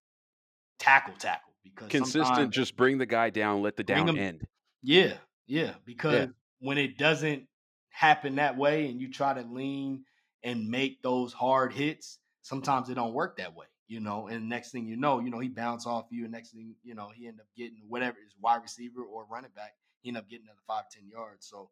tackle 0.79 1.15
tackle 1.17 1.53
because 1.63 1.89
consistent. 1.89 2.51
Just 2.51 2.75
bring 2.77 2.97
the 2.97 3.05
guy 3.05 3.29
down, 3.29 3.61
let 3.61 3.75
the 3.75 3.83
down 3.83 4.09
him, 4.09 4.17
end. 4.17 4.47
Yeah, 4.81 5.13
yeah. 5.45 5.73
Because 5.85 6.13
yeah. 6.13 6.25
when 6.59 6.77
it 6.77 6.97
doesn't 6.97 7.47
happen 7.89 8.35
that 8.35 8.57
way, 8.57 8.87
and 8.87 9.01
you 9.01 9.11
try 9.11 9.33
to 9.33 9.41
lean 9.41 10.03
and 10.43 10.69
make 10.69 11.01
those 11.01 11.33
hard 11.33 11.73
hits, 11.73 12.19
sometimes 12.41 12.89
it 12.89 12.95
don't 12.95 13.13
work 13.13 13.37
that 13.37 13.55
way. 13.55 13.65
You 13.87 14.01
know, 14.01 14.27
and 14.27 14.49
next 14.49 14.71
thing 14.71 14.85
you 14.85 14.97
know, 14.97 15.19
you 15.19 15.29
know 15.29 15.39
he 15.39 15.47
bounce 15.47 15.87
off 15.87 16.07
you, 16.09 16.23
and 16.23 16.31
next 16.31 16.51
thing 16.51 16.75
you 16.83 16.95
know 16.95 17.09
he 17.13 17.27
end 17.27 17.39
up 17.39 17.47
getting 17.55 17.83
whatever 17.87 18.17
is 18.25 18.35
wide 18.41 18.61
receiver 18.61 19.01
or 19.01 19.25
running 19.29 19.51
back. 19.55 19.73
He 20.01 20.09
end 20.09 20.17
up 20.17 20.29
getting 20.29 20.45
another 20.45 20.59
five 20.67 20.89
ten 20.91 21.07
yards. 21.09 21.47
So 21.47 21.69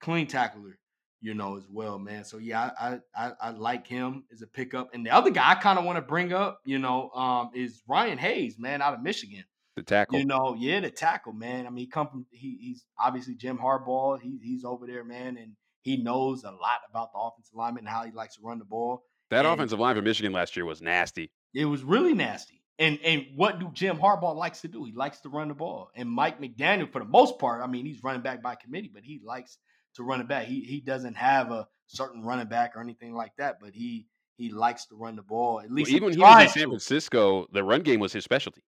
clean 0.00 0.26
tackler 0.26 0.78
you 1.24 1.32
know, 1.32 1.56
as 1.56 1.64
well, 1.70 1.98
man. 1.98 2.22
So 2.22 2.36
yeah, 2.36 2.70
I 2.78 2.98
I, 3.16 3.32
I 3.40 3.50
like 3.50 3.86
him 3.86 4.24
as 4.30 4.42
a 4.42 4.46
pickup. 4.46 4.90
And 4.92 5.06
the 5.06 5.10
other 5.10 5.30
guy 5.30 5.52
I 5.52 5.54
kind 5.54 5.78
of 5.78 5.86
want 5.86 5.96
to 5.96 6.02
bring 6.02 6.34
up, 6.34 6.60
you 6.66 6.78
know, 6.78 7.08
um, 7.10 7.50
is 7.54 7.82
Ryan 7.88 8.18
Hayes, 8.18 8.58
man, 8.58 8.82
out 8.82 8.92
of 8.92 9.02
Michigan. 9.02 9.42
The 9.74 9.82
tackle. 9.82 10.18
You 10.18 10.26
know, 10.26 10.54
yeah, 10.56 10.80
the 10.80 10.90
tackle, 10.90 11.32
man. 11.32 11.66
I 11.66 11.70
mean, 11.70 11.86
he 11.86 11.86
come 11.86 12.08
from 12.08 12.26
he, 12.30 12.58
he's 12.60 12.84
obviously 13.02 13.36
Jim 13.36 13.56
Harbaugh. 13.56 14.20
He, 14.20 14.38
he's 14.42 14.66
over 14.66 14.86
there, 14.86 15.02
man, 15.02 15.38
and 15.38 15.52
he 15.80 15.96
knows 15.96 16.44
a 16.44 16.50
lot 16.50 16.80
about 16.90 17.12
the 17.14 17.18
offensive 17.18 17.54
lineman 17.54 17.86
and 17.86 17.88
how 17.88 18.04
he 18.04 18.12
likes 18.12 18.36
to 18.36 18.42
run 18.42 18.58
the 18.58 18.66
ball. 18.66 19.02
That 19.30 19.46
and 19.46 19.54
offensive 19.54 19.80
line 19.80 19.96
for 19.96 20.02
Michigan 20.02 20.32
last 20.32 20.54
year 20.56 20.66
was 20.66 20.82
nasty. 20.82 21.32
It 21.54 21.64
was 21.64 21.82
really 21.82 22.12
nasty. 22.12 22.60
And 22.78 22.98
and 23.02 23.24
what 23.34 23.60
do 23.60 23.70
Jim 23.72 23.96
Harbaugh 23.96 24.36
likes 24.36 24.60
to 24.60 24.68
do? 24.68 24.84
He 24.84 24.92
likes 24.92 25.20
to 25.20 25.30
run 25.30 25.48
the 25.48 25.54
ball. 25.54 25.90
And 25.94 26.10
Mike 26.10 26.38
McDaniel, 26.38 26.92
for 26.92 26.98
the 26.98 27.08
most 27.08 27.38
part, 27.38 27.62
I 27.62 27.66
mean, 27.66 27.86
he's 27.86 28.04
running 28.04 28.22
back 28.22 28.42
by 28.42 28.56
committee, 28.56 28.90
but 28.92 29.04
he 29.04 29.22
likes 29.24 29.56
to 29.94 30.02
run 30.02 30.20
it 30.20 30.28
back. 30.28 30.46
He 30.46 30.60
he 30.60 30.80
doesn't 30.80 31.16
have 31.16 31.50
a 31.50 31.66
certain 31.86 32.22
running 32.22 32.48
back 32.48 32.76
or 32.76 32.80
anything 32.80 33.14
like 33.14 33.32
that, 33.38 33.58
but 33.60 33.74
he 33.74 34.06
he 34.36 34.50
likes 34.50 34.86
to 34.86 34.96
run 34.96 35.16
the 35.16 35.22
ball. 35.22 35.60
At 35.60 35.70
least 35.70 35.90
well, 35.90 35.96
even 35.96 36.04
when 36.08 36.14
he 36.14 36.20
was 36.20 36.42
in 36.42 36.48
San 36.48 36.68
Francisco, 36.68 37.46
the 37.52 37.62
run 37.62 37.82
game 37.82 38.00
was 38.00 38.12
his 38.12 38.24
specialty. 38.24 38.62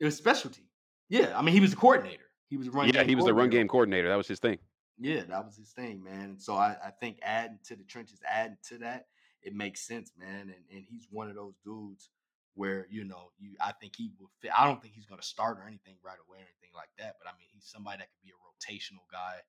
It 0.00 0.04
was 0.04 0.16
specialty. 0.16 0.68
Yeah, 1.08 1.36
I 1.36 1.42
mean 1.42 1.54
he 1.54 1.60
was 1.60 1.70
the 1.70 1.76
coordinator. 1.76 2.24
He 2.48 2.56
was 2.56 2.68
run. 2.68 2.88
Yeah, 2.88 3.02
he 3.02 3.14
was 3.14 3.24
the 3.24 3.34
run 3.34 3.50
game 3.50 3.68
coordinator. 3.68 4.08
That 4.08 4.16
was 4.16 4.28
his 4.28 4.38
thing. 4.38 4.58
Yeah, 4.98 5.22
that 5.28 5.44
was 5.44 5.56
his 5.56 5.70
thing, 5.70 6.02
man. 6.02 6.36
So 6.38 6.54
I, 6.54 6.76
I 6.84 6.90
think 6.90 7.18
adding 7.22 7.58
to 7.64 7.76
the 7.76 7.84
trenches, 7.84 8.20
adding 8.28 8.58
to 8.68 8.78
that, 8.78 9.06
it 9.42 9.54
makes 9.54 9.86
sense, 9.86 10.12
man. 10.18 10.52
And 10.54 10.64
and 10.70 10.84
he's 10.88 11.06
one 11.10 11.28
of 11.28 11.34
those 11.34 11.54
dudes 11.64 12.10
where 12.54 12.86
you 12.90 13.04
know 13.04 13.30
you 13.38 13.54
I 13.60 13.72
think 13.72 13.94
he 13.96 14.10
will 14.18 14.30
fit. 14.40 14.52
I 14.56 14.66
don't 14.66 14.80
think 14.80 14.94
he's 14.94 15.06
going 15.06 15.20
to 15.20 15.26
start 15.26 15.58
or 15.58 15.66
anything 15.66 15.96
right 16.04 16.18
away 16.28 16.38
or 16.38 16.48
anything 16.48 16.74
like 16.74 16.90
that. 16.98 17.16
But 17.18 17.28
I 17.28 17.36
mean 17.38 17.48
he's 17.52 17.64
somebody 17.64 17.98
that 17.98 18.08
could 18.08 18.24
be 18.24 18.32
a 18.32 18.40
rotational 18.40 19.04
guy 19.10 19.40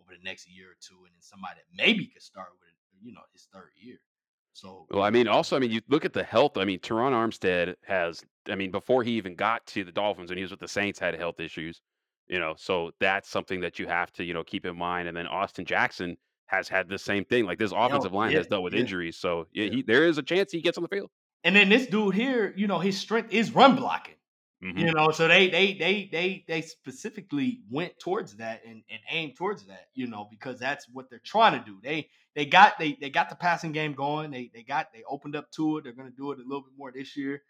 over 0.00 0.16
the 0.16 0.24
next 0.24 0.48
year 0.48 0.70
or 0.70 0.76
two, 0.80 0.96
and 1.04 1.14
then 1.14 1.20
somebody 1.20 1.56
that 1.56 1.76
maybe 1.76 2.06
could 2.06 2.22
start 2.22 2.48
with 2.60 2.74
you 3.02 3.12
know 3.12 3.20
his 3.32 3.48
third 3.52 3.70
year. 3.76 3.98
So 4.52 4.86
well, 4.90 5.04
I 5.04 5.10
mean, 5.10 5.28
also, 5.28 5.56
I 5.56 5.60
mean, 5.60 5.70
you 5.70 5.80
look 5.88 6.04
at 6.04 6.12
the 6.12 6.24
health. 6.24 6.56
I 6.56 6.64
mean, 6.64 6.80
Terron 6.80 7.12
Armstead 7.12 7.74
has. 7.86 8.24
I 8.48 8.54
mean, 8.54 8.70
before 8.70 9.02
he 9.02 9.12
even 9.12 9.34
got 9.34 9.64
to 9.68 9.84
the 9.84 9.92
Dolphins, 9.92 10.30
and 10.30 10.38
he 10.38 10.42
was 10.42 10.50
with 10.50 10.60
the 10.60 10.68
Saints, 10.68 10.98
had 10.98 11.14
health 11.14 11.40
issues. 11.40 11.80
You 12.26 12.38
know, 12.38 12.54
so 12.58 12.90
that's 13.00 13.28
something 13.28 13.60
that 13.60 13.78
you 13.78 13.86
have 13.86 14.12
to 14.14 14.24
you 14.24 14.34
know 14.34 14.42
keep 14.42 14.66
in 14.66 14.76
mind. 14.76 15.08
And 15.08 15.16
then 15.16 15.26
Austin 15.26 15.64
Jackson 15.64 16.16
has 16.46 16.68
had 16.68 16.88
the 16.88 16.98
same 16.98 17.24
thing. 17.24 17.44
Like 17.44 17.58
this 17.58 17.72
offensive 17.74 18.12
line 18.12 18.32
yeah, 18.32 18.38
has 18.38 18.46
dealt 18.48 18.62
with 18.62 18.74
yeah. 18.74 18.80
injuries, 18.80 19.16
so 19.16 19.46
yeah, 19.52 19.70
he, 19.70 19.82
there 19.82 20.06
is 20.06 20.18
a 20.18 20.22
chance 20.22 20.50
he 20.50 20.60
gets 20.60 20.76
on 20.76 20.82
the 20.82 20.88
field. 20.88 21.10
And 21.44 21.54
then 21.54 21.68
this 21.68 21.86
dude 21.86 22.14
here, 22.14 22.52
you 22.56 22.66
know, 22.66 22.80
his 22.80 22.98
strength 22.98 23.32
is 23.32 23.54
run 23.54 23.76
blocking. 23.76 24.14
Mm-hmm. 24.62 24.78
You 24.78 24.92
know, 24.92 25.12
so 25.12 25.28
they 25.28 25.48
they 25.48 25.74
they 25.74 26.08
they 26.10 26.44
they 26.48 26.62
specifically 26.62 27.60
went 27.70 27.96
towards 28.00 28.36
that 28.36 28.62
and, 28.66 28.82
and 28.90 29.00
aimed 29.08 29.36
towards 29.36 29.66
that, 29.66 29.86
you 29.94 30.08
know, 30.08 30.26
because 30.32 30.58
that's 30.58 30.86
what 30.92 31.08
they're 31.08 31.20
trying 31.24 31.56
to 31.56 31.64
do. 31.64 31.78
They 31.80 32.08
they 32.34 32.44
got 32.44 32.76
they 32.76 32.98
they 33.00 33.08
got 33.08 33.28
the 33.30 33.36
passing 33.36 33.70
game 33.70 33.92
going. 33.92 34.32
They 34.32 34.50
they 34.52 34.64
got 34.64 34.92
they 34.92 35.04
opened 35.08 35.36
up 35.36 35.48
to 35.52 35.78
it. 35.78 35.84
They're 35.84 35.92
gonna 35.92 36.10
do 36.10 36.32
it 36.32 36.40
a 36.40 36.42
little 36.42 36.62
bit 36.62 36.72
more 36.76 36.90
this 36.90 37.16
year. 37.16 37.42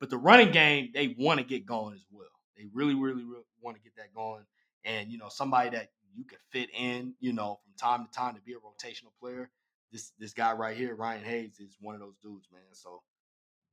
But 0.00 0.10
the 0.10 0.18
running 0.18 0.50
game, 0.50 0.90
they 0.92 1.14
want 1.16 1.38
to 1.38 1.46
get 1.46 1.66
going 1.66 1.94
as 1.94 2.04
well. 2.10 2.26
They 2.56 2.64
really, 2.72 2.94
really, 2.94 3.22
really 3.22 3.44
want 3.62 3.76
to 3.76 3.82
get 3.82 3.94
that 3.96 4.12
going. 4.12 4.42
And 4.84 5.08
you 5.10 5.18
know, 5.18 5.28
somebody 5.28 5.70
that 5.70 5.90
you 6.16 6.24
can 6.24 6.38
fit 6.50 6.70
in, 6.76 7.14
you 7.20 7.32
know, 7.32 7.60
from 7.62 7.74
time 7.78 8.06
to 8.06 8.10
time 8.10 8.34
to 8.34 8.40
be 8.40 8.54
a 8.54 8.56
rotational 8.56 9.12
player. 9.20 9.50
This 9.92 10.10
this 10.18 10.32
guy 10.32 10.52
right 10.52 10.76
here, 10.76 10.96
Ryan 10.96 11.24
Hayes, 11.24 11.60
is 11.60 11.76
one 11.80 11.94
of 11.94 12.00
those 12.00 12.16
dudes, 12.24 12.48
man. 12.52 12.62
So 12.72 13.02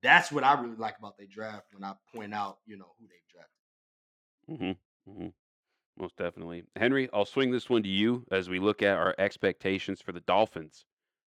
that's 0.03 0.31
what 0.31 0.43
I 0.43 0.59
really 0.61 0.75
like 0.75 0.99
about 0.99 1.17
their 1.17 1.27
draft 1.27 1.67
when 1.73 1.83
I 1.83 1.93
point 2.13 2.33
out, 2.33 2.57
you 2.65 2.77
know, 2.77 2.93
who 2.99 3.07
they've 3.07 4.57
drafted. 4.59 4.77
Mm-hmm. 5.07 5.11
Mm-hmm. 5.11 6.01
Most 6.01 6.17
definitely, 6.17 6.63
Henry. 6.75 7.09
I'll 7.13 7.25
swing 7.25 7.51
this 7.51 7.69
one 7.69 7.83
to 7.83 7.89
you 7.89 8.25
as 8.31 8.49
we 8.49 8.59
look 8.59 8.81
at 8.81 8.97
our 8.97 9.15
expectations 9.17 10.01
for 10.01 10.11
the 10.11 10.21
Dolphins. 10.21 10.85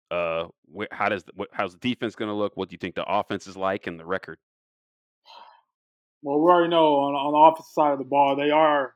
Uh, 0.09 0.47
wh- 0.75 0.91
how 0.91 1.09
does 1.09 1.23
what, 1.33 1.49
how's 1.51 1.73
the 1.73 1.79
defense 1.79 2.15
going 2.15 2.29
to 2.29 2.35
look? 2.35 2.55
What 2.55 2.69
do 2.69 2.73
you 2.73 2.77
think 2.77 2.95
the 2.95 3.05
offense 3.05 3.47
is 3.47 3.57
like 3.57 3.87
and 3.87 3.99
the 3.99 4.05
record? 4.05 4.37
Well, 6.21 6.39
we 6.39 6.51
already 6.51 6.69
know 6.69 6.95
on, 6.95 7.15
on 7.15 7.33
the 7.33 7.51
offensive 7.51 7.71
side 7.73 7.93
of 7.93 7.97
the 7.97 8.05
ball, 8.05 8.35
they 8.35 8.51
are 8.51 8.93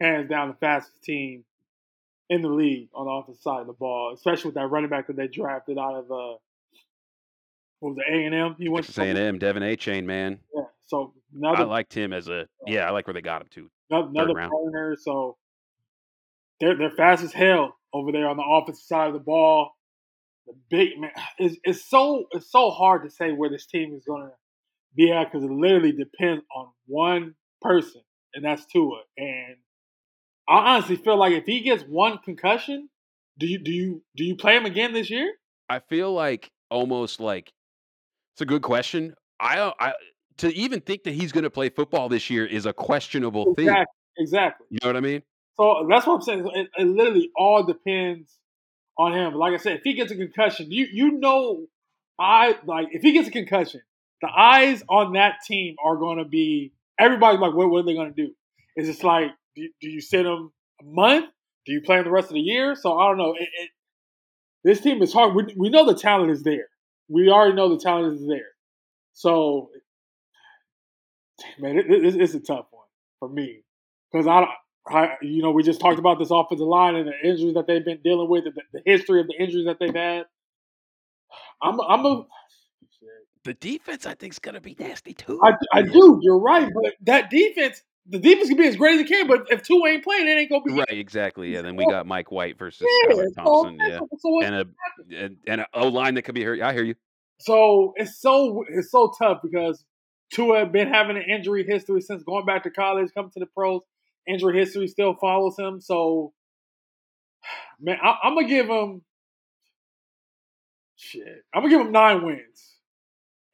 hands 0.00 0.28
down 0.28 0.48
the 0.48 0.54
fastest 0.54 1.02
team 1.02 1.44
in 2.28 2.42
the 2.42 2.48
league 2.48 2.88
on 2.94 3.06
the 3.06 3.10
offensive 3.10 3.42
side 3.42 3.60
of 3.60 3.66
the 3.66 3.72
ball, 3.72 4.12
especially 4.14 4.48
with 4.48 4.54
that 4.54 4.68
running 4.68 4.90
back 4.90 5.08
that 5.08 5.16
they 5.16 5.26
drafted 5.26 5.78
out 5.78 5.94
of 5.94 6.10
uh, 6.12 6.36
what 7.80 7.90
was 7.90 7.98
A 8.08 8.24
and 8.24 8.34
M? 8.34 8.56
He 8.58 8.68
went 8.68 8.86
to 8.86 9.02
A 9.02 9.04
and 9.04 9.18
M, 9.18 9.38
De'Von 9.38 9.62
Achane, 9.62 10.04
man. 10.04 10.40
Yeah, 10.54 10.62
so 10.86 11.14
another, 11.34 11.62
I 11.62 11.64
liked 11.64 11.94
him 11.94 12.12
as 12.12 12.28
a 12.28 12.46
yeah, 12.66 12.86
I 12.86 12.90
like 12.90 13.06
where 13.06 13.14
they 13.14 13.20
got 13.20 13.42
him 13.42 13.48
to. 13.54 13.70
Another 13.90 14.34
partner, 14.34 14.96
so 15.00 15.36
they're 16.60 16.76
they're 16.76 16.90
fast 16.90 17.22
as 17.22 17.32
hell 17.32 17.76
over 17.92 18.12
there 18.12 18.28
on 18.28 18.36
the 18.36 18.44
offensive 18.44 18.84
side 18.84 19.08
of 19.08 19.14
the 19.14 19.20
ball. 19.20 19.72
The 20.46 20.54
big 20.70 20.98
man, 20.98 21.10
it's, 21.38 21.56
it's 21.64 21.88
so 21.88 22.26
it's 22.32 22.50
so 22.50 22.70
hard 22.70 23.04
to 23.04 23.10
say 23.10 23.32
where 23.32 23.50
this 23.50 23.66
team 23.66 23.94
is 23.94 24.04
gonna 24.06 24.32
be 24.94 25.12
at 25.12 25.30
because 25.30 25.44
it 25.44 25.50
literally 25.50 25.92
depends 25.92 26.44
on 26.54 26.68
one 26.86 27.34
person, 27.60 28.02
and 28.34 28.44
that's 28.44 28.64
Tua. 28.66 29.02
And 29.18 29.56
I 30.48 30.74
honestly 30.74 30.96
feel 30.96 31.18
like 31.18 31.32
if 31.32 31.44
he 31.44 31.60
gets 31.60 31.82
one 31.82 32.18
concussion, 32.24 32.88
do 33.38 33.46
you 33.46 33.58
do 33.58 33.72
you 33.72 34.02
do 34.16 34.24
you 34.24 34.36
play 34.36 34.56
him 34.56 34.66
again 34.66 34.92
this 34.92 35.10
year? 35.10 35.32
I 35.68 35.80
feel 35.80 36.12
like 36.12 36.50
almost 36.70 37.20
like 37.20 37.52
it's 38.36 38.42
a 38.42 38.44
good 38.44 38.60
question. 38.60 39.14
I, 39.40 39.72
I 39.80 39.94
to 40.38 40.54
even 40.54 40.82
think 40.82 41.04
that 41.04 41.14
he's 41.14 41.32
going 41.32 41.44
to 41.44 41.50
play 41.50 41.70
football 41.70 42.10
this 42.10 42.28
year 42.28 42.44
is 42.44 42.66
a 42.66 42.72
questionable 42.74 43.54
exactly, 43.56 43.64
thing. 43.64 43.84
Exactly. 44.18 44.66
You 44.68 44.78
know 44.82 44.90
what 44.90 44.96
I 44.98 45.00
mean? 45.00 45.22
So 45.56 45.86
that's 45.88 46.06
what 46.06 46.16
I'm 46.16 46.20
saying. 46.20 46.50
It, 46.54 46.68
it, 46.76 46.86
literally 46.86 47.30
all 47.34 47.64
depends 47.64 48.30
on 48.98 49.14
him. 49.14 49.32
Like 49.36 49.54
I 49.54 49.56
said, 49.56 49.78
if 49.78 49.84
he 49.84 49.94
gets 49.94 50.12
a 50.12 50.16
concussion, 50.16 50.70
you 50.70 50.86
you 50.92 51.12
know, 51.12 51.64
I 52.18 52.58
like 52.66 52.88
if 52.90 53.00
he 53.00 53.12
gets 53.12 53.26
a 53.26 53.30
concussion, 53.30 53.80
the 54.20 54.28
eyes 54.28 54.82
on 54.86 55.14
that 55.14 55.36
team 55.46 55.76
are 55.82 55.96
going 55.96 56.18
to 56.18 56.26
be 56.26 56.74
everybody's 56.98 57.40
like, 57.40 57.54
what, 57.54 57.70
what 57.70 57.78
are 57.78 57.86
they 57.86 57.94
going 57.94 58.12
to 58.14 58.22
do? 58.22 58.34
Is 58.76 58.90
it's 58.90 59.02
like, 59.02 59.30
do, 59.54 59.66
do, 59.80 59.88
you 59.88 60.02
sit 60.02 60.26
him 60.26 60.52
a 60.82 60.84
month? 60.84 61.24
Do 61.64 61.72
you 61.72 61.80
play 61.80 61.96
him 61.96 62.04
the 62.04 62.10
rest 62.10 62.28
of 62.28 62.34
the 62.34 62.40
year? 62.40 62.74
So 62.74 62.98
I 62.98 63.08
don't 63.08 63.16
know. 63.16 63.32
It, 63.32 63.48
it, 63.62 63.70
this 64.62 64.82
team 64.82 65.00
is 65.00 65.14
hard. 65.14 65.34
We, 65.34 65.54
we 65.56 65.70
know 65.70 65.86
the 65.86 65.94
talent 65.94 66.30
is 66.30 66.42
there 66.42 66.68
we 67.08 67.30
already 67.30 67.54
know 67.54 67.68
the 67.68 67.82
talent 67.82 68.20
is 68.20 68.26
there. 68.26 68.48
So, 69.12 69.70
man, 71.58 71.78
it, 71.78 71.90
it, 71.90 72.20
it's 72.20 72.34
a 72.34 72.40
tough 72.40 72.66
one 72.70 72.86
for 73.20 73.28
me 73.28 73.62
because 74.12 74.26
I, 74.26 74.46
I, 74.88 75.14
you 75.22 75.42
know, 75.42 75.50
we 75.50 75.62
just 75.62 75.80
talked 75.80 75.98
about 75.98 76.18
this 76.18 76.30
offensive 76.30 76.66
line 76.66 76.96
and 76.96 77.08
the 77.08 77.28
injuries 77.28 77.54
that 77.54 77.66
they've 77.66 77.84
been 77.84 78.00
dealing 78.04 78.28
with, 78.28 78.44
the, 78.44 78.52
the 78.72 78.82
history 78.84 79.20
of 79.20 79.26
the 79.26 79.34
injuries 79.38 79.66
that 79.66 79.78
they've 79.80 79.94
had. 79.94 80.26
I'm, 81.62 81.80
I'm 81.80 82.04
a. 82.04 82.26
The 83.44 83.54
defense, 83.54 84.06
I 84.06 84.14
think, 84.14 84.32
is 84.32 84.38
going 84.40 84.56
to 84.56 84.60
be 84.60 84.76
nasty 84.78 85.14
too. 85.14 85.40
I, 85.42 85.52
I 85.72 85.82
do. 85.82 86.18
You're 86.20 86.40
right, 86.40 86.68
but 86.74 86.94
that 87.02 87.30
defense, 87.30 87.80
the 88.08 88.18
defense 88.18 88.48
can 88.48 88.56
be 88.56 88.66
as 88.66 88.76
great 88.76 88.94
as 88.94 89.00
it 89.00 89.08
can, 89.08 89.26
but 89.26 89.46
if 89.50 89.62
Tua 89.62 89.88
ain't 89.88 90.04
playing, 90.04 90.28
it 90.28 90.38
ain't 90.38 90.50
gonna 90.50 90.62
be 90.62 90.72
right. 90.72 90.86
Exactly. 90.88 91.52
Yeah. 91.52 91.62
Then 91.62 91.76
we 91.76 91.86
got 91.86 92.06
Mike 92.06 92.30
White 92.30 92.58
versus 92.58 92.86
yeah, 93.08 93.24
Thompson. 93.36 93.78
yeah. 93.80 94.00
So 94.18 94.42
and 94.42 94.54
a 94.54 94.66
and, 95.14 95.36
and 95.46 95.66
O 95.74 95.88
line 95.88 96.14
that 96.14 96.22
could 96.22 96.34
be 96.34 96.44
hurt. 96.44 96.60
I 96.60 96.72
hear 96.72 96.84
you. 96.84 96.94
So 97.38 97.92
it's 97.96 98.20
so 98.20 98.64
it's 98.68 98.90
so 98.90 99.12
tough 99.18 99.40
because 99.42 99.84
Tua 100.32 100.60
had 100.60 100.72
been 100.72 100.88
having 100.88 101.16
an 101.16 101.24
injury 101.24 101.64
history 101.64 102.00
since 102.00 102.22
going 102.22 102.46
back 102.46 102.62
to 102.64 102.70
college, 102.70 103.10
coming 103.14 103.30
to 103.32 103.40
the 103.40 103.46
pros. 103.46 103.82
Injury 104.26 104.58
history 104.58 104.88
still 104.88 105.14
follows 105.14 105.58
him. 105.58 105.80
So, 105.80 106.32
man, 107.80 107.98
I, 108.02 108.16
I'm 108.22 108.34
gonna 108.34 108.48
give 108.48 108.68
him 108.68 109.02
shit. 110.96 111.44
I'm 111.54 111.62
gonna 111.62 111.70
give 111.70 111.80
him 111.80 111.92
nine 111.92 112.24
wins, 112.24 112.76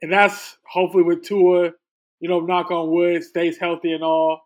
and 0.01 0.13
that's 0.13 0.59
hopefully 0.67 1.05
with 1.05 1.23
Tua. 1.23 1.73
You 2.23 2.29
know, 2.29 2.41
knock 2.41 2.71
on 2.71 2.91
wood, 2.91 3.23
stays 3.23 3.59
healthy 3.59 3.93
and 3.93 4.03
all. 4.03 4.41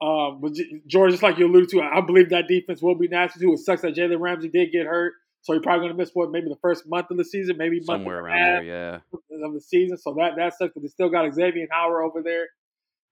Um, 0.00 0.40
but 0.42 0.52
George, 0.86 1.12
just 1.12 1.22
like 1.22 1.38
you 1.38 1.46
alluded 1.46 1.70
to, 1.70 1.80
I 1.80 2.02
believe 2.02 2.28
that 2.28 2.46
defense 2.46 2.82
will 2.82 2.94
be 2.94 3.08
nasty 3.08 3.40
too. 3.40 3.54
It 3.54 3.60
sucks 3.60 3.82
that 3.82 3.96
Jalen 3.96 4.20
Ramsey 4.20 4.50
did 4.50 4.70
get 4.70 4.86
hurt. 4.86 5.14
So 5.40 5.54
you're 5.54 5.62
probably 5.62 5.86
going 5.86 5.92
to 5.92 5.98
miss 5.98 6.10
what 6.12 6.30
maybe 6.30 6.48
the 6.48 6.58
first 6.60 6.84
month 6.86 7.10
of 7.10 7.16
the 7.16 7.24
season, 7.24 7.56
maybe 7.56 7.80
somewhere 7.82 8.20
around 8.20 8.36
there, 8.36 8.62
yeah, 8.62 8.98
of 9.44 9.54
the 9.54 9.60
season. 9.60 9.96
So 9.96 10.14
that 10.18 10.32
that 10.36 10.58
sucks. 10.58 10.74
But 10.74 10.82
they 10.82 10.88
still 10.88 11.08
got 11.08 11.32
Xavier 11.32 11.66
Howard 11.70 12.04
over 12.04 12.22
there. 12.22 12.48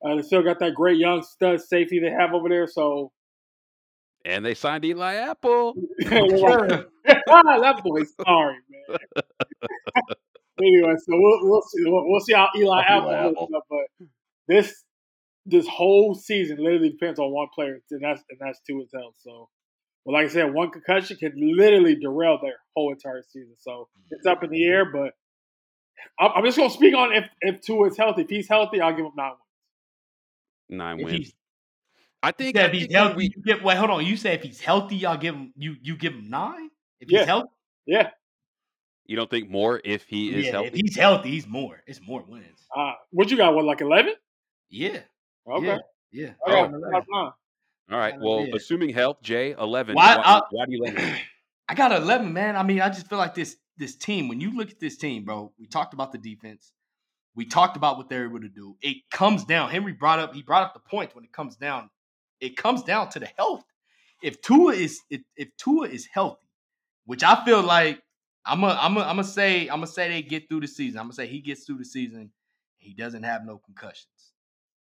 Uh, 0.04 0.16
they 0.16 0.22
still 0.22 0.42
got 0.42 0.58
that 0.58 0.74
great 0.74 0.98
young 0.98 1.22
stud 1.22 1.62
safety 1.62 1.98
they 1.98 2.10
have 2.10 2.34
over 2.34 2.48
there. 2.48 2.66
So 2.66 3.12
and 4.24 4.44
they 4.44 4.54
signed 4.54 4.84
Eli 4.84 5.14
Apple. 5.14 5.74
that 7.60 7.80
boy's 7.84 8.12
sorry, 8.24 8.56
man. 8.88 8.98
Anyway, 10.60 10.94
so 10.98 11.16
we'll, 11.18 11.38
we'll 11.42 11.62
see 11.62 11.82
we'll, 11.84 12.08
we'll 12.08 12.20
see 12.20 12.34
how 12.34 12.48
Eli 12.56 12.82
Apple, 12.82 13.10
Apple. 13.10 13.48
Up, 13.56 13.64
but 13.68 14.06
this 14.48 14.84
this 15.46 15.66
whole 15.66 16.14
season 16.14 16.58
literally 16.58 16.90
depends 16.90 17.18
on 17.18 17.30
one 17.30 17.48
player, 17.54 17.78
and 17.90 18.02
that's 18.02 18.22
and 18.30 18.38
that's 18.40 18.60
Tua's 18.66 18.90
health. 18.94 19.14
So, 19.18 19.48
well, 20.04 20.14
like 20.14 20.30
I 20.30 20.32
said, 20.32 20.54
one 20.54 20.70
concussion 20.70 21.16
can 21.16 21.32
literally 21.36 21.96
derail 21.96 22.38
their 22.40 22.56
whole 22.74 22.92
entire 22.92 23.22
season. 23.22 23.54
So 23.58 23.88
it's 24.10 24.26
up 24.26 24.42
in 24.42 24.50
the 24.50 24.64
air, 24.64 24.84
but 24.90 25.12
I'm, 26.18 26.30
I'm 26.36 26.44
just 26.44 26.56
gonna 26.56 26.70
speak 26.70 26.94
on 26.94 27.12
if 27.12 27.24
if 27.40 27.60
Tua 27.60 27.88
is 27.88 27.96
healthy. 27.96 28.22
If 28.22 28.30
he's 28.30 28.48
healthy, 28.48 28.80
I'll 28.80 28.94
give 28.96 29.04
him 29.04 29.12
nine 29.16 29.32
wins. 30.70 30.78
Nine 30.80 30.98
If 30.98 31.04
wins. 31.04 31.32
I 32.22 32.32
think. 32.32 32.56
yeah, 32.56 32.62
I 32.62 32.66
if 32.66 32.72
he's 32.72 32.94
healthy, 32.94 33.16
we, 33.16 33.24
you 33.36 33.42
give, 33.42 33.62
wait, 33.62 33.76
hold 33.76 33.90
on. 33.90 34.06
You 34.06 34.16
say 34.16 34.32
if 34.34 34.42
he's 34.42 34.60
healthy, 34.60 34.96
y'all 34.96 35.18
give 35.18 35.34
him 35.34 35.52
you 35.56 35.76
you 35.82 35.96
give 35.96 36.14
him 36.14 36.30
nine. 36.30 36.70
If 37.00 37.10
Yeah. 37.10 37.18
he's 37.20 37.28
healthy, 37.28 37.48
Yeah. 37.86 38.10
You 39.06 39.16
don't 39.16 39.30
think 39.30 39.50
more 39.50 39.80
if 39.84 40.04
he 40.06 40.34
is 40.34 40.46
yeah. 40.46 40.52
healthy. 40.52 40.68
If 40.68 40.74
he's 40.74 40.96
healthy, 40.96 41.30
he's 41.30 41.46
more. 41.46 41.82
It's 41.86 42.00
more 42.06 42.24
wins. 42.26 42.66
Uh, 42.74 42.92
what 43.10 43.30
you 43.30 43.36
got? 43.36 43.54
What 43.54 43.64
like 43.64 43.80
eleven? 43.80 44.14
Yeah. 44.70 45.00
Okay. 45.48 45.66
Yeah. 45.66 45.78
Yeah. 46.12 46.30
I 46.46 46.50
Oh. 46.50 46.68
got, 46.68 46.74
I 46.74 46.90
got 46.90 47.04
nine. 47.08 47.32
All 47.90 47.98
right. 47.98 48.14
Well, 48.18 48.46
yeah. 48.46 48.54
assuming 48.56 48.90
health, 48.90 49.20
Jay, 49.22 49.52
eleven. 49.52 49.94
Why- 49.94 50.16
why, 50.16 50.22
I- 50.24 50.42
why 50.50 50.66
do 50.66 50.72
you 50.72 50.82
let 50.82 50.98
him? 50.98 51.16
I 51.68 51.74
got 51.74 51.92
11, 51.92 52.30
man. 52.32 52.56
I 52.56 52.62
mean, 52.62 52.80
I 52.82 52.88
just 52.90 53.08
feel 53.08 53.18
like 53.18 53.34
this 53.34 53.56
this 53.76 53.96
team. 53.96 54.28
When 54.28 54.40
you 54.40 54.54
look 54.56 54.70
at 54.70 54.78
this 54.80 54.96
team, 54.96 55.24
bro, 55.24 55.52
we 55.58 55.66
talked 55.66 55.94
about 55.94 56.12
the 56.12 56.18
defense. 56.18 56.72
We 57.34 57.46
talked 57.46 57.76
about 57.76 57.96
what 57.96 58.08
they're 58.08 58.26
able 58.26 58.40
to 58.40 58.48
do. 58.48 58.76
It 58.80 58.98
comes 59.10 59.44
down. 59.44 59.70
Henry 59.70 59.92
brought 59.92 60.18
up. 60.20 60.34
He 60.34 60.42
brought 60.42 60.62
up 60.62 60.74
the 60.74 60.80
point 60.80 61.14
when 61.14 61.24
it 61.24 61.32
comes 61.32 61.56
down. 61.56 61.90
It 62.40 62.56
comes 62.56 62.82
down 62.82 63.08
to 63.10 63.18
the 63.18 63.28
health. 63.36 63.64
If 64.22 64.40
Tua 64.40 64.74
is 64.74 65.00
if, 65.10 65.22
if 65.36 65.48
Tua 65.56 65.88
is 65.88 66.06
healthy, 66.06 66.46
which 67.06 67.24
I 67.24 67.44
feel 67.44 67.62
like 67.62 68.00
I'm 68.46 68.62
a 68.64 68.78
I'm 68.80 68.96
a 68.96 69.00
I'm 69.00 69.16
gonna 69.16 69.24
say 69.24 69.62
I'm 69.62 69.76
gonna 69.76 69.86
say 69.86 70.08
they 70.08 70.22
get 70.22 70.48
through 70.48 70.60
the 70.60 70.68
season. 70.68 70.98
I'm 70.98 71.06
gonna 71.06 71.14
say 71.14 71.26
he 71.26 71.40
gets 71.40 71.64
through 71.64 71.78
the 71.78 71.84
season. 71.84 72.30
He 72.76 72.92
doesn't 72.94 73.22
have 73.22 73.44
no 73.44 73.58
concussions. 73.58 74.32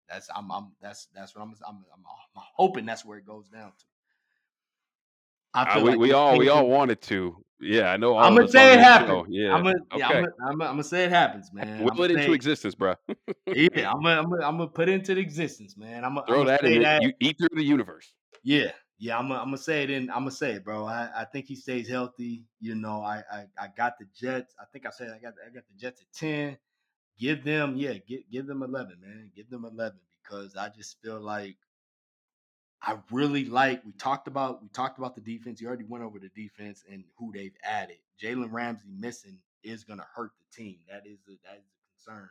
That's 0.08 0.28
I'm 0.34 0.50
I'm 0.50 0.72
that's 0.80 1.08
that's 1.14 1.34
what 1.34 1.42
I'm 1.42 1.54
I'm 1.66 1.76
I'm, 1.76 2.04
I'm 2.36 2.42
hoping 2.54 2.86
that's 2.86 3.04
where 3.04 3.18
it 3.18 3.26
goes 3.26 3.48
down 3.48 3.70
to. 3.70 3.84
I 5.54 5.62
Uh, 5.62 5.74
feel 5.74 5.84
we, 5.84 5.90
like 5.90 5.98
we 5.98 6.12
all 6.12 6.38
we 6.38 6.48
all 6.48 6.68
wanted 6.68 7.00
to. 7.02 7.36
Yeah, 7.60 7.92
I 7.92 7.96
know. 7.96 8.14
All 8.14 8.24
I'm 8.24 8.34
gonna 8.34 8.48
say 8.48 8.72
it 8.72 8.80
happens. 8.80 9.26
Yeah. 9.28 9.54
I'm 9.54 9.62
gonna, 9.62 9.74
yeah. 9.96 10.08
I'm 10.08 10.12
gonna, 10.14 10.26
I'm 10.40 10.58
gonna, 10.58 10.64
I'm 10.64 10.72
gonna 10.72 10.84
say 10.84 11.04
it 11.04 11.10
happens, 11.10 11.50
man. 11.54 11.84
Will 11.84 11.92
I'ma 11.92 12.02
it 12.04 12.10
into 12.12 12.32
existence, 12.32 12.74
bro. 12.74 12.94
Yeah, 13.54 13.90
I'm 13.92 14.02
gonna, 14.02 14.20
I'm 14.20 14.30
gonna, 14.30 14.46
I'm 14.46 14.56
gonna 14.58 14.68
put 14.68 14.88
it 14.88 14.92
into 14.92 15.16
existence, 15.18 15.76
man. 15.76 16.04
I'm 16.04 16.14
gonna, 16.14 16.26
Throw 16.26 16.40
I'm 16.40 16.46
that 16.46 16.64
in 16.64 16.82
that. 16.82 17.02
you, 17.02 17.12
eat 17.20 17.38
through 17.38 17.50
the 17.52 17.62
universe. 17.62 18.12
Yeah, 18.42 18.72
yeah, 19.02 19.18
I'm 19.18 19.28
gonna, 19.28 19.58
say 19.58 19.82
it 19.82 19.90
in. 19.90 20.08
I'm 20.10 20.20
gonna 20.20 20.30
say 20.30 20.52
it, 20.52 20.64
bro. 20.64 20.86
I, 20.86 21.08
I 21.12 21.24
think 21.24 21.46
he 21.46 21.56
stays 21.56 21.88
healthy. 21.88 22.44
You 22.60 22.76
know, 22.76 23.02
I, 23.02 23.24
I, 23.32 23.46
I 23.58 23.66
got 23.76 23.98
the 23.98 24.06
Jets. 24.16 24.54
I 24.60 24.64
think 24.72 24.86
I 24.86 24.90
said 24.90 25.08
I 25.08 25.18
got, 25.18 25.34
I 25.44 25.52
got 25.52 25.64
the 25.66 25.76
Jets 25.76 26.02
at 26.02 26.12
ten. 26.16 26.56
Give 27.18 27.42
them, 27.42 27.74
yeah, 27.76 27.94
give, 28.06 28.20
give 28.30 28.46
them 28.46 28.62
eleven, 28.62 28.98
man. 29.02 29.32
Give 29.34 29.50
them 29.50 29.64
eleven 29.64 29.98
because 30.22 30.54
I 30.54 30.68
just 30.68 31.02
feel 31.02 31.20
like 31.20 31.56
I 32.80 32.96
really 33.10 33.44
like. 33.44 33.84
We 33.84 33.90
talked 33.90 34.28
about, 34.28 34.62
we 34.62 34.68
talked 34.68 34.98
about 34.98 35.16
the 35.16 35.20
defense. 35.20 35.60
You 35.60 35.66
already 35.66 35.86
went 35.88 36.04
over 36.04 36.20
the 36.20 36.30
defense 36.40 36.84
and 36.88 37.02
who 37.18 37.32
they've 37.32 37.56
added. 37.64 37.96
Jalen 38.22 38.52
Ramsey 38.52 38.86
missing 38.96 39.38
is 39.64 39.82
gonna 39.82 40.06
hurt 40.14 40.30
the 40.38 40.56
team. 40.62 40.76
That 40.88 41.08
is 41.08 41.18
a, 41.26 41.32
that 41.44 41.58
is 41.58 41.64
a 41.64 42.06
concern 42.06 42.28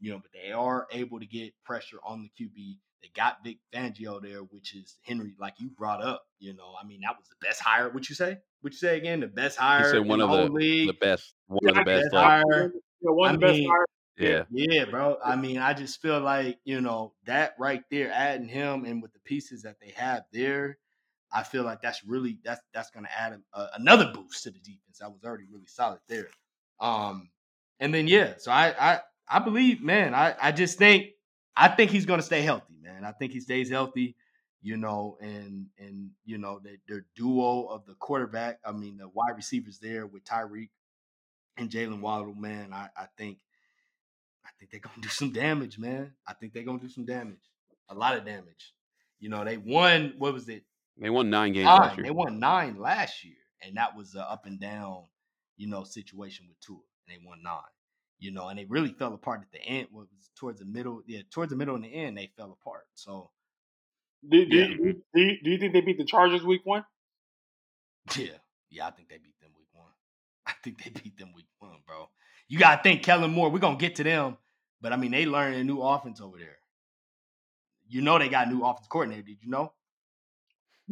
you 0.00 0.10
know, 0.10 0.18
but 0.18 0.30
they 0.32 0.52
are 0.52 0.86
able 0.92 1.18
to 1.18 1.26
get 1.26 1.54
pressure 1.64 1.98
on 2.04 2.22
the 2.22 2.44
QB. 2.44 2.76
They 3.04 3.10
got 3.14 3.44
Vic 3.44 3.58
Fangio 3.70 4.22
there, 4.22 4.38
which 4.40 4.74
is 4.74 4.96
Henry, 5.02 5.34
like 5.38 5.54
you 5.58 5.68
brought 5.68 6.02
up. 6.02 6.24
You 6.38 6.54
know, 6.54 6.72
I 6.82 6.86
mean, 6.86 7.00
that 7.02 7.14
was 7.18 7.28
the 7.28 7.36
best 7.46 7.60
hire. 7.60 7.90
What 7.90 8.08
you 8.08 8.14
say? 8.14 8.38
What 8.62 8.72
you 8.72 8.78
say 8.78 8.96
again? 8.96 9.20
The 9.20 9.26
best 9.26 9.58
hire 9.58 9.90
said 9.90 10.06
one 10.06 10.22
in 10.22 10.28
of 10.28 10.30
the 10.30 10.44
the- 10.46 10.52
league. 10.52 10.86
The 10.88 10.94
best, 10.94 11.34
one 11.48 11.60
Yeah, 11.62 11.68
of 11.70 11.74
the 11.76 11.82
best. 11.84 12.02
best 12.04 12.14
Like, 12.14 12.24
hire. 12.50 12.72
Yeah, 13.02 13.10
one 13.10 13.28
of 13.28 13.34
I 13.34 13.36
the 13.36 13.38
best 13.46 13.58
mean- 13.58 13.68
hires. 13.68 13.86
yeah, 14.16 14.44
Yeah, 14.50 14.84
bro. 14.86 15.18
I 15.22 15.36
mean, 15.36 15.58
I 15.58 15.74
just 15.74 16.00
feel 16.00 16.18
like, 16.20 16.58
you 16.64 16.80
know, 16.80 17.12
that 17.26 17.54
right 17.58 17.82
there, 17.90 18.10
adding 18.10 18.48
him 18.48 18.86
and 18.86 19.02
with 19.02 19.12
the 19.12 19.18
pieces 19.20 19.60
that 19.64 19.76
they 19.80 19.90
have 19.90 20.22
there, 20.32 20.78
I 21.30 21.42
feel 21.42 21.64
like 21.64 21.82
that's 21.82 22.02
really 22.04 22.38
that's 22.42 22.62
that's 22.72 22.90
gonna 22.90 23.10
add 23.14 23.32
a, 23.54 23.58
a- 23.60 23.70
another 23.74 24.12
boost 24.14 24.44
to 24.44 24.50
the 24.50 24.60
defense. 24.60 24.98
That 25.00 25.12
was 25.12 25.24
already 25.24 25.44
really 25.52 25.66
solid 25.66 25.98
there. 26.08 26.30
Um, 26.80 27.28
and 27.80 27.92
then 27.92 28.06
yeah, 28.08 28.34
so 28.38 28.50
I 28.50 28.74
I 28.80 29.00
I 29.28 29.38
believe, 29.40 29.82
man, 29.82 30.14
I 30.14 30.34
I 30.40 30.52
just 30.52 30.78
think 30.78 31.08
I 31.56 31.68
think 31.68 31.90
he's 31.90 32.06
gonna 32.06 32.22
stay 32.22 32.42
healthy, 32.42 32.74
man. 32.80 33.04
I 33.04 33.12
think 33.12 33.32
he 33.32 33.40
stays 33.40 33.70
healthy, 33.70 34.16
you 34.62 34.76
know, 34.76 35.16
and 35.20 35.66
and 35.78 36.10
you 36.24 36.38
know, 36.38 36.60
the, 36.62 36.76
their 36.88 37.06
duo 37.14 37.64
of 37.64 37.86
the 37.86 37.94
quarterback, 37.94 38.58
I 38.64 38.72
mean 38.72 38.96
the 38.96 39.08
wide 39.08 39.36
receivers 39.36 39.78
there 39.78 40.06
with 40.06 40.24
Tyreek 40.24 40.70
and 41.56 41.70
Jaylen 41.70 42.00
Waddle, 42.00 42.34
man, 42.34 42.72
I, 42.72 42.88
I 42.96 43.06
think 43.16 43.38
I 44.44 44.50
think 44.58 44.70
they're 44.70 44.80
gonna 44.82 45.00
do 45.00 45.08
some 45.08 45.30
damage, 45.32 45.78
man. 45.78 46.12
I 46.26 46.34
think 46.34 46.52
they're 46.52 46.64
gonna 46.64 46.78
do 46.78 46.88
some 46.88 47.04
damage. 47.04 47.38
A 47.88 47.94
lot 47.94 48.16
of 48.16 48.24
damage. 48.24 48.72
You 49.20 49.28
know, 49.28 49.44
they 49.44 49.56
won, 49.56 50.14
what 50.18 50.34
was 50.34 50.48
it? 50.48 50.64
they 50.98 51.10
won 51.10 51.30
nine 51.30 51.52
games 51.52 51.66
last 51.66 51.96
year. 51.96 52.04
They 52.04 52.10
won 52.10 52.38
nine 52.38 52.78
last 52.78 53.24
year. 53.24 53.36
And 53.62 53.76
that 53.76 53.96
was 53.96 54.14
a 54.14 54.30
up 54.30 54.46
and 54.46 54.60
down, 54.60 55.04
you 55.56 55.66
know, 55.66 55.84
situation 55.84 56.46
with 56.48 56.60
Tua. 56.60 56.76
And 56.76 57.16
they 57.16 57.26
won 57.26 57.42
nine. 57.42 57.60
You 58.18 58.30
know, 58.30 58.48
and 58.48 58.58
they 58.58 58.64
really 58.64 58.92
fell 58.92 59.12
apart 59.12 59.40
at 59.42 59.52
the 59.52 59.60
end. 59.62 59.88
What 59.90 60.06
was 60.16 60.30
towards 60.38 60.60
the 60.60 60.64
middle? 60.66 61.02
Yeah, 61.06 61.20
towards 61.30 61.50
the 61.50 61.56
middle 61.56 61.74
and 61.74 61.84
the 61.84 61.88
end, 61.94 62.16
they 62.16 62.30
fell 62.36 62.56
apart. 62.60 62.84
So 62.94 63.30
Do, 64.28 64.46
do, 64.46 64.56
Yeah. 64.56 64.66
you, 64.68 65.02
do, 65.14 65.20
you, 65.20 65.36
do 65.42 65.50
you 65.50 65.58
think 65.58 65.72
they 65.72 65.80
beat 65.82 65.98
the 65.98 66.04
Chargers 66.04 66.42
week 66.44 66.62
one? 66.64 66.84
yeah, 68.16 68.28
yeah, 68.70 68.86
I 68.86 68.90
think 68.92 69.08
they 69.08 69.18
beat 69.18 69.38
them 69.40 69.50
week 69.56 69.68
one. 69.72 69.90
I 70.46 70.52
think 70.62 70.82
they 70.82 70.90
beat 70.90 71.18
them 71.18 71.32
week 71.34 71.46
one, 71.58 71.78
bro. 71.86 72.08
You 72.48 72.58
gotta 72.58 72.82
think 72.82 73.02
Kellen 73.02 73.30
Moore. 73.32 73.50
We're 73.50 73.58
gonna 73.58 73.76
get 73.76 73.96
to 73.96 74.04
them, 74.04 74.36
but 74.80 74.92
I 74.92 74.96
mean, 74.96 75.10
they 75.10 75.26
learned 75.26 75.56
a 75.56 75.64
new 75.64 75.80
offense 75.82 76.20
over 76.20 76.38
there. 76.38 76.56
You 77.88 78.00
know 78.00 78.18
they 78.18 78.28
got 78.28 78.46
a 78.46 78.50
new 78.50 78.62
offense 78.64 78.86
coordinator. 78.88 79.22
Did 79.22 79.38
you 79.42 79.50
know? 79.50 79.72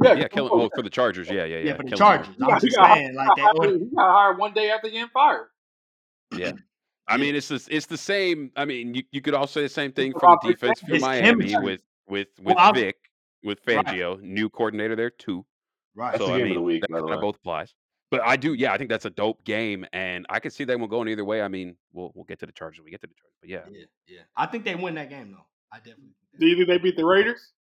yeah, 0.02 0.14
yeah, 0.14 0.28
Kellen, 0.28 0.50
well, 0.58 0.70
for 0.74 0.82
the 0.82 0.90
Chargers. 0.90 1.28
Yeah, 1.28 1.44
yeah, 1.44 1.58
yeah. 1.58 1.64
Yeah, 1.68 1.76
for 1.76 1.82
the 1.84 1.90
Kellen 1.96 2.16
Moore. 2.16 2.24
Chargers. 2.24 2.36
He 2.36 2.42
I'm 2.42 2.48
got- 2.50 2.62
he 2.62 2.68
just 2.68 2.76
got- 2.78 2.94
saying, 2.96 3.14
like 3.14 3.36
they. 3.36 3.42
hired- 3.42 3.80
he 3.90 3.96
got 3.96 4.12
hired 4.12 4.38
one 4.38 4.52
day 4.54 4.70
after 4.70 4.88
getting 4.90 5.08
fired. 5.08 5.46
Yeah. 6.36 6.52
I 7.08 7.16
mean, 7.16 7.34
it's 7.34 7.48
the, 7.48 7.66
it's 7.70 7.86
the 7.86 7.96
same. 7.96 8.52
I 8.56 8.64
mean, 8.64 8.94
you, 8.94 9.02
you 9.10 9.20
could 9.20 9.34
also 9.34 9.60
say 9.60 9.64
the 9.64 9.68
same 9.68 9.92
thing 9.92 10.12
It's 10.12 10.20
for 10.20 10.20
the 10.20 10.26
about 10.26 10.44
Vic 10.44 10.58
defense 10.60 10.80
for 10.80 10.98
Miami 10.98 11.48
chemistry. 11.48 11.64
with 11.64 11.82
with 12.08 12.28
with 12.40 12.56
Well, 12.56 12.72
Vic 12.72 12.96
with 13.42 13.58
Right. 13.66 13.84
Fangio, 13.84 14.20
new 14.20 14.48
coordinator 14.48 14.96
there 14.96 15.10
too. 15.10 15.44
Right. 15.94 16.16
So 16.16 16.26
I 16.32 16.38
game 16.38 16.40
of 16.40 16.44
mean, 16.44 16.54
the 16.54 16.60
week, 16.62 16.82
that 16.82 16.90
by 16.90 16.98
the 16.98 17.02
kind 17.02 17.14
of 17.14 17.20
way. 17.20 17.22
both 17.22 17.36
applies. 17.36 17.74
But 18.10 18.20
I 18.22 18.36
do, 18.36 18.52
yeah, 18.52 18.72
I 18.74 18.78
think 18.78 18.90
that's 18.90 19.06
a 19.06 19.10
dope 19.10 19.42
game, 19.44 19.86
and 19.94 20.26
I 20.28 20.38
could 20.38 20.52
see 20.52 20.64
that 20.64 20.78
one 20.78 20.88
going 20.90 21.08
either 21.08 21.24
way. 21.24 21.40
I 21.42 21.48
mean, 21.48 21.76
we'll 21.92 22.12
we'll 22.14 22.24
get 22.26 22.38
to 22.40 22.46
the 22.46 22.52
Chargers. 22.52 22.78
when 22.80 22.84
We 22.84 22.90
get 22.90 23.00
to 23.00 23.06
the 23.06 23.14
Chargers, 23.14 23.36
but 23.40 23.50
yeah, 23.50 23.60
Yeah, 23.70 23.86
yeah. 24.06 24.20
I 24.36 24.46
think 24.46 24.64
they 24.64 24.74
win 24.74 24.94
that 24.96 25.08
game 25.10 25.32
though. 25.32 25.46
I 25.72 25.78
definitely. 25.78 26.14
Do 26.38 26.46
you 26.46 26.56
think 26.56 26.68
they 26.68 26.78
beat 26.78 26.96
the 26.96 27.04
Raiders? 27.04 27.52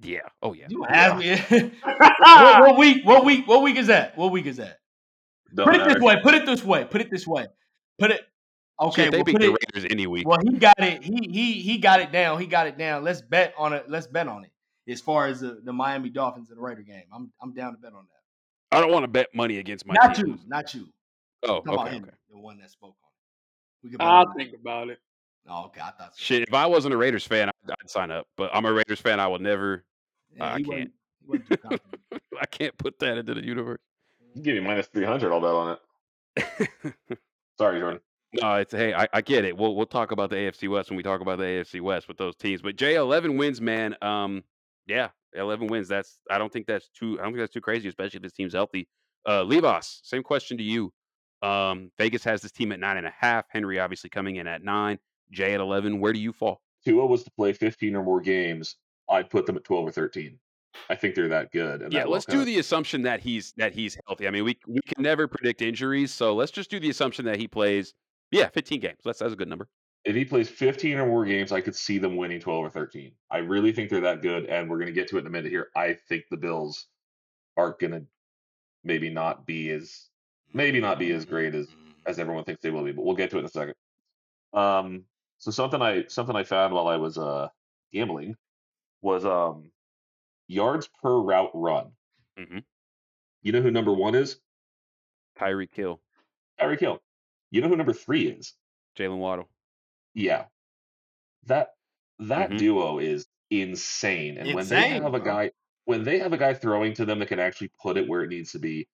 yeah, 0.00 0.20
oh 0.42 0.52
yeah. 0.52 0.66
You 0.68 0.84
ask 0.86 1.16
me. 1.50 1.70
what, 1.82 2.60
what 2.60 2.78
week? 2.78 3.04
What 3.04 3.24
week? 3.24 3.46
What 3.46 3.62
week 3.62 3.76
is 3.76 3.88
that? 3.88 4.16
What 4.16 4.30
week 4.32 4.46
is 4.46 4.56
that? 4.58 4.78
Don't 5.54 5.66
Put 5.66 5.76
it 5.76 5.84
this 5.88 6.02
way. 6.02 6.16
Put 6.22 6.34
it 6.34 6.46
this 6.46 6.64
way. 6.64 6.84
Put 6.84 7.00
it 7.00 7.10
this 7.10 7.26
way. 7.26 7.46
Put 7.98 8.10
it. 8.10 8.22
Okay. 8.80 9.04
Shit, 9.04 9.12
they 9.12 9.18
well, 9.18 9.24
beat 9.24 9.32
put 9.32 9.42
the 9.42 9.52
it, 9.54 9.58
Raiders 9.74 9.90
any 9.90 10.06
week. 10.06 10.26
well, 10.26 10.38
he 10.44 10.52
got 10.58 10.74
it. 10.78 11.02
He 11.02 11.28
he 11.30 11.52
he 11.62 11.78
got 11.78 12.00
it 12.00 12.10
down. 12.12 12.40
He 12.40 12.46
got 12.46 12.66
it 12.66 12.76
down. 12.76 13.04
Let's 13.04 13.22
bet 13.22 13.54
on 13.56 13.72
it. 13.72 13.84
Let's 13.88 14.06
bet 14.06 14.26
on 14.28 14.44
it. 14.44 14.50
As 14.90 15.00
far 15.00 15.26
as 15.28 15.40
the, 15.40 15.60
the 15.64 15.72
Miami 15.72 16.10
Dolphins 16.10 16.50
and 16.50 16.58
the 16.58 16.62
Raider 16.62 16.82
game, 16.82 17.04
I'm 17.14 17.32
I'm 17.40 17.52
down 17.54 17.72
to 17.72 17.78
bet 17.78 17.92
on 17.92 18.04
that. 18.04 18.76
I 18.76 18.80
don't 18.80 18.90
want 18.90 19.04
to 19.04 19.08
bet 19.08 19.28
money 19.34 19.58
against 19.58 19.86
my 19.86 19.94
not 19.94 20.16
team. 20.16 20.26
you. 20.26 20.38
Not 20.48 20.74
you. 20.74 20.88
Oh, 21.44 21.60
Come 21.60 21.76
on, 21.78 21.86
okay, 21.86 21.94
Henry, 21.94 22.08
okay. 22.08 22.16
the 22.32 22.38
one 22.38 22.58
that 22.58 22.70
spoke 22.70 22.96
on 23.02 23.08
it. 23.10 23.84
We 23.84 23.90
could 23.90 24.02
I'll 24.02 24.22
on 24.22 24.26
that. 24.28 24.36
think 24.36 24.54
about 24.60 24.88
it. 24.88 24.98
Oh, 25.48 25.66
okay. 25.66 25.80
I 25.80 25.90
thought 25.90 26.14
so. 26.16 26.16
Shit, 26.16 26.42
if 26.48 26.54
I 26.54 26.66
wasn't 26.66 26.94
a 26.94 26.96
Raiders 26.96 27.24
fan, 27.26 27.48
I'd, 27.50 27.70
I'd 27.70 27.90
sign 27.90 28.10
up. 28.10 28.26
But 28.36 28.50
I'm 28.52 28.64
a 28.64 28.72
Raiders 28.72 28.98
fan. 29.00 29.20
I 29.20 29.26
will 29.28 29.38
never. 29.38 29.84
Yeah, 30.36 30.46
I 30.46 30.56
can't. 30.56 30.66
wasn't- 30.66 30.92
he 31.20 31.26
wasn't 31.30 31.48
too 31.48 31.56
confident. 31.58 32.00
I 32.40 32.46
can't 32.46 32.76
put 32.76 32.98
that 32.98 33.18
into 33.18 33.34
the 33.34 33.44
universe. 33.44 33.78
You 34.34 34.42
give 34.42 34.54
me 34.56 34.60
minus 34.60 34.86
three 34.88 35.04
hundred. 35.04 35.32
I'll 35.32 35.40
bet 35.40 35.50
on 35.50 35.76
it. 35.76 37.18
Sorry, 37.58 37.78
Jordan. 37.78 38.00
No, 38.40 38.54
it's 38.56 38.72
hey, 38.72 38.94
I, 38.94 39.06
I 39.12 39.20
get 39.20 39.44
it. 39.44 39.56
We'll 39.56 39.74
we'll 39.74 39.86
talk 39.86 40.10
about 40.10 40.30
the 40.30 40.36
AFC 40.36 40.68
West 40.68 40.90
when 40.90 40.96
we 40.96 41.02
talk 41.02 41.20
about 41.20 41.38
the 41.38 41.44
AFC 41.44 41.80
West 41.80 42.08
with 42.08 42.16
those 42.16 42.34
teams. 42.36 42.62
But 42.62 42.76
Jay, 42.76 42.96
eleven 42.96 43.36
wins, 43.36 43.60
man. 43.60 43.96
Um, 44.02 44.42
yeah, 44.86 45.10
eleven 45.34 45.68
wins. 45.68 45.88
That's 45.88 46.18
I 46.30 46.38
don't 46.38 46.52
think 46.52 46.66
that's 46.66 46.88
too. 46.88 47.18
I 47.20 47.22
don't 47.22 47.32
think 47.32 47.38
that's 47.38 47.52
too 47.52 47.60
crazy, 47.60 47.88
especially 47.88 48.18
if 48.18 48.22
this 48.22 48.32
team's 48.32 48.54
healthy. 48.54 48.88
Uh, 49.26 49.42
Levos, 49.42 50.00
same 50.02 50.22
question 50.22 50.56
to 50.58 50.64
you. 50.64 50.92
Um, 51.42 51.90
Vegas 51.98 52.24
has 52.24 52.42
this 52.42 52.52
team 52.52 52.72
at 52.72 52.80
nine 52.80 52.96
and 52.96 53.06
a 53.06 53.14
half. 53.16 53.46
Henry 53.50 53.78
obviously 53.78 54.10
coming 54.10 54.36
in 54.36 54.46
at 54.46 54.62
nine. 54.62 54.98
Jay 55.30 55.54
at 55.54 55.60
eleven. 55.60 56.00
Where 56.00 56.12
do 56.12 56.18
you 56.18 56.32
fall? 56.32 56.60
Tua 56.84 57.06
was 57.06 57.22
to 57.24 57.30
play 57.30 57.52
fifteen 57.52 57.94
or 57.94 58.02
more 58.02 58.20
games. 58.20 58.76
I'd 59.08 59.30
put 59.30 59.46
them 59.46 59.56
at 59.56 59.64
twelve 59.64 59.86
or 59.86 59.92
thirteen. 59.92 60.38
I 60.90 60.96
think 60.96 61.14
they're 61.14 61.28
that 61.28 61.52
good. 61.52 61.82
And 61.82 61.92
Yeah, 61.92 62.00
that 62.00 62.10
let's 62.10 62.26
do 62.26 62.44
the 62.44 62.58
assumption 62.58 63.02
that 63.02 63.20
he's 63.20 63.52
that 63.56 63.72
he's 63.72 63.96
healthy. 64.06 64.26
I 64.26 64.30
mean, 64.30 64.44
we 64.44 64.58
we 64.66 64.80
can 64.80 65.02
never 65.02 65.28
predict 65.28 65.62
injuries, 65.62 66.12
so 66.12 66.34
let's 66.34 66.50
just 66.50 66.70
do 66.70 66.80
the 66.80 66.90
assumption 66.90 67.24
that 67.26 67.36
he 67.36 67.46
plays. 67.46 67.94
Yeah, 68.34 68.48
fifteen 68.48 68.80
games. 68.80 68.98
That's 69.04 69.20
that's 69.20 69.32
a 69.32 69.36
good 69.36 69.48
number. 69.48 69.68
if 70.04 70.14
he 70.14 70.24
plays 70.24 70.50
15 70.50 70.98
or 70.98 71.06
more 71.06 71.24
games, 71.24 71.50
I 71.52 71.60
could 71.62 71.74
see 71.74 71.96
them 71.98 72.16
winning 72.16 72.38
12 72.40 72.64
or 72.66 72.68
13. 72.70 73.12
I 73.30 73.38
really 73.38 73.72
think 73.72 73.88
they're 73.88 74.02
that 74.02 74.20
good, 74.22 74.44
and 74.46 74.68
we're 74.68 74.76
going 74.76 74.88
to 74.88 74.92
get 74.92 75.08
to 75.08 75.16
it 75.16 75.20
in 75.20 75.26
a 75.26 75.30
minute 75.30 75.50
here. 75.50 75.68
I 75.74 75.94
think 76.08 76.24
the 76.30 76.36
Bills 76.36 76.86
are 77.56 77.74
going 77.80 77.92
to 77.92 78.04
maybe 78.82 79.08
not 79.08 79.46
be 79.46 79.70
as 79.70 80.08
maybe 80.52 80.80
not 80.80 80.98
be 80.98 81.12
as 81.12 81.24
great 81.24 81.54
as 81.54 81.68
as 82.06 82.18
everyone 82.18 82.44
thinks 82.44 82.60
they 82.60 82.70
will 82.70 82.84
be, 82.84 82.92
but 82.92 83.04
we'll 83.04 83.14
get 83.16 83.30
to 83.30 83.36
it 83.36 83.40
in 83.40 83.46
a 83.46 83.48
second. 83.48 83.74
Um, 84.52 85.04
So 85.38 85.50
something 85.50 85.80
I 85.80 86.06
something 86.08 86.36
I 86.36 86.42
found 86.44 86.74
while 86.74 86.88
I 86.88 86.96
was 86.96 87.16
uh 87.16 87.48
gambling 87.92 88.36
was 89.00 89.24
um 89.24 89.70
yards 90.48 90.88
per 91.02 91.16
route 91.18 91.50
run. 91.54 91.92
hmm 92.36 92.58
You 93.42 93.52
know 93.52 93.62
who 93.62 93.70
number 93.70 93.92
one 93.92 94.14
is? 94.14 94.38
Tyreek 95.38 95.74
Hill, 95.74 96.00
Tyreek 96.60 96.80
Hill. 96.80 97.00
You 97.50 97.60
know 97.60 97.68
who 97.68 97.76
number 97.76 97.92
three 97.92 98.26
is? 98.28 98.54
Jaylen 98.98 99.18
Waddle. 99.18 99.48
Yeah. 100.14 100.46
That 101.44 101.74
that 102.20 102.50
Mhm. 102.50 102.58
duo 102.58 102.98
is 102.98 103.26
insane. 103.50 104.38
And 104.38 104.54
when 104.54 104.68
they 104.68 104.88
have 104.88 105.14
a 105.14 105.20
guy 105.20 105.52
when 105.84 106.02
they 106.02 106.18
have 106.18 106.32
a 106.32 106.38
guy 106.38 106.54
throwing 106.54 106.94
to 106.94 107.04
them 107.04 107.18
that 107.18 107.28
can 107.28 107.38
actually 107.38 107.70
put 107.82 107.98
it 107.98 108.08
where 108.08 108.22
it 108.22 108.28
needs 108.28 108.52
to 108.52 108.58
be, 108.58 108.88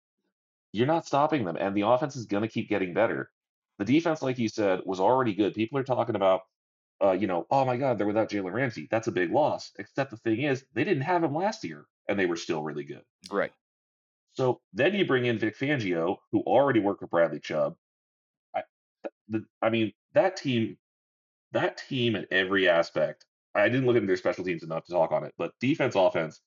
you're 0.72 0.86
not 0.88 1.06
stopping 1.06 1.44
them. 1.44 1.56
And 1.56 1.76
the 1.76 1.82
offense 1.82 2.16
is 2.16 2.26
gonna 2.26 2.48
keep 2.48 2.68
getting 2.68 2.94
better. 2.94 3.30
The 3.78 3.84
defense, 3.84 4.22
like 4.22 4.38
you 4.38 4.48
said, 4.48 4.80
was 4.84 5.00
already 5.00 5.34
good. 5.34 5.54
People 5.54 5.78
are 5.78 5.84
talking 5.84 6.16
about 6.16 6.42
uh, 7.02 7.12
you 7.12 7.26
know, 7.26 7.46
oh 7.50 7.64
my 7.64 7.78
God, 7.78 7.96
they're 7.96 8.06
without 8.06 8.28
Jalen 8.28 8.52
Ramsey. 8.52 8.86
That's 8.90 9.06
a 9.08 9.12
big 9.12 9.30
loss. 9.30 9.72
Except 9.78 10.10
the 10.10 10.18
thing 10.18 10.42
is, 10.42 10.66
they 10.74 10.84
didn't 10.84 11.02
have 11.04 11.24
him 11.24 11.34
last 11.34 11.64
year, 11.64 11.86
and 12.08 12.18
they 12.18 12.26
were 12.26 12.36
still 12.36 12.62
really 12.62 12.84
good. 12.84 13.02
Right. 13.30 13.52
So 14.34 14.60
then 14.72 14.94
you 14.94 15.06
bring 15.06 15.24
in 15.24 15.38
Vic 15.38 15.56
Fangio, 15.56 16.18
who 16.30 16.40
already 16.40 16.80
worked 16.80 17.00
with 17.00 17.10
Bradley 17.10 17.40
Chubb. 17.40 17.76
I, 19.32 19.38
the, 19.38 19.44
I 19.62 19.70
mean, 19.70 19.92
that 20.14 20.36
team, 20.36 20.76
that 21.52 21.82
team 21.88 22.16
at 22.16 22.26
every 22.30 22.68
aspect. 22.68 23.24
I 23.54 23.68
didn't 23.68 23.86
look 23.86 23.96
into 23.96 24.06
their 24.06 24.16
special 24.16 24.44
teams 24.44 24.62
enough 24.62 24.84
to 24.84 24.92
talk 24.92 25.10
on 25.10 25.24
it, 25.24 25.34
but 25.36 25.52
defense, 25.60 25.94
offense, 25.96 26.40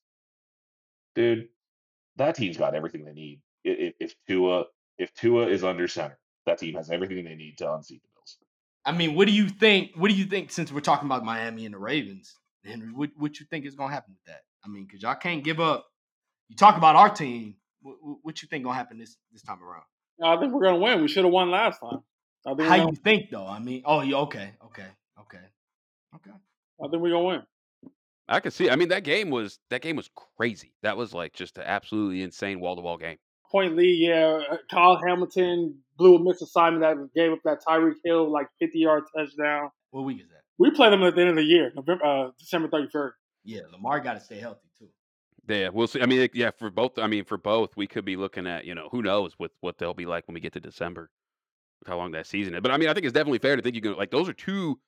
dude, 1.14 1.48
that 2.16 2.34
team's 2.34 2.56
got 2.56 2.74
everything 2.74 3.04
they 3.04 3.12
need. 3.12 3.40
I- 3.66 3.70
i- 3.70 3.94
If 4.00 4.14
Tua, 4.26 4.64
if 4.98 5.12
Tua 5.14 5.46
is 5.48 5.64
under 5.64 5.86
center, 5.88 6.18
that 6.46 6.58
team 6.58 6.74
has 6.76 6.90
everything 6.90 7.24
they 7.24 7.34
need 7.34 7.58
to 7.58 7.72
unseat 7.74 8.02
the 8.02 8.08
Bills. 8.14 8.38
I 8.86 8.92
mean, 8.92 9.14
what 9.14 9.26
do 9.26 9.32
you 9.34 9.48
think? 9.48 9.92
What 9.96 10.10
do 10.10 10.16
you 10.16 10.24
think? 10.24 10.50
Since 10.50 10.72
we're 10.72 10.80
talking 10.80 11.06
about 11.06 11.24
Miami 11.24 11.64
and 11.66 11.74
the 11.74 11.78
Ravens, 11.78 12.34
Henry, 12.64 12.90
what 12.92 13.10
what 13.16 13.38
you 13.40 13.46
think 13.46 13.66
is 13.66 13.74
gonna 13.74 13.92
happen 13.92 14.14
with 14.14 14.24
that? 14.32 14.42
I 14.64 14.68
mean, 14.68 14.84
because 14.86 15.02
y'all 15.02 15.14
can't 15.14 15.44
give 15.44 15.60
up. 15.60 15.86
You 16.48 16.56
talk 16.56 16.76
about 16.78 16.96
our 16.96 17.10
team. 17.10 17.56
What, 17.82 17.96
what- 18.02 18.18
what 18.22 18.42
you 18.42 18.48
think 18.48 18.64
gonna 18.64 18.76
happen 18.76 18.98
this 18.98 19.16
this 19.32 19.42
time 19.42 19.62
around? 19.62 19.84
I 20.22 20.38
think 20.40 20.52
we're 20.52 20.62
gonna 20.64 20.78
win. 20.78 21.02
We 21.02 21.08
should 21.08 21.24
have 21.24 21.32
won 21.32 21.50
last 21.50 21.80
time. 21.80 22.00
I 22.46 22.54
think. 22.54 22.68
How 22.68 22.74
you 22.76 22.84
gonna, 22.84 22.96
think 22.96 23.30
though? 23.30 23.46
I 23.46 23.58
mean, 23.58 23.82
oh, 23.84 24.02
you 24.02 24.16
okay, 24.16 24.52
okay, 24.66 24.86
okay, 25.20 25.44
okay. 26.16 26.30
I 26.82 26.88
think 26.88 27.02
we're 27.02 27.10
gonna 27.10 27.24
win. 27.24 27.42
I 28.28 28.40
can 28.40 28.50
see. 28.50 28.70
I 28.70 28.76
mean, 28.76 28.88
that 28.88 29.04
game 29.04 29.30
was 29.30 29.58
that 29.70 29.82
game 29.82 29.96
was 29.96 30.10
crazy. 30.36 30.72
That 30.82 30.96
was 30.96 31.12
like 31.12 31.34
just 31.34 31.58
an 31.58 31.64
absolutely 31.66 32.22
insane 32.22 32.60
wall 32.60 32.76
to 32.76 32.82
wall 32.82 32.96
game. 32.96 33.18
Point 33.50 33.76
lead, 33.76 33.94
yeah. 33.94 34.40
uh, 34.50 34.56
Kyle 34.70 35.00
Hamilton 35.06 35.78
blew 35.96 36.16
a 36.16 36.22
missed 36.22 36.42
assignment 36.42 36.82
that 36.82 37.14
gave 37.14 37.32
up 37.32 37.38
that 37.44 37.58
Tyreek 37.66 37.94
Hill 38.04 38.30
like 38.32 38.48
50 38.58 38.78
yard 38.78 39.04
touchdown. 39.14 39.70
What 39.90 40.02
week 40.02 40.20
is 40.20 40.28
that? 40.28 40.40
We 40.58 40.70
play 40.70 40.90
them 40.90 41.02
at 41.02 41.14
the 41.14 41.20
end 41.20 41.30
of 41.30 41.36
the 41.36 41.44
year, 41.44 41.72
November, 41.74 42.04
uh, 42.04 42.30
December 42.38 42.68
31st. 42.68 43.10
Yeah, 43.44 43.60
Lamar 43.72 44.00
got 44.00 44.14
to 44.14 44.20
stay 44.20 44.40
healthy 44.40 44.68
too. 44.78 44.88
Yeah, 45.46 45.68
we'll 45.68 45.86
see. 45.86 46.00
I 46.00 46.06
mean, 46.06 46.28
yeah, 46.32 46.50
for 46.58 46.70
both. 46.70 46.98
I 46.98 47.06
mean, 47.06 47.24
for 47.24 47.36
both, 47.36 47.76
we 47.76 47.86
could 47.86 48.04
be 48.04 48.16
looking 48.16 48.46
at 48.46 48.64
you 48.64 48.74
know 48.74 48.88
who 48.90 49.02
knows 49.02 49.34
what 49.36 49.50
what 49.60 49.78
they'll 49.78 49.94
be 49.94 50.06
like 50.06 50.26
when 50.26 50.34
we 50.34 50.40
get 50.40 50.54
to 50.54 50.60
December, 50.60 51.02
with 51.02 51.23
how 51.86 51.96
long 51.96 52.12
that 52.12 52.26
season 52.26 52.54
is. 52.54 52.60
But 52.60 52.70
I 52.70 52.76
mean, 52.76 52.88
I 52.88 52.94
think 52.94 53.06
it's 53.06 53.12
definitely 53.12 53.38
fair 53.38 53.56
to 53.56 53.62
think 53.62 53.74
you 53.74 53.80
can 53.82 53.96
like 53.96 54.10
those 54.10 54.28
are 54.28 54.32
two, 54.32 54.78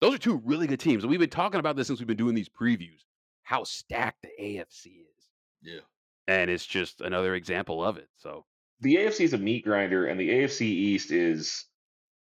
those 0.00 0.14
are 0.14 0.18
two 0.18 0.40
really 0.44 0.66
good 0.66 0.80
teams. 0.80 1.02
And 1.04 1.10
we've 1.10 1.20
been 1.20 1.30
talking 1.30 1.60
about 1.60 1.76
this 1.76 1.86
since 1.86 1.98
we've 1.98 2.06
been 2.06 2.16
doing 2.16 2.34
these 2.34 2.48
previews. 2.48 3.02
How 3.42 3.64
stacked 3.64 4.22
the 4.22 4.30
AFC 4.42 4.86
is, 4.86 5.24
Yeah. 5.62 5.80
and 6.26 6.50
it's 6.50 6.66
just 6.66 7.00
another 7.00 7.34
example 7.34 7.84
of 7.84 7.96
it. 7.96 8.08
So 8.16 8.44
The 8.80 8.96
AFC 8.96 9.20
is 9.20 9.32
a 9.34 9.38
meat 9.38 9.64
grinder, 9.64 10.06
and 10.06 10.18
the 10.18 10.28
AFC 10.28 10.62
East 10.62 11.10
is 11.12 11.64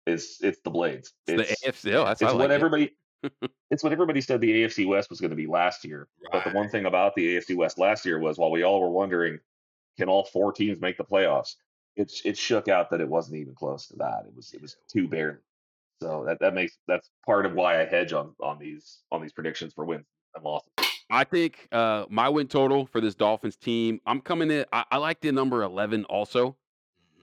is 0.06 0.38
it's 0.42 0.58
the 0.64 0.70
Blades. 0.70 1.12
it's, 1.26 1.60
the 1.62 1.70
AFC. 1.70 1.94
Oh, 1.94 2.04
that's 2.04 2.20
it's 2.20 2.30
I 2.30 2.34
what 2.34 2.50
it. 2.50 2.54
everybody 2.54 2.90
it's 3.70 3.82
what 3.82 3.92
everybody 3.92 4.20
said 4.20 4.40
the 4.40 4.64
AFC 4.64 4.86
West 4.86 5.08
was 5.08 5.20
going 5.20 5.30
to 5.30 5.36
be 5.36 5.46
last 5.46 5.84
year. 5.84 6.08
But 6.30 6.44
the 6.44 6.50
one 6.50 6.68
thing 6.68 6.84
about 6.84 7.14
the 7.14 7.36
AFC 7.36 7.56
West 7.56 7.78
last 7.78 8.04
year 8.04 8.18
was 8.18 8.36
while 8.36 8.50
we 8.50 8.62
all 8.64 8.80
were 8.82 8.90
wondering, 8.90 9.38
can 9.96 10.08
all 10.10 10.24
four 10.24 10.52
teams 10.52 10.80
make 10.80 10.98
the 10.98 11.04
playoffs? 11.04 11.54
It's 11.96 12.22
it 12.24 12.36
shook 12.36 12.68
out 12.68 12.90
that 12.90 13.00
it 13.00 13.08
wasn't 13.08 13.38
even 13.38 13.54
close 13.54 13.86
to 13.88 13.96
that. 13.98 14.24
It 14.26 14.34
was 14.34 14.52
it 14.52 14.60
was 14.60 14.76
two 14.88 15.08
barely. 15.08 15.38
So 16.02 16.24
that, 16.26 16.38
that 16.40 16.54
makes 16.54 16.76
that's 16.88 17.08
part 17.24 17.46
of 17.46 17.54
why 17.54 17.80
I 17.80 17.84
hedge 17.84 18.12
on 18.12 18.34
on 18.40 18.58
these 18.58 19.00
on 19.12 19.22
these 19.22 19.32
predictions 19.32 19.72
for 19.74 19.84
wins 19.84 20.06
and 20.34 20.44
losses. 20.44 20.70
I 21.10 21.24
think 21.24 21.68
uh, 21.70 22.06
my 22.08 22.28
win 22.28 22.48
total 22.48 22.86
for 22.86 23.00
this 23.00 23.14
Dolphins 23.14 23.56
team, 23.56 24.00
I'm 24.06 24.20
coming 24.20 24.50
in. 24.50 24.64
I, 24.72 24.84
I 24.90 24.96
like 24.96 25.20
the 25.20 25.32
number 25.32 25.62
11 25.62 26.04
also. 26.04 26.56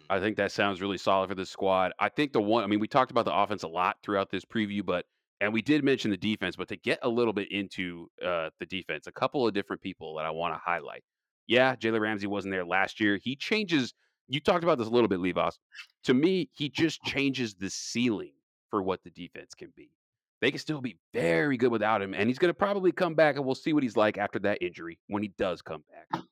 I 0.09 0.19
think 0.19 0.37
that 0.37 0.51
sounds 0.51 0.81
really 0.81 0.97
solid 0.97 1.29
for 1.29 1.35
this 1.35 1.49
squad. 1.49 1.93
I 1.99 2.09
think 2.09 2.33
the 2.33 2.41
one, 2.41 2.63
I 2.63 2.67
mean, 2.67 2.79
we 2.79 2.87
talked 2.87 3.11
about 3.11 3.25
the 3.25 3.35
offense 3.35 3.63
a 3.63 3.67
lot 3.67 3.97
throughout 4.03 4.29
this 4.29 4.43
preview, 4.45 4.85
but, 4.85 5.05
and 5.39 5.53
we 5.53 5.61
did 5.61 5.83
mention 5.83 6.11
the 6.11 6.17
defense, 6.17 6.55
but 6.55 6.67
to 6.67 6.75
get 6.75 6.99
a 7.01 7.09
little 7.09 7.33
bit 7.33 7.51
into 7.51 8.07
uh, 8.23 8.49
the 8.59 8.65
defense, 8.65 9.07
a 9.07 9.11
couple 9.11 9.47
of 9.47 9.53
different 9.53 9.81
people 9.81 10.15
that 10.15 10.25
I 10.25 10.31
want 10.31 10.53
to 10.53 10.59
highlight. 10.63 11.03
Yeah, 11.47 11.75
Jalen 11.75 12.01
Ramsey 12.01 12.27
wasn't 12.27 12.53
there 12.53 12.65
last 12.65 12.99
year. 12.99 13.19
He 13.23 13.35
changes, 13.35 13.93
you 14.31 14.39
talked 14.39 14.63
about 14.63 14.77
this 14.77 14.87
a 14.87 14.91
little 14.91 15.07
bit, 15.07 15.19
Levos. 15.19 15.59
To 16.05 16.13
me, 16.13 16.49
he 16.53 16.69
just 16.69 16.99
uh-huh. 17.01 17.11
changes 17.11 17.53
the 17.53 17.69
ceiling 17.69 18.33
for 18.69 18.81
what 18.81 19.03
the 19.03 19.09
defense 19.09 19.53
can 19.53 19.73
be. 19.75 19.91
They 20.39 20.49
can 20.49 20.59
still 20.59 20.81
be 20.81 20.97
very 21.13 21.57
good 21.57 21.71
without 21.71 22.01
him, 22.01 22.15
and 22.15 22.27
he's 22.27 22.39
going 22.39 22.49
to 22.49 22.57
probably 22.57 22.91
come 22.91 23.13
back, 23.13 23.35
and 23.35 23.45
we'll 23.45 23.53
see 23.53 23.73
what 23.73 23.83
he's 23.83 23.97
like 23.97 24.17
after 24.17 24.39
that 24.39 24.61
injury 24.61 24.97
when 25.07 25.21
he 25.21 25.31
does 25.37 25.61
come 25.61 25.83
back. 25.91 26.23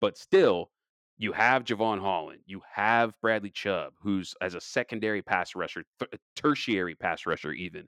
But 0.00 0.18
still, 0.18 0.70
you 1.16 1.30
have 1.30 1.62
Jevon 1.62 2.00
Holland, 2.00 2.40
you 2.46 2.60
have 2.74 3.12
Bradley 3.20 3.50
Chubb, 3.50 3.92
who's 4.02 4.34
as 4.40 4.54
a 4.54 4.60
secondary 4.60 5.22
pass 5.22 5.54
rusher, 5.54 5.84
th- 6.00 6.10
uh, 6.12 6.16
tertiary 6.34 6.96
pass 6.96 7.26
rusher, 7.26 7.52
even 7.52 7.86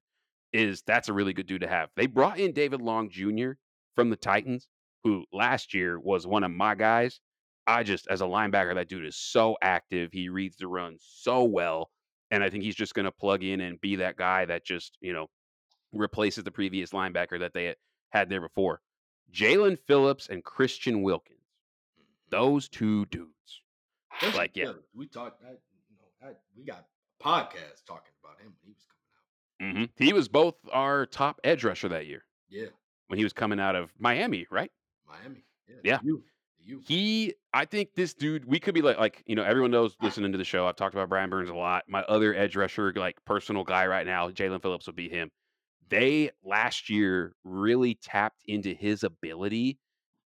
is 0.52 0.82
that's 0.86 1.08
a 1.08 1.12
really 1.12 1.32
good 1.32 1.48
dude 1.48 1.62
to 1.62 1.68
have. 1.68 1.88
They 1.96 2.06
brought 2.06 2.38
in 2.38 2.52
David 2.52 2.80
Long 2.80 3.10
Jr. 3.10 3.52
from 3.96 4.10
the 4.10 4.16
Titans, 4.16 4.68
who 5.02 5.24
last 5.32 5.74
year 5.74 5.98
was 5.98 6.26
one 6.26 6.44
of 6.44 6.52
my 6.52 6.76
guys. 6.76 7.18
I 7.66 7.82
just, 7.82 8.06
as 8.08 8.20
a 8.20 8.24
linebacker, 8.24 8.74
that 8.74 8.88
dude 8.88 9.06
is 9.06 9.16
so 9.16 9.56
active. 9.62 10.10
He 10.12 10.28
reads 10.28 10.56
the 10.56 10.66
run 10.68 10.96
so 11.00 11.44
well. 11.44 11.90
And 12.30 12.42
I 12.42 12.50
think 12.50 12.64
he's 12.64 12.74
just 12.74 12.94
going 12.94 13.04
to 13.04 13.12
plug 13.12 13.42
in 13.42 13.60
and 13.60 13.80
be 13.80 13.96
that 13.96 14.16
guy 14.16 14.44
that 14.46 14.64
just, 14.64 14.98
you 15.00 15.12
know, 15.12 15.28
replaces 15.92 16.44
the 16.44 16.50
previous 16.50 16.90
linebacker 16.90 17.38
that 17.40 17.52
they 17.54 17.74
had 18.10 18.28
there 18.28 18.40
before. 18.40 18.80
Jaelan 19.32 19.78
Phillips 19.78 20.28
and 20.28 20.42
Christian 20.44 21.02
Wilkins. 21.02 21.38
Those 22.30 22.68
two 22.68 23.06
dudes. 23.06 23.62
That's 24.20 24.36
Like, 24.36 24.56
yeah. 24.56 24.66
good. 24.66 24.82
We 24.94 25.06
talked. 25.06 25.42
I, 25.44 25.50
you 25.50 25.96
know, 25.96 26.28
I, 26.28 26.32
we 26.56 26.64
got 26.64 26.86
podcasts 27.22 27.84
talking 27.86 28.12
about 28.22 28.40
him 28.40 28.54
when 28.62 28.66
he 28.66 28.72
was 28.72 28.86
coming 29.60 29.78
out. 29.78 29.88
hmm 29.98 30.04
He 30.04 30.12
was 30.12 30.28
both 30.28 30.56
our 30.72 31.06
top 31.06 31.40
edge 31.44 31.64
rusher 31.64 31.88
that 31.88 32.06
year 32.06 32.24
Yeah, 32.48 32.66
when 33.08 33.18
he 33.18 33.24
was 33.24 33.32
coming 33.32 33.60
out 33.60 33.76
of 33.76 33.92
Miami, 33.98 34.46
right? 34.50 34.70
Miami. 35.06 35.44
Yeah, 35.68 35.98
Yeah. 36.04 36.12
He, 36.86 37.34
I 37.52 37.66
think 37.66 37.94
this 37.94 38.14
dude, 38.14 38.44
we 38.46 38.58
could 38.58 38.74
be 38.74 38.82
like, 38.82 38.98
like 38.98 39.22
you 39.26 39.34
know, 39.34 39.44
everyone 39.44 39.70
knows 39.70 39.96
ah. 40.00 40.04
listening 40.04 40.32
to 40.32 40.38
the 40.38 40.44
show. 40.44 40.66
I've 40.66 40.76
talked 40.76 40.94
about 40.94 41.08
Brian 41.08 41.30
Burns 41.30 41.50
a 41.50 41.54
lot. 41.54 41.84
My 41.88 42.02
other 42.02 42.34
edge 42.34 42.56
rusher, 42.56 42.92
like 42.96 43.16
personal 43.24 43.64
guy 43.64 43.86
right 43.86 44.06
now, 44.06 44.30
Jaelan 44.30 44.62
Phillips 44.62 44.86
would 44.86 44.96
be 44.96 45.08
him. 45.08 45.30
They 45.90 46.30
last 46.42 46.88
year 46.88 47.34
really 47.44 47.94
tapped 47.94 48.42
into 48.46 48.72
his 48.72 49.04
ability 49.04 49.78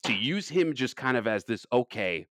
to 0.03 0.14
use 0.14 0.49
him 0.49 0.74
just 0.74 0.95
kind 0.95 1.18
of 1.18 1.28
as 1.28 1.45
this 1.45 1.66
okay, 1.72 2.28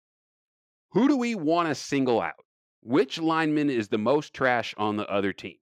who 0.91 1.07
do 1.07 1.15
we 1.15 1.35
want 1.35 1.69
to 1.69 1.75
single 1.75 2.21
out? 2.21 2.33
Which 2.81 3.19
lineman 3.19 3.69
is 3.69 3.87
the 3.87 3.97
most 3.97 4.33
trash 4.33 4.73
on 4.77 4.97
the 4.97 5.07
other 5.07 5.31
team? 5.31 5.57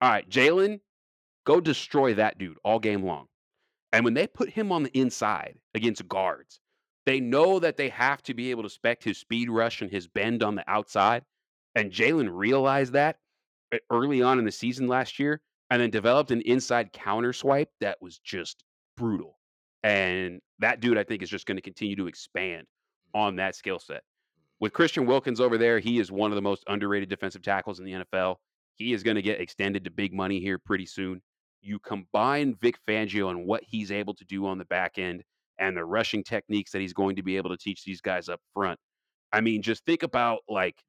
All 0.00 0.08
right, 0.08 0.28
Jaelan, 0.28 0.80
go 1.44 1.60
destroy 1.60 2.14
that 2.14 2.38
dude 2.38 2.56
all 2.64 2.78
game 2.78 3.04
long. 3.04 3.26
And 3.92 4.04
when 4.04 4.14
they 4.14 4.26
put 4.26 4.48
him 4.48 4.72
on 4.72 4.84
the 4.84 4.98
inside 4.98 5.58
against 5.74 6.08
guards, 6.08 6.60
they 7.06 7.20
know 7.20 7.58
that 7.58 7.76
they 7.76 7.88
have 7.88 8.22
to 8.22 8.34
be 8.34 8.50
able 8.50 8.62
to 8.62 8.70
spec 8.70 9.02
his 9.02 9.18
speed 9.18 9.50
rush 9.50 9.82
and 9.82 9.90
his 9.90 10.06
bend 10.06 10.42
on 10.42 10.54
the 10.54 10.68
outside. 10.70 11.24
And 11.74 11.90
Jaelan 11.90 12.30
realized 12.30 12.92
that 12.92 13.16
e- 13.74 13.78
early 13.90 14.22
on 14.22 14.38
in 14.38 14.44
the 14.44 14.52
season 14.52 14.86
last 14.86 15.18
year 15.18 15.40
and 15.70 15.80
then 15.80 15.90
developed 15.90 16.30
an 16.30 16.42
inside 16.42 16.92
counter 16.92 17.32
swipe 17.32 17.70
that 17.80 17.98
was 18.00 18.18
just 18.18 18.64
brutal. 18.96 19.38
And 19.82 20.40
that 20.60 20.80
dude, 20.80 20.98
I 20.98 21.04
think, 21.04 21.22
is 21.22 21.30
just 21.30 21.46
going 21.46 21.56
to 21.56 21.62
continue 21.62 21.96
to 21.96 22.06
expand 22.06 22.66
mm. 23.14 23.20
on 23.20 23.36
that 23.36 23.56
skill 23.56 23.78
set. 23.78 24.02
With 24.60 24.72
Christian 24.72 25.06
Wilkins 25.06 25.40
over 25.40 25.58
there, 25.58 25.80
he 25.80 25.98
is 25.98 26.12
one 26.12 26.30
of 26.30 26.36
the 26.36 26.42
most 26.42 26.62
underrated 26.68 27.08
defensive 27.08 27.42
tackles 27.42 27.80
in 27.80 27.84
the 27.84 27.92
NFL. 27.92 28.36
He 28.76 28.92
is 28.92 29.02
going 29.02 29.16
to 29.16 29.22
get 29.22 29.40
extended 29.40 29.82
to 29.84 29.90
big 29.90 30.14
money 30.14 30.38
here 30.38 30.58
pretty 30.58 30.86
soon. 30.86 31.20
You 31.62 31.78
combine 31.80 32.54
Vic 32.60 32.76
Fangio 32.86 33.30
and 33.30 33.44
what 33.44 33.64
he's 33.64 33.90
able 33.90 34.14
to 34.14 34.24
do 34.24 34.46
on 34.46 34.58
the 34.58 34.64
back 34.66 34.98
end 34.98 35.24
and 35.58 35.76
the 35.76 35.84
rushing 35.84 36.24
techniques 36.24 36.72
that 36.72 36.80
he's 36.80 36.92
going 36.92 37.16
to 37.16 37.22
be 37.22 37.36
able 37.36 37.50
to 37.50 37.56
teach 37.56 37.84
these 37.84 38.00
guys 38.00 38.28
up 38.28 38.40
front. 38.54 38.78
I 39.32 39.40
mean, 39.40 39.62
just 39.62 39.84
think 39.84 40.02
about 40.02 40.40
like, 40.48 40.82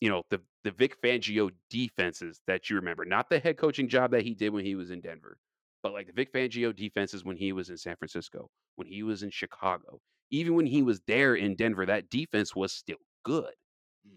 you 0.00 0.08
know, 0.08 0.22
the 0.30 0.40
the 0.64 0.70
Vic 0.70 1.00
Fangio 1.02 1.50
defenses 1.70 2.40
that 2.46 2.68
you 2.68 2.76
remember, 2.76 3.04
not 3.04 3.28
the 3.30 3.38
head 3.38 3.56
coaching 3.56 3.88
job 3.88 4.10
that 4.10 4.22
he 4.22 4.34
did 4.34 4.50
when 4.50 4.64
he 4.64 4.74
was 4.74 4.90
in 4.90 5.00
Denver, 5.00 5.36
but 5.82 5.92
like 5.92 6.06
the 6.06 6.12
Vic 6.12 6.32
Fangio 6.32 6.74
defenses 6.74 7.24
when 7.24 7.36
he 7.36 7.52
was 7.52 7.70
in 7.70 7.76
San 7.76 7.96
Francisco, 7.96 8.48
when 8.76 8.86
he 8.86 9.02
was 9.02 9.22
in 9.22 9.30
Chicago, 9.30 10.00
even 10.30 10.54
when 10.54 10.66
he 10.66 10.82
was 10.82 11.00
there 11.06 11.34
in 11.34 11.56
Denver, 11.56 11.86
that 11.86 12.10
defense 12.10 12.54
was 12.54 12.72
still 12.72 12.98
good. 13.24 13.52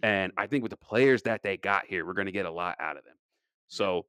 And 0.01 0.31
mm-hmm. 0.31 0.39
I 0.39 0.47
think 0.47 0.63
with 0.63 0.71
the 0.71 0.77
players 0.77 1.21
that 1.23 1.43
they 1.43 1.57
got 1.57 1.85
here, 1.85 2.05
we're 2.05 2.13
going 2.13 2.25
to 2.25 2.31
get 2.31 2.45
a 2.45 2.51
lot 2.51 2.75
out 2.80 2.97
of 2.97 3.03
them. 3.03 3.15
So 3.67 4.05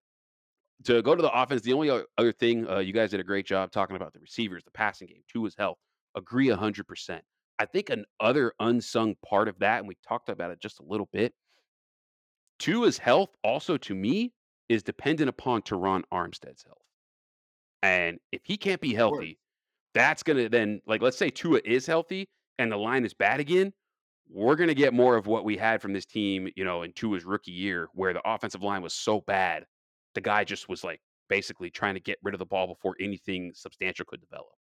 to 0.85 1.03
go 1.03 1.15
to 1.15 1.23
the 1.23 1.33
offense, 1.33 1.63
the 1.63 1.73
only 1.73 1.91
other 1.91 2.33
thing 2.33 2.69
uh, 2.69 2.79
you 2.79 2.93
guys 2.93 3.11
did 3.11 3.21
a 3.21 3.25
great 3.25 3.47
job 3.47 3.71
talking 3.71 3.97
about 3.97 4.13
the 4.13 4.21
receivers, 4.21 4.65
the 4.65 4.71
passing 4.71 5.09
game, 5.09 5.23
Tua's 5.29 5.55
health. 5.57 5.79
Agree 6.17 6.49
hundred 6.49 6.87
percent. 6.87 7.25
I 7.59 7.67
think 7.67 7.91
another 7.91 8.53
unsung 8.61 9.15
part 9.25 9.49
of 9.49 9.59
that, 9.61 9.79
and 9.79 9.89
we 9.89 9.97
talked 10.07 10.29
about 10.29 10.51
it 10.51 10.61
just 10.61 10.81
a 10.81 10.85
little 10.85 11.09
bit. 11.13 11.33
Tua's 12.59 12.99
health, 12.99 13.31
also 13.43 13.77
to 13.79 13.95
me, 13.95 14.33
is 14.69 14.83
dependent 14.83 15.29
upon 15.29 15.63
Terron 15.63 16.03
Armstead's 16.13 16.65
health. 16.65 16.79
And 17.83 18.19
if 18.33 18.41
he 18.45 18.57
can't 18.57 18.81
be 18.81 18.95
healthy, 18.95 19.39
that's 19.93 20.23
gonna 20.23 20.49
then 20.49 20.81
like 20.87 21.03
let's 21.03 21.19
say 21.19 21.31
Tua 21.31 21.61
is 21.65 21.87
healthy 21.87 22.29
and 22.59 22.71
the 22.71 22.77
line 22.77 23.05
is 23.05 23.15
bad 23.15 23.41
again, 23.41 23.73
we're 24.29 24.57
gonna 24.57 24.75
get 24.75 24.95
more 24.95 25.17
of 25.17 25.27
what 25.27 25.45
we 25.45 25.57
had 25.57 25.83
from 25.83 25.93
this 25.93 26.07
team, 26.07 26.49
you 26.57 26.65
know, 26.65 26.83
in 26.83 26.93
Tua's 26.93 27.25
rookie 27.25 27.53
year, 27.53 27.89
where 27.93 28.13
the 28.13 28.23
offensive 28.25 28.63
line 28.63 28.83
was 28.83 28.95
so 28.95 29.21
bad, 29.21 29.65
the 30.15 30.20
guy 30.20 30.45
just 30.45 30.69
was 30.69 30.85
like 30.85 31.01
basically 31.28 31.70
trying 31.70 31.95
to 31.95 32.01
get 32.01 32.19
rid 32.23 32.35
of 32.35 32.39
the 32.39 32.47
ball 32.47 32.66
before 32.66 32.95
anything 33.01 33.53
substantial 33.55 34.05
could 34.07 34.20
develop. 34.20 34.53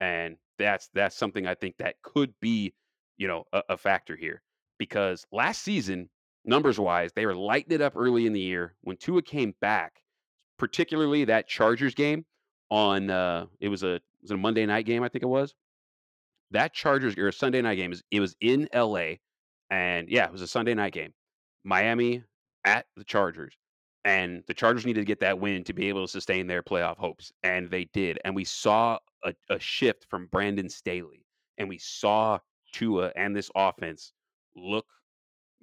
And 0.00 0.36
that's 0.58 0.88
that's 0.94 1.16
something 1.16 1.46
I 1.46 1.54
think 1.54 1.76
that 1.78 1.96
could 2.02 2.32
be, 2.40 2.74
you 3.16 3.28
know, 3.28 3.44
a, 3.52 3.62
a 3.70 3.76
factor 3.76 4.16
here. 4.16 4.42
Because 4.78 5.24
last 5.32 5.62
season, 5.62 6.08
numbers 6.44 6.78
wise, 6.78 7.12
they 7.14 7.26
were 7.26 7.34
lighting 7.34 7.72
it 7.72 7.80
up 7.80 7.94
early 7.96 8.26
in 8.26 8.32
the 8.32 8.40
year. 8.40 8.74
When 8.82 8.96
Tua 8.96 9.22
came 9.22 9.54
back, 9.60 10.02
particularly 10.58 11.24
that 11.24 11.48
Chargers 11.48 11.94
game 11.94 12.24
on 12.70 13.10
uh 13.10 13.46
it 13.60 13.68
was 13.68 13.82
a 13.82 14.00
was 14.22 14.30
it 14.30 14.34
a 14.34 14.38
Monday 14.38 14.66
night 14.66 14.86
game, 14.86 15.02
I 15.02 15.08
think 15.08 15.22
it 15.24 15.28
was. 15.28 15.54
That 16.50 16.72
Chargers 16.72 17.16
or 17.18 17.28
a 17.28 17.32
Sunday 17.32 17.60
night 17.60 17.76
game 17.76 17.92
is 17.92 18.02
it 18.10 18.20
was 18.20 18.36
in 18.40 18.68
LA. 18.74 19.14
And 19.70 20.08
yeah, 20.08 20.26
it 20.26 20.32
was 20.32 20.42
a 20.42 20.46
Sunday 20.48 20.74
night 20.74 20.92
game. 20.92 21.12
Miami 21.64 22.22
at 22.64 22.86
the 22.96 23.04
Chargers. 23.04 23.54
And 24.04 24.42
the 24.46 24.54
Chargers 24.54 24.86
needed 24.86 25.00
to 25.00 25.06
get 25.06 25.20
that 25.20 25.38
win 25.38 25.64
to 25.64 25.72
be 25.72 25.88
able 25.88 26.06
to 26.06 26.10
sustain 26.10 26.46
their 26.46 26.62
playoff 26.62 26.96
hopes. 26.96 27.32
And 27.42 27.70
they 27.70 27.84
did. 27.92 28.18
And 28.24 28.34
we 28.34 28.44
saw 28.44 28.98
a, 29.24 29.34
a 29.50 29.58
shift 29.58 30.06
from 30.08 30.26
Brandon 30.26 30.68
Staley. 30.68 31.24
And 31.58 31.68
we 31.68 31.78
saw 31.78 32.38
Tua 32.72 33.12
and 33.16 33.34
this 33.34 33.50
offense 33.54 34.12
look 34.56 34.86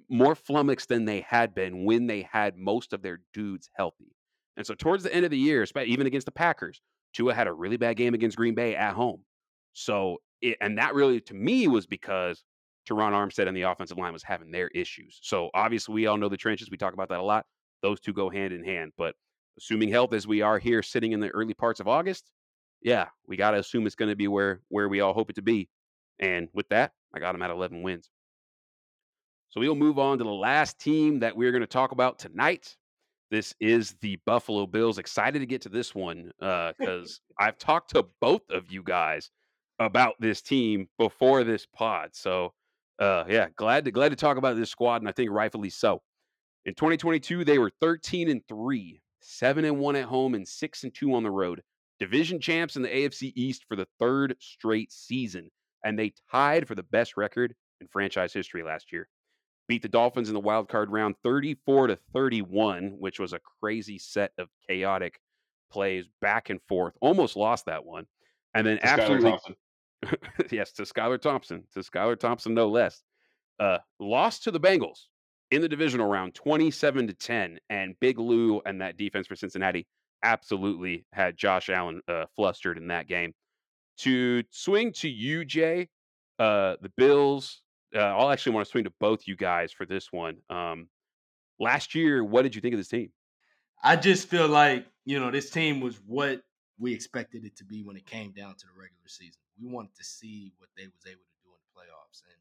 more 0.08 0.34
flummoxed 0.34 0.88
than 0.88 1.04
they 1.04 1.20
had 1.22 1.54
been 1.54 1.84
when 1.84 2.06
they 2.06 2.28
had 2.30 2.56
most 2.56 2.92
of 2.92 3.02
their 3.02 3.20
dudes 3.32 3.68
healthy. 3.74 4.14
And 4.56 4.66
so 4.66 4.74
towards 4.74 5.02
the 5.02 5.14
end 5.14 5.24
of 5.24 5.30
the 5.30 5.38
year, 5.38 5.66
even 5.84 6.06
against 6.06 6.26
the 6.26 6.32
Packers, 6.32 6.80
Tua 7.12 7.34
had 7.34 7.46
a 7.46 7.52
really 7.52 7.76
bad 7.76 7.96
game 7.96 8.14
against 8.14 8.36
Green 8.36 8.54
Bay 8.54 8.76
at 8.76 8.94
home. 8.94 9.24
So, 9.72 10.18
it, 10.40 10.56
and 10.60 10.78
that 10.78 10.94
really 10.94 11.20
to 11.22 11.34
me 11.34 11.66
was 11.68 11.86
because 11.86 12.44
Terron 12.88 13.12
Armstead 13.12 13.48
and 13.48 13.56
the 13.56 13.62
offensive 13.62 13.98
line 13.98 14.12
was 14.12 14.22
having 14.22 14.50
their 14.50 14.68
issues. 14.68 15.18
So 15.22 15.50
obviously, 15.54 15.94
we 15.94 16.06
all 16.06 16.16
know 16.16 16.28
the 16.28 16.36
trenches. 16.36 16.70
We 16.70 16.76
talk 16.76 16.94
about 16.94 17.08
that 17.08 17.20
a 17.20 17.22
lot. 17.22 17.46
Those 17.82 18.00
two 18.00 18.12
go 18.12 18.30
hand 18.30 18.52
in 18.52 18.64
hand. 18.64 18.92
But 18.96 19.14
assuming 19.58 19.90
health 19.90 20.12
as 20.12 20.26
we 20.26 20.42
are 20.42 20.58
here 20.58 20.82
sitting 20.82 21.12
in 21.12 21.20
the 21.20 21.30
early 21.30 21.54
parts 21.54 21.80
of 21.80 21.88
August, 21.88 22.30
yeah, 22.82 23.06
we 23.26 23.36
got 23.36 23.52
to 23.52 23.58
assume 23.58 23.86
it's 23.86 23.94
going 23.94 24.10
to 24.10 24.16
be 24.16 24.28
where 24.28 24.60
where 24.68 24.88
we 24.88 25.00
all 25.00 25.12
hope 25.12 25.30
it 25.30 25.36
to 25.36 25.42
be. 25.42 25.68
And 26.18 26.48
with 26.52 26.68
that, 26.70 26.92
I 27.14 27.18
got 27.18 27.32
them 27.32 27.42
at 27.42 27.50
11 27.50 27.82
wins. 27.82 28.10
So 29.50 29.60
we'll 29.60 29.74
move 29.74 29.98
on 29.98 30.18
to 30.18 30.24
the 30.24 30.30
last 30.30 30.78
team 30.78 31.20
that 31.20 31.36
we're 31.36 31.52
going 31.52 31.62
to 31.62 31.66
talk 31.66 31.92
about 31.92 32.18
tonight. 32.18 32.76
This 33.30 33.54
is 33.60 33.96
the 34.00 34.18
Buffalo 34.24 34.66
Bills. 34.66 34.98
Excited 34.98 35.40
to 35.40 35.46
get 35.46 35.62
to 35.62 35.68
this 35.68 35.94
one 35.94 36.30
because 36.38 37.20
uh, 37.40 37.44
I've 37.44 37.58
talked 37.58 37.90
to 37.90 38.06
both 38.20 38.42
of 38.50 38.70
you 38.70 38.82
guys 38.82 39.30
about 39.78 40.14
this 40.20 40.40
team 40.42 40.88
before 40.98 41.44
this 41.44 41.66
pod. 41.66 42.10
So 42.12 42.52
uh, 42.98 43.24
yeah, 43.28 43.48
glad 43.56 43.84
to 43.84 43.90
glad 43.90 44.10
to 44.10 44.16
talk 44.16 44.36
about 44.36 44.56
this 44.56 44.70
squad, 44.70 45.02
and 45.02 45.08
I 45.08 45.12
think 45.12 45.30
rightfully 45.30 45.70
so. 45.70 46.02
In 46.66 46.74
2022, 46.74 47.44
they 47.44 47.58
were 47.58 47.70
13 47.80 48.28
and 48.28 48.42
three, 48.48 49.00
seven 49.20 49.64
and 49.64 49.78
one 49.78 49.94
at 49.94 50.06
home, 50.06 50.34
and 50.34 50.46
six 50.46 50.82
and 50.82 50.92
two 50.92 51.14
on 51.14 51.22
the 51.22 51.30
road. 51.30 51.62
Division 52.00 52.40
champs 52.40 52.74
in 52.74 52.82
the 52.82 52.88
AFC 52.88 53.32
East 53.36 53.64
for 53.68 53.76
the 53.76 53.86
third 54.00 54.34
straight 54.40 54.90
season, 54.90 55.48
and 55.84 55.96
they 55.96 56.12
tied 56.28 56.66
for 56.66 56.74
the 56.74 56.82
best 56.82 57.16
record 57.16 57.54
in 57.80 57.86
franchise 57.86 58.32
history 58.32 58.64
last 58.64 58.92
year. 58.92 59.08
Beat 59.68 59.82
the 59.82 59.88
Dolphins 59.88 60.26
in 60.26 60.34
the 60.34 60.40
wild 60.40 60.68
card 60.68 60.90
round 60.90 61.14
34 61.22 61.86
to 61.86 61.98
31, 62.12 62.96
which 62.98 63.20
was 63.20 63.32
a 63.32 63.40
crazy 63.60 63.96
set 63.96 64.32
of 64.36 64.48
chaotic 64.68 65.20
plays 65.70 66.06
back 66.20 66.50
and 66.50 66.60
forth. 66.68 66.94
Almost 67.00 67.36
lost 67.36 67.66
that 67.66 67.84
one. 67.84 68.06
And 68.54 68.66
then 68.66 68.78
to 68.78 68.86
absolutely 68.86 69.38
yes, 70.50 70.72
to 70.72 70.82
Skylar 70.82 71.20
Thompson, 71.20 71.62
to 71.74 71.80
Skylar 71.80 72.18
Thompson, 72.18 72.54
no 72.54 72.68
less. 72.68 73.04
Uh, 73.60 73.78
lost 74.00 74.42
to 74.44 74.50
the 74.50 74.60
Bengals 74.60 75.04
in 75.50 75.62
the 75.62 75.68
divisional 75.68 76.06
round, 76.06 76.34
27 76.34 77.08
to 77.08 77.12
10. 77.14 77.58
And 77.70 77.94
Big 78.00 78.18
Lou 78.18 78.60
and 78.66 78.80
that 78.80 78.96
defense 78.96 79.26
for 79.26 79.36
Cincinnati 79.36 79.86
absolutely 80.22 81.04
had 81.12 81.36
Josh 81.36 81.68
Allen 81.68 82.00
uh, 82.08 82.24
flustered 82.34 82.78
in 82.78 82.88
that 82.88 83.08
game. 83.08 83.32
To 83.98 84.42
swing 84.50 84.92
to 84.94 85.08
you, 85.08 85.44
Jay, 85.44 85.88
uh, 86.38 86.76
the 86.80 86.92
Bills. 86.96 87.62
Uh, 87.94 88.00
I'll 88.00 88.30
actually 88.30 88.52
want 88.52 88.66
to 88.66 88.70
swing 88.70 88.84
to 88.84 88.92
both 89.00 89.26
you 89.26 89.36
guys 89.36 89.72
for 89.72 89.86
this 89.86 90.12
one. 90.12 90.36
Um, 90.50 90.88
last 91.58 91.94
year, 91.94 92.22
what 92.22 92.42
did 92.42 92.54
you 92.54 92.60
think 92.60 92.74
of 92.74 92.80
this 92.80 92.88
team? 92.88 93.10
I 93.82 93.96
just 93.96 94.28
feel 94.28 94.48
like 94.48 94.86
you 95.04 95.20
know 95.20 95.30
this 95.30 95.48
team 95.48 95.80
was 95.80 95.96
what 96.06 96.42
we 96.78 96.92
expected 96.92 97.44
it 97.44 97.56
to 97.56 97.64
be 97.64 97.82
when 97.82 97.96
it 97.96 98.04
came 98.04 98.32
down 98.32 98.54
to 98.56 98.66
the 98.66 98.72
regular 98.78 99.06
season 99.06 99.40
we 99.60 99.68
wanted 99.68 99.94
to 99.96 100.04
see 100.04 100.52
what 100.58 100.68
they 100.76 100.84
was 100.84 101.04
able 101.06 101.24
to 101.24 101.38
do 101.42 101.50
in 101.52 101.60
the 101.64 101.72
playoffs, 101.72 102.22
and 102.28 102.40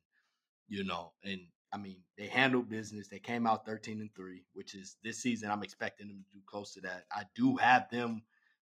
you 0.68 0.84
know, 0.84 1.12
and 1.24 1.42
I 1.74 1.78
mean, 1.78 1.98
they 2.18 2.28
handled 2.28 2.70
business. 2.70 3.08
They 3.08 3.20
came 3.20 3.46
out 3.46 3.66
thirteen 3.66 4.00
and 4.00 4.14
three, 4.16 4.46
which 4.54 4.76
is 4.76 4.98
this 5.04 5.18
season. 5.18 5.52
I'm 5.52 5.64
expecting 5.64 6.08
them 6.08 6.24
to 6.32 6.38
do 6.38 6.44
close 6.46 6.74
to 6.74 6.82
that. 6.82 7.06
I 7.12 7.24
do 7.36 7.58
have 7.58 7.90
them 7.90 8.24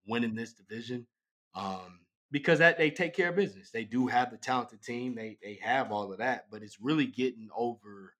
winning 0.07 0.35
this 0.35 0.53
division 0.53 1.07
um, 1.55 2.01
because 2.31 2.59
that 2.59 2.79
they 2.79 2.91
take 2.91 3.15
care 3.15 3.29
of 3.31 3.37
business. 3.37 3.71
They 3.71 3.85
do 3.85 4.07
have 4.07 4.31
the 4.31 4.37
talented 4.37 4.83
team. 4.83 5.15
They 5.15 5.39
they 5.43 5.59
have 5.63 5.93
all 5.93 6.13
of 6.13 6.19
that, 6.19 6.47
but 6.51 6.63
it's 6.63 6.81
really 6.81 7.07
getting 7.07 7.49
over, 7.57 8.15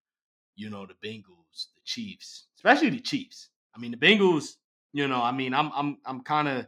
you 0.57 0.71
know, 0.71 0.87
the 0.87 0.95
Bengals, 1.07 1.69
the 1.75 1.81
Chiefs, 1.85 2.47
especially 2.57 2.91
the 2.91 3.01
Chiefs. 3.01 3.49
I 3.75 3.79
mean, 3.79 3.91
the 3.91 3.97
Bengals. 3.97 4.57
You 4.93 5.09
know, 5.09 5.21
I 5.21 5.33
mean, 5.33 5.55
I'm 5.55 5.73
I'm 5.75 5.99
I'm 6.05 6.21
kind 6.23 6.47
of, 6.47 6.67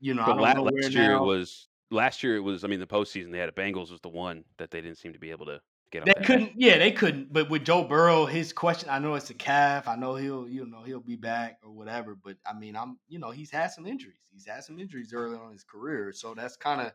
you 0.00 0.12
know, 0.12 0.22
I 0.22 0.26
don't 0.26 0.56
know 0.56 0.62
last 0.64 0.92
year 0.92 1.12
now. 1.14 1.24
was 1.24 1.68
last 1.90 2.22
year 2.22 2.36
it 2.36 2.40
was. 2.40 2.64
I 2.64 2.66
mean, 2.66 2.80
the 2.80 2.86
postseason 2.86 3.32
they 3.32 3.38
had 3.38 3.48
a 3.48 3.52
Bengals 3.52 3.90
was 3.90 4.00
the 4.02 4.10
one 4.10 4.44
that 4.58 4.70
they 4.70 4.82
didn't 4.82 4.98
seem 4.98 5.14
to 5.14 5.18
be 5.18 5.30
able 5.30 5.46
to 5.46 5.60
get. 5.92 6.04
They 6.04 6.14
couldn't. 6.24 6.52
Yeah, 6.56 6.78
they 6.78 6.90
couldn't. 6.90 7.32
But 7.32 7.50
with 7.50 7.64
Joe 7.64 7.84
Burrow, 7.84 8.26
his 8.26 8.52
question. 8.52 8.88
I 8.90 8.98
know 8.98 9.14
it's 9.14 9.30
a 9.30 9.34
calf. 9.34 9.86
I 9.86 9.96
know 9.96 10.16
he'll. 10.16 10.48
You 10.48 10.66
know 10.66 10.82
he'll 10.82 11.00
be 11.00 11.16
back 11.16 11.58
or 11.62 11.70
whatever. 11.70 12.16
But 12.16 12.38
I 12.46 12.54
mean, 12.54 12.76
I'm. 12.76 12.98
You 13.08 13.18
know 13.18 13.30
he's 13.30 13.50
had 13.50 13.68
some 13.68 13.86
injuries. 13.86 14.16
He's 14.32 14.46
had 14.46 14.64
some 14.64 14.78
injuries 14.78 15.12
early 15.12 15.36
on 15.36 15.46
in 15.46 15.52
his 15.52 15.64
career. 15.64 16.12
So 16.12 16.34
that's 16.34 16.56
kind 16.56 16.80
of, 16.80 16.92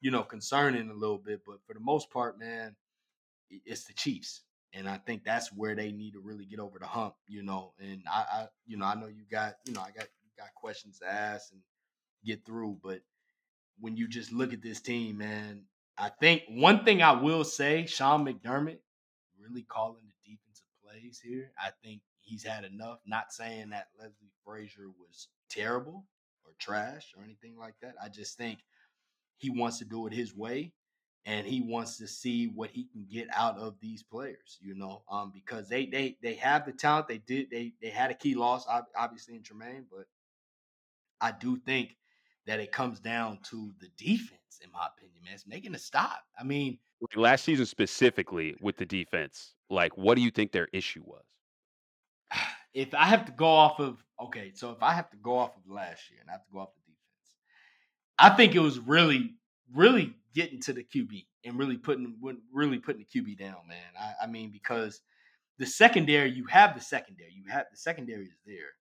you 0.00 0.10
know, 0.10 0.22
concerning 0.22 0.90
a 0.90 0.94
little 0.94 1.18
bit. 1.18 1.40
But 1.46 1.58
for 1.66 1.74
the 1.74 1.80
most 1.80 2.10
part, 2.10 2.38
man, 2.38 2.76
it's 3.50 3.84
the 3.84 3.94
Chiefs. 3.94 4.42
And 4.74 4.88
I 4.88 4.98
think 4.98 5.24
that's 5.24 5.52
where 5.52 5.74
they 5.74 5.92
need 5.92 6.12
to 6.12 6.20
really 6.20 6.46
get 6.46 6.58
over 6.58 6.78
the 6.78 6.86
hump, 6.86 7.14
you 7.28 7.42
know. 7.42 7.74
And 7.78 8.02
I, 8.10 8.24
I 8.32 8.46
you 8.66 8.76
know, 8.76 8.86
I 8.86 8.94
know 8.94 9.06
you 9.06 9.24
got, 9.30 9.54
you 9.66 9.72
know, 9.72 9.80
I 9.80 9.90
got 9.90 10.08
got 10.36 10.54
questions 10.54 10.98
to 10.98 11.06
ask 11.06 11.52
and 11.52 11.60
get 12.24 12.44
through, 12.44 12.78
but 12.82 13.00
when 13.78 13.96
you 13.96 14.08
just 14.08 14.32
look 14.32 14.52
at 14.52 14.62
this 14.62 14.80
team, 14.80 15.18
man. 15.18 15.64
I 15.98 16.08
think 16.08 16.42
one 16.48 16.84
thing 16.84 17.02
I 17.02 17.12
will 17.12 17.44
say, 17.44 17.86
Sean 17.86 18.24
McDermott 18.24 18.78
really 19.38 19.62
calling 19.62 20.02
the 20.06 20.30
defensive 20.30 20.66
plays 20.82 21.20
here. 21.22 21.52
I 21.58 21.70
think 21.84 22.00
he's 22.20 22.44
had 22.44 22.64
enough. 22.64 22.98
Not 23.06 23.32
saying 23.32 23.70
that 23.70 23.88
Leslie 23.98 24.32
Frazier 24.44 24.88
was 24.88 25.28
terrible 25.50 26.06
or 26.44 26.52
trash 26.58 27.12
or 27.16 27.24
anything 27.24 27.56
like 27.58 27.74
that. 27.82 27.94
I 28.02 28.08
just 28.08 28.36
think 28.36 28.60
he 29.36 29.50
wants 29.50 29.78
to 29.78 29.84
do 29.84 30.06
it 30.06 30.12
his 30.12 30.34
way 30.34 30.72
and 31.24 31.46
he 31.46 31.60
wants 31.60 31.98
to 31.98 32.08
see 32.08 32.46
what 32.46 32.70
he 32.70 32.84
can 32.84 33.06
get 33.10 33.28
out 33.34 33.58
of 33.58 33.76
these 33.80 34.02
players, 34.02 34.58
you 34.60 34.74
know, 34.74 35.02
um, 35.10 35.30
because 35.32 35.68
they 35.68 35.86
they 35.86 36.16
they 36.22 36.34
have 36.34 36.66
the 36.66 36.72
talent. 36.72 37.08
They 37.08 37.18
did 37.18 37.50
they 37.50 37.72
they 37.80 37.90
had 37.90 38.10
a 38.10 38.14
key 38.14 38.34
loss, 38.34 38.66
obviously 38.96 39.36
in 39.36 39.42
Tremaine, 39.42 39.86
but 39.90 40.06
I 41.20 41.32
do 41.32 41.56
think 41.58 41.96
that 42.46 42.60
it 42.60 42.72
comes 42.72 43.00
down 43.00 43.38
to 43.50 43.72
the 43.80 43.88
defense, 43.96 44.60
in 44.62 44.70
my 44.72 44.86
opinion, 44.96 45.22
man. 45.24 45.34
It's 45.34 45.46
making 45.46 45.74
a 45.74 45.78
stop. 45.78 46.24
I 46.38 46.44
mean, 46.44 46.78
last 47.14 47.44
season 47.44 47.66
specifically 47.66 48.56
with 48.60 48.76
the 48.76 48.86
defense, 48.86 49.54
like, 49.70 49.96
what 49.96 50.16
do 50.16 50.22
you 50.22 50.30
think 50.30 50.52
their 50.52 50.68
issue 50.72 51.02
was? 51.04 51.24
If 52.74 52.94
I 52.94 53.04
have 53.04 53.26
to 53.26 53.32
go 53.32 53.48
off 53.48 53.80
of 53.80 54.02
okay, 54.18 54.52
so 54.54 54.70
if 54.70 54.82
I 54.82 54.94
have 54.94 55.10
to 55.10 55.18
go 55.18 55.36
off 55.36 55.54
of 55.58 55.70
last 55.70 56.10
year 56.10 56.20
and 56.22 56.30
I 56.30 56.32
have 56.32 56.46
to 56.46 56.52
go 56.54 56.60
off 56.60 56.70
the 56.74 56.80
defense, 56.90 57.34
I 58.18 58.30
think 58.30 58.54
it 58.54 58.60
was 58.60 58.78
really, 58.78 59.34
really 59.74 60.14
getting 60.34 60.58
to 60.60 60.72
the 60.72 60.82
QB 60.82 61.26
and 61.44 61.58
really 61.58 61.76
putting 61.76 62.16
really 62.50 62.78
putting 62.78 63.04
the 63.04 63.20
QB 63.20 63.38
down, 63.38 63.56
man. 63.68 63.76
I, 64.00 64.24
I 64.24 64.26
mean, 64.26 64.50
because 64.50 65.02
the 65.58 65.66
secondary, 65.66 66.30
you 66.30 66.46
have 66.46 66.74
the 66.74 66.80
secondary, 66.80 67.34
you 67.34 67.44
have 67.52 67.66
the 67.70 67.76
secondary 67.76 68.24
is 68.24 68.38
there. 68.46 68.72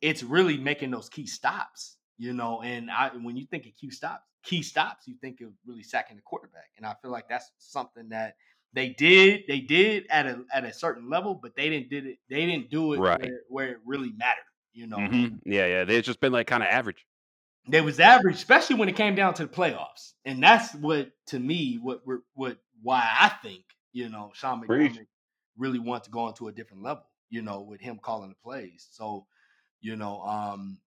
It's 0.00 0.24
really 0.24 0.56
making 0.56 0.90
those 0.90 1.08
key 1.08 1.26
stops 1.26 1.98
you 2.18 2.32
know. 2.32 2.62
And 2.62 2.90
I, 2.90 3.10
when 3.10 3.36
you 3.36 3.46
think 3.46 3.66
of 3.66 3.72
key 3.76 3.90
stops, 3.90 4.24
key 4.42 4.62
stops, 4.62 5.06
you 5.06 5.14
think 5.20 5.40
of 5.40 5.48
really 5.66 5.82
sacking 5.82 6.16
the 6.16 6.22
quarterback, 6.22 6.70
and 6.76 6.86
I 6.86 6.94
feel 7.02 7.10
like 7.10 7.28
that's 7.28 7.50
something 7.58 8.08
that 8.10 8.36
they 8.72 8.90
did. 8.90 9.44
They 9.48 9.60
did 9.60 10.06
at 10.10 10.26
a 10.26 10.44
at 10.52 10.64
a 10.64 10.72
certain 10.72 11.08
level, 11.08 11.34
but 11.34 11.56
they 11.56 11.70
didn't 11.70 11.90
did 11.90 12.06
it. 12.06 12.18
They 12.28 12.46
didn't 12.46 12.70
do 12.70 12.92
it 12.92 12.98
right. 13.00 13.20
where, 13.20 13.40
where 13.48 13.68
it 13.68 13.78
really 13.84 14.12
mattered. 14.16 14.42
You 14.72 14.86
know, 14.86 14.98
Mhm. 14.98 15.40
Yeah, 15.46 15.66
yeah. 15.66 15.84
They've 15.84 16.04
just 16.04 16.20
been 16.20 16.32
like 16.32 16.46
kind 16.46 16.62
of 16.62 16.68
average. 16.68 17.06
they 17.68 17.80
was 17.80 17.98
average, 17.98 18.36
especially 18.36 18.76
when 18.76 18.88
it 18.88 18.96
came 18.96 19.14
down 19.14 19.34
to 19.34 19.46
the 19.46 19.52
playoffs, 19.52 20.12
and 20.24 20.42
that's 20.42 20.74
what 20.74 21.10
to 21.28 21.38
me 21.38 21.78
what 21.82 22.02
what, 22.04 22.18
what 22.34 22.58
why 22.82 23.08
I 23.18 23.30
think 23.42 23.64
you 23.92 24.08
know 24.10 24.30
Sean. 24.34 24.62
McDermott 24.62 25.06
really 25.56 25.78
want 25.78 26.04
to 26.04 26.10
go 26.10 26.28
into 26.28 26.48
a 26.48 26.52
different 26.52 26.82
level. 26.82 27.04
You 27.30 27.42
know, 27.42 27.62
with 27.62 27.80
him 27.80 27.98
calling 28.00 28.28
the 28.28 28.36
plays. 28.36 28.86
So, 28.92 29.26
you 29.80 29.96
know, 29.96 30.20
um, 30.20 30.78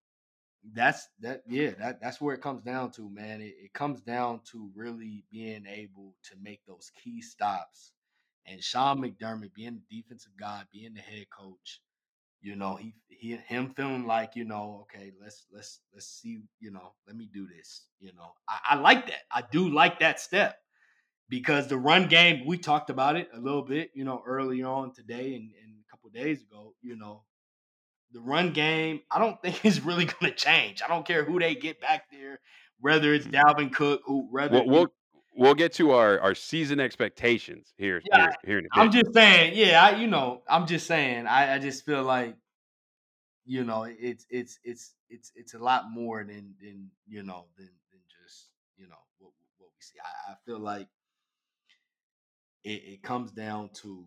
that's 0.74 1.08
that 1.20 1.42
yeah 1.48 1.70
that 1.78 2.00
that's 2.00 2.20
where 2.20 2.34
it 2.34 2.42
comes 2.42 2.62
down 2.62 2.90
to 2.92 3.08
man. 3.10 3.40
It, 3.40 3.54
it 3.64 3.72
comes 3.72 4.00
down 4.02 4.40
to 4.52 4.70
really 4.74 5.24
being 5.30 5.66
able 5.66 6.14
to 6.24 6.36
make 6.42 6.60
those 6.66 6.90
key 7.02 7.22
stops. 7.22 7.92
And 8.46 8.62
sean 8.62 9.00
mcdermott 9.00 9.54
being 9.54 9.80
the 9.88 9.96
defensive 10.02 10.32
guy 10.38 10.62
being 10.72 10.94
the 10.94 11.00
head 11.00 11.26
coach 11.30 11.80
you 12.42 12.56
know 12.56 12.76
he, 12.76 12.94
he 13.08 13.36
him 13.36 13.70
feeling 13.76 14.06
like 14.06 14.34
you 14.36 14.44
know 14.44 14.80
okay 14.82 15.12
let's 15.20 15.46
let's 15.52 15.80
let's 15.92 16.06
see 16.06 16.40
you 16.60 16.70
know 16.70 16.92
let 17.06 17.16
me 17.16 17.28
do 17.32 17.46
this 17.46 17.86
you 18.00 18.12
know. 18.14 18.32
I, 18.48 18.58
I 18.70 18.74
like 18.76 19.06
that. 19.08 19.22
I 19.30 19.42
do 19.52 19.68
like 19.68 20.00
that 20.00 20.20
step 20.20 20.56
because 21.28 21.68
the 21.68 21.78
run 21.78 22.08
game 22.08 22.46
we 22.46 22.58
talked 22.58 22.90
about 22.90 23.16
it 23.16 23.28
a 23.34 23.40
little 23.40 23.62
bit 23.62 23.90
you 23.94 24.04
know 24.04 24.22
early 24.26 24.62
on 24.62 24.92
today 24.92 25.34
and, 25.34 25.50
and 25.62 25.74
a 25.86 25.90
couple 25.90 26.10
days 26.10 26.42
ago 26.42 26.74
you 26.82 26.96
know 26.96 27.22
the 28.12 28.20
run 28.20 28.52
game, 28.52 29.00
I 29.10 29.18
don't 29.18 29.40
think 29.42 29.64
is 29.64 29.80
really 29.80 30.04
going 30.04 30.32
to 30.32 30.34
change. 30.34 30.82
I 30.82 30.88
don't 30.88 31.06
care 31.06 31.24
who 31.24 31.38
they 31.38 31.54
get 31.54 31.80
back 31.80 32.10
there, 32.10 32.40
whether 32.80 33.12
it's 33.14 33.26
Dalvin 33.26 33.72
Cook, 33.72 34.02
who 34.04 34.26
whether 34.30 34.54
We'll 34.54 34.66
we'll, 34.66 34.86
we'll 35.36 35.54
get 35.54 35.72
to 35.74 35.92
our, 35.92 36.18
our 36.20 36.34
season 36.34 36.80
expectations 36.80 37.72
here 37.76 38.02
Yeah, 38.04 38.16
here, 38.18 38.36
here 38.44 38.58
in 38.58 38.66
a 38.66 38.68
bit. 38.68 38.72
I'm 38.72 38.90
just 38.90 39.12
saying, 39.14 39.52
yeah, 39.56 39.82
I, 39.82 39.96
you 39.96 40.06
know, 40.06 40.42
I'm 40.48 40.66
just 40.66 40.86
saying, 40.86 41.26
I, 41.26 41.54
I 41.54 41.58
just 41.58 41.84
feel 41.84 42.02
like, 42.02 42.36
you 43.44 43.64
know, 43.64 43.84
it's 43.84 44.26
it's 44.30 44.58
it's 44.64 44.94
it's 45.08 45.32
it's 45.34 45.54
a 45.54 45.58
lot 45.58 45.90
more 45.90 46.22
than 46.24 46.54
than 46.60 46.90
you 47.06 47.22
know 47.22 47.46
than 47.56 47.70
than 47.90 48.00
just 48.22 48.50
you 48.76 48.86
know 48.86 49.00
what 49.18 49.32
what 49.58 49.70
we 49.74 49.80
see. 49.80 49.98
I, 50.00 50.32
I 50.32 50.36
feel 50.46 50.58
like 50.60 50.88
it, 52.64 52.82
it 52.84 53.02
comes 53.02 53.32
down 53.32 53.70
to 53.82 54.04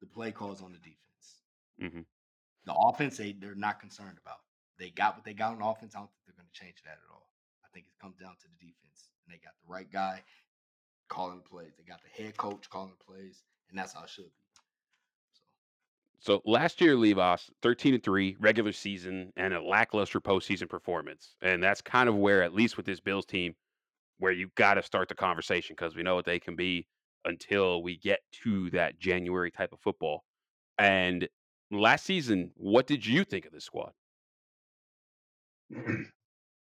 the 0.00 0.06
play 0.06 0.32
calls 0.32 0.62
on 0.62 0.72
the 0.72 0.78
defense. 0.78 1.42
Mhm. 1.78 2.04
The 2.64 2.74
offense, 2.74 3.16
they 3.16 3.32
they're 3.32 3.54
not 3.54 3.80
concerned 3.80 4.18
about. 4.24 4.38
They 4.78 4.90
got 4.90 5.16
what 5.16 5.24
they 5.24 5.34
got 5.34 5.54
on 5.54 5.62
offense. 5.62 5.94
I 5.94 6.00
don't 6.00 6.10
think 6.10 6.22
they're 6.26 6.36
going 6.36 6.48
to 6.52 6.60
change 6.60 6.82
that 6.84 6.92
at 6.92 7.10
all. 7.12 7.28
I 7.64 7.68
think 7.74 7.86
it 7.86 8.00
comes 8.00 8.16
down 8.16 8.32
to 8.40 8.48
the 8.48 8.66
defense, 8.66 9.10
and 9.26 9.34
they 9.34 9.38
got 9.38 9.54
the 9.64 9.72
right 9.72 9.90
guy 9.90 10.22
calling 11.08 11.40
plays. 11.40 11.72
They 11.76 11.84
got 11.84 12.00
the 12.02 12.22
head 12.22 12.36
coach 12.36 12.70
calling 12.70 12.94
plays, 13.04 13.42
and 13.70 13.78
that's 13.78 13.92
how 13.92 14.04
it 14.04 14.10
should 14.10 14.24
be. 14.24 14.30
So 15.34 15.42
So 16.20 16.40
last 16.44 16.80
year, 16.80 16.96
Levos, 16.96 17.50
13 17.62 17.94
and 17.94 18.02
3, 18.02 18.36
regular 18.40 18.72
season, 18.72 19.32
and 19.36 19.52
a 19.54 19.62
lackluster 19.62 20.20
postseason 20.20 20.68
performance. 20.68 21.36
And 21.42 21.62
that's 21.62 21.82
kind 21.82 22.08
of 22.08 22.16
where, 22.16 22.42
at 22.42 22.54
least 22.54 22.76
with 22.76 22.86
this 22.86 23.00
Bills 23.00 23.26
team, 23.26 23.54
where 24.18 24.32
you 24.32 24.50
got 24.56 24.74
to 24.74 24.82
start 24.82 25.08
the 25.08 25.16
conversation 25.16 25.74
because 25.76 25.96
we 25.96 26.02
know 26.02 26.14
what 26.14 26.24
they 26.24 26.38
can 26.38 26.54
be 26.54 26.86
until 27.24 27.82
we 27.82 27.96
get 27.96 28.20
to 28.44 28.70
that 28.70 28.98
January 28.98 29.50
type 29.50 29.72
of 29.72 29.80
football. 29.80 30.24
And 30.78 31.28
last 31.80 32.04
season, 32.04 32.52
what 32.56 32.86
did 32.86 33.06
you 33.06 33.24
think 33.24 33.46
of 33.46 33.52
this 33.52 33.64
squad? 33.64 33.92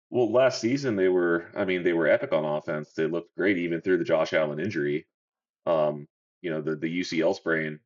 well, 0.09 0.31
last 0.31 0.61
season 0.61 0.95
they 0.95 1.09
were, 1.09 1.51
I 1.55 1.65
mean, 1.65 1.83
they 1.83 1.93
were 1.93 2.07
epic 2.07 2.33
on 2.33 2.45
offense. 2.45 2.93
They 2.93 3.07
looked 3.07 3.35
great 3.35 3.57
even 3.57 3.81
through 3.81 3.97
the 3.97 4.03
Josh 4.03 4.33
Allen 4.33 4.59
injury. 4.59 5.07
Um, 5.65 6.07
you 6.41 6.51
know, 6.51 6.61
the 6.61 6.75
the 6.75 7.01
UCL 7.01 7.35
sprain, 7.35 7.79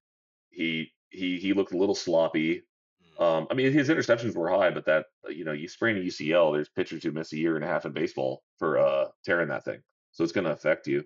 he 0.50 0.94
he 1.10 1.40
he 1.40 1.54
looked 1.54 1.74
a 1.74 1.78
little 1.78 1.96
sloppy. 1.96 2.64
mm, 3.04 3.22
Um, 3.24 3.48
I 3.52 3.54
mean, 3.56 3.72
his 3.74 3.90
interceptions 3.90 4.36
were 4.36 4.50
high, 4.50 4.72
but 4.72 4.86
that 4.86 5.08
you 5.30 5.46
know, 5.46 5.54
you 5.54 5.68
sprain 5.68 5.98
a 5.98 6.02
UCL, 6.02 6.54
there's 6.54 6.70
pitchers 6.70 7.04
who 7.04 7.12
miss 7.12 7.34
a 7.34 7.38
year 7.38 7.56
and 7.56 7.66
a 7.66 7.68
half 7.68 7.86
in 7.86 7.94
baseball 7.94 8.44
for 8.60 8.78
uh 8.80 9.10
tearing 9.26 9.50
that 9.50 9.66
thing, 9.66 9.82
so 10.12 10.24
it's 10.24 10.34
going 10.34 10.46
to 10.46 10.52
affect 10.54 10.88
you. 10.88 11.06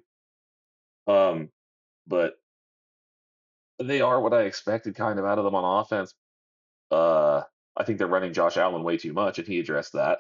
Um, 1.08 1.52
but 2.08 2.36
they 3.80 4.02
are 4.02 4.20
what 4.22 4.34
I 4.34 4.44
expected 4.44 4.96
kind 4.96 5.20
of 5.20 5.26
out 5.26 5.38
of 5.38 5.46
them 5.46 5.56
on 5.56 5.82
offense. 5.82 6.14
Uh, 6.92 7.44
I 7.78 7.84
think 7.84 7.98
they're 7.98 8.08
running 8.08 8.34
Josh 8.34 8.58
Allen 8.58 8.84
way 8.84 8.98
too 8.98 9.14
much, 9.14 9.40
and 9.40 9.48
he 9.48 9.60
addressed 9.60 9.94
that 9.94 10.20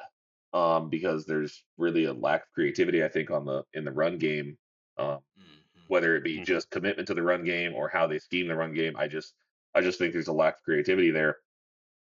um, 0.53 0.89
because 0.89 1.25
there's 1.25 1.63
really 1.77 2.05
a 2.05 2.13
lack 2.13 2.43
of 2.43 2.51
creativity. 2.53 3.03
I 3.03 3.09
think 3.09 3.31
on 3.31 3.45
the 3.45 3.63
in 3.73 3.85
the 3.85 3.91
run 3.91 4.17
game, 4.17 4.57
um, 4.97 5.19
mhm. 5.37 5.61
whether 5.87 6.15
it 6.15 6.23
be 6.23 6.39
Mhm. 6.39 6.45
just 6.45 6.69
commitment 6.69 7.07
to 7.07 7.13
the 7.13 7.23
run 7.23 7.43
game 7.43 7.73
or 7.73 7.89
how 7.89 8.07
they 8.07 8.19
scheme 8.19 8.47
the 8.47 8.55
run 8.55 8.73
game. 8.73 8.95
I 8.97 9.07
just 9.07 9.33
I 9.75 9.81
just 9.81 9.99
think 9.99 10.13
there's 10.13 10.27
a 10.27 10.33
lack 10.33 10.55
of 10.57 10.63
creativity 10.63 11.11
there. 11.11 11.37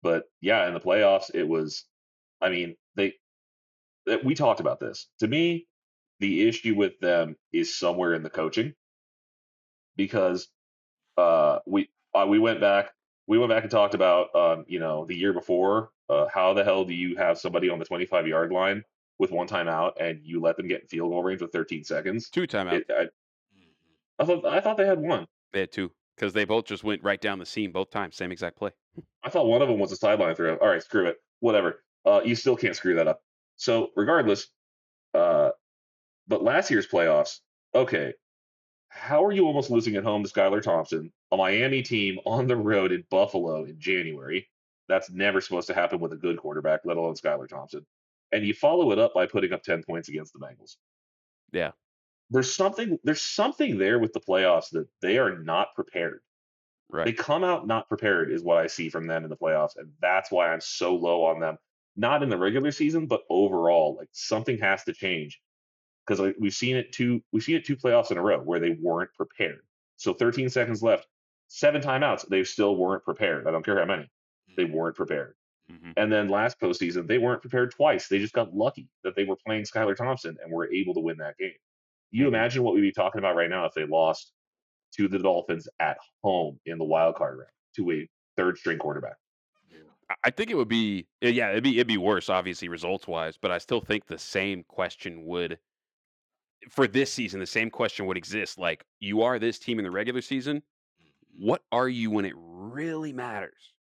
But 0.03 0.25
yeah, 0.41 0.67
in 0.69 0.75
the 0.75 0.81
playoffs, 0.81 1.35
it 1.35 1.45
was. 1.45 1.85
I 2.41 2.49
mean, 2.51 2.77
they 2.97 3.15
that 4.07 4.25
we 4.25 4.35
talked 4.35 4.61
about 4.61 4.81
this. 4.81 5.09
To 5.21 5.29
me, 5.29 5.67
the 6.21 6.49
issue 6.49 6.75
with 6.75 6.99
them 7.01 7.37
is 7.53 7.77
somewhere 7.79 8.15
in 8.15 8.23
the 8.23 8.31
coaching 8.31 8.75
because 9.97 10.49
uh, 11.21 11.59
we 11.67 11.89
uh, 12.15 12.27
we 12.29 12.39
went 12.39 12.61
back 12.61 12.93
we 13.27 13.39
went 13.39 13.51
back 13.51 13.63
and 13.63 13.71
talked 13.71 13.95
about 13.95 14.35
um, 14.35 14.65
you 14.69 14.79
know 14.81 15.05
the 15.07 15.15
year 15.15 15.33
before 15.33 15.91
uh, 16.09 16.27
how 16.33 16.53
the 16.55 16.65
hell 16.65 16.85
do 16.85 16.95
you 16.95 17.17
have 17.17 17.39
somebody 17.39 17.69
on 17.69 17.79
the 17.79 17.85
25 17.85 18.27
yard 18.27 18.51
line 18.53 18.83
with 19.19 19.31
one 19.31 19.47
timeout 19.47 19.93
and 20.01 20.21
you 20.25 20.41
let 20.41 20.57
them 20.57 20.67
get 20.67 20.81
in 20.83 20.89
field 20.89 21.11
goal 21.11 21.23
range 21.23 21.41
with 21.43 21.53
13 21.53 21.85
seconds 21.85 22.31
Two 22.31 22.47
timeouts. 22.47 22.73
it, 22.81 22.87
I, 22.91 23.03
Mhm. 23.05 23.09
I 24.19 24.25
thought 24.25 24.47
I 24.47 24.61
thought 24.61 24.77
they 24.77 24.87
had 24.87 24.99
one 24.99 25.27
They 25.53 25.61
had 25.61 25.73
two 25.73 25.93
because 26.17 26.33
they 26.33 26.45
both 26.45 26.65
just 26.67 26.85
went 26.85 27.03
right 27.03 27.21
down 27.21 27.39
the 27.39 27.47
seam 27.47 27.73
both 27.73 27.91
times, 27.91 28.17
same 28.17 28.31
exact 28.33 28.57
play. 28.59 28.71
I 29.23 29.31
thought 29.31 29.47
one 29.47 29.63
of 29.63 29.69
them 29.69 29.79
was 29.79 29.91
a 29.93 29.97
sideline 29.97 30.35
throw. 30.35 30.57
All 30.57 30.69
right, 30.69 30.83
screw 30.83 31.07
it. 31.07 31.17
Whatever. 31.41 31.83
Uh, 32.05 32.21
you 32.25 32.35
still 32.35 32.57
can't 32.57 32.77
screw 32.77 32.95
that 32.97 33.09
up. 33.09 33.23
So 33.57 33.91
regardless, 33.97 34.49
uh, 35.15 35.51
but 36.29 36.43
last 36.43 36.71
year's 36.71 36.87
playoffs, 36.87 37.41
okay. 37.75 38.13
How 38.91 39.25
are 39.25 39.33
you 39.33 39.47
almost 39.47 39.71
losing 39.71 39.95
at 39.95 40.03
home 40.03 40.25
to 40.25 40.29
Skylar 40.29 40.61
Thompson, 40.61 41.13
a 41.31 41.37
Miami 41.37 41.81
team 41.81 42.19
on 42.27 42.49
the 42.49 42.57
road 42.57 42.91
in 42.91 43.05
Buffalo 43.09 43.65
in 43.65 43.79
January? 43.79 44.49
That's 44.89 45.09
never 45.11 45.41
supposed 45.41 45.69
to 45.69 45.75
happen 45.75 46.01
with 46.01 46.13
a 46.13 46.17
good 46.17 46.37
quarterback, 46.37 46.81
let 46.85 46.97
alone 46.97 47.15
Skylar 47.15 47.49
Thompson. 47.49 47.87
And 48.33 48.45
you 48.45 48.53
follow 48.53 48.91
it 48.91 48.99
up 48.99 49.15
by 49.15 49.27
putting 49.27 49.53
up 49.53 49.63
10 49.63 49.85
points 49.85 50.09
against 50.09 50.33
the 50.33 50.41
Bengals. 50.41 50.77
Yeah. 51.53 51.71
There's 52.31 52.53
something 52.53 52.99
there's 53.05 53.23
something 53.23 53.79
there 53.79 54.01
with 54.01 54.13
the 54.13 54.21
playoffs 54.21 54.71
that 54.71 54.89
they 55.01 55.19
are 55.19 55.39
not 55.39 55.75
prepared. 55.75 56.21
They 56.93 57.13
come 57.13 57.45
out 57.45 57.69
not 57.69 57.89
prepared, 57.89 58.33
is 58.33 58.43
what 58.43 58.59
I 58.59 58.67
see 58.67 58.89
from 58.89 59.07
them 59.07 59.23
in 59.23 59.31
the 59.31 59.37
playoffs, 59.37 59.77
and 59.77 59.93
that's 60.01 60.33
why 60.33 60.53
I'm 60.53 60.61
so 60.61 60.97
low 60.97 61.25
on 61.25 61.39
them. 61.39 61.57
Not 61.97 62.25
in 62.25 62.29
the 62.29 62.39
regular 62.39 62.73
season, 62.73 63.07
but 63.07 63.23
overall, 63.31 63.95
like 63.97 64.09
something 64.11 64.59
has 64.59 64.83
to 64.85 64.93
change 64.93 65.41
because 66.07 66.35
we've 66.39 66.55
seen 66.55 66.77
it 66.77 66.93
two 66.93 67.23
we've 67.33 67.43
seen 67.43 67.57
it 67.57 67.65
two 67.65 67.77
playoffs 67.77 68.11
in 68.11 68.19
a 68.19 68.23
row 68.23 68.41
where 68.41 68.61
they 68.61 68.71
weren't 68.81 69.13
prepared. 69.15 69.63
So 69.97 70.15
13 70.15 70.49
seconds 70.49 70.83
left, 70.83 71.07
seven 71.49 71.83
timeouts, 71.83 72.27
they 72.29 72.43
still 72.45 72.77
weren't 72.77 73.05
prepared. 73.05 73.47
I 73.47 73.51
don't 73.51 73.65
care 73.65 73.79
how 73.79 73.85
many, 73.85 74.11
they 74.57 74.65
weren't 74.65 74.97
prepared. 74.97 75.35
hmm 75.69 75.93
And 75.97 76.11
then 76.13 76.29
last 76.29 76.59
postseason, 76.61 77.07
they 77.07 77.19
weren't 77.19 77.43
prepared 77.43 77.71
twice. 77.73 78.09
They 78.09 78.19
just 78.19 78.33
got 78.33 78.55
lucky 78.55 78.89
that 79.05 79.15
they 79.15 79.25
were 79.25 79.37
playing 79.37 79.65
Skylar 79.65 79.95
Thompson 79.97 80.37
and 80.43 80.51
were 80.53 80.73
able 80.73 80.95
to 80.95 81.01
win 81.01 81.19
that 81.19 81.37
game. 81.39 81.53
You 82.11 82.25
Mhm. 82.25 82.29
imagine 82.29 82.63
what 82.63 82.75
we'd 82.75 82.81
be 82.81 82.93
talking 82.93 83.19
about 83.19 83.37
right 83.37 83.51
now 83.51 83.67
if 83.67 83.75
they 83.75 83.85
lost 83.85 84.33
to 84.97 85.07
the 85.07 85.19
Dolphins 85.19 85.69
at 85.79 85.99
home 86.25 86.59
in 86.67 86.79
the 86.79 86.85
wild 86.85 87.15
card 87.17 87.39
round 87.39 87.51
to 87.77 87.91
a 87.93 88.09
third 88.37 88.59
string 88.59 88.79
quarterback. 88.79 89.17
I- 90.25 90.31
think 90.31 90.51
it 90.51 90.57
would 90.57 90.67
be 90.69 91.07
yeah, 91.21 91.51
it'd 91.51 91.63
be 91.63 91.75
it'd 91.77 91.87
be 91.87 91.97
worse, 91.97 92.29
obviously, 92.29 92.69
results 92.69 93.07
wise, 93.07 93.37
but 93.37 93.53
I 93.53 93.59
still 93.59 93.81
think 93.81 94.07
the 94.07 94.19
same 94.19 94.65
question 94.65 95.25
would 95.27 95.61
for 96.69 96.87
this 96.87 97.13
season, 97.13 97.41
the 97.41 97.47
same 97.47 97.71
question 97.71 98.07
would 98.07 98.17
exist. 98.17 98.59
Like, 98.59 98.85
you 98.99 99.23
are 99.23 99.39
this 99.39 99.59
team 99.59 99.79
in 99.79 99.85
the 99.85 99.91
regular 99.91 100.21
season. 100.21 100.57
Mhm. 100.57 101.47
What 101.47 101.63
are 101.73 101.89
you 101.89 102.11
when 102.11 102.25
it 102.25 102.35
really 102.37 103.13
matters? 103.13 103.73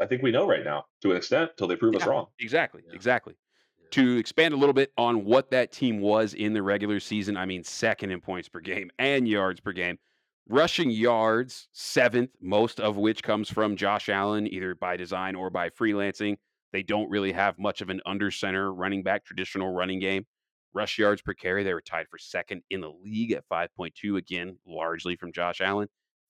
I 0.00 0.06
think 0.06 0.22
we 0.22 0.30
know 0.30 0.46
right 0.46 0.64
now 0.64 0.86
to 1.02 1.10
an 1.10 1.16
extent 1.16 1.50
till 1.56 1.66
they 1.66 1.76
prove 1.76 1.96
us 1.96 2.06
wrong. 2.06 2.28
Exactly. 2.38 2.82
Yeah. 2.86 2.94
Exactly. 2.94 3.34
Yeah. 3.80 3.88
To 3.90 4.16
expand 4.16 4.54
a 4.54 4.56
little 4.56 4.72
bit 4.72 4.92
on 4.96 5.24
what 5.24 5.50
that 5.50 5.72
team 5.72 6.00
was 6.00 6.34
in 6.34 6.52
the 6.52 6.62
regular 6.62 7.00
season, 7.00 7.36
I 7.36 7.46
mean, 7.46 7.64
second 7.64 8.10
in 8.12 8.20
points 8.20 8.48
per 8.48 8.60
game 8.60 8.90
and 8.98 9.26
yards 9.28 9.60
per 9.60 9.72
game. 9.72 9.98
Rushing 10.46 10.90
yards, 10.90 11.68
seventh, 11.72 12.30
most 12.40 12.80
of 12.80 12.96
which 12.96 13.22
comes 13.22 13.50
from 13.50 13.76
Josh 13.76 14.08
Allen, 14.08 14.46
either 14.52 14.74
by 14.74 14.96
design 14.96 15.34
or 15.34 15.50
by 15.50 15.68
freelancing. 15.68 16.38
They 16.72 16.82
don't 16.82 17.10
really 17.10 17.32
have 17.32 17.58
much 17.58 17.80
of 17.80 17.90
an 17.90 18.00
under 18.06 18.30
center 18.30 18.72
running 18.72 19.02
back, 19.02 19.24
traditional 19.24 19.72
running 19.74 19.98
game. 20.00 20.26
Rush 20.74 20.98
yards 20.98 21.22
per 21.22 21.34
carry, 21.34 21.64
they 21.64 21.74
were 21.74 21.80
tied 21.80 22.08
for 22.08 22.18
second 22.18 22.62
in 22.70 22.80
the 22.80 22.90
league 22.90 23.32
at 23.32 23.48
5.2, 23.50 24.16
again, 24.16 24.58
largely 24.66 25.16
from 25.16 25.32
Josh 25.32 25.60
Allen. 25.60 25.88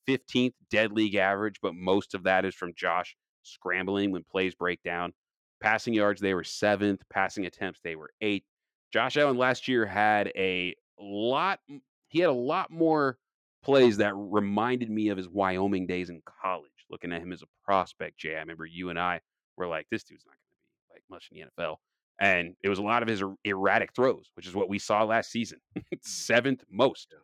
15th 0.08 0.54
dead 0.70 0.92
league 0.92 1.16
average, 1.16 1.56
but 1.60 1.74
most 1.74 2.14
of 2.14 2.22
that 2.22 2.44
is 2.44 2.54
from 2.54 2.72
Josh 2.74 3.16
scrambling 3.42 4.10
when 4.10 4.24
plays 4.24 4.54
break 4.54 4.82
down. 4.82 5.12
Passing 5.60 5.92
yards, 5.92 6.20
they 6.20 6.34
were 6.34 6.44
seventh. 6.44 7.02
Passing 7.10 7.46
attempts, 7.46 7.80
they 7.82 7.96
were 7.96 8.10
eighth. 8.20 8.46
Josh 8.92 9.16
Allen 9.16 9.36
last 9.36 9.68
year 9.68 9.84
had 9.84 10.32
a 10.36 10.74
lot, 10.98 11.60
he 12.08 12.20
had 12.20 12.30
a 12.30 12.32
lot 12.32 12.70
more 12.70 13.18
plays 13.62 13.98
that 13.98 14.14
reminded 14.16 14.88
me 14.88 15.08
of 15.08 15.18
his 15.18 15.28
Wyoming 15.28 15.86
days 15.86 16.08
in 16.08 16.22
college, 16.42 16.70
looking 16.88 17.12
at 17.12 17.20
him 17.20 17.32
as 17.32 17.42
a 17.42 17.46
prospect, 17.64 18.18
Jay. 18.18 18.36
I 18.36 18.40
remember 18.40 18.64
you 18.64 18.88
and 18.88 18.98
I 18.98 19.20
we're 19.58 19.68
like, 19.68 19.86
this 19.90 20.04
dude's 20.04 20.24
not 20.24 20.32
going 20.32 20.38
to 20.38 20.56
be 20.88 20.94
like 20.94 21.02
much 21.10 21.28
in 21.30 21.38
the 21.38 21.62
NFL. 21.62 21.76
And 22.20 22.54
it 22.62 22.68
was 22.68 22.78
a 22.78 22.82
lot 22.82 23.02
of 23.02 23.08
his 23.08 23.22
er- 23.22 23.34
erratic 23.44 23.94
throws, 23.94 24.30
which 24.34 24.46
is 24.46 24.54
what 24.54 24.68
we 24.68 24.78
saw 24.78 25.04
last 25.04 25.30
season. 25.30 25.60
Seventh 26.02 26.64
most 26.70 27.14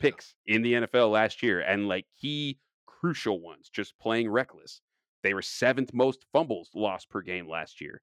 picks 0.00 0.34
in 0.46 0.62
the 0.62 0.72
NFL 0.74 1.10
last 1.10 1.42
year, 1.42 1.60
and 1.60 1.88
like 1.88 2.06
key 2.20 2.58
crucial 2.86 3.40
ones, 3.40 3.68
just 3.72 3.98
playing 3.98 4.30
reckless. 4.30 4.80
They 5.22 5.34
were 5.34 5.42
seventh 5.42 5.92
most 5.92 6.24
fumbles 6.32 6.70
lost 6.74 7.08
per 7.08 7.20
game 7.20 7.48
last 7.48 7.80
year. 7.80 8.00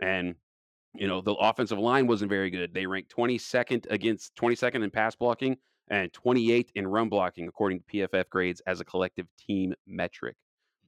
And 0.00 0.36
you 0.94 1.06
know, 1.06 1.20
the 1.20 1.34
offensive 1.34 1.78
line 1.78 2.06
wasn't 2.06 2.30
very 2.30 2.50
good. 2.50 2.74
They 2.74 2.86
ranked 2.86 3.14
22nd 3.16 3.86
against 3.90 4.34
22nd 4.36 4.82
in 4.82 4.90
pass 4.90 5.14
blocking 5.14 5.56
and 5.88 6.12
28th 6.12 6.70
in 6.74 6.86
run 6.86 7.08
blocking, 7.08 7.46
according 7.48 7.80
to 7.80 7.84
PFF 7.84 8.28
grades 8.28 8.60
as 8.66 8.80
a 8.80 8.84
collective 8.84 9.26
team 9.38 9.74
metric. 9.86 10.36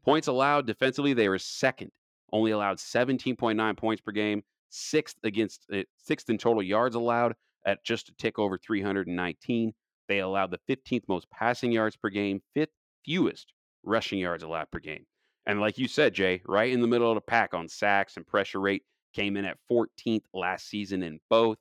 Points 0.04 0.26
allowed 0.26 0.66
defensively, 0.66 1.12
they 1.12 1.28
were 1.28 1.38
second, 1.38 1.92
only 2.32 2.50
allowed 2.50 2.78
17.9 2.78 3.76
points 3.76 4.00
per 4.00 4.10
game, 4.10 4.42
sixth 4.72 5.16
against 5.22 5.66
uh, 5.72 5.82
sixth 5.98 6.28
in 6.30 6.38
total 6.38 6.62
yards 6.62 6.96
allowed 6.96 7.34
at 7.66 7.84
just 7.84 8.08
a 8.08 8.14
tick 8.14 8.38
over 8.38 8.58
319. 8.58 9.72
They 10.08 10.18
allowed 10.18 10.50
the 10.50 10.74
15th 10.74 11.04
most 11.08 11.30
passing 11.30 11.72
yards 11.72 11.96
per 11.96 12.08
game, 12.08 12.40
fifth 12.54 12.72
fewest 13.04 13.52
rushing 13.84 14.18
yards 14.18 14.42
allowed 14.42 14.70
per 14.70 14.78
game. 14.78 15.04
And 15.46 15.60
like 15.60 15.78
you 15.78 15.88
said, 15.88 16.14
Jay, 16.14 16.42
right 16.46 16.72
in 16.72 16.80
the 16.80 16.86
middle 16.86 17.10
of 17.10 17.16
the 17.16 17.20
pack 17.20 17.54
on 17.54 17.68
sacks 17.68 18.16
and 18.16 18.26
pressure 18.26 18.60
rate, 18.60 18.84
came 19.12 19.36
in 19.36 19.44
at 19.44 19.58
14th 19.70 20.24
last 20.32 20.68
season 20.68 21.02
in 21.02 21.20
both. 21.28 21.58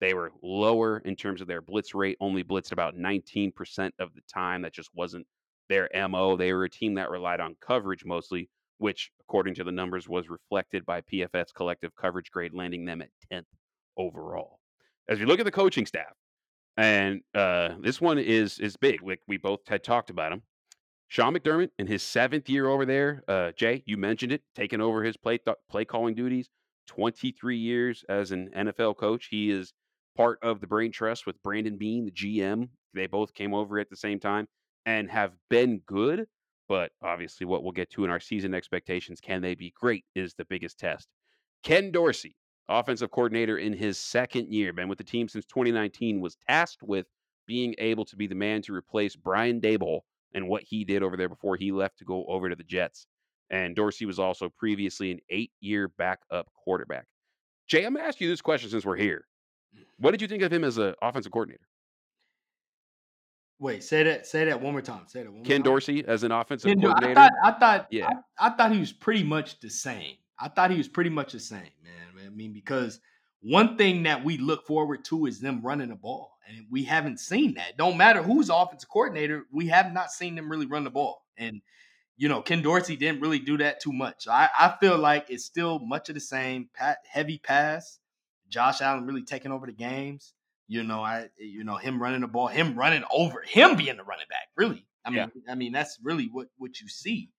They 0.00 0.14
were 0.14 0.32
lower 0.42 0.98
in 0.98 1.16
terms 1.16 1.40
of 1.40 1.46
their 1.46 1.60
blitz 1.60 1.94
rate, 1.94 2.16
only 2.20 2.44
blitzed 2.44 2.72
about 2.72 2.96
19% 2.96 3.52
of 3.98 4.14
the 4.14 4.20
time. 4.32 4.62
That 4.62 4.72
just 4.72 4.90
wasn't 4.94 5.26
their 5.68 5.88
MO. 6.08 6.36
They 6.36 6.52
were 6.52 6.64
a 6.64 6.70
team 6.70 6.94
that 6.94 7.10
relied 7.10 7.40
on 7.40 7.56
coverage 7.60 8.04
mostly, 8.04 8.48
which, 8.84 9.10
according 9.18 9.54
to 9.54 9.64
the 9.64 9.72
numbers, 9.72 10.10
was 10.10 10.28
reflected 10.28 10.84
by 10.84 11.00
PFF's 11.00 11.52
collective 11.52 11.96
coverage 11.96 12.30
grade, 12.30 12.52
landing 12.52 12.84
them 12.84 13.00
at 13.00 13.08
10th 13.32 13.46
overall. 13.96 14.58
As 15.08 15.18
we 15.18 15.24
look 15.24 15.38
at 15.38 15.46
the 15.46 15.50
coaching 15.50 15.86
staff, 15.86 16.12
and 16.76 17.22
uh, 17.34 17.76
this 17.80 17.98
one 17.98 18.18
is 18.18 18.58
is 18.58 18.76
big. 18.76 19.00
We, 19.00 19.16
we 19.26 19.38
both 19.38 19.60
had 19.68 19.82
talked 19.82 20.10
about 20.10 20.32
him. 20.32 20.42
Sean 21.08 21.34
McDermott 21.34 21.70
in 21.78 21.86
his 21.86 22.02
seventh 22.02 22.50
year 22.50 22.68
over 22.68 22.84
there. 22.84 23.22
Uh, 23.26 23.52
Jay, 23.52 23.82
you 23.86 23.96
mentioned 23.96 24.32
it, 24.32 24.42
taking 24.54 24.82
over 24.82 25.02
his 25.02 25.16
play 25.16 25.38
th- 25.38 25.56
play 25.70 25.86
calling 25.86 26.14
duties. 26.14 26.50
23 26.88 27.56
years 27.56 28.04
as 28.10 28.32
an 28.32 28.50
NFL 28.54 28.98
coach. 28.98 29.28
He 29.30 29.50
is 29.50 29.72
part 30.14 30.38
of 30.42 30.60
the 30.60 30.66
brain 30.66 30.92
trust 30.92 31.24
with 31.24 31.42
Brandon 31.42 31.78
Beane, 31.78 32.04
the 32.04 32.10
GM. 32.10 32.68
They 32.92 33.06
both 33.06 33.32
came 33.32 33.54
over 33.54 33.78
at 33.78 33.88
the 33.88 33.96
same 33.96 34.20
time 34.20 34.46
and 34.84 35.10
have 35.10 35.32
been 35.48 35.80
good. 35.86 36.26
But 36.68 36.92
obviously, 37.02 37.46
what 37.46 37.62
we'll 37.62 37.72
get 37.72 37.90
to 37.90 38.04
in 38.04 38.10
our 38.10 38.20
season 38.20 38.54
expectations, 38.54 39.20
can 39.20 39.42
they 39.42 39.54
be 39.54 39.72
great, 39.78 40.04
is 40.14 40.34
the 40.34 40.46
biggest 40.46 40.78
test. 40.78 41.08
Ken 41.62 41.90
Dorsey, 41.90 42.36
offensive 42.68 43.10
coordinator 43.10 43.58
in 43.58 43.72
his 43.72 43.98
second 43.98 44.52
year, 44.52 44.72
been 44.72 44.88
with 44.88 44.98
the 44.98 45.04
team 45.04 45.28
since 45.28 45.44
2019, 45.46 46.20
was 46.20 46.36
tasked 46.48 46.82
with 46.82 47.06
being 47.46 47.74
able 47.78 48.04
to 48.06 48.16
be 48.16 48.26
the 48.26 48.34
man 48.34 48.62
to 48.62 48.74
replace 48.74 49.16
Brian 49.16 49.60
Daboll 49.60 50.00
and 50.32 50.48
what 50.48 50.62
he 50.62 50.84
did 50.84 51.02
over 51.02 51.16
there 51.16 51.28
before 51.28 51.56
he 51.56 51.72
left 51.72 51.98
to 51.98 52.04
go 52.04 52.24
over 52.26 52.48
to 52.48 52.56
the 52.56 52.64
Jets. 52.64 53.06
And 53.50 53.76
Dorsey 53.76 54.06
was 54.06 54.18
also 54.18 54.48
previously 54.48 55.10
an 55.10 55.20
eight 55.30 55.52
year 55.60 55.88
backup 55.88 56.48
quarterback. 56.54 57.06
Jay, 57.68 57.84
I'm 57.84 57.92
going 57.92 58.02
to 58.02 58.08
ask 58.08 58.20
you 58.20 58.28
this 58.28 58.42
question 58.42 58.70
since 58.70 58.84
we're 58.84 58.96
here. 58.96 59.26
What 59.98 60.12
did 60.12 60.22
you 60.22 60.28
think 60.28 60.42
of 60.42 60.52
him 60.52 60.64
as 60.64 60.78
an 60.78 60.94
offensive 61.02 61.32
coordinator? 61.32 61.66
Wait, 63.58 63.84
say 63.84 64.02
that. 64.02 64.26
Say 64.26 64.44
that 64.46 64.60
one 64.60 64.72
more 64.72 64.82
time. 64.82 65.02
Say 65.06 65.22
that 65.22 65.32
one. 65.32 65.44
Ken 65.44 65.60
more 65.60 65.64
time. 65.64 65.72
Dorsey 65.72 66.04
as 66.06 66.22
an 66.22 66.32
offensive 66.32 66.68
Ken, 66.68 66.80
coordinator. 66.80 67.20
I 67.20 67.24
thought. 67.24 67.32
I 67.42 67.50
thought. 67.52 67.86
Yeah. 67.90 68.08
I, 68.38 68.46
I, 68.48 68.50
thought 68.50 68.72
he 68.72 68.80
was 68.80 68.92
pretty 68.92 69.22
much 69.22 69.60
the 69.60 69.70
same. 69.70 70.16
I 70.38 70.48
thought 70.48 70.70
he 70.70 70.76
was 70.76 70.88
pretty 70.88 71.10
much 71.10 71.32
the 71.32 71.40
same, 71.40 71.70
man. 71.82 72.26
I 72.26 72.28
mean, 72.30 72.52
because 72.52 73.00
one 73.40 73.76
thing 73.76 74.02
that 74.04 74.24
we 74.24 74.38
look 74.38 74.66
forward 74.66 75.04
to 75.06 75.26
is 75.26 75.40
them 75.40 75.60
running 75.62 75.90
the 75.90 75.94
ball, 75.94 76.38
and 76.48 76.66
we 76.70 76.82
haven't 76.84 77.20
seen 77.20 77.54
that. 77.54 77.76
Don't 77.76 77.96
matter 77.96 78.22
who's 78.22 78.50
offensive 78.50 78.88
coordinator, 78.88 79.44
we 79.52 79.68
have 79.68 79.92
not 79.92 80.10
seen 80.10 80.34
them 80.34 80.50
really 80.50 80.66
run 80.66 80.84
the 80.84 80.90
ball, 80.90 81.24
and 81.36 81.60
you 82.16 82.28
know, 82.28 82.42
Ken 82.42 82.62
Dorsey 82.62 82.96
didn't 82.96 83.20
really 83.20 83.40
do 83.40 83.58
that 83.58 83.80
too 83.80 83.92
much. 83.92 84.28
I, 84.28 84.48
I 84.58 84.74
feel 84.80 84.96
like 84.98 85.26
it's 85.30 85.44
still 85.44 85.80
much 85.80 86.08
of 86.08 86.14
the 86.14 86.20
same. 86.20 86.68
Pat, 86.74 86.98
heavy 87.08 87.38
pass. 87.38 87.98
Josh 88.48 88.80
Allen 88.80 89.06
really 89.06 89.24
taking 89.24 89.50
over 89.50 89.66
the 89.66 89.72
games. 89.72 90.32
You 90.68 90.82
know, 90.82 91.02
I 91.02 91.28
you 91.38 91.64
know 91.64 91.76
him 91.76 92.00
running 92.00 92.22
the 92.22 92.28
ball, 92.28 92.46
him 92.48 92.74
running 92.76 93.04
over, 93.12 93.42
him 93.46 93.76
being 93.76 93.96
the 93.96 94.04
running 94.04 94.26
back. 94.30 94.48
Really, 94.56 94.86
I 95.04 95.10
mean, 95.10 95.18
Yeah. 95.18 95.52
I 95.52 95.54
mean 95.54 95.72
that's 95.72 95.98
really 96.02 96.28
what 96.32 96.48
what 96.56 96.80
you 96.80 96.88
see. 96.88 97.30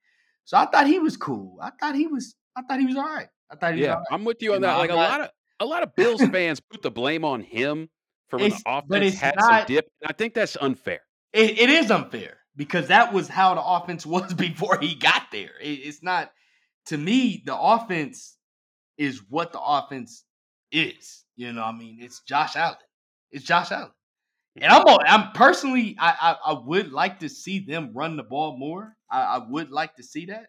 So 0.43 0.57
I 0.57 0.65
thought 0.68 0.85
he 0.88 0.99
was 0.99 1.18
cool. 1.18 1.57
I 1.61 1.72
thought 1.80 1.95
he 1.95 2.06
was. 2.07 2.35
I 2.56 2.61
thought 2.61 2.80
he 2.80 2.85
was 2.85 2.95
all 2.95 3.03
right. 3.03 3.27
I 3.52 3.56
thought 3.56 3.73
he 3.73 3.80
was 3.81 3.88
yeah, 3.88 3.93
right. 3.95 4.06
I'm 4.11 4.23
with 4.26 4.41
you 4.41 4.52
on 4.52 4.57
You 4.57 4.60
know, 4.61 4.68
that. 4.68 4.73
I'm 4.73 4.80
Like 4.80 4.89
a 4.91 4.93
not- 4.93 5.10
lot 5.10 5.22
of 5.22 5.30
a 5.60 5.65
lot 5.65 5.84
of 5.84 5.95
Bills 5.95 6.22
fans 6.31 6.60
put 6.60 6.81
the 6.84 6.91
blame 6.91 7.26
on 7.26 7.41
him 7.41 7.89
for 8.30 8.38
when 8.38 8.49
the 8.52 8.56
It's- 8.56 8.84
but 8.88 8.97
offense 9.02 9.19
had 9.19 9.35
some 9.41 9.65
dip. 9.65 9.89
And 10.02 10.10
I 10.10 10.14
think 10.14 10.34
that's 10.35 10.56
unfair. 10.61 10.99
It, 11.34 11.57
it 11.60 11.69
is 11.69 11.89
unfair 11.91 12.38
because 12.56 12.88
that 12.89 13.11
was 13.11 13.27
how 13.27 13.56
the 13.56 13.64
offense 13.64 14.06
was 14.15 14.34
before 14.35 14.77
he 14.80 14.93
got 14.95 15.23
there. 15.31 15.52
It- 15.61 15.80
it's 15.84 16.03
not 16.03 16.31
to 16.88 16.97
me. 16.97 17.41
The 17.45 17.57
offense 17.57 18.38
is 18.97 19.22
what 19.30 19.52
the 19.52 19.60
offense 19.61 20.23
is. 20.72 21.23
You 21.35 21.52
know, 21.53 21.64
I 21.64 21.72
mean, 21.73 21.97
it's 21.99 22.22
Josh 22.22 22.56
Allen. 22.56 22.77
It's 23.35 23.45
Josh 23.45 23.71
Allen, 23.71 23.91
and 24.57 24.71
I'm 24.73 24.83
all- 24.87 25.01
I'm 25.05 25.31
personally, 25.33 25.97
I, 25.99 26.11
I 26.45 26.51
I 26.53 26.59
would 26.65 26.91
like 26.91 27.19
to 27.21 27.29
see 27.29 27.59
them 27.59 27.93
run 27.93 28.17
the 28.17 28.23
ball 28.23 28.57
more. 28.57 28.97
I, 29.11 29.21
I 29.23 29.37
would 29.49 29.71
like 29.71 29.95
to 29.97 30.03
see 30.03 30.27
that, 30.27 30.47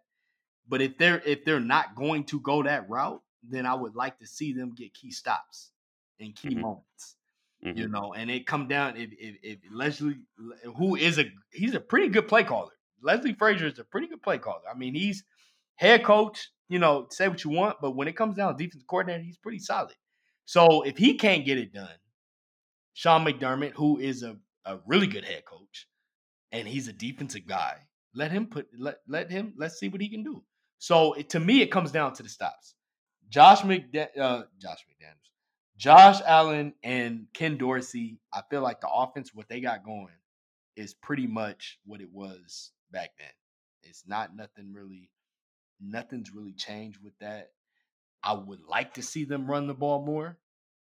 but 0.69 0.83
if 0.83 0.99
they're 0.99 1.21
if 1.27 1.45
they're 1.45 1.61
not 1.61 1.95
going 1.97 2.25
to 2.27 2.41
go 2.41 2.63
that 2.63 2.89
route, 2.89 3.23
then 3.43 3.67
I 3.67 3.75
would 3.75 3.95
like 3.97 4.19
to 4.21 4.27
see 4.27 4.53
them 4.53 4.75
get 4.75 4.95
key 4.95 5.11
stops 5.11 5.73
and 6.21 6.35
key 6.37 6.57
Mhm. 6.57 6.61
moments 6.63 7.17
Mhm. 7.65 7.77
you 7.77 7.89
know, 7.89 8.15
and 8.15 8.31
it 8.31 8.47
come 8.47 8.69
down 8.69 8.97
if, 8.97 9.11
if 9.19 9.37
if 9.43 9.59
Leslie, 9.73 10.21
who 10.77 10.97
is 10.97 11.19
a 11.19 11.25
he's 11.53 11.75
a 11.75 11.81
pretty 11.81 12.09
good 12.09 12.29
play 12.29 12.45
caller. 12.45 12.73
Leslie 13.03 13.35
Frazier 13.35 13.67
is 13.67 13.79
a 13.79 13.85
pretty 13.85 14.09
good 14.09 14.23
play 14.23 14.39
caller. 14.39 14.63
I 14.71 14.77
mean, 14.77 14.95
he's 14.95 15.25
head 15.77 16.05
coach. 16.05 16.51
You 16.69 16.81
know, 16.81 17.07
say 17.11 17.29
what 17.29 17.45
you 17.45 17.51
want, 17.51 17.79
but 17.81 17.93
when 17.93 18.09
it 18.09 18.17
comes 18.17 18.37
down 18.37 18.57
to 18.57 18.65
defensive 18.65 18.89
coordinator, 18.89 19.23
he's 19.23 19.39
pretty 19.39 19.61
solid. 19.61 19.95
So 20.47 20.83
if 20.83 20.97
he 20.99 21.15
can't 21.15 21.45
get 21.45 21.59
it 21.59 21.73
done, 21.73 21.97
Sean 22.97 23.27
McDermott, 23.27 23.75
who 23.75 23.99
is 23.99 24.23
a, 24.23 24.39
a 24.65 24.79
really 24.87 25.07
good 25.07 25.23
head 25.27 25.45
coach, 25.45 25.87
and 26.51 26.67
he's 26.67 26.89
a 26.89 26.95
defensive 26.95 27.47
guy, 27.47 27.77
let 28.15 28.33
him 28.33 28.47
put 28.47 28.69
let 28.79 29.01
let 29.07 29.31
him 29.31 29.53
let's 29.59 29.79
see 29.79 29.89
what 29.89 30.01
he 30.01 30.09
can 30.09 30.25
do. 30.25 30.43
So 30.79 31.13
it, 31.13 31.29
to 31.31 31.41
me, 31.41 31.61
it 31.61 31.71
comes 31.71 31.93
down 31.93 32.15
to 32.15 32.23
the 32.23 32.31
stops. 32.31 32.75
Josh 33.29 33.61
McDa- 33.61 34.19
uh, 34.19 34.45
Josh 34.59 34.79
McDaniels, 34.89 35.29
Josh 35.77 36.23
Allen, 36.25 36.73
and 36.83 37.27
Ken 37.35 37.59
Dorsey. 37.59 38.19
I 38.33 38.41
feel 38.49 38.63
like 38.63 38.81
the 38.81 38.89
offense, 38.89 39.35
what 39.35 39.51
they 39.51 39.61
got 39.61 39.85
going, 39.85 40.17
is 40.75 40.95
pretty 40.95 41.27
much 41.27 41.79
what 41.85 42.01
it 42.01 42.09
was 42.11 42.73
back 42.91 43.11
then. 43.19 43.29
It's 43.83 44.05
not 44.07 44.35
nothing 44.35 44.73
really, 44.73 45.11
nothing's 45.83 46.35
really 46.35 46.55
changed 46.55 47.01
with 47.05 47.19
that. 47.21 47.51
I 48.23 48.33
would 48.33 48.61
like 48.67 48.95
to 48.95 49.03
see 49.03 49.25
them 49.25 49.47
run 49.47 49.67
the 49.67 49.75
ball 49.75 50.03
more. 50.03 50.39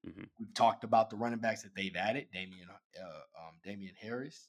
Mhm. 0.06 0.28
We've 0.38 0.54
talked 0.54 0.84
about 0.84 1.10
the 1.10 1.16
running 1.16 1.38
backs 1.40 1.62
that 1.62 1.74
they've 1.74 1.94
added, 1.96 2.28
Damien, 2.32 2.68
uh, 2.70 3.04
um, 3.04 3.54
Damien 3.64 3.94
Harris. 4.00 4.48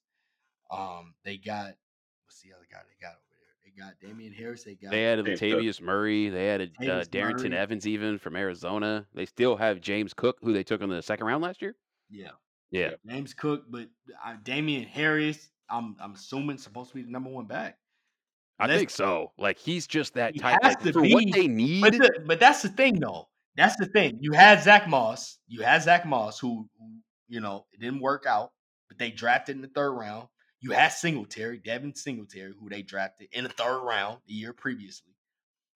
Um, 0.72 1.16
they 1.24 1.38
got 1.38 1.76
what's 2.26 2.42
the 2.42 2.54
other 2.54 2.68
guy 2.72 2.80
they 2.88 2.96
got 3.06 3.14
over 3.14 3.24
there? 3.32 3.56
They 3.66 3.72
got 3.82 4.00
Damien 4.00 4.32
Harris. 4.34 4.64
They 4.64 4.76
got 4.76 4.92
They 4.92 5.08
added 5.08 5.26
James 5.26 5.40
Cook. 5.40 5.50
Latavius 5.50 5.82
Murray. 5.82 6.30
They 6.30 6.50
added 6.50 6.76
uh, 6.80 7.04
Darrington 7.10 7.50
Murray. 7.52 7.60
Evans 7.60 7.88
even 7.88 8.20
from 8.20 8.36
Arizona. 8.36 9.08
They 9.16 9.26
still 9.26 9.56
have 9.58 9.82
James 9.82 10.14
Cook, 10.14 10.38
who 10.42 10.54
they 10.54 10.64
took 10.64 10.82
in 10.82 10.90
the 10.90 11.02
second 11.02 11.26
round 11.26 11.42
last 11.44 11.62
year. 11.62 11.76
yeah, 12.12 12.30
Yeah, 12.70 12.92
James 13.08 13.34
Cook, 13.34 13.64
but 13.70 13.90
uh, 14.24 14.36
Damien 14.44 14.84
Harris. 14.84 15.50
I'm 15.72 15.96
I'm 16.00 16.14
assuming 16.14 16.58
supposed 16.60 16.90
to 16.92 16.96
be 16.96 17.02
the 17.04 17.12
number 17.12 17.30
one 17.32 17.46
back. 17.46 17.78
I 18.60 18.68
Let's- 18.68 18.80
think 18.80 18.90
so. 18.92 19.32
Like 19.38 19.58
he's 19.58 19.88
just 19.88 20.14
that 20.16 20.34
He 20.34 20.40
type. 20.40 20.60
has 20.62 20.76
Like, 20.76 20.84
to 20.84 20.94
for 20.94 21.02
what 21.04 21.26
they 21.32 21.48
need. 21.48 21.82
But 21.82 21.94
the, 21.94 22.24
but 22.26 22.40
that's 22.40 22.62
the 22.62 22.70
thing 22.70 23.00
though. 23.00 23.28
That's 23.60 23.76
the 23.76 23.86
thing. 23.88 24.18
You 24.22 24.32
had 24.32 24.64
Zach 24.64 24.88
Moss. 24.88 25.38
You 25.48 25.62
had 25.64 25.84
Zach 25.84 26.06
Moss, 26.06 26.40
who, 26.40 26.68
who 26.80 26.88
you 27.28 27.40
know 27.42 27.66
it 27.74 27.80
didn't 27.82 28.00
work 28.00 28.26
out, 28.26 28.52
but 28.88 28.98
they 28.98 29.12
drafted 29.12 29.56
in 29.56 29.62
the 29.62 29.68
third 29.68 29.92
round. 29.92 30.28
You 30.62 30.72
had 30.72 30.90
Singletary, 30.90 31.60
Devin 31.60 31.96
Singletary, 31.96 32.54
who 32.60 32.70
they 32.70 32.82
drafted 32.82 33.28
in 33.32 33.44
the 33.44 33.50
third 33.50 33.82
round 33.84 34.20
the 34.28 34.34
year 34.34 34.54
previously. 34.54 35.14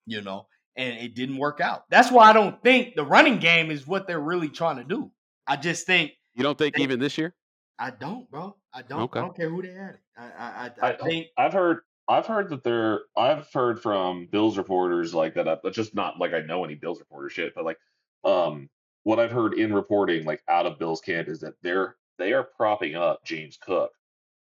You 0.06 0.22
know, 0.22 0.48
and 0.76 0.98
it 0.98 1.16
didn't 1.16 1.38
work 1.38 1.62
out. 1.62 1.84
That's 1.90 2.12
why 2.12 2.30
I 2.30 2.34
don't 2.34 2.62
think 2.64 2.96
the 2.96 3.06
running 3.06 3.40
game 3.40 3.72
is 3.72 3.86
what 3.88 4.08
they're 4.08 4.20
really 4.20 4.50
trying 4.50 4.78
to 4.78 4.84
do. 4.84 5.12
I 5.48 5.56
just 5.58 5.86
think 5.86 6.12
you 6.36 6.44
don't 6.44 6.58
think 6.58 6.76
they- 6.76 6.84
even 6.84 7.00
this 7.00 7.18
year? 7.18 7.34
I 7.80 7.90
don't, 7.92 8.30
bro. 8.30 8.56
I 8.74 8.82
don't. 8.82 9.02
Okay. 9.04 9.20
I 9.20 9.24
don't 9.24 9.36
care 9.36 9.50
who 9.50 9.62
they 9.62 9.74
had. 9.74 9.98
I 10.18 10.24
I, 10.24 10.48
I, 10.82 10.88
I 10.88 10.94
I- 10.94 10.98
think 10.98 11.28
I've 11.38 11.54
heard 11.54 11.80
I've 12.08 12.26
heard 12.28 12.50
that 12.50 12.64
there 12.64 13.02
I've 13.16 13.52
heard 13.54 13.82
from 13.82 14.28
Bills 14.28 14.58
reporters 14.58 15.14
like 15.14 15.36
that 15.36 15.48
uh, 15.48 15.70
just 15.72 15.96
not 15.96 16.20
like 16.20 16.34
I 16.34 16.42
know 16.42 16.64
any 16.66 16.76
Bills 16.76 17.00
reporter 17.00 17.30
shit, 17.30 17.54
but 17.56 17.66
like 17.66 17.80
um 18.24 18.70
what 19.04 19.20
I've 19.20 19.32
heard 19.32 19.54
in 19.54 19.74
reporting 19.74 20.26
like 20.26 20.44
out 20.48 20.66
of 20.66 20.80
Bills 20.80 21.02
camp 21.02 21.28
is 21.30 21.40
that 21.42 21.56
they're 21.62 21.98
they 22.18 22.34
are 22.34 22.44
propping 22.44 22.96
up 22.96 23.24
James 23.26 23.58
Cook 23.58 23.92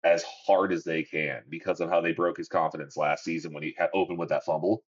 as 0.04 0.24
hard 0.24 0.72
as 0.72 0.84
they 0.84 1.04
can 1.04 1.44
because 1.48 1.80
of 1.80 1.90
how 1.90 2.00
they 2.02 2.12
broke 2.12 2.38
his 2.38 2.48
confidence 2.48 2.96
last 2.96 3.24
season 3.24 3.52
when 3.54 3.62
he 3.64 3.74
had 3.78 3.90
opened 3.94 4.18
with 4.18 4.30
that 4.30 4.44
fumble. 4.44 4.84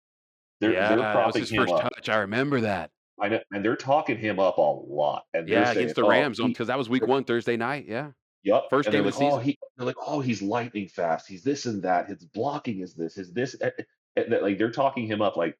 They're 0.61 0.77
yeah, 0.77 0.88
they're 0.88 1.03
that 1.14 1.26
was 1.26 1.38
propping 1.38 1.38
his 1.38 1.52
him 1.52 1.68
first 1.68 1.76
up. 1.76 1.90
touch. 1.95 2.10
I 2.10 2.18
remember 2.18 2.61
that. 2.61 2.91
I 3.22 3.30
know, 3.30 3.40
and 3.52 3.64
they're 3.64 3.76
talking 3.76 4.18
him 4.18 4.40
up 4.40 4.57
a 4.57 4.61
lot. 4.61 5.26
And 5.34 5.52
they're 5.52 5.65
Yeah, 5.65 5.65
saying, 5.65 5.76
against 5.76 5.95
the 5.95 6.03
"Oh, 6.03 6.10
Rams 6.10 6.40
because 6.40 6.68
that 6.68 6.77
was 6.77 6.90
week 6.90 7.07
one, 7.07 7.23
Thursday 7.23 7.57
night. 7.57 7.86
Yeah, 7.88 8.11
Yep. 8.44 8.64
first 8.70 8.88
and 8.88 8.94
game 8.94 9.06
of 9.06 9.14
like, 9.16 9.24
oh, 9.24 9.30
season. 9.38 9.44
he, 9.44 9.60
they're 9.78 9.86
like, 9.86 9.95
oh, 10.06 10.22
he's 10.22 10.41
lightning 10.41 10.88
fast. 10.88 11.28
He's 11.28 11.44
this 11.44 11.66
and 11.66 11.84
that. 11.84 12.07
His 12.07 12.24
blocking 12.24 12.80
is 12.80 12.94
this. 12.94 13.18
Is 13.18 13.34
this? 13.34 13.56
eh, 13.61 13.70
eh, 14.18 14.24
that, 14.30 14.41
Like 14.44 14.57
they're 14.57 14.72
talking 14.72 15.06
him 15.07 15.22
up 15.22 15.36
like, 15.36 15.57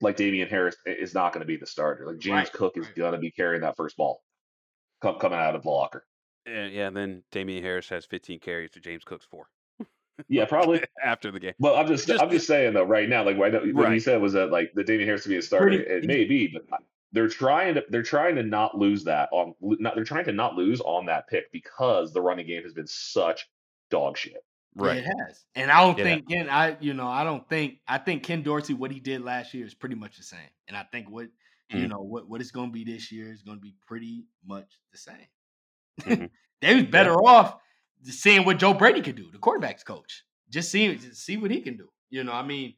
like 0.00 0.16
Damien 0.16 0.48
Harris 0.48 0.76
is 0.84 1.14
not 1.14 1.32
going 1.32 1.40
to 1.40 1.46
be 1.46 1.56
the 1.56 1.66
starter. 1.66 2.06
Like 2.06 2.18
James 2.18 2.34
Right, 2.34 2.52
Cook 2.52 2.76
is 2.76 2.86
right. 2.86 2.94
going 2.96 3.12
to 3.12 3.18
be 3.18 3.30
carrying 3.30 3.62
that 3.62 3.76
first 3.76 3.96
ball, 3.96 4.22
come, 5.00 5.18
coming 5.18 5.38
out 5.38 5.54
of 5.54 5.62
the 5.62 5.70
locker. 5.70 6.04
And, 6.44 6.72
yeah, 6.72 6.88
and 6.88 6.96
then 6.96 7.22
Damien 7.30 7.62
Harris 7.62 7.88
has 7.88 8.04
15 8.04 8.40
carries 8.40 8.72
to 8.72 8.80
James 8.80 9.04
Cook's 9.04 9.24
four 9.30 9.46
Yeah, 10.28 10.44
probably. 10.44 10.82
after 11.04 11.30
the 11.30 11.38
game. 11.40 11.54
Well, 11.60 11.76
I'm 11.76 11.86
just, 11.86 12.06
Just- 12.08 12.20
I'm 12.22 12.30
just 12.30 12.46
saying 12.48 12.74
though. 12.74 12.82
Right 12.84 13.08
now, 13.08 13.24
like 13.24 13.36
what 13.38 13.52
you 13.92 14.00
said 14.00 14.20
was 14.20 14.32
that 14.34 14.50
like 14.50 14.72
the 14.74 14.82
Damien 14.84 15.06
Harris 15.06 15.22
to 15.22 15.28
be 15.28 15.36
a 15.38 15.42
starter. 15.42 15.68
Pretty- 15.68 15.84
it 15.84 16.04
may 16.04 16.24
be, 16.24 16.48
but 16.48 16.80
they're 17.12 17.28
trying 17.28 17.74
to, 17.74 17.84
they're 17.90 18.02
trying 18.02 18.36
to 18.36 18.42
not 18.42 18.76
lose 18.76 19.04
that 19.04 19.28
on, 19.32 19.54
not, 19.60 19.94
they're 19.94 20.04
trying 20.04 20.24
to 20.24 20.32
not 20.32 20.54
lose 20.54 20.80
on 20.80 21.06
that 21.06 21.28
pick 21.28 21.50
because 21.52 22.12
the 22.12 22.20
running 22.20 22.46
game 22.46 22.62
has 22.62 22.72
been 22.72 22.86
such 22.86 23.48
dog 23.90 24.16
shit. 24.16 24.44
Right. 24.74 24.96
it 24.98 25.04
has. 25.04 25.44
And 25.54 25.70
I 25.70 25.82
don't 25.82 25.98
Yeah. 25.98 26.04
think 26.04 26.28
Ken, 26.30 26.48
I 26.48 26.78
you 26.80 26.94
know, 26.94 27.06
I 27.06 27.24
don't 27.24 27.46
think 27.48 27.80
I 27.86 27.98
think 27.98 28.22
Ken 28.22 28.42
Dorsey, 28.42 28.72
what 28.72 28.90
he 28.90 29.00
did 29.00 29.20
last 29.22 29.52
year 29.52 29.66
is 29.66 29.74
pretty 29.74 29.96
much 29.96 30.16
the 30.16 30.22
same. 30.22 30.48
And 30.66 30.74
I 30.76 30.84
think 30.90 31.10
what 31.10 31.28
you 31.68 31.80
Mhm. 31.80 31.88
know, 31.90 32.00
what, 32.00 32.26
what 32.28 32.40
it's 32.40 32.50
gonna 32.50 32.70
be 32.72 32.82
this 32.84 33.12
year 33.12 33.30
is 33.30 33.42
gonna 33.42 33.60
be 33.60 33.74
pretty 33.86 34.24
much 34.46 34.78
the 34.92 34.98
same. 34.98 35.26
Mhm. 36.00 36.30
they 36.62 36.74
was 36.74 36.84
better 36.84 37.12
off 37.14 37.58
just 38.02 38.20
seeing 38.22 38.46
what 38.46 38.58
Joe 38.58 38.72
Brady 38.72 39.02
could 39.02 39.16
do, 39.16 39.30
the 39.30 39.38
quarterback's 39.38 39.84
coach. 39.84 40.24
Just 40.48 40.70
see 40.70 40.94
just 40.96 41.22
see 41.22 41.36
what 41.36 41.50
he 41.50 41.60
can 41.60 41.76
do. 41.76 41.90
You 42.08 42.24
know, 42.24 42.32
I 42.32 42.42
mean, 42.42 42.74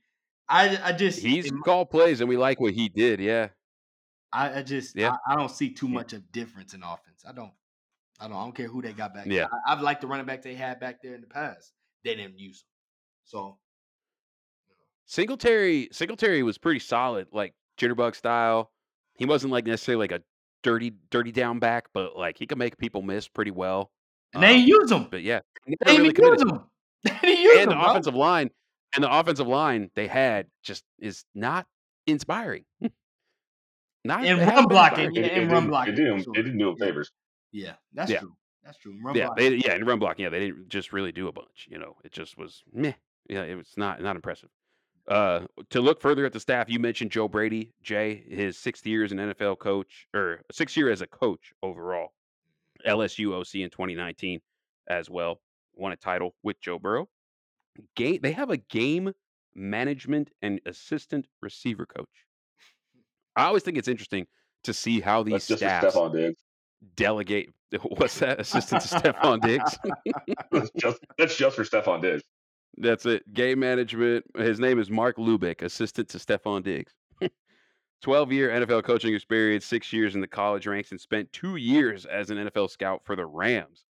I 0.48 0.76
I 0.82 0.92
just 0.92 1.20
He's 1.20 1.46
in 1.48 1.56
my- 1.58 1.62
called 1.64 1.90
plays, 1.90 2.20
and 2.20 2.28
we 2.28 2.36
like 2.36 2.58
what 2.58 2.74
he 2.74 2.88
did. 2.88 3.20
Yeah. 3.20 3.50
I, 4.34 4.58
I 4.58 4.62
just 4.62 4.96
Yeah. 4.96 5.16
I, 5.26 5.32
I 5.32 5.36
don't 5.36 5.50
see 5.50 5.70
too 5.70 5.88
much 5.88 6.12
of 6.12 6.30
difference 6.32 6.74
in 6.74 6.82
offense. 6.82 7.24
I 7.26 7.32
don't. 7.32 7.52
I 8.20 8.28
don't. 8.28 8.36
I 8.36 8.42
don't 8.42 8.54
care 8.54 8.68
who 8.68 8.82
they 8.82 8.92
got 8.92 9.14
back. 9.14 9.26
Yeah. 9.26 9.46
I, 9.66 9.72
I've 9.72 9.80
liked 9.80 10.00
the 10.00 10.06
running 10.06 10.26
back 10.26 10.42
they 10.42 10.54
had 10.54 10.78
back 10.80 11.00
there 11.02 11.14
in 11.14 11.20
the 11.20 11.26
past. 11.26 11.72
They 12.04 12.14
didn't 12.14 12.38
use 12.38 12.60
them. 12.62 12.68
So 13.24 13.58
Singletary 15.06 15.88
Singletary 15.92 16.42
was 16.42 16.58
pretty 16.58 16.80
solid, 16.80 17.28
like 17.32 17.54
jitterbug 17.78 18.14
style. 18.14 18.70
He 19.16 19.26
wasn't 19.26 19.52
like 19.52 19.66
necessarily 19.66 20.02
like 20.08 20.12
a 20.12 20.22
dirty 20.62 20.92
dirty 21.10 21.30
down 21.32 21.58
back, 21.58 21.86
but 21.92 22.16
like 22.16 22.38
he 22.38 22.46
could 22.46 22.58
make 22.58 22.76
people 22.78 23.02
miss 23.02 23.28
pretty 23.28 23.50
well. 23.50 23.90
and 24.32 24.42
they 24.42 24.56
Um, 24.56 24.66
use 24.66 24.90
them. 24.90 25.08
but 25.10 25.22
yeah, 25.22 25.40
he 25.66 25.76
They 25.84 25.92
ain't 25.92 26.02
really 26.02 26.30
use 26.30 26.42
them. 26.42 26.64
They 27.04 27.10
didn't 27.22 27.40
use 27.42 27.58
And 27.60 27.70
them. 27.70 27.78
the 27.78 27.84
offensive 27.90 28.14
line 28.14 28.50
and 28.94 29.04
the 29.04 29.12
offensive 29.12 29.46
line 29.46 29.90
they 29.94 30.06
had 30.08 30.46
just 30.62 30.82
is 30.98 31.24
not 31.34 31.66
inspiring. 32.06 32.64
not 34.04 34.24
And 34.24 34.38
run 34.40 34.68
blocking, 34.68 35.06
inspiring. 35.06 35.16
It, 35.16 35.32
Yeah, 35.32 35.38
it 35.38 35.42
and 35.44 35.52
run 35.52 35.66
blocking, 35.68 35.92
it 35.94 35.96
didn't, 35.96 36.22
sure. 36.24 36.32
it 36.36 36.42
didn't 36.42 36.58
do 36.58 36.68
him 36.70 36.76
favors. 36.76 37.10
Yeah, 37.52 37.74
that's 37.92 38.10
Yeah. 38.10 38.20
true. 38.20 38.36
That's 38.62 38.78
true. 38.78 38.98
Run 39.02 39.14
Yeah, 39.14 39.26
blocking. 39.26 39.50
they 39.50 39.56
yeah, 39.56 39.72
and 39.74 39.86
run 39.86 39.98
blocking. 39.98 40.22
Yeah, 40.24 40.30
they 40.30 40.40
didn't 40.40 40.68
just 40.68 40.92
really 40.92 41.12
do 41.12 41.28
a 41.28 41.32
bunch. 41.32 41.66
You 41.70 41.78
know, 41.78 41.96
it 42.04 42.12
just 42.12 42.36
was 42.38 42.62
meh. 42.72 42.94
Yeah, 43.28 43.42
it 43.42 43.54
was 43.56 43.72
not 43.76 44.00
not 44.02 44.16
impressive. 44.16 44.48
Uh, 45.06 45.46
to 45.68 45.82
look 45.82 46.00
further 46.00 46.24
at 46.24 46.32
the 46.32 46.40
staff, 46.40 46.70
you 46.70 46.78
mentioned 46.78 47.10
Joe 47.10 47.28
Brady, 47.28 47.74
Jay, 47.82 48.24
his 48.26 48.56
sixth 48.58 48.86
year 48.86 49.04
as 49.04 49.12
an 49.12 49.18
NFL 49.18 49.58
coach 49.58 50.06
or 50.14 50.40
sixth 50.50 50.76
year 50.78 50.90
as 50.90 51.02
a 51.02 51.06
coach 51.06 51.52
overall. 51.62 52.14
LSU 52.86 53.34
OC 53.34 53.56
in 53.62 53.70
2019 53.70 54.40
as 54.88 55.10
well. 55.10 55.40
Won 55.74 55.92
a 55.92 55.96
title 55.96 56.34
with 56.42 56.58
Joe 56.60 56.78
Burrow. 56.78 57.08
Game, 57.96 58.20
they 58.22 58.32
have 58.32 58.50
a 58.50 58.56
game 58.56 59.12
management 59.54 60.30
and 60.42 60.60
assistant 60.64 61.26
receiver 61.42 61.84
coach. 61.86 62.26
I 63.36 63.44
always 63.44 63.62
think 63.62 63.78
it's 63.78 63.88
interesting 63.88 64.26
to 64.64 64.72
see 64.72 65.00
how 65.00 65.22
these 65.22 65.46
That's 65.46 65.60
staffs 65.60 65.94
Stefon 65.94 66.12
Diggs. 66.12 66.40
delegate. 66.96 67.50
What's 67.82 68.18
that? 68.20 68.40
Assistant 68.40 68.82
to 68.82 68.88
Stefon 68.88 69.40
Diggs. 69.40 69.76
That's 70.52 70.70
just 70.78 70.98
that's 71.18 71.36
just 71.36 71.56
for 71.56 71.64
Stefon 71.64 72.00
Diggs. 72.02 72.22
That's 72.76 73.06
it. 73.06 73.32
Game 73.32 73.60
management. 73.60 74.24
His 74.36 74.58
name 74.60 74.78
is 74.78 74.90
Marc 74.90 75.16
Lubick, 75.16 75.62
assistant 75.62 76.08
to 76.10 76.18
Stefon 76.18 76.62
Diggs. 76.62 76.92
12 78.02 78.32
year 78.32 78.50
NFL 78.50 78.84
coaching 78.84 79.14
experience, 79.14 79.64
six 79.64 79.92
years 79.92 80.14
in 80.14 80.20
the 80.20 80.26
college 80.26 80.66
ranks, 80.66 80.90
and 80.90 81.00
spent 81.00 81.32
two 81.32 81.56
years 81.56 82.04
as 82.04 82.30
an 82.30 82.38
NFL 82.38 82.70
scout 82.70 83.02
for 83.04 83.16
the 83.16 83.26
Rams. 83.26 83.84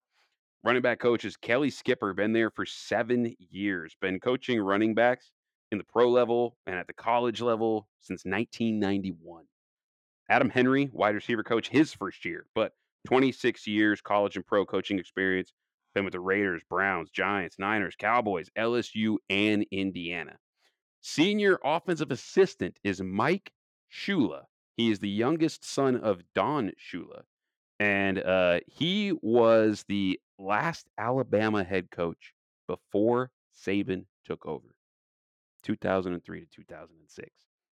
Running 0.62 0.82
back 0.82 0.98
coach 0.98 1.24
is 1.24 1.36
Kelly 1.36 1.68
Skipper, 1.70 2.14
been 2.14 2.32
there 2.32 2.50
for 2.50 2.64
seven 2.64 3.34
years, 3.50 3.96
been 4.00 4.18
coaching 4.20 4.60
running 4.60 4.94
backs 4.94 5.30
in 5.74 5.78
the 5.78 5.84
pro 5.84 6.08
level 6.08 6.56
and 6.66 6.76
at 6.76 6.86
the 6.86 6.92
college 6.92 7.40
level 7.40 7.88
since 8.00 8.24
1991. 8.24 9.44
Adam 10.30 10.48
Henry, 10.48 10.88
wide 10.92 11.16
receiver 11.16 11.42
coach, 11.42 11.68
his 11.68 11.92
first 11.92 12.24
year, 12.24 12.46
but 12.54 12.72
26 13.06 13.66
years 13.66 14.00
college 14.00 14.36
and 14.36 14.46
pro 14.46 14.64
coaching 14.64 14.98
experience. 14.98 15.52
Been 15.94 16.04
with 16.04 16.12
the 16.12 16.20
Raiders, 16.20 16.62
Browns, 16.68 17.10
Giants, 17.10 17.56
Niners, 17.58 17.94
Cowboys, 17.96 18.50
LSU, 18.56 19.16
and 19.28 19.64
Indiana. 19.70 20.36
Senior 21.02 21.58
offensive 21.64 22.10
assistant 22.10 22.78
is 22.82 23.00
Mike 23.00 23.52
Shula. 23.92 24.44
He 24.76 24.90
is 24.90 25.00
the 25.00 25.08
youngest 25.08 25.64
son 25.64 25.96
of 25.96 26.22
Don 26.34 26.72
Shula. 26.80 27.22
And 27.78 28.18
uh, 28.18 28.60
he 28.66 29.12
was 29.22 29.84
the 29.88 30.20
last 30.38 30.88
Alabama 30.98 31.62
head 31.62 31.90
coach 31.90 32.32
before 32.66 33.30
Saban 33.54 34.06
took 34.24 34.46
over. 34.46 34.73
2003 35.64 36.40
to 36.40 36.46
2006. 36.46 37.30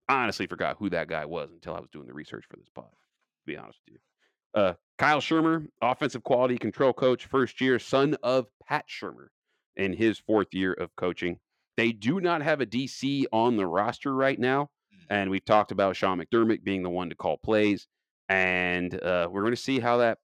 I 0.09 0.23
honestly 0.23 0.47
forgot 0.47 0.77
who 0.79 0.91
that 0.91 1.09
guy 1.09 1.25
was 1.25 1.51
until 1.53 1.75
I 1.75 1.81
was 1.81 1.91
doing 1.91 2.07
the 2.07 2.15
research 2.15 2.45
for 2.49 2.57
this 2.57 2.69
pod, 2.75 2.87
to 2.87 3.47
be 3.47 3.57
honest 3.57 3.81
with 3.87 3.95
you. 3.95 4.61
Uh, 4.61 4.75
Kyle 4.97 5.21
Shurmur, 5.21 5.67
offensive 5.83 6.25
quality 6.25 6.57
control 6.57 6.93
coach, 6.93 7.27
first 7.27 7.61
year, 7.61 7.79
son 7.79 8.17
of 8.23 8.47
Pat 8.67 8.87
Shurmur 8.89 9.29
in 9.77 9.93
his 9.93 10.19
fourth 10.19 10.49
year 10.53 10.73
of 10.73 10.95
coaching. 10.97 11.39
They 11.77 11.93
do 11.93 12.21
not 12.21 12.43
have 12.43 12.61
a 12.61 12.67
DC 12.67 13.25
on 13.33 13.57
the 13.57 13.67
roster 13.67 14.15
right 14.15 14.39
now. 14.39 14.71
And 15.11 15.31
we've 15.31 15.45
talked 15.45 15.71
about 15.71 15.97
Sean 15.97 16.21
McDermott 16.21 16.65
being 16.65 16.83
the 16.83 16.91
one 16.91 17.09
to 17.09 17.15
call 17.15 17.39
plays. 17.39 17.87
And 18.29 18.93
uh, 19.03 19.29
we're 19.31 19.43
going 19.43 19.55
to 19.55 19.61
see 19.61 19.79
how 19.81 19.99
that 19.99 20.19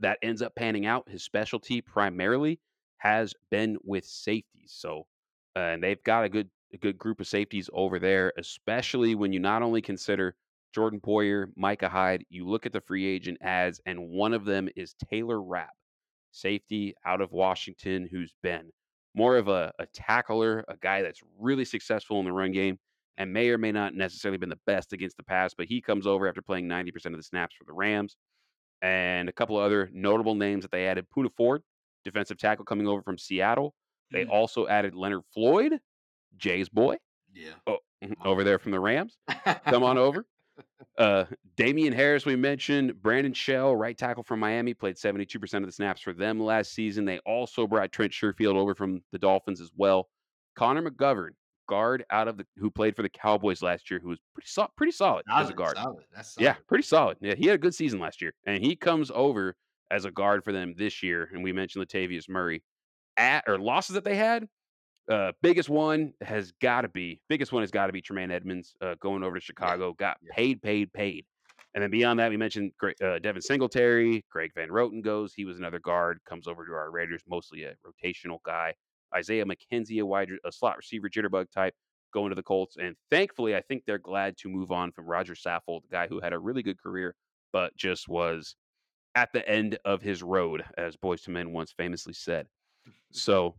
that 0.00 0.18
ends 0.22 0.42
up 0.42 0.54
panning 0.54 0.86
out. 0.86 1.08
His 1.08 1.22
specialty 1.22 1.80
primarily 1.80 2.60
has 2.98 3.34
been 3.50 3.76
with 3.84 4.04
safeties. 4.04 4.74
So, 4.76 5.06
uh, 5.56 5.60
and 5.60 5.82
they've 5.82 6.02
got 6.02 6.24
a 6.24 6.28
good 6.28 6.50
a 6.74 6.78
good 6.78 6.98
group 6.98 7.20
of 7.20 7.26
safeties 7.26 7.70
over 7.72 7.98
there, 7.98 8.32
especially 8.38 9.14
when 9.14 9.32
you 9.32 9.40
not 9.40 9.62
only 9.62 9.80
consider 9.82 10.36
Jordan 10.74 11.00
Poyer, 11.00 11.52
Micah 11.56 11.88
Hyde, 11.88 12.24
you 12.28 12.46
look 12.46 12.66
at 12.66 12.72
the 12.72 12.80
free 12.80 13.06
agent 13.06 13.38
ads, 13.40 13.80
and 13.86 14.08
one 14.08 14.34
of 14.34 14.44
them 14.44 14.68
is 14.76 14.94
Taylor 14.94 15.40
Rapp, 15.42 15.74
safety 16.32 16.94
out 17.04 17.20
of 17.20 17.32
Washington, 17.32 18.08
who's 18.10 18.34
been 18.42 18.70
more 19.14 19.36
of 19.36 19.48
a, 19.48 19.72
a 19.78 19.86
tackler, 19.86 20.64
a 20.68 20.76
guy 20.76 21.02
that's 21.02 21.20
really 21.38 21.64
successful 21.64 22.18
in 22.18 22.24
the 22.24 22.32
run 22.32 22.50
game, 22.52 22.78
and 23.16 23.32
may 23.32 23.50
or 23.50 23.58
may 23.58 23.70
not 23.70 23.94
necessarily 23.94 24.38
been 24.38 24.48
the 24.48 24.60
best 24.66 24.92
against 24.92 25.16
the 25.16 25.22
pass, 25.22 25.54
but 25.54 25.66
he 25.66 25.80
comes 25.80 26.06
over 26.06 26.26
after 26.28 26.42
playing 26.42 26.66
90% 26.68 27.12
of 27.12 27.16
the 27.18 27.22
snaps 27.22 27.54
for 27.54 27.64
the 27.64 27.72
Rams. 27.72 28.16
And 28.82 29.28
a 29.28 29.32
couple 29.32 29.56
of 29.58 29.64
other 29.64 29.88
notable 29.92 30.34
names 30.34 30.62
that 30.64 30.70
they 30.70 30.86
added 30.86 31.06
Poona 31.10 31.30
Ford, 31.36 31.62
defensive 32.04 32.36
tackle 32.36 32.64
coming 32.64 32.86
over 32.86 33.02
from 33.02 33.16
Seattle. 33.18 33.74
They 34.12 34.24
Mm. 34.24 34.30
also 34.30 34.66
added 34.66 34.94
Leonard 34.94 35.24
Floyd, 35.32 35.80
Jay's 36.36 36.68
boy, 36.68 36.96
Yeah. 37.32 37.50
oh, 37.66 37.78
over 38.24 38.44
there 38.44 38.58
from 38.58 38.72
the 38.72 38.80
Rams. 38.80 39.16
Come 39.66 39.82
on 39.82 39.98
over. 39.98 40.26
Uh, 40.98 41.24
Damien 41.56 41.92
Harris, 41.92 42.24
we 42.26 42.36
mentioned. 42.36 43.02
Brandon 43.02 43.32
Shell, 43.32 43.74
right 43.76 43.96
tackle 43.96 44.22
from 44.22 44.40
Miami, 44.40 44.74
played 44.74 44.96
72% 44.96 45.54
of 45.54 45.66
the 45.66 45.72
snaps 45.72 46.00
for 46.00 46.12
them 46.12 46.38
last 46.38 46.72
season. 46.72 47.04
They 47.04 47.18
also 47.20 47.66
brought 47.66 47.90
Trent 47.92 48.12
Sherfield 48.12 48.54
over 48.54 48.74
from 48.74 49.02
the 49.10 49.18
Dolphins 49.18 49.60
as 49.60 49.70
well. 49.76 50.08
Connor 50.54 50.88
McGovern, 50.88 51.30
guard 51.68 52.04
out 52.10 52.28
of 52.28 52.36
the 52.36 52.46
who 52.58 52.70
played 52.70 52.94
for 52.94 53.02
the 53.02 53.08
Cowboys 53.08 53.62
last 53.62 53.90
year, 53.90 53.98
who 54.00 54.10
was 54.10 54.18
pretty 54.34 54.46
so, 54.48 54.68
pretty 54.76 54.92
solid, 54.92 55.24
as 55.28 55.48
a 55.50 55.54
guard. 55.54 55.76
solid. 55.76 56.04
That's 56.14 56.34
solid. 56.34 56.44
Yeah, 56.44 56.54
pretty 56.68 56.84
solid. 56.84 57.16
Yeah, 57.20 57.34
he 57.34 57.46
had 57.46 57.54
a 57.56 57.58
good 57.58 57.74
season 57.74 57.98
last 57.98 58.22
year, 58.22 58.32
and 58.46 58.62
he 58.62 58.76
comes 58.76 59.10
over 59.12 59.56
as 59.90 60.04
a 60.04 60.10
guard 60.12 60.44
for 60.44 60.52
them 60.52 60.74
this 60.76 61.02
year. 61.02 61.28
And 61.32 61.42
we 61.42 61.52
mentioned 61.52 61.84
Latavius 61.88 62.28
Murray. 62.28 62.62
At 63.16 63.44
or 63.46 63.58
losses 63.58 63.94
that 63.94 64.02
they 64.04 64.16
had, 64.16 64.48
uh, 65.10 65.32
biggest 65.42 65.68
one 65.68 66.12
has 66.22 66.52
got 66.62 66.82
to 66.82 66.88
be 66.88 67.20
biggest 67.28 67.52
one 67.52 67.62
has 67.62 67.70
got 67.70 67.86
to 67.86 67.92
be 67.92 68.00
Tremaine 68.00 68.30
Edmunds 68.30 68.74
uh, 68.80 68.94
going 69.00 69.22
over 69.22 69.36
to 69.36 69.40
Chicago. 69.40 69.92
Got 69.92 70.18
paid, 70.34 70.62
paid, 70.62 70.92
paid. 70.92 71.26
And 71.74 71.82
then 71.82 71.90
beyond 71.90 72.20
that, 72.20 72.30
we 72.30 72.36
mentioned 72.36 72.72
uh, 73.02 73.18
Devin 73.18 73.42
Singletary. 73.42 74.24
Greg 74.30 74.52
Van 74.54 74.68
Roten 74.68 75.02
goes. 75.02 75.34
He 75.34 75.44
was 75.44 75.58
another 75.58 75.80
guard. 75.80 76.20
Comes 76.24 76.46
over 76.46 76.64
to 76.64 76.72
our 76.72 76.90
Raiders, 76.90 77.22
mostly 77.28 77.64
a 77.64 77.74
rotational 77.84 78.38
guy. 78.44 78.74
Isaiah 79.14 79.44
McKenzie, 79.44 80.00
a 80.00 80.06
wide, 80.06 80.30
a 80.44 80.52
slot 80.52 80.76
receiver, 80.76 81.08
jitterbug 81.08 81.50
type, 81.50 81.74
going 82.12 82.30
to 82.30 82.36
the 82.36 82.42
Colts. 82.42 82.76
And 82.80 82.94
thankfully, 83.10 83.56
I 83.56 83.60
think 83.60 83.82
they're 83.86 83.98
glad 83.98 84.36
to 84.38 84.48
move 84.48 84.70
on 84.70 84.92
from 84.92 85.06
Roger 85.06 85.34
Saffold, 85.34 85.82
the 85.82 85.88
guy 85.90 86.06
who 86.06 86.20
had 86.20 86.32
a 86.32 86.38
really 86.38 86.62
good 86.62 86.80
career, 86.80 87.14
but 87.52 87.76
just 87.76 88.08
was 88.08 88.54
at 89.16 89.32
the 89.32 89.46
end 89.48 89.78
of 89.84 90.00
his 90.00 90.22
road, 90.22 90.64
as 90.78 90.96
Boyz 90.96 91.28
II 91.28 91.34
Men 91.34 91.52
once 91.52 91.72
famously 91.72 92.14
said. 92.14 92.46
So 93.12 93.54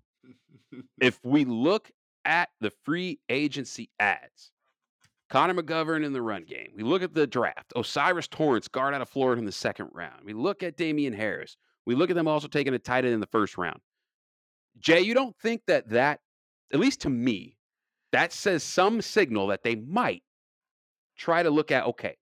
if 1.00 1.20
we 1.24 1.46
look 1.46 1.92
at 2.26 2.50
the 2.62 2.72
free 2.84 3.20
agency 3.30 3.90
ads, 4.00 4.52
Connor 5.30 5.56
McGovern 5.56 6.06
in 6.06 6.14
the 6.14 6.22
run 6.22 6.44
game. 6.44 6.70
We 6.76 6.84
look 6.84 7.02
at 7.02 7.14
the 7.14 7.28
draft. 7.28 7.74
O'Cyrus 7.76 8.28
Torrence, 8.28 8.68
guard 8.68 8.94
out 8.94 9.02
of 9.02 9.10
Florida 9.10 9.40
in 9.40 9.46
the 9.46 9.52
second 9.52 9.90
round. 9.94 10.24
We 10.24 10.34
look 10.34 10.64
at 10.64 10.78
Damien 10.78 11.14
Harris. 11.14 11.58
We 11.86 11.96
look 11.96 12.10
at 12.10 12.16
them 12.16 12.28
also 12.28 12.48
taking 12.48 12.74
a 12.74 12.80
tight 12.80 13.06
end 13.06 13.14
in 13.14 13.20
the 13.20 13.28
first 13.28 13.58
round. 13.58 13.80
Jay, 14.80 15.02
you 15.02 15.14
don't 15.14 15.36
think 15.38 15.62
that 15.68 15.90
that, 15.90 16.20
at 16.74 16.80
least 16.80 17.02
to 17.02 17.10
me, 17.10 17.58
that 18.12 18.34
says 18.34 18.64
some 18.64 19.02
signal 19.02 19.48
that 19.48 19.64
they 19.64 19.76
might 19.76 20.24
try 21.18 21.44
to 21.44 21.50
look 21.50 21.72
at, 21.72 21.86
okay, 21.86 22.16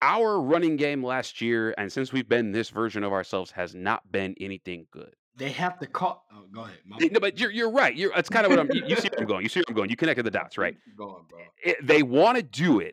our 0.00 0.40
running 0.40 0.76
game 0.76 1.04
last 1.04 1.40
year, 1.40 1.74
and 1.76 1.92
since 1.92 2.12
we've 2.12 2.28
been 2.28 2.52
this 2.52 2.70
version 2.70 3.02
of 3.02 3.12
ourselves, 3.12 3.50
has 3.50 3.74
not 3.74 4.10
been 4.10 4.34
anything 4.40 4.86
good. 4.90 5.14
They 5.38 5.50
have 5.50 5.78
to 5.78 5.86
call. 5.86 6.24
Oh, 6.32 6.44
go 6.52 6.62
ahead. 6.62 6.78
My- 6.84 6.98
No, 7.10 7.20
but 7.20 7.38
you're 7.38 7.50
you're 7.50 7.70
right. 7.70 7.94
You're 7.96 8.12
it's 8.16 8.28
kind 8.28 8.44
of 8.44 8.50
what 8.50 8.58
I'm. 8.58 8.68
You, 8.72 8.82
you 8.86 8.96
see 8.96 9.08
where 9.08 9.20
I'm 9.20 9.26
going. 9.26 9.42
You 9.44 9.48
see 9.48 9.60
where 9.60 9.64
I'm 9.68 9.74
going. 9.74 9.88
You 9.90 9.96
connected 9.96 10.24
the 10.24 10.30
dots, 10.30 10.58
right? 10.58 10.76
Going, 10.96 11.24
bro. 11.28 11.38
It, 11.62 11.76
they 11.86 12.02
want 12.02 12.36
to 12.36 12.42
do 12.42 12.80
it. 12.80 12.92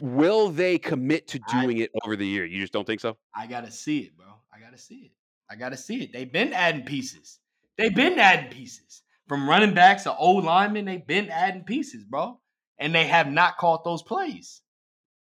Will 0.00 0.48
they 0.50 0.78
commit 0.78 1.28
to 1.28 1.40
I- 1.48 1.62
doing 1.62 1.78
it 1.78 1.90
over 2.04 2.16
the 2.16 2.26
year? 2.26 2.44
You 2.44 2.60
just 2.60 2.72
don't 2.72 2.86
think 2.86 3.00
so? 3.00 3.16
I 3.34 3.46
gotta 3.46 3.70
see 3.70 3.98
it, 4.00 4.16
bro. 4.16 4.26
I 4.52 4.58
gotta 4.60 4.78
see 4.78 4.96
it. 5.06 5.10
I 5.50 5.56
gotta 5.56 5.76
see 5.76 6.02
it. 6.04 6.12
They've 6.12 6.30
been 6.30 6.52
adding 6.52 6.84
pieces. 6.84 7.38
They've 7.76 7.94
been 7.94 8.18
adding 8.18 8.50
pieces. 8.50 9.02
From 9.28 9.48
running 9.48 9.74
backs 9.74 10.02
to 10.04 10.14
old 10.14 10.44
linemen, 10.44 10.84
they've 10.84 11.06
been 11.06 11.30
adding 11.30 11.64
pieces, 11.64 12.04
bro. 12.04 12.38
And 12.78 12.94
they 12.94 13.06
have 13.06 13.28
not 13.30 13.56
caught 13.56 13.84
those 13.84 14.02
plays. 14.02 14.60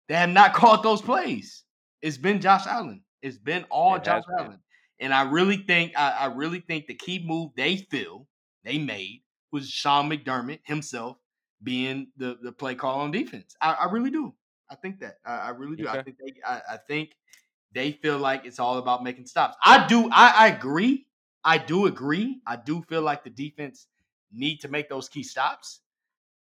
They 0.08 0.14
have 0.14 0.30
not 0.30 0.52
caught 0.60 0.82
those 0.82 1.00
plays. 1.02 1.64
It's 2.02 2.18
been 2.18 2.40
Josh 2.40 2.66
Allen. 2.66 3.02
It's 3.22 3.38
been 3.38 3.64
all 3.70 3.96
It 3.96 4.04
Josh 4.04 4.22
been. 4.38 4.58
And 4.98 5.12
I 5.12 5.22
really 5.30 5.58
think, 5.58 5.92
I, 5.96 6.10
I 6.10 6.26
really 6.26 6.60
think 6.60 6.86
the 6.86 6.94
key 6.94 7.22
move 7.24 7.52
they 7.56 7.76
feel 7.76 8.26
they 8.64 8.78
made 8.78 9.22
was 9.52 9.68
Sean 9.68 10.10
McDermott 10.10 10.60
himself 10.64 11.18
being 11.62 12.08
the, 12.16 12.38
the 12.42 12.52
play 12.52 12.74
call 12.74 13.00
on 13.00 13.10
defense. 13.10 13.56
I, 13.60 13.72
I 13.72 13.84
really 13.90 14.10
do. 14.10 14.34
I 14.70 14.74
think 14.74 15.00
that. 15.00 15.18
I, 15.24 15.36
I 15.36 15.48
really 15.50 15.76
do. 15.76 15.88
I 15.88 16.02
think 16.02 16.16
they 16.18 16.40
I, 16.44 16.60
I 16.72 16.76
think 16.76 17.16
they 17.72 17.92
feel 17.92 18.18
like 18.18 18.44
it's 18.46 18.58
all 18.58 18.78
about 18.78 19.04
making 19.04 19.26
stops. 19.26 19.56
I 19.64 19.86
do. 19.86 20.08
I, 20.10 20.32
I 20.36 20.48
agree. 20.48 21.06
I 21.44 21.58
do 21.58 21.86
agree. 21.86 22.40
I 22.46 22.56
do 22.56 22.82
feel 22.82 23.02
like 23.02 23.22
the 23.22 23.30
defense 23.30 23.86
need 24.32 24.58
to 24.62 24.68
make 24.68 24.88
those 24.88 25.08
key 25.08 25.22
stops. 25.22 25.80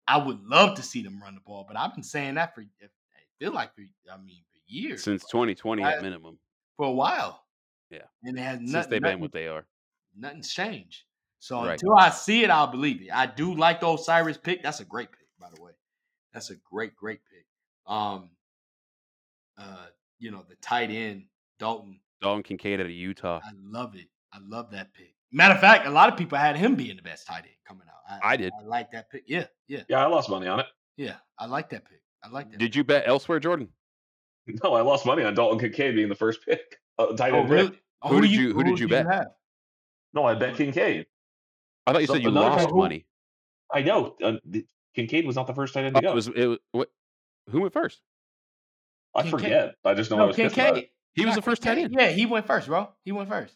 I 0.07 0.19
would 0.19 0.43
love 0.43 0.77
to 0.77 0.83
see 0.83 1.03
them 1.03 1.21
run 1.23 1.35
the 1.35 1.41
ball, 1.41 1.65
but 1.67 1.77
I've 1.77 1.95
been 1.95 2.03
saying 2.03 2.35
that 2.35 2.55
for 2.55 2.63
I 2.63 2.89
feel 3.39 3.53
like 3.53 3.75
for 3.75 3.83
I 4.13 4.17
mean 4.19 4.43
for 4.53 4.59
years, 4.67 5.05
Since 5.05 5.25
2020 5.31 5.83
I- 5.83 5.93
at 5.93 6.03
minimum, 6.03 6.39
for 6.77 6.87
a 6.87 6.93
while. 6.93 7.45
Yeah. 7.91 8.03
and 8.25 8.39
it 8.39 8.43
has 8.43 8.61
nothing. 8.61 8.69
since 8.73 8.87
they've 8.87 9.03
been 9.03 9.21
what 9.21 9.33
they 9.33 9.49
are. 9.49 9.67
nothing's 10.17 10.53
changed. 10.53 11.05
So 11.41 11.63
Right. 11.65 11.73
until 11.73 11.95
I 11.97 12.11
see 12.11 12.43
it, 12.45 12.51
I'll 12.51 12.67
believe 12.67 13.03
it. 13.03 13.11
I 13.13 13.27
do 13.27 13.55
like 13.55 13.81
the 13.81 13.87
O'Cyrus 13.87 14.37
pick. 14.39 14.63
That's 14.63 14.81
a 14.81 14.85
great 14.85 15.11
pick, 15.11 15.27
by 15.39 15.49
the 15.55 15.61
way. 15.63 15.73
That's 16.33 16.51
a 16.51 16.57
great, 16.57 16.95
great 16.95 17.21
pick. 17.31 17.47
Um, 17.87 18.31
uh, 19.59 19.87
you 20.19 20.31
know 20.31 20.45
the 20.49 20.55
tight 20.57 20.91
end 20.91 21.25
Dalton. 21.59 22.01
Dalton 22.21 22.43
Kincaid 22.43 22.81
out 22.81 22.87
of 22.87 22.93
Utah. 22.93 23.41
I 23.43 23.51
love 23.63 23.95
it. 23.97 24.09
I 24.33 24.39
love 24.41 24.71
that 24.73 24.93
pick. 24.95 25.15
Matter 25.33 25.55
of 25.55 25.61
fact, 25.61 25.87
a 25.87 25.91
lot 25.91 26.11
of 26.13 26.19
people 26.19 26.37
had 26.39 26.57
him 26.57 26.75
being 26.75 26.97
the 26.97 27.03
best 27.03 27.27
tight 27.27 27.45
end 27.45 27.55
coming 27.67 27.87
out. 27.89 28.21
I 28.23 28.37
did. 28.37 28.53
I 28.61 28.65
like 28.65 28.91
that 28.93 29.11
pick. 29.11 29.25
Yeah, 29.27 29.47
yeah, 29.69 29.83
Yeah, 29.89 30.05
I 30.05 30.07
lost 30.09 30.29
money 30.29 30.47
on 30.49 30.61
it. 30.61 30.67
yeah. 30.97 31.17
I 31.39 31.47
like 31.47 31.71
that 31.71 31.85
pick. 31.89 32.03
I 32.23 32.29
like 32.29 32.51
that. 32.51 32.59
Did 32.59 32.75
you 32.77 32.85
bet 32.85 33.05
elsewhere, 33.07 33.41
Jordan? 33.41 33.69
No, 34.65 34.75
I 34.75 34.81
lost 34.81 35.07
money 35.07 35.23
on 35.23 35.35
Dalton 35.35 35.61
Kincaid 35.61 35.95
being 35.95 36.09
the 36.09 36.15
first 36.15 36.45
pick, 36.45 36.80
uh, 37.09 37.17
tight 37.17 37.33
oh, 37.33 37.45
really? 37.45 37.79
Oh, 38.03 38.09
Who 38.09 38.21
did 38.21 38.31
you- 38.31 38.53
who 38.55 38.65
did 38.65 38.79
you 38.79 38.89
bet? 38.89 39.07
No, 40.13 40.25
I 40.25 40.35
bet 40.35 40.57
Kincaid. 40.57 41.07
I 41.87 41.93
thought 41.93 42.01
you 42.01 42.07
So 42.07 42.15
said 42.15 42.23
you 42.23 42.31
lost 42.31 42.69
who- 42.71 42.77
money. 42.77 43.07
I 43.73 43.83
know 43.83 44.17
uh, 44.23 44.33
Kincaid 44.95 45.27
was 45.27 45.37
not 45.37 45.47
the 45.47 45.55
first 45.55 45.75
tight 45.75 45.85
end 45.85 45.97
Oh, 45.97 46.01
to 46.01 46.07
go. 46.07 46.13
it 46.13 46.15
was, 46.15 46.27
it 46.29 46.47
was, 46.47 46.59
what, 46.73 46.91
who 47.51 47.61
went 47.61 47.73
first? 47.73 48.01
I 49.15 49.23
Kincaid. 49.23 49.41
forget. 49.41 49.75
I 49.85 49.95
just 49.95 50.11
know 50.11 50.19
I 50.21 50.25
was 50.27 50.37
Kincaid. 50.37 50.89
He 51.15 51.25
was 51.27 51.35
the 51.37 51.43
first 51.43 51.63
tight 51.63 51.79
end. 51.79 51.95
Yeah, 51.97 52.09
he 52.09 52.27
went 52.27 52.47
first, 52.47 52.67
bro. 52.69 52.89
He 53.05 53.13
went 53.13 53.29
first. 53.29 53.55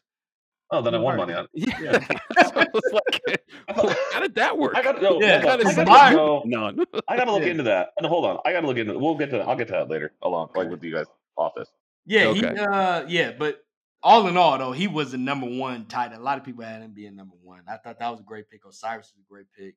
Oh, 0.71 0.83
then 0.83 0.95
I 0.95 0.99
won 0.99 1.16
money 1.16 1.35
on 1.35 1.47
it. 1.53 1.75
Yeah. 1.81 1.99
I 2.37 2.66
was 2.73 2.93
like, 2.93 3.23
how 4.12 4.21
did 4.21 4.35
that 4.37 4.57
work? 4.59 4.75
I 4.77 4.83
got 4.83 5.01
no. 5.01 5.21
Yeah, 5.21 5.41
hold 5.41 5.53
on. 5.53 5.59
that 5.59 5.66
I 5.66 5.69
is 5.71 5.77
gotta, 5.77 5.87
smart. 5.87 6.12
no, 6.15 6.43
None. 6.47 6.79
I 7.07 7.16
gotta 7.16 7.33
look 7.33 7.43
Yeah. 7.45 7.49
into 7.51 7.62
that. 7.65 7.91
No, 8.01 8.09
hold 8.09 8.25
on. 8.25 8.39
I 8.45 8.53
gotta 8.53 8.66
look 8.66 8.77
into. 8.77 8.99
We'll 8.99 9.15
get 9.16 9.31
to. 9.31 9.41
I'll 9.41 9.57
get 9.57 9.66
to 9.69 9.73
that 9.75 9.89
later. 9.91 10.12
Along 10.23 10.49
like 10.57 10.71
with 10.71 10.83
you 10.83 10.93
guys 10.95 11.07
off 11.37 11.53
this. 11.57 11.69
Yeah, 12.06 12.32
he 12.32 12.44
uh 12.44 13.05
yeah, 13.09 13.32
but 13.39 13.60
all 14.02 14.26
in 14.28 14.36
all 14.36 14.59
though, 14.59 14.72
he 14.72 14.86
was 14.86 15.12
the 15.12 15.18
number 15.18 15.47
one 15.47 15.86
tight 15.86 16.12
end. 16.12 16.20
A 16.20 16.22
lot 16.22 16.39
of 16.39 16.44
people 16.44 16.64
had 16.64 16.82
him 16.82 16.93
being 16.93 17.16
number 17.16 17.36
one. 17.43 17.62
I 17.68 17.78
thought 17.78 17.98
that 17.98 18.10
was 18.10 18.20
a 18.20 18.24
great 18.24 18.51
pick. 18.51 18.66
O'Cyrus 18.66 19.12
was 19.14 19.24
a 19.24 19.28
great 19.28 19.47
pick. 19.56 19.74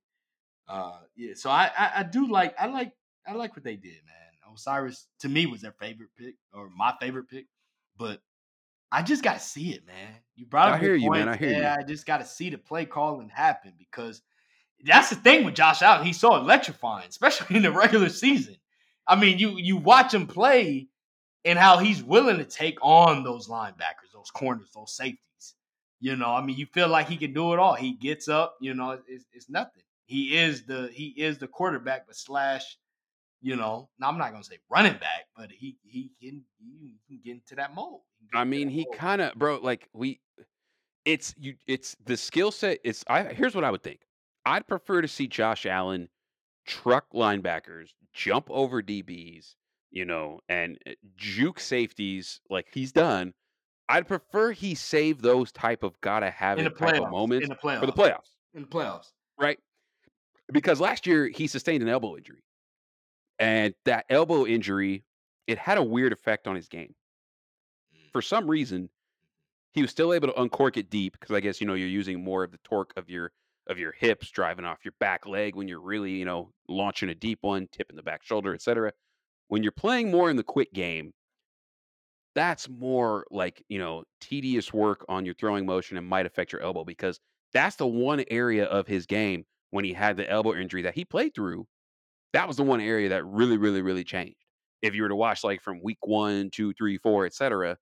Uh 0.68 1.00
yeah, 1.16 1.34
so 1.36 1.50
I, 1.50 1.72
I 1.78 1.92
I 1.98 2.04
do 2.04 2.28
like 2.28 2.54
I 2.60 2.68
like 2.68 2.92
I 3.26 3.34
like 3.34 3.56
what 3.56 3.64
they 3.64 3.76
did, 3.76 4.00
man. 4.06 4.52
O'Cyrus 4.52 5.08
to 5.20 5.30
me 5.30 5.46
was 5.46 5.62
their 5.62 5.74
favorite 5.80 6.10
pick 6.18 6.36
or 6.54 6.70
my 6.70 6.94
favorite 7.00 7.30
pick, 7.30 7.46
but 7.98 8.22
I 8.92 9.02
just 9.02 9.24
gotta 9.24 9.40
see 9.40 9.74
it, 9.74 9.86
man. 9.86 10.16
You 10.36 10.46
brought 10.46 10.70
up 10.70 10.76
I 10.76 10.80
hear 10.80 10.96
you, 10.96 11.12
man. 11.12 11.30
I 11.30 11.36
hear 11.36 11.50
you. 11.50 11.56
and 11.56 11.66
I 11.66 11.84
just 11.84 12.06
gotta 12.06 12.26
see 12.26 12.50
the 12.50 12.58
play 12.58 12.86
calling 12.86 13.30
happen 13.30 13.74
because 13.78 14.22
that's 14.84 15.10
the 15.10 15.16
thing 15.16 15.44
with 15.46 15.56
Josh 15.56 15.82
Allen. 15.82 16.06
He's 16.06 16.20
so 16.20 16.36
electrifying, 16.36 17.08
especially 17.10 17.56
in 17.56 17.64
the 17.64 17.72
regular 17.72 18.10
season. 18.10 18.58
I 19.08 19.16
mean, 19.16 19.40
you 19.40 19.58
you 19.58 19.78
watch 19.78 20.14
him 20.14 20.28
play 20.28 20.88
and 21.48 21.58
how 21.58 21.78
he's 21.78 22.04
willing 22.04 22.38
to 22.38 22.44
take 22.44 22.78
on 22.82 23.24
those 23.24 23.48
linebackers, 23.48 24.12
those 24.14 24.30
corners, 24.30 24.70
those 24.76 24.94
safeties. 24.94 25.22
You 26.00 26.16
know, 26.16 26.30
I 26.30 26.44
mean, 26.44 26.58
you 26.58 26.68
feel 26.68 26.90
like 26.90 27.08
he 27.08 27.18
can 27.18 27.34
do 27.34 27.54
it 27.54 27.60
all. 27.60 27.74
He 27.74 27.94
gets 27.94 28.28
up, 28.28 28.58
you 28.60 28.74
know, 28.76 29.00
it's, 29.08 29.26
it's 29.34 29.50
nothing. 29.50 29.84
He 30.06 30.38
is 30.38 30.64
the 30.64 30.90
he 30.94 31.08
is 31.18 31.38
the 31.38 31.48
quarterback, 31.48 32.06
but 32.06 32.16
slash, 32.16 32.78
you 33.42 33.56
know, 33.56 33.90
now 33.98 34.10
I'm 34.10 34.18
not 34.18 34.32
gonna 34.32 34.44
say 34.44 34.60
running 34.70 34.94
back, 34.94 35.26
but 35.36 35.52
he 35.52 35.78
he 35.84 36.12
can 36.22 36.44
he 36.60 36.96
can 37.08 37.20
get 37.24 37.32
into 37.32 37.56
that 37.56 37.74
mold. 37.74 38.02
He 38.20 38.28
can 38.28 38.38
get 38.38 38.42
I 38.42 38.44
mean, 38.44 38.70
he 38.70 38.86
kind 38.94 39.22
of, 39.22 39.34
bro. 39.36 39.60
Like 39.62 39.90
we, 39.94 40.20
it's 41.04 41.34
you. 41.38 41.56
It's 41.66 41.96
the 42.06 42.16
skill 42.16 42.52
set. 42.52 42.80
It's 42.84 43.04
I. 43.08 43.24
Here's 43.24 43.56
what 43.56 43.64
I 43.64 43.72
would 43.72 43.84
think. 43.84 44.02
I'd 44.46 44.68
prefer 44.68 45.02
to 45.02 45.08
see 45.08 45.28
Josh 45.28 45.66
Allen 45.66 46.10
truck 46.66 47.12
linebackers, 47.14 47.90
jump 48.14 48.48
over 48.50 48.84
DBs, 48.84 49.56
you 49.92 50.06
know, 50.06 50.40
and 50.50 50.78
uh, 50.88 50.92
juke 51.16 51.60
safeties 51.60 52.42
like 52.50 52.68
he's 52.74 52.92
done. 52.92 53.34
I'd 53.90 54.08
prefer 54.08 54.52
he 54.52 54.76
save 54.76 55.22
those 55.22 55.52
type 55.52 55.84
of 55.84 56.00
gotta 56.02 56.30
have 56.30 56.58
in 56.60 56.66
the 56.66 56.72
it 56.72 56.78
type 56.78 56.96
of 56.96 57.02
playoffs. 57.04 57.12
moments 57.12 57.44
In 57.46 57.50
the 57.50 57.56
playoffs. 57.56 57.80
for 57.80 57.86
the 57.86 57.94
playoffs, 57.94 58.30
In 58.54 58.62
the 58.64 58.68
playoffs. 58.68 59.12
right? 59.40 59.60
Because 60.52 60.80
last 60.80 61.08
year 61.08 61.28
he 61.28 61.48
sustained 61.48 61.84
an 61.84 61.90
elbow 61.90 62.18
injury, 62.18 62.44
and 63.40 63.74
that 63.86 64.06
elbow 64.10 64.46
injury 64.46 65.04
it 65.48 65.58
had 65.58 65.78
a 65.78 65.84
weird 65.84 66.12
effect 66.12 66.48
on 66.48 66.56
his 66.56 66.68
game 66.68 66.94
for 68.12 68.22
some 68.22 68.50
reason, 68.50 68.90
he 69.74 69.82
was 69.82 69.92
still 69.92 70.14
able 70.14 70.28
to 70.28 70.42
uncork 70.42 70.76
it 70.78 70.90
deep 70.90 71.14
because 71.20 71.36
I 71.36 71.40
guess 71.40 71.62
you 71.62 71.68
know 71.68 71.74
you're 71.76 71.88
using 71.88 72.24
more 72.24 72.44
of 72.44 72.52
the 72.52 72.58
torque 72.64 72.94
of 72.98 73.10
your 73.10 73.32
of 73.68 73.78
your 73.78 73.92
hips 73.92 74.30
driving 74.32 74.66
off 74.66 74.80
your 74.84 74.94
back 75.00 75.26
leg 75.28 75.56
when 75.56 75.68
you're 75.68 75.82
really 75.82 76.12
you 76.14 76.26
know 76.26 76.52
launching 76.68 77.10
a 77.10 77.16
deep 77.16 77.40
one, 77.42 77.68
tipping 77.72 77.96
the 77.96 78.04
back 78.04 78.24
shoulder, 78.24 78.54
etc. 78.54 78.92
When 79.50 79.64
you're 79.64 79.72
playing 79.72 80.12
more 80.12 80.30
in 80.30 80.36
the 80.36 80.44
quick 80.44 80.74
game, 80.74 81.14
that's 82.36 82.70
more 82.70 83.26
like 83.32 83.64
you 83.70 83.80
know 83.80 84.04
tedious 84.22 84.72
work 84.74 85.06
on 85.10 85.26
your 85.26 85.34
throwing 85.36 85.66
motion 85.66 85.98
and 85.98 86.06
might 86.08 86.26
affect 86.26 86.52
your 86.52 86.62
elbow 86.62 86.84
because 86.84 87.20
that's 87.54 87.78
the 87.78 87.88
one 87.88 88.24
area 88.30 88.66
of 88.66 88.88
his 88.88 89.06
game 89.06 89.46
when 89.72 89.84
he 89.86 89.94
had 89.94 90.18
the 90.18 90.30
elbow 90.30 90.54
injury 90.54 90.84
that 90.84 90.94
he 90.94 91.04
played 91.06 91.34
through. 91.34 91.66
That 92.34 92.48
was 92.48 92.58
the 92.58 92.64
one 92.64 92.82
area 92.82 93.10
that 93.10 93.26
really, 93.26 93.58
really, 93.58 93.82
really 93.82 94.04
changed. 94.04 94.36
If 94.82 94.94
you 94.94 95.02
were 95.02 95.10
to 95.10 95.16
watch 95.16 95.44
like 95.44 95.62
from 95.62 95.82
week 95.82 95.98
one, 96.06 96.50
two, 96.52 96.74
three, 96.74 96.98
four, 97.00 97.26
etc., 97.26 97.78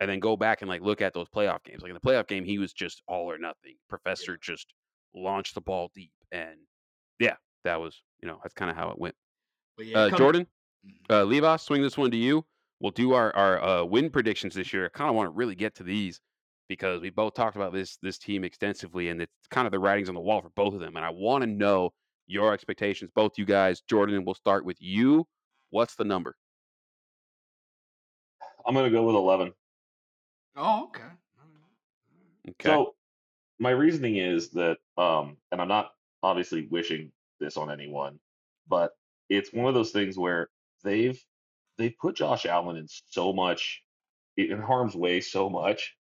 and 0.00 0.08
then 0.08 0.20
go 0.20 0.36
back 0.36 0.62
and 0.62 0.68
like 0.68 0.80
look 0.80 1.02
at 1.02 1.12
those 1.12 1.28
playoff 1.28 1.62
games. 1.64 1.82
Like 1.82 1.90
in 1.90 1.94
the 1.94 2.00
playoff 2.00 2.28
game, 2.28 2.44
he 2.44 2.58
was 2.58 2.72
just 2.72 3.02
all 3.08 3.30
or 3.30 3.36
nothing. 3.38 3.74
Professor 3.88 4.38
just 4.40 4.72
launched 5.14 5.54
the 5.54 5.60
ball 5.60 5.90
deep, 5.94 6.12
and 6.32 6.56
yeah, 7.18 7.34
that 7.64 7.80
was 7.80 8.00
you 8.22 8.28
know 8.28 8.38
that's 8.42 8.54
kind 8.54 8.70
of 8.70 8.76
how 8.76 8.90
it 8.90 8.98
went. 8.98 9.16
But 9.76 9.86
yeah, 9.86 9.98
Uh, 9.98 10.08
come- 10.10 10.18
Jordan. 10.18 10.46
Uh, 11.10 11.24
Levi, 11.24 11.56
swing 11.56 11.82
this 11.82 11.96
one 11.96 12.10
to 12.10 12.16
you. 12.16 12.44
We'll 12.80 12.92
do 12.92 13.12
our 13.14 13.34
our 13.34 13.62
uh, 13.62 13.84
win 13.84 14.10
predictions 14.10 14.54
this 14.54 14.72
year. 14.72 14.86
I 14.86 14.96
kind 14.96 15.10
of 15.10 15.16
want 15.16 15.26
to 15.26 15.30
really 15.30 15.54
get 15.54 15.74
to 15.76 15.82
these 15.82 16.20
because 16.68 17.00
we 17.00 17.10
both 17.10 17.34
talked 17.34 17.56
about 17.56 17.72
this 17.72 17.96
this 18.02 18.18
team 18.18 18.44
extensively, 18.44 19.08
and 19.08 19.22
it's 19.22 19.32
kind 19.50 19.66
of 19.66 19.72
the 19.72 19.78
writings 19.78 20.08
on 20.08 20.14
the 20.14 20.20
wall 20.20 20.40
for 20.42 20.50
both 20.50 20.74
of 20.74 20.80
them. 20.80 20.96
And 20.96 21.04
I 21.04 21.10
want 21.10 21.42
to 21.42 21.46
know 21.46 21.90
your 22.26 22.52
expectations, 22.52 23.10
both 23.14 23.32
you 23.36 23.44
guys. 23.44 23.80
Jordan, 23.88 24.24
we'll 24.24 24.34
start 24.34 24.64
with 24.64 24.76
you. 24.80 25.26
What's 25.70 25.96
the 25.96 26.04
number? 26.04 26.36
I'm 28.66 28.74
gonna 28.74 28.90
go 28.90 29.04
with 29.04 29.16
11. 29.16 29.52
Oh, 30.56 30.84
okay. 30.84 31.02
Okay. 32.50 32.68
So 32.68 32.94
my 33.58 33.70
reasoning 33.70 34.16
is 34.16 34.50
that, 34.50 34.78
um, 34.96 35.36
and 35.52 35.60
I'm 35.60 35.68
not 35.68 35.92
obviously 36.22 36.66
wishing 36.70 37.12
this 37.40 37.56
on 37.56 37.70
anyone, 37.70 38.18
but 38.68 38.92
it's 39.28 39.52
one 39.52 39.66
of 39.66 39.74
those 39.74 39.90
things 39.90 40.18
where 40.18 40.48
they've 40.82 41.20
they've 41.76 41.96
put 42.00 42.16
Josh 42.16 42.46
Allen 42.46 42.76
in 42.76 42.86
so 42.88 43.32
much 43.32 43.82
in 44.36 44.60
harm's 44.60 44.94
way 44.94 45.20
so 45.20 45.48
much 45.48 45.96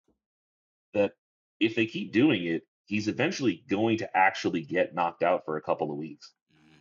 that 0.94 1.12
if 1.60 1.74
they 1.74 1.86
keep 1.86 2.12
doing 2.12 2.44
it, 2.44 2.62
he's 2.84 3.08
eventually 3.08 3.64
going 3.68 3.98
to 3.98 4.16
actually 4.16 4.62
get 4.62 4.94
knocked 4.94 5.22
out 5.22 5.44
for 5.44 5.56
a 5.56 5.62
couple 5.62 5.90
of 5.90 5.96
weeks. 5.96 6.32
Mm. 6.52 6.76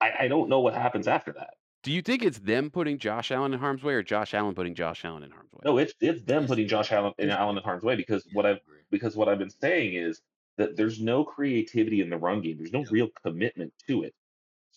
I, 0.00 0.24
I 0.24 0.28
don't 0.28 0.48
know 0.48 0.60
what 0.60 0.74
happens 0.74 1.08
after 1.08 1.32
that. 1.32 1.54
Do 1.84 1.92
you 1.92 2.02
think 2.02 2.24
it's 2.24 2.38
them 2.40 2.70
putting 2.70 2.98
Josh 2.98 3.30
Allen 3.30 3.54
in 3.54 3.60
harm's 3.60 3.82
way, 3.82 3.94
or 3.94 4.02
Josh 4.02 4.34
Allen 4.34 4.54
putting 4.54 4.74
Josh 4.74 5.04
Allen 5.04 5.22
in 5.22 5.30
harm's 5.30 5.52
way? 5.52 5.60
No, 5.64 5.78
it's 5.78 5.94
it's 6.00 6.22
them 6.24 6.46
putting 6.46 6.66
Josh 6.66 6.92
Allen 6.92 7.14
in 7.18 7.30
Allen 7.30 7.56
in 7.56 7.62
harm's 7.62 7.84
way 7.84 7.94
because 7.94 8.26
what 8.32 8.44
I've 8.46 8.58
because 8.90 9.16
what 9.16 9.28
I've 9.28 9.38
been 9.38 9.50
saying 9.50 9.94
is 9.94 10.20
that 10.56 10.76
there's 10.76 11.00
no 11.00 11.24
creativity 11.24 12.00
in 12.00 12.10
the 12.10 12.16
run 12.16 12.42
game. 12.42 12.58
There's 12.58 12.72
no 12.72 12.84
real 12.90 13.08
commitment 13.24 13.72
to 13.86 14.02
it. 14.02 14.14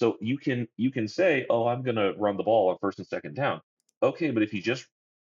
So 0.01 0.17
you 0.19 0.39
can 0.39 0.67
you 0.77 0.89
can 0.89 1.07
say, 1.07 1.45
"Oh, 1.47 1.67
I'm 1.67 1.83
going 1.83 1.97
to 1.97 2.15
run 2.17 2.35
the 2.35 2.41
ball 2.41 2.71
on 2.71 2.77
first 2.81 2.97
and 2.97 3.07
second 3.07 3.35
down." 3.35 3.61
Okay, 4.01 4.31
but 4.31 4.41
if 4.41 4.51
you 4.51 4.59
just 4.59 4.87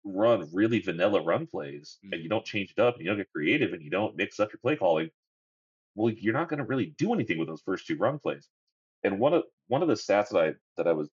run 0.03 0.49
really 0.51 0.79
vanilla 0.79 1.21
run 1.21 1.45
plays 1.45 1.99
and 2.01 2.13
you 2.13 2.21
mm-hmm. 2.21 2.29
don't 2.29 2.45
change 2.45 2.73
it 2.75 2.81
up 2.81 2.95
and 2.95 3.03
you 3.03 3.11
don't 3.11 3.19
get 3.19 3.31
creative 3.31 3.73
and 3.73 3.83
you 3.83 3.91
don't 3.91 4.15
mix 4.15 4.39
up 4.39 4.51
your 4.51 4.59
play 4.63 4.75
calling, 4.75 5.11
well, 5.93 6.11
you're 6.11 6.33
not 6.33 6.49
going 6.49 6.57
to 6.57 6.65
really 6.65 6.95
do 6.97 7.13
anything 7.13 7.37
with 7.37 7.47
those 7.47 7.61
first 7.61 7.85
two 7.85 7.95
run 7.95 8.17
plays. 8.17 8.49
And 9.03 9.19
one 9.19 9.35
of 9.35 9.43
one 9.67 9.83
of 9.83 9.87
the 9.87 9.93
stats 9.93 10.29
that 10.29 10.39
I 10.39 10.53
that 10.77 10.87
I 10.87 10.93
was 10.93 11.11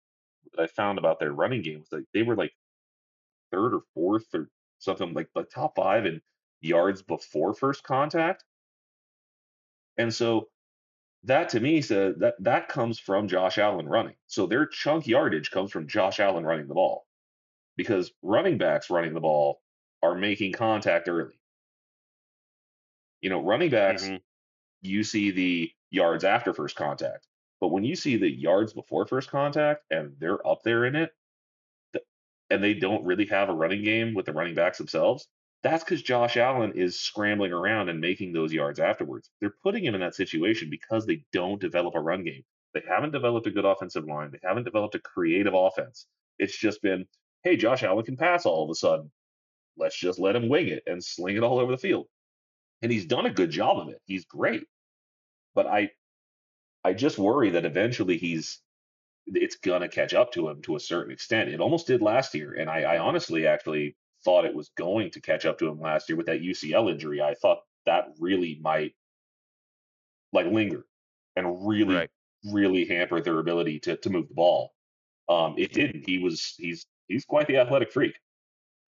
that 0.54 0.64
I 0.64 0.66
found 0.66 0.98
about 0.98 1.20
their 1.20 1.32
running 1.32 1.62
game 1.62 1.82
was 1.82 1.90
that 1.90 2.04
they 2.16 2.24
were 2.24 2.36
like 2.36 2.54
third 3.52 3.76
or 3.76 3.82
fourth 3.94 4.26
or 4.34 4.50
something 4.80 5.14
like 5.14 5.30
like 5.36 5.52
top 5.52 5.76
five 5.76 6.08
in 6.08 6.20
yards 6.62 7.04
before 7.04 7.54
first 7.54 7.84
contact. 7.84 8.44
And 10.00 10.12
so 10.12 10.48
that 11.26 11.50
to 11.50 11.60
me 11.60 11.82
says 11.82 12.16
that 12.18 12.36
that 12.40 12.70
comes 12.70 13.00
from 13.00 13.28
Josh 13.28 13.58
Allen 13.58 13.88
running. 13.88 14.16
So 14.28 14.48
their 14.48 14.66
chunk 14.66 15.08
yardage 15.08 15.52
comes 15.52 15.72
from 15.72 15.88
Josh 15.88 16.20
Allen 16.20 16.46
running 16.46 16.68
the 16.68 16.74
ball. 16.74 17.06
Because 17.78 18.14
running 18.22 18.58
backs 18.58 18.90
running 18.90 19.14
the 19.14 19.20
ball 19.20 19.62
are 20.02 20.16
making 20.16 20.54
contact 20.54 21.10
early. 21.10 21.40
You 23.22 23.30
know, 23.30 23.42
running 23.44 23.70
backs, 23.70 24.08
Mhm. 24.08 24.22
you 24.82 25.04
see 25.04 25.32
the 25.32 25.72
yards 25.90 26.24
after 26.24 26.54
first 26.54 26.76
contact. 26.76 27.28
But 27.60 27.70
when 27.70 27.84
you 27.84 27.96
see 27.96 28.18
the 28.18 28.30
yards 28.30 28.74
before 28.74 29.06
first 29.08 29.30
contact 29.30 29.84
and 29.90 30.18
they're 30.20 30.46
up 30.48 30.64
there 30.64 30.86
in 30.86 30.96
it, 30.96 31.14
and 32.50 32.64
they 32.64 32.76
don't 32.76 33.04
really 33.04 33.26
have 33.26 33.50
a 33.50 33.54
running 33.54 33.84
game 33.84 34.14
with 34.14 34.26
the 34.28 34.34
running 34.34 34.54
backs 34.56 34.78
themselves, 34.78 35.28
that's 35.66 35.84
because 35.84 36.04
Josh 36.04 36.38
Allen 36.38 36.74
is 36.76 37.00
scrambling 37.00 37.52
around 37.52 37.90
and 37.90 38.00
making 38.00 38.34
those 38.34 38.54
yards 38.54 38.80
afterwards. 38.80 39.32
They're 39.42 39.56
putting 39.64 39.84
him 39.84 39.96
in 39.96 40.02
that 40.02 40.14
situation 40.14 40.70
because 40.70 41.08
they 41.08 41.24
don't 41.34 41.60
develop 41.60 41.96
a 41.96 42.00
run 42.00 42.24
game. 42.24 42.44
They 42.76 42.84
haven't 42.88 43.14
developed 43.14 43.48
a 43.48 43.52
good 43.52 43.66
offensive 43.66 44.06
line. 44.06 44.30
They 44.32 44.48
haven't 44.48 44.66
developed 44.66 44.94
a 44.94 45.00
creative 45.00 45.56
offense. 45.56 46.06
It's 46.38 46.56
just 46.56 46.84
been, 46.84 47.08
hey, 47.44 47.58
Josh 47.58 47.82
Allen 47.82 48.06
can 48.06 48.16
pass 48.16 48.46
all 48.46 48.64
of 48.64 48.70
a 48.70 48.76
sudden. 48.76 49.12
Let's 49.76 49.98
just 49.98 50.20
let 50.20 50.36
him 50.36 50.50
wing 50.50 50.68
it 50.68 50.84
and 50.86 51.04
sling 51.04 51.36
it 51.36 51.42
all 51.42 51.58
over 51.58 51.72
the 51.72 51.80
field. 51.80 52.06
And 52.84 52.92
he's 52.92 53.08
done 53.08 53.26
a 53.26 53.34
good 53.34 53.50
job 53.50 53.80
of 53.80 53.90
it. 53.90 54.00
He's 54.06 54.26
great. 54.26 54.68
But 55.56 55.66
I 55.66 55.90
I 56.84 56.94
just 56.94 57.18
worry 57.18 57.50
that 57.50 57.66
eventually 57.66 58.20
he's 58.20 58.60
it's 59.26 59.56
gonna 59.56 59.90
catch 59.90 60.14
up 60.14 60.32
to 60.34 60.48
him 60.48 60.62
to 60.62 60.76
a 60.76 60.80
certain 60.80 61.12
extent. 61.12 61.50
It 61.50 61.60
almost 61.60 61.88
did 61.88 62.04
last 62.04 62.36
year, 62.36 62.54
and 62.54 62.70
I, 62.70 62.82
I 62.82 62.98
honestly 63.00 63.48
actually 63.48 63.96
thought 64.26 64.44
it 64.46 64.54
was 64.54 64.70
going 64.76 65.12
to 65.12 65.22
catch 65.22 65.46
up 65.46 65.58
to 65.60 65.68
him 65.68 65.80
last 65.80 66.10
year 66.10 66.18
with 66.18 66.26
that 66.26 66.42
UCL 66.42 66.92
injury. 66.92 67.22
I 67.22 67.36
thought 67.36 67.60
that 67.86 68.08
really 68.20 68.60
might 68.62 68.94
like 70.34 70.48
linger 70.48 70.86
and 71.38 71.66
really, 71.68 71.96
Right. 71.96 72.10
really 72.52 72.86
hamper 72.86 73.22
their 73.22 73.40
ability 73.40 73.80
to 73.82 73.96
to 73.98 74.10
move 74.10 74.28
the 74.28 74.34
ball. 74.34 74.74
Um, 75.30 75.56
it 75.58 75.72
didn't. 75.72 76.06
He 76.06 76.18
was 76.20 76.56
he's 76.58 76.86
he's 77.08 77.24
quite 77.26 77.48
the 77.48 77.58
athletic 77.58 77.92
freak. 77.92 78.20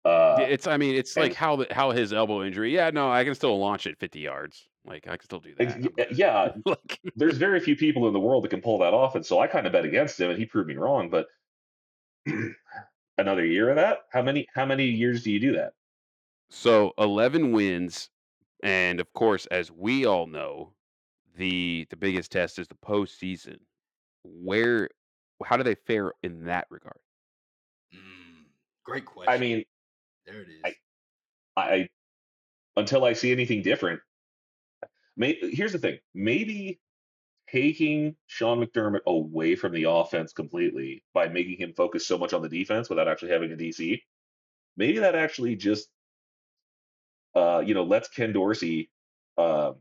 Uh, 0.06 0.38
it's 0.42 0.68
I 0.68 0.78
mean, 0.78 0.96
it's 0.96 1.16
like 1.18 1.34
how 1.34 1.66
how 1.72 1.92
his 1.92 2.14
elbow 2.14 2.44
injury. 2.44 2.74
Yeah, 2.74 2.90
no, 2.92 3.12
I 3.12 3.24
can 3.24 3.36
still 3.36 3.58
launch 3.60 3.88
it 3.88 3.98
50 4.00 4.20
yards. 4.20 4.68
Like 4.86 5.08
I 5.08 5.16
can 5.16 5.24
still 5.26 5.40
do 5.40 5.56
that. 5.56 6.14
yeah, 6.16 6.52
like 6.66 7.00
there's 7.16 7.38
very 7.38 7.60
few 7.60 7.76
people 7.76 8.08
in 8.08 8.14
the 8.14 8.20
world 8.20 8.44
that 8.44 8.50
can 8.50 8.62
pull 8.62 8.80
that 8.80 8.94
off, 8.94 9.16
and 9.16 9.26
so 9.26 9.40
I 9.40 9.48
kind 9.48 9.66
of 9.66 9.72
bet 9.74 9.86
against 9.86 10.20
him, 10.20 10.30
and 10.30 10.38
he 10.38 10.46
proved 10.46 10.68
me 10.68 10.76
wrong. 10.76 11.10
But 11.10 11.28
another 13.18 13.46
year 13.46 13.70
of 13.70 13.76
that, 13.78 14.00
how 14.12 14.22
many 14.22 14.48
how 14.54 14.66
many 14.66 14.86
years 14.88 15.24
do 15.24 15.32
you 15.32 15.40
do 15.40 15.54
that? 15.54 15.74
so 16.50 16.94
11 16.98 17.52
wins 17.52 18.10
and 18.64 19.00
of 19.00 19.12
course 19.14 19.46
as 19.48 19.72
we 19.72 20.06
all 20.06 20.28
know, 20.28 20.76
the 21.36 21.88
the 21.90 21.98
biggest 21.98 22.32
test 22.32 22.60
is 22.60 22.68
the 22.68 22.76
postseason. 22.76 23.60
Where 24.24 24.90
how 25.46 25.58
do 25.58 25.64
they 25.64 25.76
fare 25.76 26.14
in 26.24 26.46
that 26.46 26.68
regard? 26.72 27.00
Mm, 27.94 28.46
great 28.84 29.06
question. 29.06 29.34
I 29.34 29.38
mean, 29.38 29.64
there 30.26 30.42
it 30.42 30.50
is. 30.50 30.64
I- 30.66 30.76
I 31.58 31.90
until 32.78 33.06
I 33.06 33.14
see 33.14 33.32
anything 33.32 33.62
different. 33.64 34.02
May, 35.16 35.34
here's 35.52 35.72
the 35.74 35.80
thing: 35.80 36.00
maybe 36.14 36.80
taking 37.54 38.16
Sean 38.26 38.66
McDermott 38.66 39.04
away 39.06 39.56
from 39.56 39.74
the 39.74 39.84
offense 39.84 40.34
completely 40.34 41.04
by 41.14 41.28
making 41.28 41.58
him 41.58 41.74
focus 41.74 42.08
so 42.08 42.18
much 42.18 42.34
on 42.34 42.42
the 42.42 42.50
defense 42.50 42.90
without 42.90 43.08
actually 43.08 43.32
having 43.32 43.52
a 43.52 43.56
DC, 43.56 44.02
maybe 44.76 45.00
that 45.00 45.14
actually 45.14 45.56
just, 45.56 45.88
uh, 47.36 47.62
you 47.64 47.76
know, 47.76 47.84
lets 47.84 48.10
Ken 48.10 48.34
Dorsey, 48.34 48.90
uh, 49.38 49.74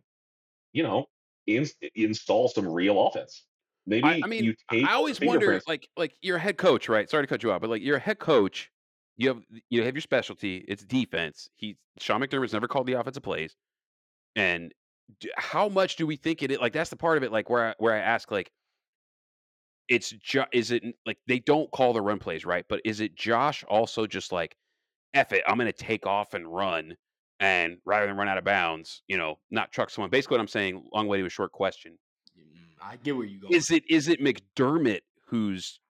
you 0.74 0.82
know, 0.82 1.07
in, 1.47 1.66
install 1.94 2.49
some 2.49 2.69
real 2.69 3.07
offense. 3.07 3.44
Maybe 3.86 4.05
I, 4.05 4.20
I 4.23 4.27
mean, 4.27 4.44
you 4.44 4.55
take 4.70 4.86
I 4.86 4.93
always 4.93 5.19
wonder, 5.20 5.61
like, 5.66 5.89
like 5.97 6.15
you're 6.20 6.36
a 6.36 6.40
head 6.40 6.59
coach, 6.59 6.89
right? 6.89 7.09
Sorry 7.09 7.23
to 7.23 7.27
cut 7.27 7.43
you 7.43 7.53
off, 7.53 7.62
but 7.62 7.70
like 7.70 7.82
you're 7.82 7.97
a 7.97 8.01
head 8.01 8.19
coach. 8.19 8.70
You 9.16 9.28
have 9.28 9.43
you 9.70 9.82
have 9.82 9.94
your 9.94 10.01
specialty. 10.03 10.65
It's 10.69 10.85
defense. 10.85 11.49
He 11.57 11.77
Sean 11.99 12.20
McDermott's 12.20 12.53
never 12.53 12.69
called 12.69 12.86
the 12.86 12.94
offensive 12.94 13.24
plays, 13.24 13.57
and 14.36 14.73
d- 15.20 15.30
how 15.36 15.68
much 15.68 15.96
do 15.96 16.06
we 16.06 16.16
think 16.16 16.42
it? 16.42 16.50
is? 16.50 16.58
Like 16.58 16.72
that's 16.72 16.90
the 16.90 16.96
part 16.96 17.16
of 17.16 17.22
it, 17.24 17.32
like 17.32 17.50
where 17.50 17.68
I, 17.70 17.74
where 17.78 17.94
I 17.94 17.98
ask, 17.98 18.30
like, 18.30 18.52
it's 19.88 20.10
jo- 20.10 20.46
is 20.52 20.70
it 20.70 20.82
like 21.06 21.18
they 21.26 21.38
don't 21.40 21.70
call 21.70 21.92
the 21.92 22.00
run 22.02 22.18
plays, 22.18 22.44
right? 22.44 22.64
But 22.68 22.80
is 22.84 23.00
it 23.00 23.14
Josh 23.14 23.64
also 23.64 24.06
just 24.06 24.32
like, 24.32 24.56
F 25.14 25.32
it, 25.32 25.42
I'm 25.46 25.56
going 25.56 25.66
to 25.66 25.72
take 25.72 26.06
off 26.06 26.34
and 26.34 26.46
run, 26.52 26.96
and 27.40 27.78
rather 27.84 28.06
than 28.06 28.16
run 28.16 28.28
out 28.28 28.38
of 28.38 28.44
bounds, 28.44 29.02
you 29.08 29.18
know, 29.18 29.38
not 29.50 29.72
truck 29.72 29.90
someone. 29.90 30.10
Basically, 30.10 30.36
what 30.36 30.40
I'm 30.40 30.48
saying, 30.48 30.84
long 30.92 31.08
way 31.08 31.18
to 31.18 31.26
a 31.26 31.30
short 31.30 31.52
question 31.52 31.98
Mm, 32.38 32.74
I 32.80 32.96
get 32.96 33.16
where 33.16 33.26
you 33.26 33.40
go. 33.40 33.48
is 33.50 33.70
it 33.70 33.84
is 33.90 34.08
it 34.08 34.20
McDermott 34.20 35.00
who's 35.26 35.80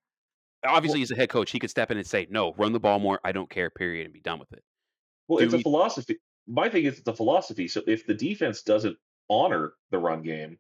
obviously 0.65 1.01
he's 1.01 1.11
a 1.11 1.17
head 1.17 1.29
coach. 1.29 1.51
He 1.51 1.59
could 1.59 1.71
step 1.71 1.91
in 1.91 1.99
and 1.99 2.07
say, 2.07 2.27
"No, 2.31 2.53
run 2.55 2.73
the 2.73 2.81
ball 2.81 2.99
more. 2.99 3.21
I 3.25 3.33
don't 3.33 3.51
care." 3.51 3.71
Period, 3.71 4.05
and 4.07 4.13
be 4.13 4.21
done 4.21 4.39
with 4.39 4.53
it. 4.53 4.63
Well, 5.29 5.39
Do 5.39 5.45
it's 5.45 5.55
a 5.55 5.59
philosophy. 5.59 6.17
My 6.47 6.69
thing 6.69 6.85
is 6.85 6.99
it's 6.99 7.09
a 7.09 7.15
philosophy. 7.15 7.69
So 7.69 7.83
if 7.87 8.07
the 8.07 8.15
defense 8.15 8.63
doesn't 8.63 8.97
honor 9.31 9.75
the 9.91 9.99
run 9.99 10.23
game, 10.23 10.59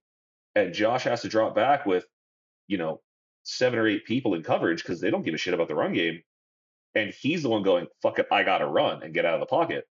and 0.54 0.72
Josh 0.72 1.04
has 1.04 1.22
to 1.22 1.28
drop 1.28 1.54
back 1.54 1.86
with, 1.86 2.06
you 2.68 2.78
know, 2.78 3.00
seven 3.44 3.78
or 3.78 3.86
eight 3.88 4.04
people 4.04 4.34
in 4.34 4.42
coverage 4.42 4.82
because 4.82 5.00
they 5.00 5.10
don't 5.10 5.22
give 5.22 5.34
a 5.34 5.38
shit 5.38 5.54
about 5.54 5.68
the 5.68 5.74
run 5.74 5.92
game, 5.92 6.22
and 6.94 7.12
he's 7.12 7.42
the 7.42 7.48
one 7.48 7.62
going, 7.62 7.86
"Fuck 8.02 8.18
it, 8.18 8.26
I 8.30 8.42
gotta 8.44 8.66
run 8.66 9.02
and 9.02 9.14
get 9.14 9.24
out 9.24 9.34
of 9.34 9.40
the 9.40 9.46
pocket." 9.46 9.88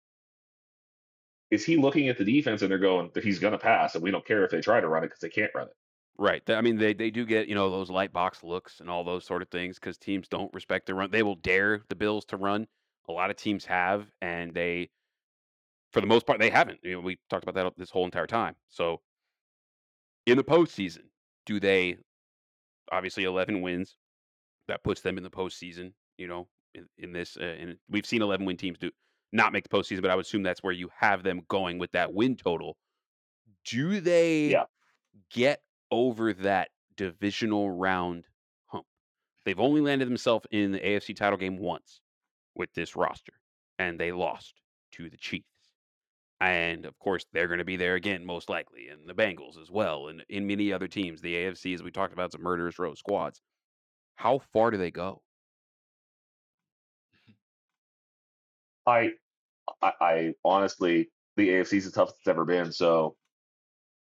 Is 1.51 1.65
he 1.65 1.77
looking 1.77 2.09
at 2.09 2.19
the 2.19 2.25
defense 2.25 2.63
and 2.63 2.71
they're 2.71 2.79
going, 2.79 3.11
"He's 3.23 3.41
gonna 3.41 3.59
pass, 3.59 3.95
and 3.95 4.05
we 4.05 4.11
don't 4.11 4.25
care 4.25 4.45
if 4.45 4.51
they 4.51 4.61
try 4.61 4.81
to 4.81 4.89
run 4.89 5.03
it 5.03 5.09
because 5.09 5.21
they 5.21 5.31
can't 5.31 5.53
run 5.55 5.69
it." 5.69 5.77
Right. 6.19 6.49
I 6.51 6.61
mean, 6.61 6.77
they 6.77 6.93
they 6.93 7.11
do 7.11 7.25
get 7.25 7.49
you 7.49 7.55
know 7.55 7.71
those 7.71 7.91
light 7.91 8.13
box 8.13 8.45
looks 8.45 8.81
and 8.81 8.91
all 8.91 9.05
those 9.05 9.25
sort 9.25 9.43
of 9.43 9.49
things 9.49 9.79
because 9.79 9.97
teams 9.97 10.29
don't 10.29 10.53
respect 10.53 10.87
the 10.87 10.95
run. 10.95 11.11
They 11.11 11.23
will 11.23 11.37
dare 11.37 11.83
the 11.89 11.95
Bills 11.97 12.27
to 12.27 12.37
run. 12.37 12.67
A 13.09 13.13
lot 13.13 13.31
of 13.31 13.37
teams 13.37 13.65
have, 13.65 14.07
and 14.21 14.53
they, 14.55 14.91
for 15.93 16.01
the 16.01 16.07
most 16.07 16.27
part, 16.27 16.39
they 16.39 16.51
haven't. 16.51 16.81
You 16.83 16.95
know, 16.95 17.01
we 17.01 17.19
talked 17.29 17.45
about 17.45 17.55
that 17.57 17.73
this 17.79 17.91
whole 17.91 18.05
entire 18.05 18.27
time. 18.27 18.57
So, 18.69 19.01
in 20.27 20.37
the 20.37 20.45
postseason, 20.45 21.05
do 21.47 21.61
they? 21.61 21.97
Obviously, 22.93 23.25
eleven 23.25 23.61
wins. 23.63 23.97
That 24.69 24.83
puts 24.85 25.01
them 25.01 25.17
in 25.17 25.25
the 25.25 25.31
postseason. 25.31 25.93
You 26.19 26.29
know, 26.29 26.49
in, 26.75 26.87
in 26.99 27.13
this, 27.13 27.37
uh, 27.37 27.45
and 27.45 27.77
we've 27.89 28.07
seen 28.07 28.23
eleven 28.23 28.47
win 28.47 28.57
teams 28.57 28.79
do 28.79 28.91
not 29.33 29.53
make 29.53 29.69
the 29.69 29.77
postseason, 29.77 30.03
but 30.03 30.11
I 30.11 30.17
would 30.17 30.25
assume 30.27 30.43
that's 30.43 30.63
where 30.63 30.73
you 30.73 30.91
have 30.99 31.23
them 31.23 31.43
going 31.49 31.79
with 31.79 31.93
that 31.93 32.13
win 32.15 32.37
total. 32.37 32.77
Do 33.65 34.01
they? 34.01 34.49
Yeah. 34.49 34.65
get 35.33 35.63
over 35.91 36.33
that 36.35 36.71
divisional 36.97 37.71
round 37.71 38.25
hump. 38.67 38.87
They've 39.45 39.59
only 39.61 39.81
landed 39.81 40.09
themselves 40.09 40.47
in 40.51 40.73
the 40.73 40.81
AFC 40.81 41.17
title 41.17 41.39
game 41.39 41.59
once 41.59 42.01
with 42.55 42.73
this 42.75 42.97
roster, 42.97 43.33
and 43.79 43.99
they 43.99 44.13
lost 44.13 44.55
to 44.93 45.09
the 45.11 45.17
Chiefs. 45.17 45.47
And 46.41 46.87
of 46.87 46.99
course, 46.99 47.27
they're 47.33 47.49
going 47.49 47.59
to 47.59 47.65
be 47.65 47.77
there 47.77 47.97
again, 47.97 48.25
most 48.25 48.49
likely, 48.49 48.89
and 48.89 49.07
the 49.07 49.15
Bengals 49.15 49.61
as 49.61 49.71
well, 49.71 50.09
and 50.09 50.25
in 50.29 50.47
many 50.47 50.73
other 50.73 50.89
teams. 50.89 51.21
The 51.21 51.35
AFC, 51.35 51.75
as 51.75 51.83
we 51.83 51.91
talked 51.91 52.15
about, 52.15 52.33
some 52.33 52.43
murderous 52.43 52.79
row 52.79 52.93
of 52.93 52.99
squads. 52.99 53.43
How 54.17 54.39
far 54.53 54.71
do 54.71 54.79
they 54.79 54.91
go? 54.91 55.23
I, 58.87 59.13
I, 59.83 59.93
I 60.01 60.35
honestly, 60.45 61.11
the 61.37 61.49
AFC 61.51 61.75
is 61.75 61.85
the 61.87 61.93
toughest 61.93 62.19
it's 62.21 62.29
ever 62.29 62.45
been. 62.45 62.73
So, 62.73 63.17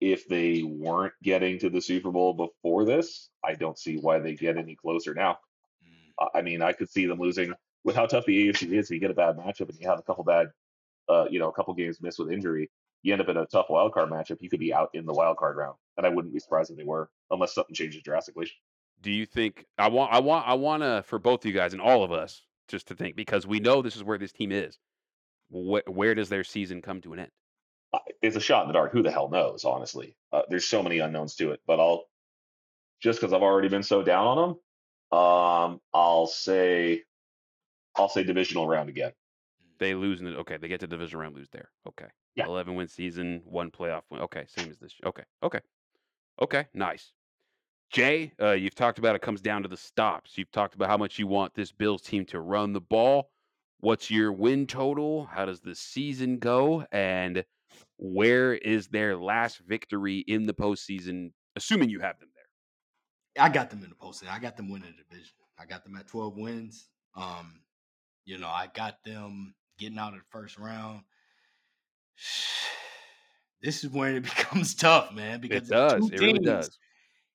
if 0.00 0.26
they 0.28 0.62
weren't 0.64 1.14
getting 1.22 1.58
to 1.60 1.70
the 1.70 1.80
Super 1.80 2.10
Bowl 2.10 2.34
before 2.34 2.84
this, 2.84 3.30
I 3.44 3.54
don't 3.54 3.78
see 3.78 3.96
why 3.98 4.18
they 4.18 4.34
get 4.34 4.56
any 4.56 4.74
closer 4.76 5.14
now. 5.14 5.38
Mm, 5.84 6.12
I- 6.34 6.38
I 6.38 6.42
mean, 6.42 6.62
I 6.62 6.72
could 6.72 6.90
see 6.90 7.06
them 7.06 7.20
losing 7.20 7.52
with 7.84 7.96
how 7.96 8.06
tough 8.06 8.26
the 8.26 8.48
AFC 8.48 8.72
is. 8.76 8.86
If 8.86 8.94
you 8.94 9.00
get 9.00 9.12
a 9.12 9.14
bad 9.14 9.36
matchup 9.36 9.68
and 9.68 9.78
you 9.78 9.88
have 9.88 9.98
a 10.00 10.02
couple 10.02 10.24
bad, 10.24 10.48
uh, 11.12 11.26
you 11.30 11.38
know, 11.40 11.48
a 11.50 11.52
couple 11.52 11.74
games 11.74 12.00
missed 12.02 12.18
with 12.18 12.32
injury, 12.32 12.70
you 13.02 13.12
end 13.12 13.22
up 13.22 13.28
in 13.28 13.36
a 13.38 13.46
tough 13.46 13.66
wild 13.70 13.92
card 13.94 14.10
matchup. 14.10 14.38
You 14.40 14.50
could 14.50 14.60
be 14.60 14.74
out 14.74 14.90
in 14.94 15.06
the 15.06 15.14
wild 15.14 15.36
card 15.38 15.56
round, 15.56 15.76
and 15.98 16.06
I 16.06 16.10
wouldn't 16.10 16.34
be 16.34 16.40
surprised 16.40 16.70
if 16.70 16.78
they 16.78 16.84
were, 16.84 17.10
unless 17.30 17.54
something 17.54 17.74
changes 17.74 18.02
drastically. 18.02 18.50
do 19.02 19.10
you 19.10 19.26
think 19.26 19.66
I 19.78 19.88
want 19.88 20.12
I 20.12 20.20
want 20.20 20.48
I 20.48 20.54
want 20.54 20.82
to 20.82 21.02
for 21.06 21.18
both 21.18 21.44
of 21.44 21.46
you 21.50 21.54
guys 21.54 21.72
and 21.74 21.82
all 21.82 22.04
of 22.04 22.12
us 22.12 22.46
just 22.68 22.88
to 22.88 22.94
think 22.94 23.16
because 23.16 23.46
we 23.46 23.60
know 23.60 23.82
this 23.82 23.96
is 23.96 24.04
where 24.04 24.18
this 24.18 24.32
team 24.32 24.52
is. 24.52 24.78
Wh- 25.50 25.88
where 25.88 26.14
does 26.14 26.28
their 26.30 26.44
season 26.44 26.82
come 26.82 27.00
to 27.02 27.12
an 27.12 27.20
end? 27.20 27.30
It's 28.22 28.36
a 28.36 28.40
shot 28.40 28.62
in 28.62 28.68
the 28.68 28.74
dark. 28.74 28.92
Who 28.92 29.02
the 29.02 29.10
hell 29.10 29.28
knows? 29.28 29.64
Honestly, 29.64 30.16
uh, 30.32 30.42
there's 30.48 30.66
so 30.66 30.82
many 30.82 31.00
unknowns 31.00 31.34
to 31.36 31.52
it. 31.52 31.60
But 31.66 31.80
I'll 31.80 32.04
just 33.02 33.20
because 33.20 33.32
I've 33.32 33.42
already 33.42 33.68
been 33.68 33.82
so 33.82 34.02
down 34.02 34.26
on 34.26 34.38
them, 35.10 35.18
um, 35.18 35.80
I'll 35.92 36.26
say 36.26 37.02
I'll 37.96 38.08
say 38.08 38.24
divisional 38.24 38.66
round 38.66 38.88
again. 38.88 39.12
They 39.82 39.96
lose 39.96 40.20
in 40.20 40.26
the 40.26 40.36
okay. 40.38 40.58
They 40.58 40.68
get 40.68 40.78
to 40.80 40.86
division 40.86 41.18
round, 41.18 41.34
lose 41.34 41.48
there. 41.50 41.68
Okay, 41.88 42.06
Yeah. 42.36 42.46
eleven 42.46 42.76
win 42.76 42.86
season, 42.86 43.42
one 43.44 43.72
playoff 43.72 44.02
win. 44.10 44.20
Okay, 44.20 44.44
same 44.46 44.70
as 44.70 44.78
this. 44.78 44.94
Okay, 45.04 45.24
okay, 45.42 45.58
okay. 46.40 46.66
Nice. 46.72 47.12
Jay, 47.90 48.32
uh, 48.40 48.52
you've 48.52 48.76
talked 48.76 49.00
about 49.00 49.16
it 49.16 49.22
comes 49.22 49.40
down 49.40 49.62
to 49.64 49.68
the 49.68 49.76
stops. 49.76 50.38
You've 50.38 50.52
talked 50.52 50.76
about 50.76 50.88
how 50.88 50.96
much 50.96 51.18
you 51.18 51.26
want 51.26 51.54
this 51.54 51.72
Bills 51.72 52.00
team 52.00 52.24
to 52.26 52.38
run 52.40 52.72
the 52.72 52.80
ball. 52.80 53.32
What's 53.80 54.08
your 54.08 54.32
win 54.32 54.68
total? 54.68 55.26
How 55.26 55.46
does 55.46 55.60
the 55.60 55.74
season 55.74 56.38
go? 56.38 56.86
And 56.92 57.44
where 57.98 58.54
is 58.54 58.86
their 58.86 59.16
last 59.16 59.58
victory 59.66 60.18
in 60.20 60.46
the 60.46 60.54
postseason? 60.54 61.32
Assuming 61.56 61.90
you 61.90 61.98
have 61.98 62.20
them 62.20 62.28
there. 62.36 63.44
I 63.44 63.48
got 63.48 63.68
them 63.68 63.82
in 63.82 63.90
the 63.90 63.96
postseason. 63.96 64.30
I 64.30 64.38
got 64.38 64.56
them 64.56 64.70
winning 64.70 64.94
the 64.96 65.02
division. 65.02 65.34
I 65.58 65.66
got 65.66 65.82
them 65.82 65.96
at 65.96 66.06
12 66.06 66.36
wins. 66.38 66.88
Um, 67.16 67.62
you 68.24 68.38
know, 68.38 68.48
I 68.48 68.68
got 68.72 69.02
them 69.04 69.54
getting 69.78 69.98
out 69.98 70.14
of 70.14 70.20
the 70.20 70.26
first 70.30 70.58
round. 70.58 71.04
This 73.60 73.84
is 73.84 73.90
when 73.90 74.16
it 74.16 74.20
becomes 74.24 74.74
tough, 74.74 75.12
man, 75.12 75.40
because 75.40 75.62
It 75.62 75.68
does. 75.68 76.08
two 76.08 76.10
It 76.10 76.18
really 76.18 76.40
teams. 76.40 76.40
does. 76.40 76.80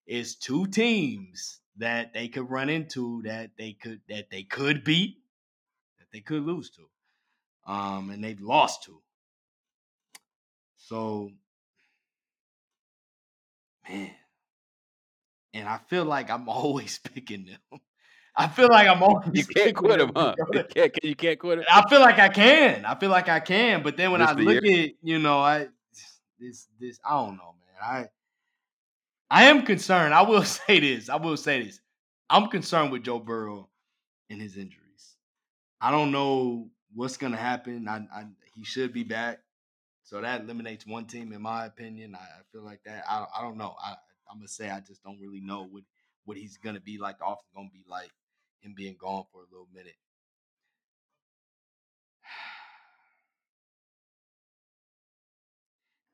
It's 0.05 0.35
two 0.35 0.67
teams 0.67 1.61
that 1.77 2.13
they 2.13 2.29
could 2.29 2.49
run 2.49 2.69
into 2.69 3.21
that 3.23 3.57
they 3.57 3.73
could 3.73 4.01
that 4.09 4.29
they 4.29 4.43
could 4.43 4.83
beat, 4.83 5.23
that 5.99 6.07
they 6.11 6.21
could 6.21 6.43
lose 6.43 6.71
to. 6.71 6.89
Um, 7.65 8.11
and 8.11 8.23
they've 8.23 8.41
lost 8.41 8.83
to. 8.85 9.03
So 10.77 11.31
man. 13.89 14.15
And 15.53 15.67
I 15.67 15.77
feel 15.77 16.05
like 16.05 16.29
I'm 16.29 16.47
always 16.49 16.99
picking 16.99 17.45
them. 17.45 17.81
I 18.37 18.47
feel 18.47 18.69
like 18.69 18.87
I'm 18.87 19.01
always 19.03 19.27
You 19.33 19.45
can't 19.45 19.75
quit 19.75 19.99
him, 19.99 20.11
huh? 20.15 20.35
You 20.53 20.63
can't. 20.63 21.03
You 21.03 21.15
can't 21.15 21.39
quit 21.39 21.59
him. 21.59 21.65
I 21.69 21.83
feel 21.89 21.99
like 21.99 22.19
I 22.19 22.29
can. 22.29 22.85
I 22.85 22.97
feel 22.99 23.09
like 23.09 23.29
I 23.29 23.39
can. 23.39 23.83
But 23.83 23.97
then 23.97 24.11
when 24.11 24.21
This 24.21 24.29
I 24.29 24.33
look 24.33 24.63
at, 24.63 24.91
you 25.01 25.19
know, 25.19 25.39
I 25.39 25.69
this 26.39 26.67
this 26.79 26.99
I 27.05 27.11
don't 27.11 27.37
know, 27.37 27.55
man. 27.59 27.77
I 27.81 28.07
I 29.29 29.45
am 29.45 29.65
concerned. 29.65 30.13
I 30.13 30.21
will 30.21 30.43
say 30.43 30.79
this. 30.79 31.09
I 31.09 31.15
will 31.17 31.37
say 31.37 31.63
this. 31.63 31.81
I'm 32.29 32.47
concerned 32.49 32.91
with 32.91 33.03
Joe 33.03 33.19
Burrow 33.19 33.69
and 34.29 34.41
his 34.41 34.57
injuries. 34.57 35.17
I 35.81 35.91
don't 35.91 36.11
know 36.11 36.71
what's 36.93 37.17
gonna 37.17 37.37
happen. 37.37 37.87
I, 37.87 38.07
I 38.13 38.25
he 38.55 38.63
should 38.63 38.93
be 38.93 39.03
back. 39.03 39.39
So 40.03 40.21
that 40.21 40.41
eliminates 40.41 40.87
one 40.87 41.05
team, 41.07 41.33
in 41.33 41.41
my 41.41 41.65
opinion. 41.65 42.15
I, 42.15 42.19
I 42.19 42.41
feel 42.51 42.63
like 42.63 42.81
that. 42.85 43.05
I 43.09 43.25
I 43.37 43.41
don't 43.41 43.57
know. 43.57 43.75
I 43.81 43.95
I'm 44.29 44.39
gonna 44.39 44.47
say 44.47 44.69
I 44.69 44.81
just 44.81 45.03
don't 45.03 45.19
really 45.19 45.41
know 45.41 45.63
what 45.63 45.83
what 46.25 46.37
he's 46.37 46.57
gonna 46.57 46.81
be 46.81 46.97
like. 46.97 47.19
The 47.19 47.25
offense 47.25 47.49
gonna 47.55 47.69
be 47.73 47.85
like 47.87 48.11
him 48.61 48.73
being 48.75 48.95
gone 48.99 49.25
for 49.31 49.41
a 49.41 49.47
little 49.51 49.67
minute. 49.73 49.95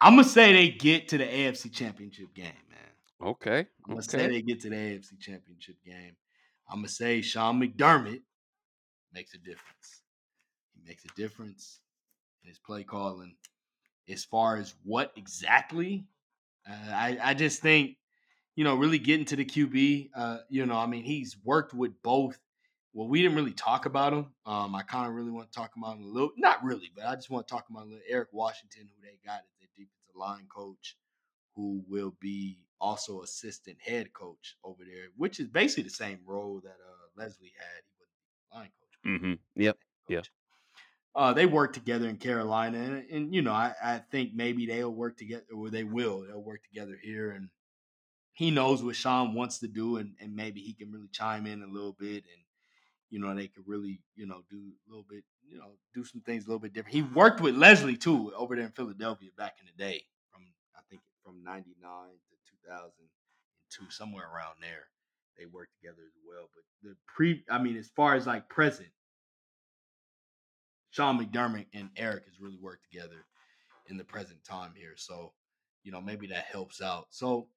I'm 0.03 0.15
gonna 0.15 0.25
say 0.25 0.51
they 0.51 0.69
get 0.69 1.07
to 1.09 1.17
the 1.17 1.23
AFC 1.23 1.71
Championship 1.71 2.33
game, 2.33 2.45
man. 2.69 3.29
Okay. 3.29 3.59
I'm 3.59 3.93
gonna 3.93 4.03
say 4.03 4.27
they 4.27 4.41
get 4.41 4.59
to 4.61 4.69
the 4.69 4.75
AFC 4.75 5.17
Championship 5.17 5.77
game. 5.85 6.17
I'm 6.69 6.79
gonna 6.79 6.89
say 6.89 7.21
Sean 7.21 7.61
McDermott 7.61 8.21
makes 9.13 9.33
a 9.33 9.37
difference. 9.37 10.03
He 10.73 10.81
makes 10.85 11.05
a 11.05 11.15
difference 11.15 11.79
in 12.43 12.49
his 12.49 12.59
play 12.59 12.83
calling. 12.83 13.37
As 14.09 14.25
far 14.25 14.57
as 14.57 14.75
what 14.83 15.13
exactly, 15.15 16.05
uh, 16.69 16.91
I 16.91 17.17
I 17.21 17.33
just 17.33 17.61
think 17.61 17.95
you 18.55 18.63
know 18.63 18.75
really 18.75 18.99
getting 18.99 19.25
to 19.25 19.35
the 19.35 19.45
QB. 19.45 20.09
Uh, 20.15 20.38
you 20.49 20.65
know, 20.65 20.77
I 20.77 20.85
mean 20.85 21.03
he's 21.03 21.38
worked 21.43 21.73
with 21.73 22.01
both. 22.03 22.38
Well, 22.95 23.07
we 23.07 23.23
didn't 23.23 23.35
really 23.35 23.53
talk 23.53 23.88
about 23.88 24.13
him. 24.13 24.27
Um, 24.45 24.75
I 24.75 24.84
kind 24.84 25.07
of 25.07 25.15
really 25.15 25.31
want 25.31 25.51
to 25.51 25.57
talk 25.57 25.71
about 25.75 25.97
him 25.97 26.03
a 26.03 26.07
little, 26.07 26.31
not 26.38 26.63
really, 26.63 26.91
but 26.95 27.07
I 27.07 27.15
just 27.15 27.31
want 27.31 27.47
to 27.47 27.51
talk 27.51 27.65
about 27.69 27.85
a 27.85 27.89
little 27.89 28.03
Eric 28.07 28.30
Washington, 28.31 28.84
who 28.84 29.01
they 29.01 29.17
got 29.25 29.39
as 29.39 29.57
their 29.59 29.69
defensive 29.75 30.15
line 30.15 30.45
coach 30.53 30.95
who 31.55 31.84
will 31.88 32.13
be 32.19 32.59
also 32.80 33.21
assistant 33.21 33.77
head 33.81 34.13
coach 34.13 34.57
over 34.63 34.84
there, 34.84 35.07
which 35.17 35.39
is 35.39 35.47
basically 35.47 35.84
the 35.84 35.89
same 35.89 36.19
role 36.25 36.61
that 36.63 36.71
uh, 36.71 37.07
Leslie 37.21 37.53
had. 37.57 37.81
He 37.85 37.93
was 37.99 38.59
line 38.59 38.69
coach. 38.80 39.11
Mm-hmm. 39.11 39.61
Yep. 39.61 39.77
Yeah. 40.09 40.21
Uh, 41.15 41.31
they 41.31 41.45
work 41.45 41.73
together 41.73 42.09
in 42.09 42.17
Carolina, 42.17 42.80
and, 42.80 43.09
and 43.09 43.35
you 43.35 43.43
know, 43.43 43.51
I, 43.51 43.73
I 43.84 44.01
think 44.11 44.31
maybe 44.34 44.65
they'll 44.65 44.93
work 44.93 45.15
together, 45.15 45.45
or 45.55 45.69
they 45.69 45.84
will. 45.84 46.25
They'll 46.27 46.41
work 46.41 46.63
together 46.63 46.97
here, 47.01 47.31
and 47.31 47.49
he 48.34 48.51
knows 48.51 48.84
what 48.84 48.95
Sean 48.95 49.34
wants 49.34 49.60
to 49.60 49.68
do, 49.68 49.97
and, 49.97 50.14
and 50.19 50.35
maybe 50.35 50.61
he 50.61 50.73
can 50.73 50.91
really 50.91 51.10
chime 51.11 51.45
in 51.45 51.61
a 51.61 51.68
little 51.68 51.95
bit, 51.97 52.23
and 52.26 52.43
you 53.10 53.19
know, 53.19 53.35
they 53.35 53.47
could 53.47 53.64
really, 53.68 53.99
you 54.15 54.26
know, 54.26 54.41
do 54.49 54.57
a 54.57 54.89
little 54.89 55.05
bit, 55.07 55.23
you 55.47 55.55
know, 55.55 55.73
do 55.93 56.03
some 56.03 56.22
things 56.22 56.45
a 56.45 56.47
little 56.47 56.60
bit 56.60 56.73
different. 56.73 56.95
He 56.95 57.03
worked 57.03 57.41
with 57.41 57.55
Leslie 57.55 57.95
too 57.95 58.34
over 58.35 58.55
there 58.55 58.65
in 58.65 58.72
Philadelphia 58.72 59.30
back 59.38 59.53
in 59.60 59.68
the 59.68 59.84
day, 59.84 60.01
from 60.31 60.41
I 60.76 60.80
think 60.89 61.03
from 61.23 61.43
'99 61.43 61.76
to 61.84 62.53
2002, 62.65 63.91
somewhere 63.91 64.26
around 64.26 64.55
there. 64.61 64.88
They 65.38 65.45
worked 65.45 65.73
together 65.80 66.01
as 66.01 66.18
well. 66.27 66.49
But 66.53 66.89
the 66.89 66.95
pre, 67.07 67.43
I 67.49 67.61
mean, 67.61 67.77
as 67.77 67.89
far 67.95 68.15
as 68.15 68.26
like 68.26 68.49
present, 68.49 68.89
Sean 70.89 71.19
McDermott 71.19 71.68
and 71.73 71.89
Eric 71.95 72.26
has 72.26 72.39
really 72.39 72.60
worked 72.60 72.85
together 72.91 73.26
in 73.88 73.97
the 73.97 74.03
present 74.03 74.43
time 74.43 74.73
here. 74.76 74.93
So, 74.95 75.34
you 75.84 75.91
know, 75.91 76.01
maybe 76.01 76.27
that 76.27 76.45
helps 76.45 76.81
out. 76.81 77.07
So 77.10 77.47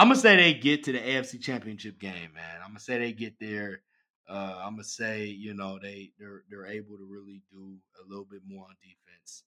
I'm 0.00 0.06
gonna 0.08 0.18
say 0.18 0.34
they 0.36 0.54
get 0.54 0.84
to 0.84 0.92
the 0.92 0.98
AFC 0.98 1.42
Championship 1.42 1.98
game, 1.98 2.32
man. 2.34 2.62
I'm 2.62 2.70
gonna 2.70 2.80
say 2.80 2.96
they 2.96 3.12
get 3.12 3.38
there. 3.38 3.82
Uh, 4.26 4.54
I'm 4.64 4.72
gonna 4.72 4.84
say, 4.84 5.26
you 5.26 5.52
know, 5.52 5.78
they 5.78 6.12
they're 6.18 6.42
they're 6.48 6.64
able 6.64 6.96
to 6.96 7.04
really 7.04 7.42
do 7.52 7.76
a 8.02 8.08
little 8.08 8.24
bit 8.24 8.40
more 8.46 8.64
on 8.64 8.76
defense. 8.80 9.44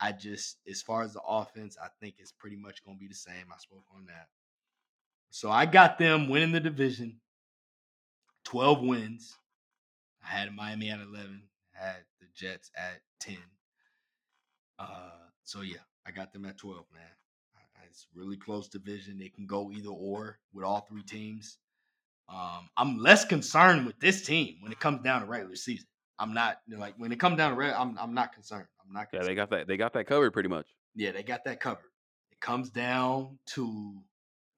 I 0.00 0.10
just, 0.10 0.56
as 0.68 0.82
far 0.82 1.02
as 1.02 1.12
the 1.12 1.20
offense, 1.20 1.76
I 1.80 1.86
think 2.00 2.16
it's 2.18 2.32
pretty 2.32 2.56
much 2.56 2.84
gonna 2.84 2.98
be 2.98 3.06
the 3.06 3.14
same. 3.14 3.52
I 3.54 3.58
spoke 3.58 3.84
on 3.94 4.06
that. 4.06 4.26
So 5.30 5.48
I 5.48 5.64
got 5.64 5.96
them 5.96 6.28
winning 6.28 6.50
the 6.50 6.58
division, 6.58 7.20
12 8.46 8.82
wins. 8.82 9.36
I 10.24 10.26
had 10.26 10.52
Miami 10.56 10.90
at 10.90 10.98
11, 10.98 11.40
had 11.70 11.98
the 12.20 12.26
Jets 12.34 12.72
at 12.76 12.98
10. 13.20 13.36
Uh, 14.76 15.10
so 15.44 15.60
yeah, 15.60 15.86
I 16.04 16.10
got 16.10 16.32
them 16.32 16.46
at 16.46 16.58
12, 16.58 16.84
man. 16.92 17.17
It's 17.90 18.06
really 18.14 18.36
close 18.36 18.68
division. 18.68 19.20
It 19.20 19.34
can 19.34 19.46
go 19.46 19.70
either 19.70 19.88
or 19.88 20.38
with 20.52 20.64
all 20.64 20.86
three 20.88 21.02
teams. 21.02 21.58
Um, 22.28 22.68
I'm 22.76 22.98
less 22.98 23.24
concerned 23.24 23.86
with 23.86 23.98
this 24.00 24.24
team 24.24 24.56
when 24.60 24.72
it 24.72 24.78
comes 24.78 25.02
down 25.02 25.22
to 25.22 25.26
regular 25.26 25.56
season. 25.56 25.86
I'm 26.18 26.34
not 26.34 26.58
like 26.68 26.94
when 26.98 27.12
it 27.12 27.20
comes 27.20 27.38
down 27.38 27.52
to 27.52 27.56
regular, 27.56 27.80
I'm 27.80 27.96
I'm 27.98 28.14
not 28.14 28.32
concerned. 28.32 28.66
I'm 28.86 28.92
not 28.92 29.08
Yeah, 29.12 29.22
they 29.22 29.34
got 29.34 29.50
that. 29.50 29.66
They 29.66 29.76
got 29.76 29.92
that 29.94 30.06
covered 30.06 30.32
pretty 30.32 30.48
much. 30.48 30.66
Yeah, 30.94 31.12
they 31.12 31.22
got 31.22 31.44
that 31.44 31.60
covered. 31.60 31.90
It 32.32 32.40
comes 32.40 32.70
down 32.70 33.38
to 33.54 34.02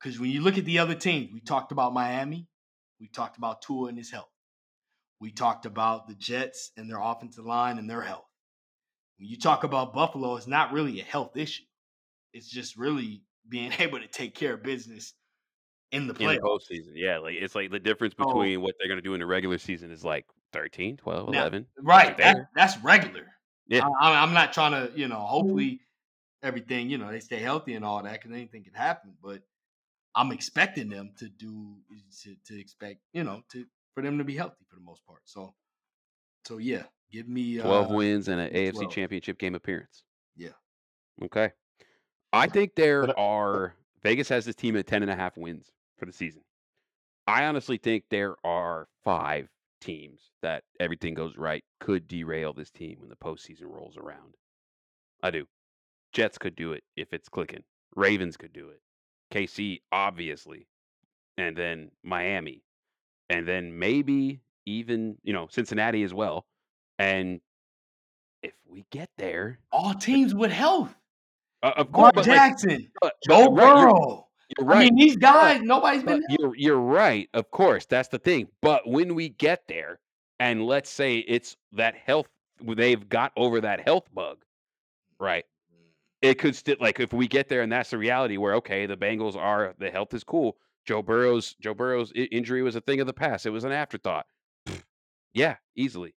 because 0.02 0.18
when 0.18 0.30
you 0.30 0.40
look 0.40 0.58
at 0.58 0.64
the 0.64 0.78
other 0.78 0.94
teams, 0.94 1.32
we 1.32 1.40
talked 1.40 1.70
about 1.70 1.92
Miami, 1.92 2.48
we 2.98 3.08
talked 3.08 3.36
about 3.36 3.62
Tua 3.62 3.88
and 3.88 3.98
his 3.98 4.10
health, 4.10 4.30
we 5.20 5.30
talked 5.30 5.66
about 5.66 6.08
the 6.08 6.14
Jets 6.14 6.72
and 6.76 6.88
their 6.88 7.00
offensive 7.00 7.44
line 7.44 7.78
and 7.78 7.88
their 7.88 8.02
health. 8.02 8.24
When 9.18 9.28
you 9.28 9.36
talk 9.36 9.64
about 9.64 9.92
Buffalo, 9.92 10.36
it's 10.36 10.46
not 10.46 10.72
really 10.72 10.98
a 11.00 11.04
health 11.04 11.36
issue. 11.36 11.64
It's 12.32 12.48
just 12.48 12.76
really 12.76 13.22
being 13.48 13.72
able 13.78 14.00
to 14.00 14.08
take 14.08 14.34
care 14.34 14.54
of 14.54 14.62
business 14.62 15.14
in 15.92 16.06
the 16.06 16.14
in 16.14 16.18
the 16.18 16.38
playoffs. 16.38 16.40
postseason. 16.40 16.92
Yeah, 16.94 17.18
like 17.18 17.34
it's 17.34 17.54
like 17.54 17.70
the 17.70 17.78
difference 17.78 18.14
between 18.14 18.60
what 18.60 18.74
they're 18.78 18.88
going 18.88 18.98
to 18.98 19.02
do 19.02 19.14
in 19.14 19.20
the 19.20 19.26
regular 19.26 19.58
season 19.58 19.90
is 19.90 20.04
like 20.04 20.26
13, 20.52 20.96
12, 20.96 21.30
Now, 21.30 21.40
11. 21.40 21.66
Right. 21.82 22.16
That, 22.18 22.48
that's 22.54 22.78
regular. 22.78 23.26
Yeah. 23.68 23.86
I, 24.00 24.22
I'm 24.22 24.32
not 24.32 24.52
trying 24.52 24.72
to, 24.72 24.92
you 24.98 25.08
know, 25.08 25.20
hopefully 25.20 25.80
everything, 26.42 26.90
you 26.90 26.98
know, 26.98 27.10
they 27.10 27.20
stay 27.20 27.38
healthy 27.38 27.74
and 27.74 27.84
all 27.84 28.02
that 28.02 28.12
because 28.14 28.32
anything 28.32 28.64
can 28.64 28.74
happen. 28.74 29.14
But 29.22 29.42
I'm 30.14 30.32
expecting 30.32 30.88
them 30.88 31.12
to 31.18 31.28
do, 31.28 31.76
to, 32.22 32.34
to 32.46 32.60
expect, 32.60 33.00
you 33.12 33.24
know, 33.24 33.42
to 33.52 33.64
for 33.94 34.02
them 34.02 34.18
to 34.18 34.24
be 34.24 34.36
healthy 34.36 34.64
for 34.68 34.76
the 34.76 34.82
most 34.82 35.04
part. 35.06 35.20
So, 35.24 35.54
so 36.46 36.58
yeah, 36.58 36.84
give 37.12 37.28
me 37.28 37.58
12 37.58 37.90
uh, 37.90 37.94
wins 37.94 38.28
and 38.28 38.40
an 38.40 38.52
AFC 38.52 38.74
12. 38.74 38.90
championship 38.92 39.38
game 39.38 39.54
appearance. 39.54 40.04
Yeah. 40.36 40.50
Okay. 41.22 41.50
I 42.32 42.46
think 42.46 42.74
there 42.76 43.08
uh, 43.08 43.12
are 43.16 43.74
Vegas 44.02 44.28
has 44.28 44.44
this 44.44 44.54
team 44.56 44.76
at 44.76 44.86
10 44.86 45.02
and 45.02 45.10
a 45.10 45.16
half 45.16 45.36
wins 45.36 45.70
for 45.98 46.06
the 46.06 46.12
season. 46.12 46.42
I 47.26 47.44
honestly 47.44 47.76
think 47.78 48.04
there 48.10 48.36
are 48.44 48.88
five 49.04 49.48
teams 49.80 50.20
that 50.42 50.64
everything 50.78 51.14
goes 51.14 51.36
right 51.36 51.64
could 51.80 52.08
derail 52.08 52.52
this 52.52 52.70
team 52.70 52.98
when 53.00 53.08
the 53.08 53.16
postseason 53.16 53.64
rolls 53.64 53.96
around. 53.96 54.34
I 55.22 55.30
do. 55.30 55.46
Jets 56.12 56.38
could 56.38 56.56
do 56.56 56.72
it 56.72 56.82
if 56.96 57.12
it's 57.12 57.28
clicking. 57.28 57.62
Ravens 57.94 58.36
could 58.36 58.52
do 58.52 58.68
it. 58.70 58.80
KC, 59.32 59.80
obviously. 59.92 60.66
and 61.36 61.56
then 61.56 61.90
Miami, 62.02 62.62
and 63.28 63.46
then 63.46 63.78
maybe 63.78 64.40
even 64.66 65.16
you 65.22 65.32
know 65.32 65.46
Cincinnati 65.50 66.02
as 66.02 66.12
well. 66.12 66.46
And 66.98 67.40
if 68.42 68.52
we 68.68 68.84
get 68.90 69.10
there, 69.18 69.58
All 69.72 69.94
teams 69.94 70.34
with 70.34 70.50
health. 70.52 70.94
Uh, 71.62 71.72
of 71.76 71.92
course, 71.92 72.12
like, 72.16 72.26
Jackson, 72.26 72.90
but, 73.00 73.14
Joe 73.26 73.50
but 73.50 73.52
right, 73.52 73.66
you're, 73.66 73.90
Burrow. 73.90 74.28
you're 74.58 74.68
I 74.68 74.72
right. 74.72 74.92
mean, 74.92 74.94
these 74.96 75.16
guys, 75.16 75.60
nobody's 75.62 76.02
been 76.02 76.24
you're 76.28 76.56
you're 76.56 76.80
right. 76.80 77.28
Of 77.34 77.50
course, 77.50 77.86
that's 77.86 78.08
the 78.08 78.18
thing. 78.18 78.48
But 78.62 78.88
when 78.88 79.14
we 79.14 79.28
get 79.30 79.62
there, 79.68 80.00
and 80.38 80.64
let's 80.64 80.90
say 80.90 81.18
it's 81.18 81.56
that 81.72 81.94
health, 81.94 82.26
they've 82.62 83.08
got 83.08 83.32
over 83.36 83.60
that 83.60 83.80
health 83.80 84.08
bug, 84.14 84.38
right? 85.18 85.44
It 86.22 86.38
could 86.38 86.54
still 86.54 86.76
like 86.80 87.00
if 87.00 87.12
we 87.12 87.26
get 87.28 87.48
there 87.48 87.62
and 87.62 87.72
that's 87.72 87.90
the 87.90 87.98
reality 87.98 88.36
where 88.36 88.54
okay, 88.56 88.86
the 88.86 88.96
Bengals 88.96 89.36
are 89.36 89.74
the 89.78 89.90
health 89.90 90.12
is 90.14 90.24
cool. 90.24 90.56
Joe 90.86 91.02
Burrow's 91.02 91.54
Joe 91.60 91.74
Burrow's 91.74 92.12
i- 92.16 92.28
injury 92.32 92.62
was 92.62 92.76
a 92.76 92.80
thing 92.80 93.00
of 93.00 93.06
the 93.06 93.12
past. 93.12 93.46
It 93.46 93.50
was 93.50 93.64
an 93.64 93.72
afterthought. 93.72 94.26
Yeah, 95.32 95.56
easily. 95.76 96.14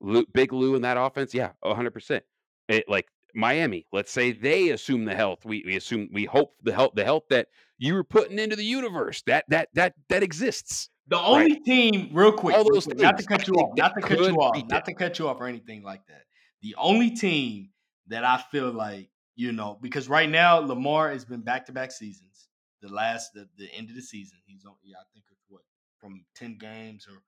Lou, 0.00 0.26
Big 0.32 0.52
Lou 0.52 0.74
in 0.74 0.82
that 0.82 0.96
offense, 0.98 1.32
yeah, 1.34 1.52
hundred 1.64 1.92
percent. 1.92 2.24
It 2.68 2.88
like 2.88 3.08
Miami. 3.38 3.86
Let's 3.92 4.10
say 4.10 4.32
they 4.32 4.70
assume 4.70 5.04
the 5.04 5.14
health. 5.14 5.44
We 5.44 5.62
we 5.64 5.76
assume 5.76 6.08
we 6.12 6.24
hope 6.24 6.54
the 6.62 6.72
health 6.74 6.92
the 6.94 7.04
health 7.04 7.24
that 7.30 7.48
you 7.78 7.94
were 7.94 8.04
putting 8.04 8.38
into 8.38 8.56
the 8.56 8.64
universe 8.64 9.22
that 9.26 9.44
that 9.48 9.68
that 9.74 9.94
that 10.08 10.22
exists. 10.22 10.90
The 11.06 11.16
Right. 11.16 11.24
only 11.26 11.60
team, 11.60 12.10
real 12.12 12.32
quick, 12.32 12.54
All 12.56 12.64
those 12.70 12.84
quick, 12.84 12.98
not 12.98 13.16
to 13.16 13.24
cut 13.24 13.46
you 13.48 13.54
off, 13.54 13.78
not 13.78 13.94
to 13.94 14.00
cut 14.06 14.18
you 14.18 14.34
off, 14.36 14.56
not 14.68 14.84
them. 14.84 14.94
to 14.94 14.94
cut 14.94 15.18
you 15.18 15.28
off 15.28 15.40
or 15.40 15.46
anything 15.46 15.82
like 15.82 16.06
that. 16.08 16.24
The 16.60 16.74
only 16.76 17.10
team 17.12 17.70
that 18.08 18.24
I 18.24 18.36
feel 18.50 18.70
like, 18.72 19.08
you 19.36 19.52
know, 19.52 19.78
because 19.80 20.08
right 20.08 20.28
now 20.28 20.58
Lamar 20.58 21.10
has 21.10 21.24
been 21.24 21.40
back 21.40 21.64
to 21.66 21.72
back 21.72 21.92
seasons. 21.92 22.48
The 22.82 22.88
last, 22.88 23.32
the, 23.32 23.48
the 23.56 23.72
end 23.72 23.88
of 23.88 23.96
the 23.96 24.02
season, 24.02 24.38
he's 24.46 24.64
on. 24.66 24.74
Yeah, 24.84 24.96
I 24.98 25.06
think 25.14 25.24
it's 25.30 25.44
what 25.48 25.62
from 25.98 26.24
ten 26.34 26.58
games 26.58 27.06
or 27.08 27.22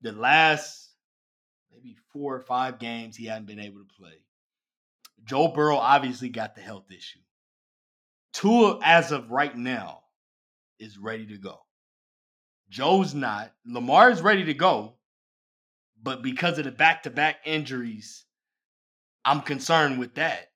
the 0.00 0.12
last 0.12 0.90
maybe 1.70 1.96
four 2.12 2.34
or 2.34 2.40
five 2.40 2.78
games 2.78 3.16
he 3.16 3.26
hadn't 3.26 3.46
been 3.46 3.60
able 3.60 3.78
to 3.78 3.94
play. 3.96 4.23
Joe 5.24 5.48
Burrow 5.48 5.76
obviously 5.76 6.28
got 6.28 6.54
the 6.54 6.60
health 6.60 6.90
issue. 6.90 7.20
Tua, 8.32 8.78
as 8.82 9.12
of 9.12 9.30
right 9.30 9.56
now, 9.56 10.00
is 10.78 10.98
ready 10.98 11.26
to 11.26 11.38
go. 11.38 11.60
Joe's 12.68 13.14
not. 13.14 13.52
Lamar 13.64 14.10
is 14.10 14.22
ready 14.22 14.44
to 14.44 14.54
go, 14.54 14.96
but 16.02 16.22
because 16.22 16.58
of 16.58 16.64
the 16.64 16.72
back-to-back 16.72 17.36
injuries, 17.44 18.24
I'm 19.24 19.40
concerned 19.40 19.98
with 19.98 20.14
that. 20.16 20.48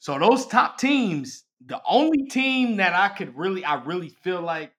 So 0.00 0.18
those 0.18 0.46
top 0.46 0.78
teams, 0.78 1.44
the 1.64 1.80
only 1.86 2.26
team 2.28 2.76
that 2.76 2.94
I 2.94 3.08
could 3.08 3.36
really, 3.36 3.64
I 3.64 3.82
really 3.84 4.08
feel 4.08 4.40
like 4.40 4.72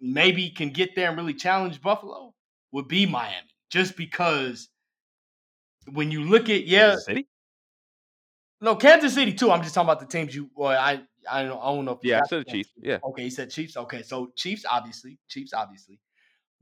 maybe 0.00 0.50
can 0.50 0.70
get 0.70 0.94
there 0.94 1.08
and 1.08 1.18
really 1.18 1.34
challenge 1.34 1.82
Buffalo 1.82 2.34
would 2.72 2.88
be 2.88 3.06
Miami, 3.06 3.48
just 3.70 3.96
because 3.96 4.68
when 5.92 6.10
you 6.10 6.22
look 6.22 6.48
at 6.48 6.66
yeah, 6.66 6.96
City. 6.96 7.26
No 8.60 8.76
Kansas 8.76 9.14
City 9.14 9.32
too. 9.32 9.50
I'm 9.50 9.62
just 9.62 9.74
talking 9.74 9.88
about 9.88 10.00
the 10.00 10.06
teams 10.06 10.34
you. 10.34 10.50
Well, 10.54 10.78
I 10.78 11.02
I 11.30 11.42
don't, 11.44 11.58
I 11.58 11.74
don't 11.74 11.84
know 11.84 11.92
if 11.92 11.98
Yeah, 12.02 12.20
I 12.24 12.28
said 12.28 12.46
the 12.46 12.50
Chiefs. 12.50 12.70
Yeah. 12.76 12.98
Okay, 13.04 13.24
he 13.24 13.30
said 13.30 13.50
Chiefs. 13.50 13.76
Okay, 13.76 14.02
so 14.02 14.32
Chiefs 14.36 14.64
obviously, 14.70 15.18
Chiefs 15.28 15.52
obviously. 15.52 16.00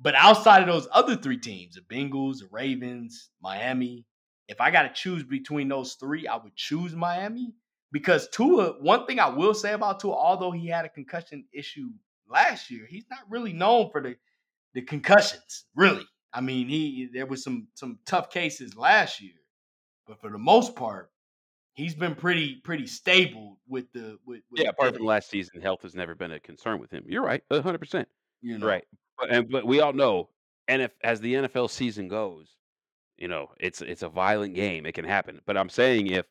But 0.00 0.14
outside 0.16 0.62
of 0.62 0.68
those 0.68 0.88
other 0.92 1.16
three 1.16 1.38
teams, 1.38 1.76
the 1.76 1.82
Bengals, 1.82 2.38
the 2.38 2.48
Ravens, 2.50 3.30
Miami, 3.40 4.04
if 4.48 4.60
I 4.60 4.70
got 4.70 4.82
to 4.82 4.92
choose 4.92 5.22
between 5.22 5.68
those 5.68 5.94
three, 5.94 6.26
I 6.26 6.36
would 6.36 6.54
choose 6.56 6.94
Miami 6.94 7.54
because 7.92 8.28
Tua. 8.28 8.74
One 8.80 9.06
thing 9.06 9.20
I 9.20 9.28
will 9.28 9.54
say 9.54 9.72
about 9.72 10.00
Tua, 10.00 10.14
although 10.14 10.50
he 10.50 10.68
had 10.68 10.84
a 10.84 10.88
concussion 10.90 11.44
issue 11.52 11.90
last 12.28 12.70
year, 12.70 12.86
he's 12.88 13.06
not 13.10 13.20
really 13.28 13.52
known 13.52 13.90
for 13.90 14.02
the 14.02 14.16
the 14.74 14.82
concussions. 14.82 15.64
Really, 15.74 16.06
I 16.32 16.40
mean, 16.40 16.68
he 16.68 17.08
there 17.12 17.26
was 17.26 17.42
some 17.42 17.68
some 17.74 17.98
tough 18.04 18.30
cases 18.30 18.76
last 18.76 19.20
year, 19.22 19.40
but 20.06 20.20
for 20.20 20.30
the 20.30 20.38
most 20.38 20.74
part, 20.74 21.10
he's 21.74 21.94
been 21.94 22.14
pretty 22.14 22.56
pretty 22.64 22.86
stable 22.86 23.58
with 23.68 23.92
the 23.92 24.18
with, 24.24 24.42
with 24.50 24.62
Yeah, 24.62 24.70
apart 24.70 24.92
the- 24.92 24.98
from 24.98 25.06
last 25.06 25.28
season, 25.28 25.60
health 25.60 25.82
has 25.82 25.94
never 25.94 26.14
been 26.14 26.32
a 26.32 26.40
concern 26.40 26.80
with 26.80 26.90
him. 26.90 27.04
You're 27.06 27.24
right, 27.24 27.42
hundred 27.50 27.78
percent. 27.78 28.08
you 28.40 28.58
know 28.58 28.66
Right, 28.66 28.84
but 29.18 29.30
and 29.30 29.50
but 29.50 29.66
we 29.66 29.80
all 29.80 29.92
know, 29.92 30.30
and 30.68 30.80
if 30.82 30.92
as 31.02 31.20
the 31.20 31.34
NFL 31.34 31.70
season 31.70 32.08
goes, 32.08 32.56
you 33.18 33.28
know, 33.28 33.50
it's 33.58 33.82
it's 33.82 34.02
a 34.02 34.08
violent 34.08 34.54
game. 34.54 34.86
It 34.86 34.92
can 34.92 35.04
happen. 35.04 35.40
But 35.46 35.56
I'm 35.56 35.68
saying 35.68 36.06
if 36.08 36.26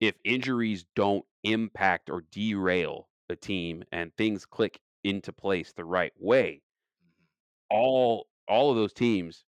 if 0.00 0.14
injuries 0.24 0.84
don't 0.94 1.24
impact 1.44 2.10
or 2.10 2.24
derail 2.30 3.08
a 3.28 3.36
team 3.36 3.84
and 3.92 4.14
things 4.16 4.44
click 4.44 4.80
into 5.04 5.32
place 5.32 5.72
the 5.72 5.84
right 5.84 6.12
way, 6.18 6.62
mm-hmm. 7.02 7.76
all 7.76 8.26
all 8.48 8.70
of 8.70 8.76
those 8.76 8.92
teams, 8.92 9.44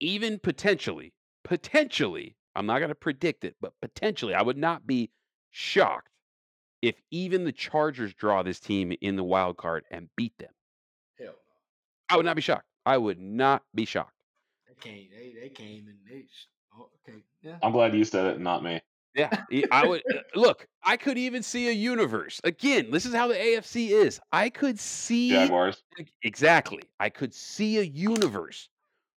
even 0.00 0.38
potentially, 0.38 1.12
potentially, 1.44 2.36
I'm 2.54 2.66
not 2.66 2.78
going 2.78 2.88
to 2.90 2.94
predict 2.94 3.44
it, 3.44 3.56
but 3.60 3.72
potentially, 3.80 4.34
I 4.34 4.42
would 4.42 4.58
not 4.58 4.86
be 4.86 5.10
shocked 5.50 6.08
if 6.82 7.00
even 7.10 7.44
the 7.44 7.52
Chargers 7.52 8.12
draw 8.14 8.42
this 8.42 8.60
team 8.60 8.92
in 9.00 9.16
the 9.16 9.24
wild 9.24 9.56
card 9.56 9.84
and 9.90 10.08
beat 10.16 10.36
them. 10.38 10.52
hell 11.18 11.26
no. 11.28 11.34
I 12.08 12.16
would 12.16 12.26
not 12.26 12.36
be 12.36 12.42
shocked. 12.42 12.66
I 12.84 12.98
would 12.98 13.20
not 13.20 13.64
be 13.74 13.84
shocked. 13.84 14.14
They 14.68 14.74
came. 14.74 15.08
They 15.10 15.34
they 15.40 15.48
came 15.48 15.86
and 15.88 15.98
they. 16.08 16.22
sh- 16.22 16.46
Oh, 16.74 16.88
okay. 17.06 17.18
Yeah. 17.42 17.58
I'm 17.62 17.72
glad 17.72 17.94
you 17.94 18.02
said 18.02 18.24
it, 18.26 18.34
and 18.36 18.44
not 18.44 18.62
me. 18.64 18.80
Yeah, 19.14 19.28
I 19.70 19.86
would 19.86 20.02
uh, 20.10 20.20
look. 20.34 20.66
I 20.82 20.96
could 20.96 21.18
even 21.18 21.42
see 21.42 21.68
a 21.68 21.72
universe. 21.72 22.40
Again, 22.44 22.90
this 22.90 23.04
is 23.04 23.14
how 23.14 23.28
the 23.28 23.34
AFC 23.34 23.90
is. 23.90 24.18
I 24.32 24.48
could 24.48 24.80
see 24.80 25.28
Jaguars. 25.28 25.82
Exactly. 26.22 26.84
I 26.98 27.10
could 27.10 27.34
see 27.34 27.76
a 27.76 27.82
universe 27.82 28.70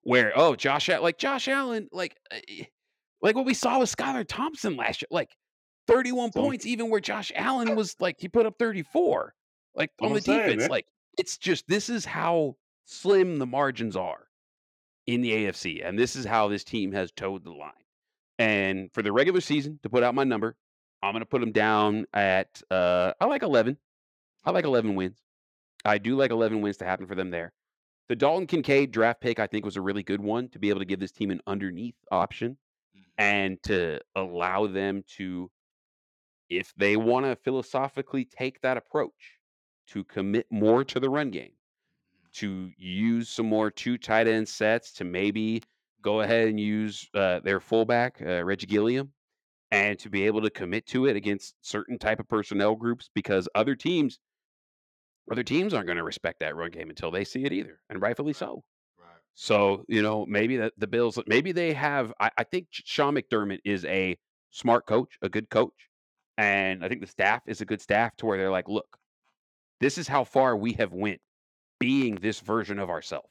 where 0.03 0.34
oh 0.36 0.53
Josh 0.57 0.90
Al- 0.90 1.02
like 1.02 1.18
Josh 1.18 1.48
Allen 1.48 1.88
like 1.94 2.18
uh, 2.30 2.40
eh, 2.49 2.66
like 3.26 3.35
what 3.35 3.45
we 3.45 3.53
saw 3.53 3.80
with 3.80 3.93
Skylar 3.93 4.26
Thompson 4.27 4.77
last 4.77 5.02
year 5.02 5.07
like 5.11 5.35
31 5.88 6.31
So- 6.31 6.41
points 6.41 6.65
even 6.65 6.89
where 6.89 7.02
Josh 7.02 7.31
Allen 7.35 7.76
was 7.76 7.95
like 7.99 8.15
he 8.19 8.30
put 8.30 8.45
up 8.45 8.56
34 8.57 9.34
like 9.76 9.91
on 10.02 10.10
I'm 10.10 10.14
the 10.15 10.22
saying, 10.22 10.39
defense 10.43 10.61
man. 10.61 10.69
like 10.69 10.85
it's 11.18 11.38
just 11.38 11.68
this 11.68 11.89
is 11.89 12.06
how 12.06 12.56
slim 12.85 13.38
the 13.39 13.45
margins 13.45 13.95
are 13.95 14.27
in 15.07 15.22
the 15.22 15.31
AFC 15.31 15.85
and 15.85 15.97
this 15.99 16.15
is 16.15 16.26
how 16.26 16.47
this 16.47 16.64
team 16.64 16.91
has 16.93 17.11
toed 17.11 17.43
the 17.43 17.52
line. 17.52 17.72
And 18.38 18.91
for 18.93 19.02
the 19.02 19.11
regular 19.11 19.41
season 19.41 19.80
to 19.84 19.89
put 19.89 20.03
out 20.03 20.14
my 20.15 20.23
number, 20.23 20.56
I'm 21.02 21.14
going 21.14 21.22
to 21.22 21.26
put 21.26 21.39
them 21.41 21.52
down 21.52 22.06
at 22.14 22.61
uh 22.72 23.14
I 23.19 23.26
like 23.26 23.43
11. 23.43 23.77
I 24.45 24.52
like 24.52 24.65
11 24.65 24.95
wins. 24.95 25.18
I 25.84 25.97
do 25.99 26.15
like 26.15 26.31
11 26.31 26.61
wins 26.61 26.77
to 26.77 26.85
happen 26.85 27.07
for 27.07 27.15
them 27.15 27.31
there. 27.31 27.53
The 28.10 28.15
Dalton 28.15 28.45
Kincaid 28.47 28.91
draft 28.91 29.22
pick, 29.22 29.39
I 29.39 29.47
think, 29.47 29.65
was 29.65 29.77
a 29.77 29.81
really 29.81 30.03
good 30.03 30.22
one 30.22 30.49
to 30.49 30.60
be 30.60 30.69
able 30.69 30.80
to 30.80 30.85
give 30.85 30.99
this 30.99 31.11
team 31.11 31.31
an 31.31 31.41
underneath 31.47 31.95
option 32.11 32.57
and 33.18 33.62
to 33.64 34.00
allow 34.16 34.68
them 34.68 35.04
to, 35.18 35.50
if 36.50 36.74
they 36.76 36.98
want 36.98 37.26
to 37.26 37.36
philosophically 37.36 38.26
take 38.26 38.62
that 38.62 38.78
approach, 38.78 39.40
to 39.88 40.04
commit 40.04 40.48
more 40.50 40.84
to 40.84 41.00
the 41.00 41.10
run 41.10 41.30
game, 41.30 41.54
to 42.34 42.72
use 42.78 43.30
some 43.30 43.46
more 43.46 43.70
two 43.70 43.98
tight 43.98 44.28
end 44.28 44.48
sets, 44.48 44.92
to 44.94 45.04
maybe 45.04 45.62
go 46.02 46.22
ahead 46.22 46.48
and 46.48 46.60
use 46.60 47.08
uh, 47.14 47.40
their 47.42 47.60
fullback, 47.60 48.22
uh, 48.22 48.44
Reggie 48.44 48.68
Gilliam, 48.68 49.12
and 49.72 49.98
to 50.00 50.10
be 50.10 50.26
able 50.26 50.42
to 50.42 50.50
commit 50.50 50.86
to 50.88 51.06
it 51.06 51.16
against 51.16 51.56
certain 51.62 51.98
type 51.98 52.20
of 52.20 52.28
personnel 52.28 52.76
groups 52.76 53.10
because 53.14 53.48
other 53.56 53.76
teams 53.76 54.20
other 55.32 55.44
teams 55.44 55.74
aren't 55.74 55.88
going 55.88 55.98
to 55.98 56.04
respect 56.04 56.40
that 56.40 56.56
run 56.56 56.70
game 56.70 56.90
until 56.90 57.10
they 57.10 57.24
see 57.24 57.46
it 57.46 57.52
either, 57.52 57.80
and 57.90 58.02
rightfully 58.02 58.34
so. 58.34 58.64
So 59.36 59.84
you 59.88 60.02
know 60.02 60.26
maybe 60.26 60.57
that 60.57 60.74
the 60.78 60.88
Bills 60.88 61.20
maybe 61.28 61.52
they 61.52 61.74
have. 61.74 62.14
I, 62.20 62.32
I 62.38 62.44
think 62.44 62.68
Sean 62.72 63.16
McDermott 63.16 63.60
is 63.66 63.86
a 63.86 64.18
smart 64.52 64.86
coach, 64.88 65.18
a 65.22 65.30
good 65.30 65.49
coach, 65.49 65.90
and 66.38 66.84
I 66.84 66.90
think 66.90 67.02
the 67.02 67.07
staff 67.07 67.41
is 67.48 67.62
a 67.62 67.66
good 67.66 67.82
staff 67.82 68.16
to 68.18 68.26
where 68.26 68.38
they're 68.38 68.52
like, 68.52 68.70
look, 68.70 68.98
this 69.82 69.98
is 69.98 70.07
how 70.07 70.24
far 70.24 70.56
we 70.56 70.74
have 70.74 70.94
went 70.94 71.20
being 71.80 72.16
this 72.16 72.40
version 72.40 72.80
of 72.80 72.90
ourselves. 72.90 73.30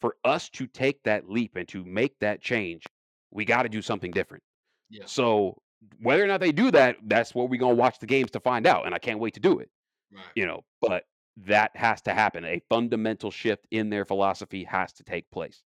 For 0.00 0.16
us 0.24 0.48
to 0.50 0.66
take 0.66 1.02
that 1.04 1.28
leap 1.28 1.56
and 1.56 1.68
to 1.68 1.84
make 1.84 2.18
that 2.20 2.40
change, 2.40 2.84
we 3.30 3.44
got 3.44 3.62
to 3.64 3.68
do 3.68 3.82
something 3.82 4.10
different. 4.10 4.42
Yeah. 4.88 5.04
So 5.06 5.60
whether 6.00 6.24
or 6.24 6.26
not 6.26 6.40
they 6.40 6.52
do 6.52 6.70
that, 6.72 6.96
that's 7.04 7.34
what 7.34 7.48
we're 7.50 7.60
gonna 7.60 7.74
watch 7.74 7.98
the 7.98 8.06
games 8.06 8.30
to 8.32 8.40
find 8.40 8.66
out, 8.66 8.86
and 8.86 8.94
I 8.94 8.98
can't 8.98 9.20
wait 9.20 9.34
to 9.34 9.40
do 9.40 9.58
it 9.60 9.70
Right. 10.12 10.24
you 10.34 10.46
know, 10.46 10.62
but 10.80 11.04
that 11.36 11.74
has 11.76 12.02
to 12.02 12.14
happen. 12.14 12.44
A 12.44 12.60
fundamental 12.68 13.30
shift 13.30 13.66
in 13.70 13.90
their 13.90 14.04
philosophy 14.04 14.64
has 14.64 14.92
to 14.94 15.04
take 15.04 15.30
place. 15.30 15.62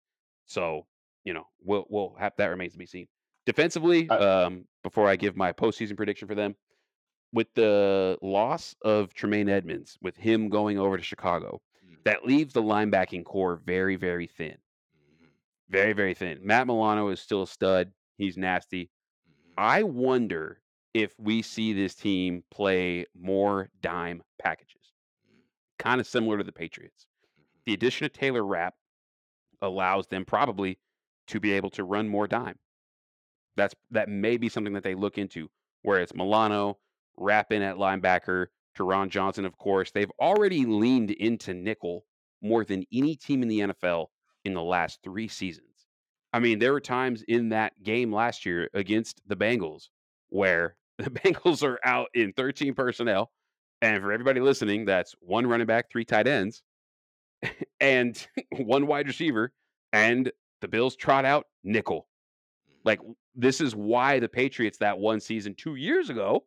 So, 0.46 0.86
you 1.24 1.32
know, 1.34 1.46
we'll 1.60 1.86
we'll 1.88 2.14
have 2.18 2.34
that 2.36 2.46
remains 2.48 2.72
to 2.72 2.78
be 2.78 2.86
seen. 2.86 3.08
Defensively, 3.46 4.08
I- 4.10 4.16
um, 4.44 4.66
before 4.82 5.08
I 5.08 5.16
give 5.16 5.36
my 5.36 5.52
postseason 5.52 5.96
prediction 5.96 6.28
for 6.28 6.34
them, 6.34 6.56
with 7.32 7.48
the 7.54 8.18
loss 8.22 8.74
of 8.82 9.14
Tremaine 9.14 9.48
Edmunds, 9.48 9.98
with 10.02 10.16
him 10.16 10.48
going 10.48 10.78
over 10.78 10.96
to 10.96 11.02
Chicago, 11.02 11.60
Mhm. 11.84 12.04
that 12.04 12.24
leaves 12.26 12.52
the 12.52 12.62
linebacking 12.62 13.24
corps 13.24 13.56
very, 13.56 13.96
very 13.96 14.26
thin. 14.26 14.58
Mhm. 14.94 15.28
Very, 15.68 15.92
very 15.94 16.14
thin. 16.14 16.44
Matt 16.44 16.66
Milano 16.66 17.08
is 17.08 17.20
still 17.20 17.42
a 17.42 17.46
stud. 17.46 17.92
He's 18.18 18.36
nasty. 18.36 18.90
Mhm. 19.28 19.54
I 19.56 19.82
wonder 19.84 20.60
if 20.94 21.18
we 21.18 21.40
see 21.42 21.72
this 21.72 21.94
team 21.94 22.44
play 22.50 23.06
more 23.14 23.70
dime 23.80 24.22
packages, 24.38 24.81
kind 25.82 26.00
of 26.00 26.06
similar 26.06 26.38
to 26.38 26.44
the 26.44 26.52
Patriots. 26.52 27.06
Mm-hmm. 27.38 27.42
the 27.66 27.74
addition 27.74 28.06
of 28.06 28.12
Taylor 28.12 28.44
Rapp 28.44 28.74
allows 29.60 30.06
them 30.08 30.24
probably 30.24 30.78
to 31.28 31.40
be 31.40 31.52
able 31.52 31.70
to 31.70 31.84
run 31.84 32.08
more 32.08 32.26
dime. 32.26 32.58
That's 33.56 33.74
that 33.90 34.08
may 34.08 34.36
be 34.36 34.48
something 34.48 34.72
that 34.72 34.82
they 34.82 34.94
look 34.94 35.18
into, 35.18 35.48
where 35.82 36.00
it's 36.00 36.14
Milano, 36.14 36.78
Rapp 37.16 37.52
in 37.52 37.62
at 37.62 37.76
linebacker, 37.76 38.46
Taron 38.76 39.08
Johnson, 39.08 39.44
of 39.44 39.58
course. 39.58 39.90
They've 39.90 40.10
already 40.20 40.64
leaned 40.64 41.10
into 41.10 41.54
nickel 41.54 42.04
more 42.40 42.64
than 42.64 42.84
any 42.92 43.14
team 43.14 43.42
in 43.42 43.48
the 43.48 43.60
NFL 43.60 44.06
in 44.44 44.54
the 44.54 44.62
last 44.62 45.00
three 45.02 45.28
seasons. 45.28 45.66
I 46.32 46.40
mean, 46.40 46.58
there 46.58 46.72
were 46.72 46.80
times 46.80 47.22
in 47.28 47.50
that 47.50 47.82
game 47.82 48.12
last 48.12 48.46
year 48.46 48.68
against 48.74 49.20
the 49.26 49.36
Bengals 49.36 49.88
where 50.30 50.76
the 50.98 51.10
Bengals 51.10 51.62
are 51.62 51.78
out 51.84 52.08
in 52.14 52.32
13 52.32 52.74
personnel. 52.74 53.30
And 53.82 54.00
for 54.00 54.12
everybody 54.12 54.40
listening, 54.40 54.84
that's 54.84 55.14
one 55.20 55.46
running 55.46 55.66
back, 55.66 55.90
three 55.90 56.04
tight 56.04 56.28
ends, 56.28 56.62
and 57.80 58.26
one 58.58 58.86
wide 58.86 59.08
receiver. 59.08 59.52
And 59.92 60.30
the 60.60 60.68
Bills 60.68 60.96
trot 60.96 61.24
out 61.24 61.46
nickel. 61.64 62.06
Like, 62.84 63.00
mm-hmm. 63.00 63.12
this 63.34 63.60
is 63.60 63.74
why 63.74 64.20
the 64.20 64.28
Patriots, 64.28 64.78
that 64.78 64.98
one 64.98 65.20
season 65.20 65.54
two 65.56 65.74
years 65.74 66.08
ago, 66.08 66.44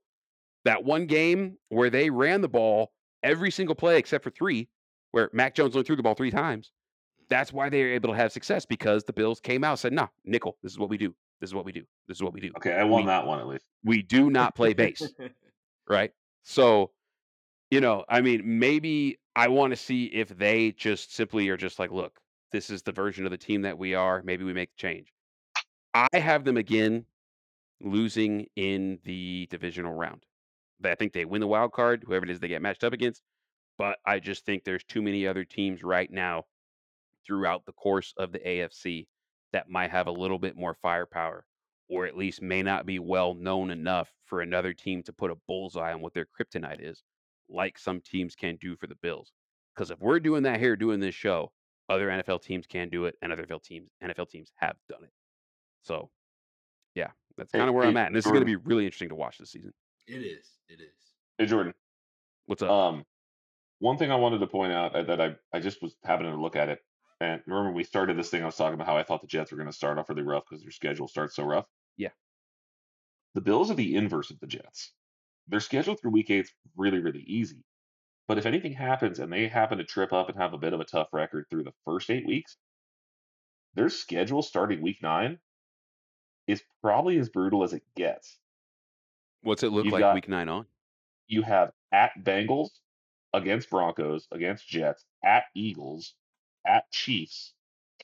that 0.64 0.84
one 0.84 1.06
game 1.06 1.58
where 1.70 1.90
they 1.90 2.10
ran 2.10 2.42
the 2.42 2.48
ball 2.48 2.94
every 3.22 3.52
single 3.52 3.76
play 3.76 3.98
except 3.98 4.24
for 4.24 4.32
three, 4.32 4.70
where 5.12 5.30
Mac 5.34 5.54
Jones 5.54 5.76
only 5.76 5.86
threw 5.86 5.98
the 5.98 6.04
ball 6.04 6.16
three 6.16 6.32
times. 6.32 6.68
Mm-hmm. 6.68 7.26
That's 7.30 7.52
why 7.52 7.70
they 7.70 7.84
were 7.84 7.92
able 7.92 8.10
to 8.10 8.16
have 8.16 8.32
success 8.32 8.66
because 8.66 9.04
the 9.04 9.14
Bills 9.14 9.42
came 9.42 9.64
out 9.66 9.72
and 9.72 9.80
said, 9.80 9.94
"No, 9.94 10.10
nickel. 10.24 10.58
This 10.64 10.72
is 10.72 10.80
what 10.80 10.90
we 10.90 10.98
do. 10.98 11.14
This 11.42 11.50
is 11.50 11.54
what 11.54 11.66
we 11.66 11.74
do. 11.74 11.84
This 12.08 12.18
is 12.18 12.24
what 12.24 12.34
we 12.34 12.40
do. 12.40 12.52
Okay, 12.58 12.74
I 12.74 12.84
won 12.84 13.04
We- 13.04 13.08
that 13.08 13.28
one 13.28 13.40
at 13.40 13.48
least. 13.48 13.66
We 13.84 14.02
do 14.02 14.30
not 14.30 14.56
play 14.56 14.74
base." 14.74 15.02
right? 15.90 16.12
So, 16.44 16.92
you 17.76 17.82
know, 17.82 18.06
I 18.08 18.22
mean, 18.22 18.42
maybe 18.58 19.20
I 19.36 19.50
want 19.50 19.72
to 19.72 19.76
see 19.76 20.06
if 20.06 20.30
they 20.30 20.72
just 20.72 21.14
simply 21.14 21.50
are 21.50 21.58
just 21.58 21.78
like, 21.78 21.92
look, 21.92 22.22
this 22.54 22.70
is 22.70 22.84
the 22.84 22.94
version 22.94 23.26
of 23.26 23.32
the 23.32 23.38
team 23.38 23.64
that 23.64 23.78
we 23.78 23.94
are. 23.94 24.22
Maybe 24.24 24.46
we 24.46 24.54
make 24.54 24.70
the 24.70 24.82
change. 24.82 25.12
I 25.94 26.08
have 26.14 26.46
them 26.46 26.56
again 26.56 27.06
losing 27.82 28.46
in 28.56 29.00
the 29.04 29.50
divisional 29.52 29.94
round. 29.94 30.24
I 30.86 30.96
think 30.96 31.12
they 31.12 31.26
win 31.26 31.42
the 31.42 31.48
wild 31.48 31.74
card, 31.74 32.06
whoever 32.08 32.24
it 32.24 32.32
is 32.32 32.40
they 32.40 32.48
get 32.48 32.62
matched 32.62 32.86
up 32.86 32.94
against. 32.94 33.22
But 33.78 33.98
I 34.06 34.20
just 34.20 34.46
think 34.46 34.64
there's 34.64 34.86
too 34.86 35.02
many 35.02 35.28
other 35.28 35.44
teams 35.44 35.84
right 35.84 36.10
now 36.10 36.46
throughout 37.28 37.66
the 37.66 37.74
course 37.74 38.14
of 38.16 38.32
the 38.32 38.40
AFC 38.40 39.08
that 39.52 39.70
might 39.70 39.92
have 39.92 40.08
a 40.08 40.12
little 40.12 40.40
bit 40.40 40.56
more 40.56 40.78
firepower 40.82 41.46
or 41.90 42.06
at 42.06 42.16
least 42.16 42.42
may 42.42 42.64
not 42.64 42.86
be 42.86 43.00
well 43.00 43.34
known 43.34 43.70
enough 43.70 44.14
for 44.24 44.40
another 44.40 44.72
team 44.74 45.04
to 45.04 45.12
put 45.12 45.30
a 45.30 45.36
bullseye 45.46 45.92
on 45.92 46.00
what 46.00 46.14
their 46.14 46.26
kryptonite 46.26 46.80
is, 46.80 47.04
like 47.50 47.78
some 47.78 48.02
teams 48.02 48.36
can 48.36 48.58
do 48.58 48.76
for 48.76 48.88
the 48.88 48.96
Bills. 48.96 49.32
Because 49.76 49.92
if 49.92 50.00
we're 50.00 50.20
doing 50.20 50.44
that 50.44 50.60
here, 50.60 50.76
doing 50.76 51.00
this 51.00 51.16
show, 51.16 51.52
other 51.90 52.08
NFL 52.08 52.42
teams 52.42 52.66
can 52.66 52.90
do 52.90 53.06
it, 53.06 53.16
and 53.22 53.32
other 53.32 53.46
NFL 53.46 53.64
teams 53.64 53.90
NFL 54.04 54.30
teams 54.30 54.52
have 54.56 54.76
done 54.90 55.04
it. 55.04 55.12
So, 55.84 56.10
yeah, 56.96 57.10
that's 57.38 57.52
kind 57.52 57.68
of 57.70 57.76
where 57.76 57.84
hey, 57.84 57.90
I'm 57.90 57.98
at, 57.98 58.08
and 58.08 58.16
this 58.16 58.26
is 58.26 58.32
going 58.32 58.42
to 58.42 58.46
be 58.46 58.56
really 58.56 58.86
interesting 58.86 59.10
to 59.10 59.16
watch 59.16 59.38
this 59.38 59.52
season. 59.52 59.74
It 60.08 60.20
is. 60.20 60.48
It 60.68 60.82
is. 60.82 60.96
Hey 61.38 61.46
Jordan, 61.46 61.74
What's 62.46 62.62
up? 62.62 62.70
um, 62.70 63.06
one 63.80 63.98
thing 63.98 64.12
I 64.12 64.16
wanted 64.16 64.40
to 64.40 64.48
point 64.48 64.72
out 64.72 64.96
uh, 64.96 65.04
that 65.04 65.22
I 65.22 65.36
I 65.54 65.60
just 65.60 65.82
was 65.82 65.96
happening 66.04 66.32
to 66.32 66.42
look 66.42 66.56
at 66.56 66.70
it, 66.70 66.80
and 67.20 67.42
remember 67.46 67.72
we 67.72 67.84
started 67.84 68.18
this 68.18 68.30
thing. 68.30 68.42
I 68.42 68.46
was 68.46 68.56
talking 68.56 68.76
about 68.76 68.88
how 68.88 68.98
I 68.98 69.04
thought 69.04 69.22
the 69.22 69.28
Jets 69.28 69.52
were 69.52 69.58
going 69.58 69.70
to 69.70 69.76
start 69.76 69.98
off 70.00 70.10
really 70.10 70.24
rough 70.24 70.44
because 70.50 70.64
their 70.64 70.72
schedule 70.72 71.08
starts 71.08 71.36
so 71.36 71.44
rough. 71.44 71.66
Yeah. 71.98 72.10
The 73.34 73.42
Bills 73.42 73.70
are 73.70 73.76
the 73.76 73.96
inverse 73.96 74.32
of 74.32 74.40
the 74.40 74.48
Jets. 74.48 74.94
Their 75.48 75.60
schedule 75.60 75.96
through 75.96 76.12
Week 76.12 76.30
Eight's 76.30 76.52
really 76.76 77.00
really 77.00 77.24
easy, 77.28 77.64
but 78.28 78.38
if 78.38 78.46
anything 78.46 78.74
happens 78.74 79.20
and 79.20 79.32
they 79.32 79.48
happen 79.48 79.78
to 79.78 79.84
trip 79.84 80.12
up 80.14 80.30
and 80.30 80.38
have 80.38 80.54
a 80.54 80.58
bit 80.58 80.74
of 80.74 80.80
a 80.80 80.86
tough 80.86 81.08
record 81.14 81.46
through 81.50 81.64
the 81.64 81.74
first 81.86 82.10
eight 82.10 82.26
weeks, 82.26 82.58
their 83.76 83.90
schedule 83.90 84.42
starting 84.42 84.82
Week 84.82 85.02
Nine 85.02 85.40
is 86.48 86.64
probably 86.82 87.18
as 87.18 87.30
brutal 87.30 87.64
as 87.64 87.74
it 87.74 87.84
gets. 87.96 88.38
What's 89.42 89.64
it 89.64 89.72
look 89.72 89.86
you've 89.86 89.94
like 89.94 90.02
got- 90.02 90.16
week 90.16 90.30
nine 90.30 90.50
on? 90.50 90.66
you 91.28 91.42
have 91.42 91.72
at 91.92 92.12
Bengals, 92.24 92.70
against 93.34 93.70
Broncos, 93.70 94.28
against 94.32 94.68
Jets, 94.68 95.04
at 95.24 95.46
Eagles, 95.56 96.14
at 96.66 96.90
Chiefs, 96.92 97.54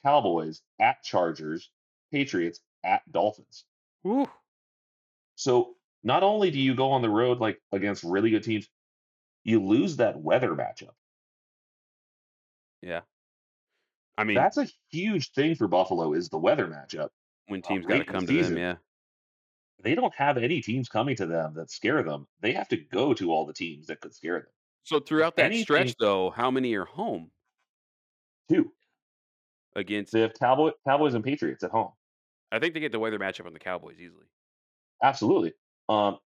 Cowboys, 0.04 0.62
at 0.80 1.04
Chargers, 1.04 1.70
Patriots, 2.12 2.60
at 2.84 3.02
Dolphins. 3.12 3.66
Woo. 4.04 4.28
So 5.36 5.76
not 6.04 6.24
only 6.24 6.52
do 6.52 6.60
you 6.60 6.74
go 6.76 6.92
on 6.92 7.02
the 7.02 7.10
road 7.10 7.40
like 7.40 7.62
against 7.72 8.04
really 8.04 8.30
good 8.32 8.44
teams, 8.44 8.68
you 9.44 9.64
lose 9.64 9.98
that 9.98 10.20
weather 10.20 10.52
matchup. 10.56 10.92
Yeah. 12.82 13.02
I 14.18 14.24
mean, 14.24 14.36
That's 14.36 14.58
a 14.58 14.68
huge 14.92 15.32
thing 15.32 15.56
for 15.56 15.68
Buffalo 15.68 16.14
is 16.14 16.30
the 16.30 16.38
weather 16.38 16.68
matchup. 16.68 17.10
when 17.48 17.62
uh, 17.64 17.68
teams 17.68 17.86
got 17.86 17.94
to 17.98 18.04
the 18.04 18.06
come 18.12 18.26
to 18.28 18.44
them, 18.44 18.58
yeah. 18.58 18.76
They 19.84 19.96
don't 19.96 20.14
have 20.14 20.38
any 20.38 20.62
teams 20.62 20.90
coming 20.90 21.16
to 21.16 21.26
them 21.26 21.54
that 21.56 21.72
scare 21.72 22.04
them. 22.04 22.28
They 22.42 22.52
have 22.54 22.68
to 22.70 22.78
go 22.78 23.14
to 23.16 23.32
all 23.32 23.46
the 23.48 23.54
teams 23.54 23.88
that 23.88 24.00
could 24.00 24.14
scare 24.14 24.40
them. 24.40 24.48
So 24.84 25.00
throughout 25.00 25.36
that 25.38 25.46
anything- 25.46 25.64
stretch, 25.64 25.96
though, 26.00 26.30
how 26.30 26.52
many 26.52 26.74
are 26.76 26.86
home 26.86 27.32
Two. 28.50 28.72
against? 29.76 30.14
Have 30.16 30.34
Cowboy, 30.36 30.72
Cowboys 30.88 31.14
and 31.16 31.24
Patriots 31.24 31.64
at 31.64 31.72
home. 31.72 31.92
I 32.52 32.60
think 32.60 32.74
they 32.74 32.80
get 32.80 32.92
the 32.92 33.00
weather 33.00 33.18
matchup 33.18 33.46
on 33.48 33.54
the 33.54 33.60
Cowboys 33.60 33.98
easily. 34.00 34.26
Absolutely. 35.02 35.54
Um, 35.90 36.18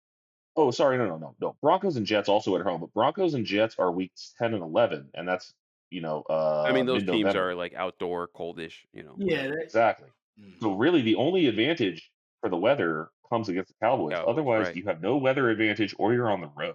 oh, 0.57 0.71
sorry, 0.71 0.99
no, 0.99 1.07
no, 1.07 1.17
no, 1.17 1.35
no. 1.41 1.57
Broncos 1.63 1.97
and 1.97 2.07
Jets 2.07 2.29
also 2.29 2.57
at 2.57 2.63
home, 2.63 2.81
but 2.81 2.93
Broncos 2.93 3.35
and 3.35 3.47
Jets 3.47 3.77
are 3.79 3.91
weeks 3.91 4.35
ten 4.39 4.55
and 4.55 4.63
eleven, 4.63 5.09
and 5.15 5.27
that's 5.27 5.55
you 5.91 6.01
know, 6.01 6.25
uh, 6.29 6.63
I 6.63 6.73
mean, 6.73 6.87
those 6.87 7.03
teams 7.03 7.11
mid-November. 7.11 7.51
are 7.51 7.55
like 7.55 7.75
outdoor, 7.75 8.29
coldish. 8.29 8.75
You 8.93 9.05
know. 9.05 9.15
Yeah. 9.19 9.49
That, 9.49 9.63
exactly. 9.63 10.09
Mm. 10.41 10.61
So 10.61 10.73
really, 10.73 11.03
the 11.03 11.15
only 11.15 11.47
advantage 11.47 12.11
for 12.41 12.51
the 12.51 12.57
weather 12.57 13.11
comes 13.31 13.49
against 13.49 13.69
the 13.69 13.75
Cowboys. 13.81 14.15
Cowboys, 14.15 14.31
Otherwise, 14.31 14.67
right. 14.67 14.77
you 14.77 14.85
have 14.87 15.01
no 15.01 15.17
weather 15.17 15.51
advantage, 15.51 15.95
or 15.99 16.13
you're 16.13 16.31
on 16.31 16.41
the 16.41 16.51
road. 16.57 16.75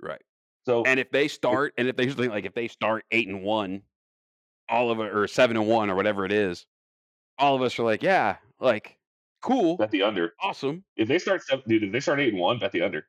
Right. 0.00 0.22
So 0.64 0.84
And 0.84 1.00
if 1.00 1.10
they 1.10 1.26
start, 1.28 1.74
and 1.76 1.88
if 1.88 1.96
they 1.96 2.04
usually 2.04 2.28
like, 2.28 2.44
if 2.44 2.54
they 2.54 2.68
start 2.68 3.04
eight 3.10 3.28
and 3.28 3.42
one, 3.42 3.82
all 4.68 4.90
of 4.90 5.00
it, 5.00 5.14
or 5.14 5.26
seven 5.26 5.56
and 5.56 5.66
one, 5.66 5.90
or 5.90 5.96
whatever 5.96 6.24
it 6.24 6.32
is, 6.32 6.66
all 7.38 7.56
of 7.56 7.62
us 7.62 7.78
are 7.78 7.82
like, 7.82 8.02
yeah, 8.02 8.36
like, 8.60 8.96
cool, 9.42 9.76
bet 9.76 9.90
the 9.90 10.02
under. 10.02 10.32
awesome. 10.40 10.84
If 10.96 11.08
they 11.08 11.18
start 11.18 11.42
seven, 11.42 11.64
dude, 11.68 11.82
if 11.84 11.92
they 11.92 12.00
start 12.00 12.20
eight 12.20 12.32
and 12.32 12.40
one, 12.40 12.58
bet 12.58 12.72
the 12.72 12.82
under 12.82 13.06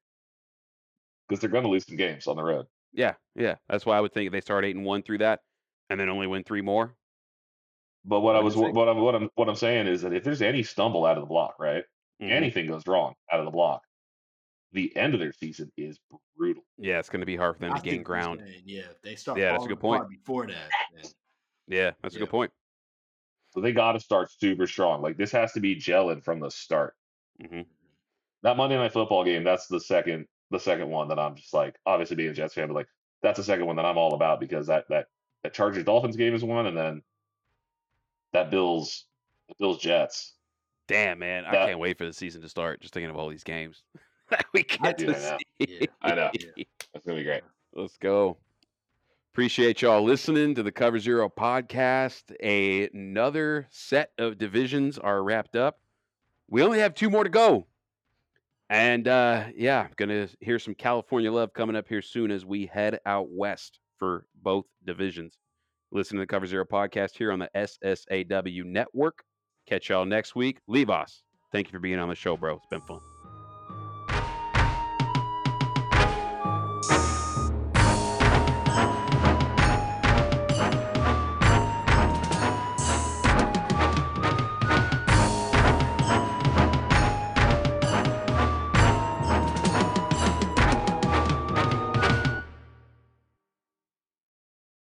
because 1.28 1.40
they're 1.40 1.50
going 1.50 1.64
to 1.64 1.70
lose 1.70 1.86
some 1.88 1.96
games 1.96 2.28
on 2.28 2.36
the 2.36 2.44
road. 2.44 2.66
Yeah, 2.92 3.14
yeah. 3.36 3.56
That's 3.70 3.86
why 3.86 3.98
I 3.98 4.02
would 4.02 4.14
think 4.14 4.28
if 4.28 4.32
they 4.34 4.42
start 4.42 4.66
eight 4.66 4.76
and 4.76 4.86
one 4.86 5.02
through 5.04 5.20
that, 5.20 5.40
and 5.90 6.00
then 6.00 6.10
only 6.10 6.28
win 6.28 6.44
three 6.44 6.62
more. 6.62 6.96
But 8.06 8.20
what 8.20 8.36
I 8.36 8.40
What'd 8.40 8.46
was 8.46 8.56
you 8.56 8.62
say? 8.70 8.72
what 8.72 8.90
I'm 8.90 9.00
what 9.00 9.16
I'm 9.16 9.30
what 9.36 9.48
I'm 9.50 9.56
saying 9.56 9.88
is 9.88 10.02
that 10.02 10.14
if 10.14 10.24
there's 10.24 10.42
any 10.42 10.62
stumble 10.64 11.06
out 11.06 11.18
of 11.18 11.22
the 11.24 11.28
block, 11.28 11.56
right? 11.60 11.84
Mhm. 12.22 12.30
anything 12.32 12.68
goes 12.68 12.86
wrong 12.86 13.16
out 13.32 13.40
of 13.40 13.46
the 13.46 13.52
block, 13.52 13.82
the 14.74 14.96
end 14.96 15.14
of 15.14 15.20
their 15.20 15.32
season 15.34 15.72
is 15.78 16.00
brutal. 16.38 16.64
Yeah, 16.78 17.00
it's 17.00 17.10
going 17.10 17.22
to 17.22 17.26
be 17.26 17.36
hard 17.36 17.56
for 17.56 17.62
them 17.62 17.74
I 17.74 17.78
to 17.78 17.82
gain 17.84 18.04
ground. 18.04 18.42
saying, 18.46 18.64
yeah. 18.66 18.84
They 19.04 19.16
start. 19.16 19.40
Yeah, 19.40 19.54
that's 19.54 19.66
a 19.66 19.68
good 19.68 19.80
point. 19.80 20.08
Before 20.10 20.46
that. 20.48 20.70
then- 20.94 21.12
Yeah, 21.68 21.92
that's 22.02 22.16
a 22.16 22.20
good 22.20 22.30
point. 22.30 22.52
So 23.54 23.62
they 23.62 23.72
got 23.72 23.92
to 23.92 24.00
start 24.00 24.32
super 24.32 24.66
strong. 24.66 25.04
Like 25.04 25.16
this 25.16 25.32
has 25.32 25.54
to 25.54 25.60
be 25.60 25.76
gelling 25.76 26.24
from 26.24 26.40
the 26.40 26.50
start. 26.50 26.96
hmm 27.40 27.62
That 28.42 28.58
Monday 28.58 28.78
Night 28.78 28.94
Football 28.94 29.24
game, 29.24 29.44
that's 29.44 29.68
the 29.68 29.80
second, 29.80 30.26
the 30.50 30.60
second 30.60 30.90
one 30.90 31.08
that 31.10 31.20
I'm 31.20 31.36
just 31.36 31.54
like, 31.54 31.76
obviously 31.86 32.16
being 32.16 32.30
a 32.30 32.34
Jets 32.34 32.56
fan, 32.56 32.68
but 32.68 32.74
like 32.74 32.88
that's 33.22 33.38
the 33.38 33.44
second 33.44 33.68
one 33.68 33.76
that 33.76 33.86
I'm 33.86 33.98
all 33.98 34.16
about 34.16 34.40
because 34.40 34.68
that 34.68 34.86
that 34.90 35.06
that 35.44 35.54
Chargers 35.54 35.84
Dolphins 35.84 36.18
game 36.18 36.34
is 36.34 36.44
one, 36.44 36.66
and 36.66 36.76
then 36.76 37.04
that 38.32 38.50
Bills, 38.50 39.06
Bills 39.60 39.78
Jets. 39.78 40.34
Damn, 40.88 41.20
man, 41.20 41.46
I 41.46 41.52
can't 41.52 41.80
wait 41.80 41.98
for 41.98 42.06
the 42.06 42.14
season 42.14 42.42
to 42.42 42.50
start. 42.50 42.82
Just 42.82 42.94
thinking 42.94 43.12
of 43.12 43.18
all 43.18 43.30
these 43.30 43.44
games 43.44 43.84
that 44.32 44.46
we 44.52 44.64
get 44.64 44.98
Dude, 44.98 45.10
to 45.10 45.38
see. 45.60 45.68
Yeah, 45.68 45.86
I 46.02 46.16
know. 46.16 46.32
yeah. 46.34 46.64
That's 46.94 47.06
gonna 47.06 47.20
be 47.20 47.24
great. 47.24 47.44
Let's 47.74 47.98
go. 47.98 48.38
Appreciate 49.34 49.82
y'all 49.82 50.04
listening 50.04 50.54
to 50.54 50.62
the 50.62 50.72
Cover 50.72 51.00
Zero 51.00 51.28
podcast. 51.28 52.32
A- 52.44 52.88
another 52.94 53.66
set 53.72 54.12
of 54.20 54.38
divisions 54.38 55.00
are 55.00 55.24
wrapped 55.24 55.56
up. 55.56 55.80
We 56.48 56.62
only 56.62 56.78
have 56.78 56.94
two 56.94 57.10
more 57.10 57.24
to 57.24 57.32
go. 57.32 57.66
And 58.70 59.08
uh, 59.08 59.46
yeah, 59.56 59.88
gonna 59.96 60.30
hear 60.40 60.60
some 60.60 60.76
California 60.76 61.32
love 61.32 61.52
coming 61.52 61.76
up 61.76 61.88
here 61.88 62.04
soon 62.04 62.30
as 62.30 62.46
we 62.46 62.68
head 62.68 63.00
out 63.08 63.30
west 63.32 63.80
for 63.98 64.28
both 64.44 64.66
divisions. 64.86 65.40
Listen 65.92 66.18
to 66.18 66.22
the 66.22 66.28
Cover 66.28 66.46
Zero 66.46 66.64
podcast 66.64 67.18
here 67.18 67.32
on 67.32 67.40
the 67.40 67.50
SSAW 67.56 68.64
network. 68.66 69.24
Catch 69.66 69.90
y'all 69.90 70.06
next 70.06 70.36
week. 70.36 70.60
Leave 70.68 70.92
us. 70.92 71.24
Thank 71.52 71.70
you 71.70 71.72
for 71.72 71.80
being 71.80 71.98
on 71.98 72.10
the 72.10 72.14
show, 72.16 72.38
bro. 72.38 72.58
It's 72.58 72.68
been 72.68 72.82
fun. 72.82 73.00